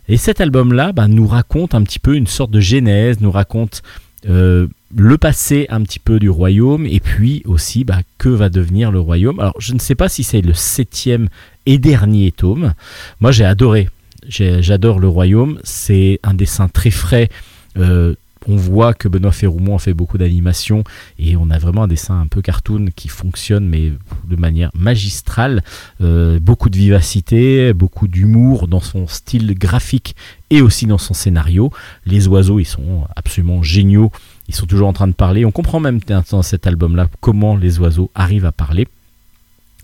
Et 0.10 0.18
cet 0.18 0.42
album-là 0.42 0.92
bah, 0.92 1.08
nous 1.08 1.26
raconte 1.26 1.74
un 1.74 1.84
petit 1.84 2.00
peu 2.00 2.16
une 2.16 2.28
sorte 2.28 2.52
de 2.52 2.60
genèse, 2.60 3.22
nous 3.22 3.32
raconte 3.32 3.84
euh, 4.28 4.68
le 4.96 5.18
passé 5.18 5.66
un 5.70 5.82
petit 5.82 6.00
peu 6.00 6.20
du 6.20 6.30
royaume 6.30 6.86
et 6.86 7.00
puis 7.00 7.42
aussi 7.46 7.86
bah, 7.86 8.00
que 8.18 8.30
va 8.30 8.50
devenir 8.50 8.92
le 8.92 9.00
royaume. 9.00 9.40
Alors 9.40 9.56
je 9.60 9.74
ne 9.74 9.80
sais 9.80 9.96
pas 9.96 10.10
si 10.10 10.24
c'est 10.24 10.42
le 10.42 10.54
septième 10.54 11.30
et 11.66 11.78
dernier 11.78 12.34
tome. 12.34 12.74
Moi 13.22 13.32
j'ai 13.32 13.46
adoré. 13.46 13.88
J'adore 14.28 15.00
le 15.00 15.08
royaume. 15.08 15.60
C'est 15.64 16.20
un 16.24 16.34
dessin 16.34 16.68
très 16.68 16.92
frais. 16.92 17.30
Euh, 17.78 18.16
on 18.48 18.56
voit 18.56 18.94
que 18.94 19.08
Benoît 19.08 19.32
Ferroumont 19.32 19.76
a 19.76 19.80
fait 19.80 19.94
beaucoup 19.94 20.18
d'animation 20.18 20.84
et 21.18 21.36
on 21.36 21.50
a 21.50 21.58
vraiment 21.58 21.84
un 21.84 21.88
dessin 21.88 22.20
un 22.20 22.28
peu 22.28 22.42
cartoon 22.42 22.88
qui 22.96 23.08
fonctionne 23.08 23.68
mais 23.68 23.92
de 24.28 24.36
manière 24.36 24.70
magistrale. 24.76 25.64
Euh, 26.02 26.40
beaucoup 26.40 26.70
de 26.70 26.78
vivacité, 26.78 27.74
beaucoup 27.74 28.08
d'humour 28.08 28.68
dans 28.68 28.80
son 28.82 29.08
style 29.08 29.58
graphique 29.58 30.16
et 30.50 30.62
aussi 30.62 30.86
dans 30.86 31.00
son 31.00 31.14
scénario. 31.14 31.72
Les 32.06 32.28
oiseaux, 32.28 32.60
ils 32.60 32.66
sont 32.66 33.08
absolument 33.16 33.64
géniaux. 33.64 34.12
Ils 34.48 34.54
sont 34.54 34.68
toujours 34.68 34.88
en 34.88 34.94
train 34.94 35.08
de 35.08 35.14
parler. 35.14 35.44
On 35.44 35.52
comprend 35.52 35.80
même 35.80 36.00
dans 36.30 36.44
cet 36.44 36.68
album-là 36.68 37.08
comment 37.20 37.56
les 37.56 37.80
oiseaux 37.80 38.12
arrivent 38.14 38.46
à 38.46 38.52
parler. 38.52 38.88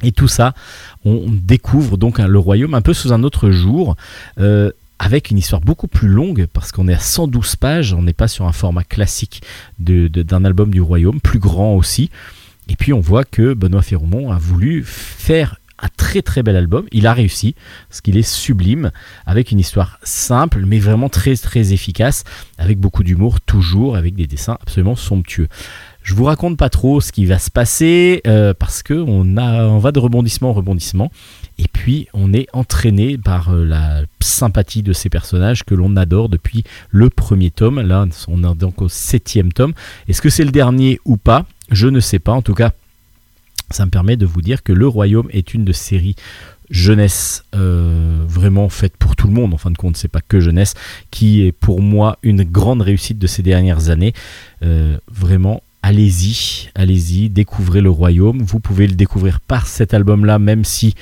Et 0.03 0.11
tout 0.11 0.27
ça, 0.27 0.53
on 1.05 1.25
découvre 1.29 1.97
donc 1.97 2.19
le 2.19 2.39
royaume 2.39 2.73
un 2.73 2.81
peu 2.81 2.93
sous 2.93 3.13
un 3.13 3.23
autre 3.23 3.51
jour. 3.51 3.95
Euh, 4.39 4.71
avec 5.03 5.31
une 5.31 5.39
histoire 5.39 5.61
beaucoup 5.61 5.87
plus 5.87 6.07
longue, 6.07 6.45
parce 6.53 6.71
qu'on 6.71 6.87
est 6.87 6.93
à 6.93 6.99
112 6.99 7.55
pages, 7.55 7.91
on 7.93 8.03
n'est 8.03 8.13
pas 8.13 8.27
sur 8.27 8.45
un 8.45 8.51
format 8.51 8.83
classique 8.83 9.41
d'un 9.79 10.45
album 10.45 10.69
du 10.69 10.79
royaume, 10.79 11.19
plus 11.19 11.39
grand 11.39 11.73
aussi. 11.73 12.11
Et 12.69 12.75
puis 12.75 12.93
on 12.93 12.99
voit 12.99 13.23
que 13.23 13.55
Benoît 13.55 13.81
Ferromont 13.81 14.31
a 14.31 14.37
voulu 14.37 14.83
faire 14.85 15.57
un 15.79 15.87
très 15.97 16.21
très 16.21 16.43
bel 16.43 16.55
album. 16.55 16.85
Il 16.91 17.07
a 17.07 17.13
réussi, 17.13 17.55
parce 17.89 18.01
qu'il 18.01 18.15
est 18.15 18.21
sublime, 18.21 18.91
avec 19.25 19.51
une 19.51 19.59
histoire 19.59 19.99
simple, 20.03 20.63
mais 20.67 20.77
vraiment 20.77 21.09
très 21.09 21.35
très 21.35 21.73
efficace, 21.73 22.23
avec 22.59 22.79
beaucoup 22.79 23.03
d'humour, 23.03 23.41
toujours, 23.41 23.95
avec 23.95 24.13
des 24.13 24.27
dessins 24.27 24.59
absolument 24.61 24.95
somptueux. 24.95 25.47
Je 26.03 26.15
vous 26.15 26.23
raconte 26.23 26.57
pas 26.57 26.69
trop 26.69 26.99
ce 26.99 27.11
qui 27.11 27.25
va 27.25 27.37
se 27.37 27.51
passer, 27.51 28.21
euh, 28.25 28.53
parce 28.57 28.81
que 28.81 28.93
on, 28.93 29.37
a, 29.37 29.65
on 29.65 29.77
va 29.77 29.91
de 29.91 29.99
rebondissement 29.99 30.49
en 30.49 30.53
rebondissement. 30.53 31.11
Et 31.59 31.67
puis 31.71 32.07
on 32.13 32.33
est 32.33 32.47
entraîné 32.53 33.17
par 33.17 33.53
euh, 33.53 33.63
la 33.65 34.01
sympathie 34.19 34.81
de 34.81 34.93
ces 34.93 35.09
personnages 35.09 35.63
que 35.63 35.75
l'on 35.75 35.95
adore 35.95 36.29
depuis 36.29 36.63
le 36.89 37.09
premier 37.09 37.51
tome. 37.51 37.81
Là, 37.81 38.07
on 38.27 38.43
est 38.43 38.55
donc 38.55 38.81
au 38.81 38.89
septième 38.89 39.53
tome. 39.53 39.73
Est-ce 40.07 40.21
que 40.21 40.29
c'est 40.29 40.45
le 40.45 40.51
dernier 40.51 40.99
ou 41.05 41.17
pas? 41.17 41.45
Je 41.69 41.87
ne 41.87 41.99
sais 41.99 42.19
pas. 42.19 42.31
En 42.31 42.41
tout 42.41 42.55
cas, 42.55 42.71
ça 43.69 43.85
me 43.85 43.91
permet 43.91 44.17
de 44.17 44.25
vous 44.25 44.41
dire 44.41 44.63
que 44.63 44.73
Le 44.73 44.87
Royaume 44.87 45.27
est 45.31 45.53
une 45.53 45.65
de 45.65 45.73
séries 45.73 46.15
jeunesse 46.71 47.43
euh, 47.53 48.23
vraiment 48.27 48.69
faite 48.69 48.95
pour 48.97 49.17
tout 49.17 49.27
le 49.27 49.33
monde 49.33 49.53
en 49.53 49.57
fin 49.57 49.71
de 49.71 49.77
compte 49.77 49.97
c'est 49.97 50.07
pas 50.07 50.21
que 50.25 50.39
jeunesse 50.39 50.73
qui 51.11 51.45
est 51.45 51.51
pour 51.51 51.81
moi 51.81 52.17
une 52.23 52.45
grande 52.45 52.81
réussite 52.81 53.19
de 53.19 53.27
ces 53.27 53.43
dernières 53.43 53.89
années 53.89 54.13
vraiment 55.09 55.61
allez-y 55.83 56.69
allez-y 56.75 57.29
découvrez 57.29 57.81
le 57.81 57.89
royaume 57.89 58.41
vous 58.41 58.59
pouvez 58.59 58.87
le 58.87 58.93
découvrir 58.93 59.39
par 59.39 59.67
cet 59.67 59.93
album 59.93 60.25
là 60.25 60.39
même 60.39 60.63
si 60.63 60.95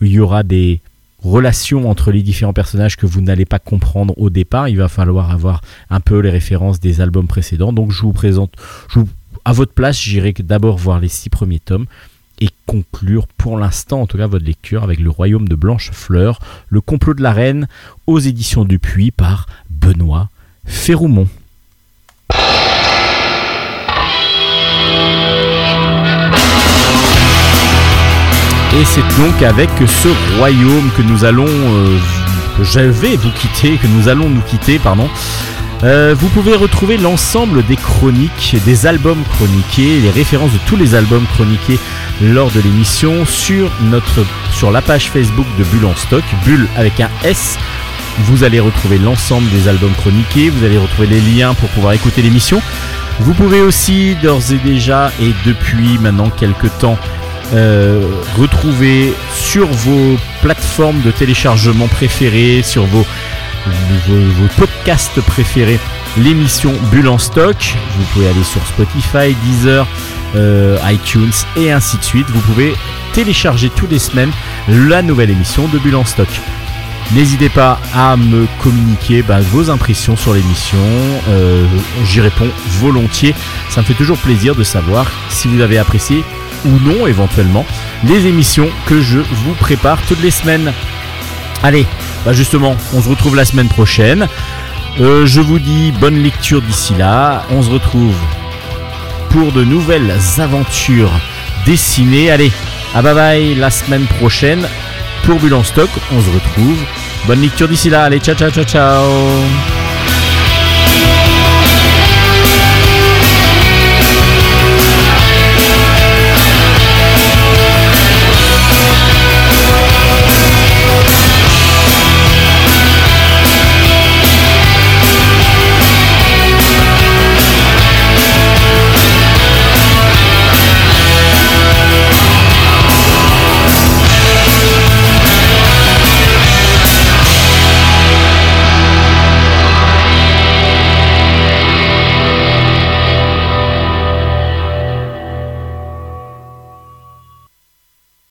il 0.00 0.12
y 0.12 0.20
aura 0.20 0.42
des 0.42 0.80
relations 1.24 1.88
entre 1.88 2.12
les 2.12 2.22
différents 2.22 2.52
personnages 2.52 2.96
que 2.96 3.06
vous 3.06 3.20
n'allez 3.20 3.46
pas 3.46 3.58
comprendre 3.58 4.14
au 4.18 4.30
départ. 4.30 4.68
Il 4.68 4.76
va 4.76 4.88
falloir 4.88 5.30
avoir 5.30 5.62
un 5.90 6.00
peu 6.00 6.18
les 6.20 6.30
références 6.30 6.80
des 6.80 7.00
albums 7.00 7.26
précédents. 7.26 7.72
Donc 7.72 7.90
je 7.90 8.02
vous 8.02 8.12
présente, 8.12 8.54
à 9.44 9.52
votre 9.52 9.72
place, 9.72 10.00
j'irai 10.00 10.32
d'abord 10.32 10.76
voir 10.76 11.00
les 11.00 11.08
six 11.08 11.30
premiers 11.30 11.60
tomes 11.60 11.86
et 12.40 12.48
conclure 12.66 13.26
pour 13.28 13.56
l'instant 13.58 14.02
en 14.02 14.06
tout 14.06 14.18
cas 14.18 14.26
votre 14.26 14.44
lecture 14.44 14.82
avec 14.82 14.98
le 14.98 15.08
royaume 15.08 15.48
de 15.48 15.54
Blanche 15.54 15.92
Fleur, 15.92 16.40
le 16.68 16.80
complot 16.80 17.14
de 17.14 17.22
la 17.22 17.32
reine 17.32 17.68
aux 18.06 18.18
éditions 18.18 18.64
Dupuis 18.64 19.12
par 19.12 19.46
Benoît 19.70 20.30
Ferroumont. 20.64 21.28
Et 28.76 28.84
c'est 28.84 29.22
donc 29.22 29.40
avec 29.42 29.70
ce 29.86 30.08
royaume 30.36 30.90
que 30.96 31.02
nous 31.02 31.24
allons, 31.24 31.46
euh, 31.46 31.96
que 32.58 32.64
je 32.64 32.80
vais 32.80 33.16
vous 33.16 33.30
quitter, 33.30 33.76
que 33.76 33.86
nous 33.86 34.08
allons 34.08 34.28
nous 34.28 34.40
quitter, 34.40 34.80
pardon. 34.80 35.08
Euh, 35.82 36.14
vous 36.18 36.28
pouvez 36.28 36.54
retrouver 36.54 36.96
l'ensemble 36.96 37.64
des 37.66 37.76
chroniques, 37.76 38.56
des 38.64 38.86
albums 38.86 39.22
chroniqués, 39.24 40.00
les 40.00 40.10
références 40.10 40.52
de 40.52 40.58
tous 40.66 40.76
les 40.76 40.94
albums 40.94 41.26
chroniqués 41.34 41.78
lors 42.22 42.50
de 42.50 42.60
l'émission 42.60 43.26
sur 43.26 43.70
sur 44.52 44.70
la 44.70 44.80
page 44.80 45.10
Facebook 45.10 45.46
de 45.58 45.64
Bulle 45.64 45.86
en 45.86 45.96
stock, 45.96 46.24
Bulle 46.44 46.68
avec 46.76 47.00
un 47.00 47.10
S. 47.24 47.58
Vous 48.20 48.44
allez 48.44 48.60
retrouver 48.60 48.98
l'ensemble 48.98 49.50
des 49.50 49.68
albums 49.68 49.94
chroniqués, 49.94 50.48
vous 50.48 50.64
allez 50.64 50.78
retrouver 50.78 51.08
les 51.08 51.20
liens 51.20 51.54
pour 51.54 51.68
pouvoir 51.70 51.92
écouter 51.92 52.22
l'émission. 52.22 52.62
Vous 53.20 53.34
pouvez 53.34 53.60
aussi 53.60 54.16
d'ores 54.22 54.52
et 54.52 54.58
déjà 54.58 55.12
et 55.20 55.32
depuis 55.44 55.98
maintenant 55.98 56.30
quelques 56.30 56.70
temps 56.78 56.98
euh, 57.52 58.00
retrouver 58.38 59.12
sur 59.34 59.66
vos 59.66 60.16
plateformes 60.40 61.02
de 61.02 61.10
téléchargement 61.10 61.88
préférées, 61.88 62.62
sur 62.62 62.84
vos, 62.86 63.04
vos, 64.08 64.48
podcasts 64.56 65.20
préférés, 65.20 65.78
l'émission 66.16 66.72
Bulle 66.90 67.08
en 67.08 67.18
stock. 67.18 67.76
Vous 67.98 68.04
pouvez 68.12 68.28
aller 68.28 68.44
sur 68.44 68.64
Spotify, 68.66 69.34
Deezer, 69.44 69.86
euh, 70.36 70.78
iTunes 70.86 71.32
et 71.56 71.72
ainsi 71.72 71.98
de 71.98 72.04
suite. 72.04 72.26
Vous 72.30 72.40
pouvez 72.40 72.74
télécharger 73.12 73.70
tous 73.70 73.86
les 73.86 73.98
semaines 73.98 74.32
la 74.68 75.02
nouvelle 75.02 75.30
émission 75.30 75.68
de 75.68 75.78
Bulle 75.78 75.96
en 75.96 76.04
stock. 76.04 76.28
N'hésitez 77.12 77.48
pas 77.48 77.78
à 77.94 78.16
me 78.16 78.46
communiquer 78.62 79.22
bah, 79.22 79.40
vos 79.40 79.70
impressions 79.70 80.16
sur 80.16 80.34
l'émission. 80.34 80.78
Euh, 81.28 81.66
j'y 82.04 82.20
réponds 82.20 82.48
volontiers. 82.80 83.34
Ça 83.68 83.82
me 83.82 83.86
fait 83.86 83.94
toujours 83.94 84.18
plaisir 84.18 84.54
de 84.54 84.64
savoir 84.64 85.10
si 85.28 85.46
vous 85.46 85.60
avez 85.60 85.78
apprécié 85.78 86.24
ou 86.64 86.70
non 86.80 87.06
éventuellement 87.06 87.66
les 88.04 88.26
émissions 88.26 88.68
que 88.86 89.00
je 89.00 89.18
vous 89.18 89.54
prépare 89.54 89.98
toutes 90.08 90.22
les 90.22 90.30
semaines. 90.30 90.72
Allez, 91.64 91.86
bah 92.26 92.34
justement, 92.34 92.76
on 92.92 93.00
se 93.00 93.08
retrouve 93.08 93.36
la 93.36 93.46
semaine 93.46 93.68
prochaine. 93.68 94.28
Euh, 95.00 95.24
je 95.24 95.40
vous 95.40 95.58
dis 95.58 95.92
bonne 95.98 96.22
lecture 96.22 96.60
d'ici 96.60 96.94
là. 96.94 97.42
On 97.50 97.62
se 97.62 97.70
retrouve 97.70 98.14
pour 99.30 99.50
de 99.50 99.64
nouvelles 99.64 100.12
aventures 100.36 101.10
dessinées. 101.64 102.30
Allez, 102.30 102.52
à 102.94 103.00
bye 103.00 103.14
bye 103.14 103.54
la 103.54 103.70
semaine 103.70 104.04
prochaine 104.18 104.68
pour 105.24 105.40
Bulle 105.40 105.56
stock. 105.64 105.88
On 106.12 106.20
se 106.20 106.30
retrouve. 106.34 106.84
Bonne 107.26 107.40
lecture 107.40 107.66
d'ici 107.66 107.88
là. 107.88 108.04
Allez, 108.04 108.18
ciao 108.20 108.34
ciao 108.34 108.50
ciao 108.50 108.64
ciao. 108.64 109.83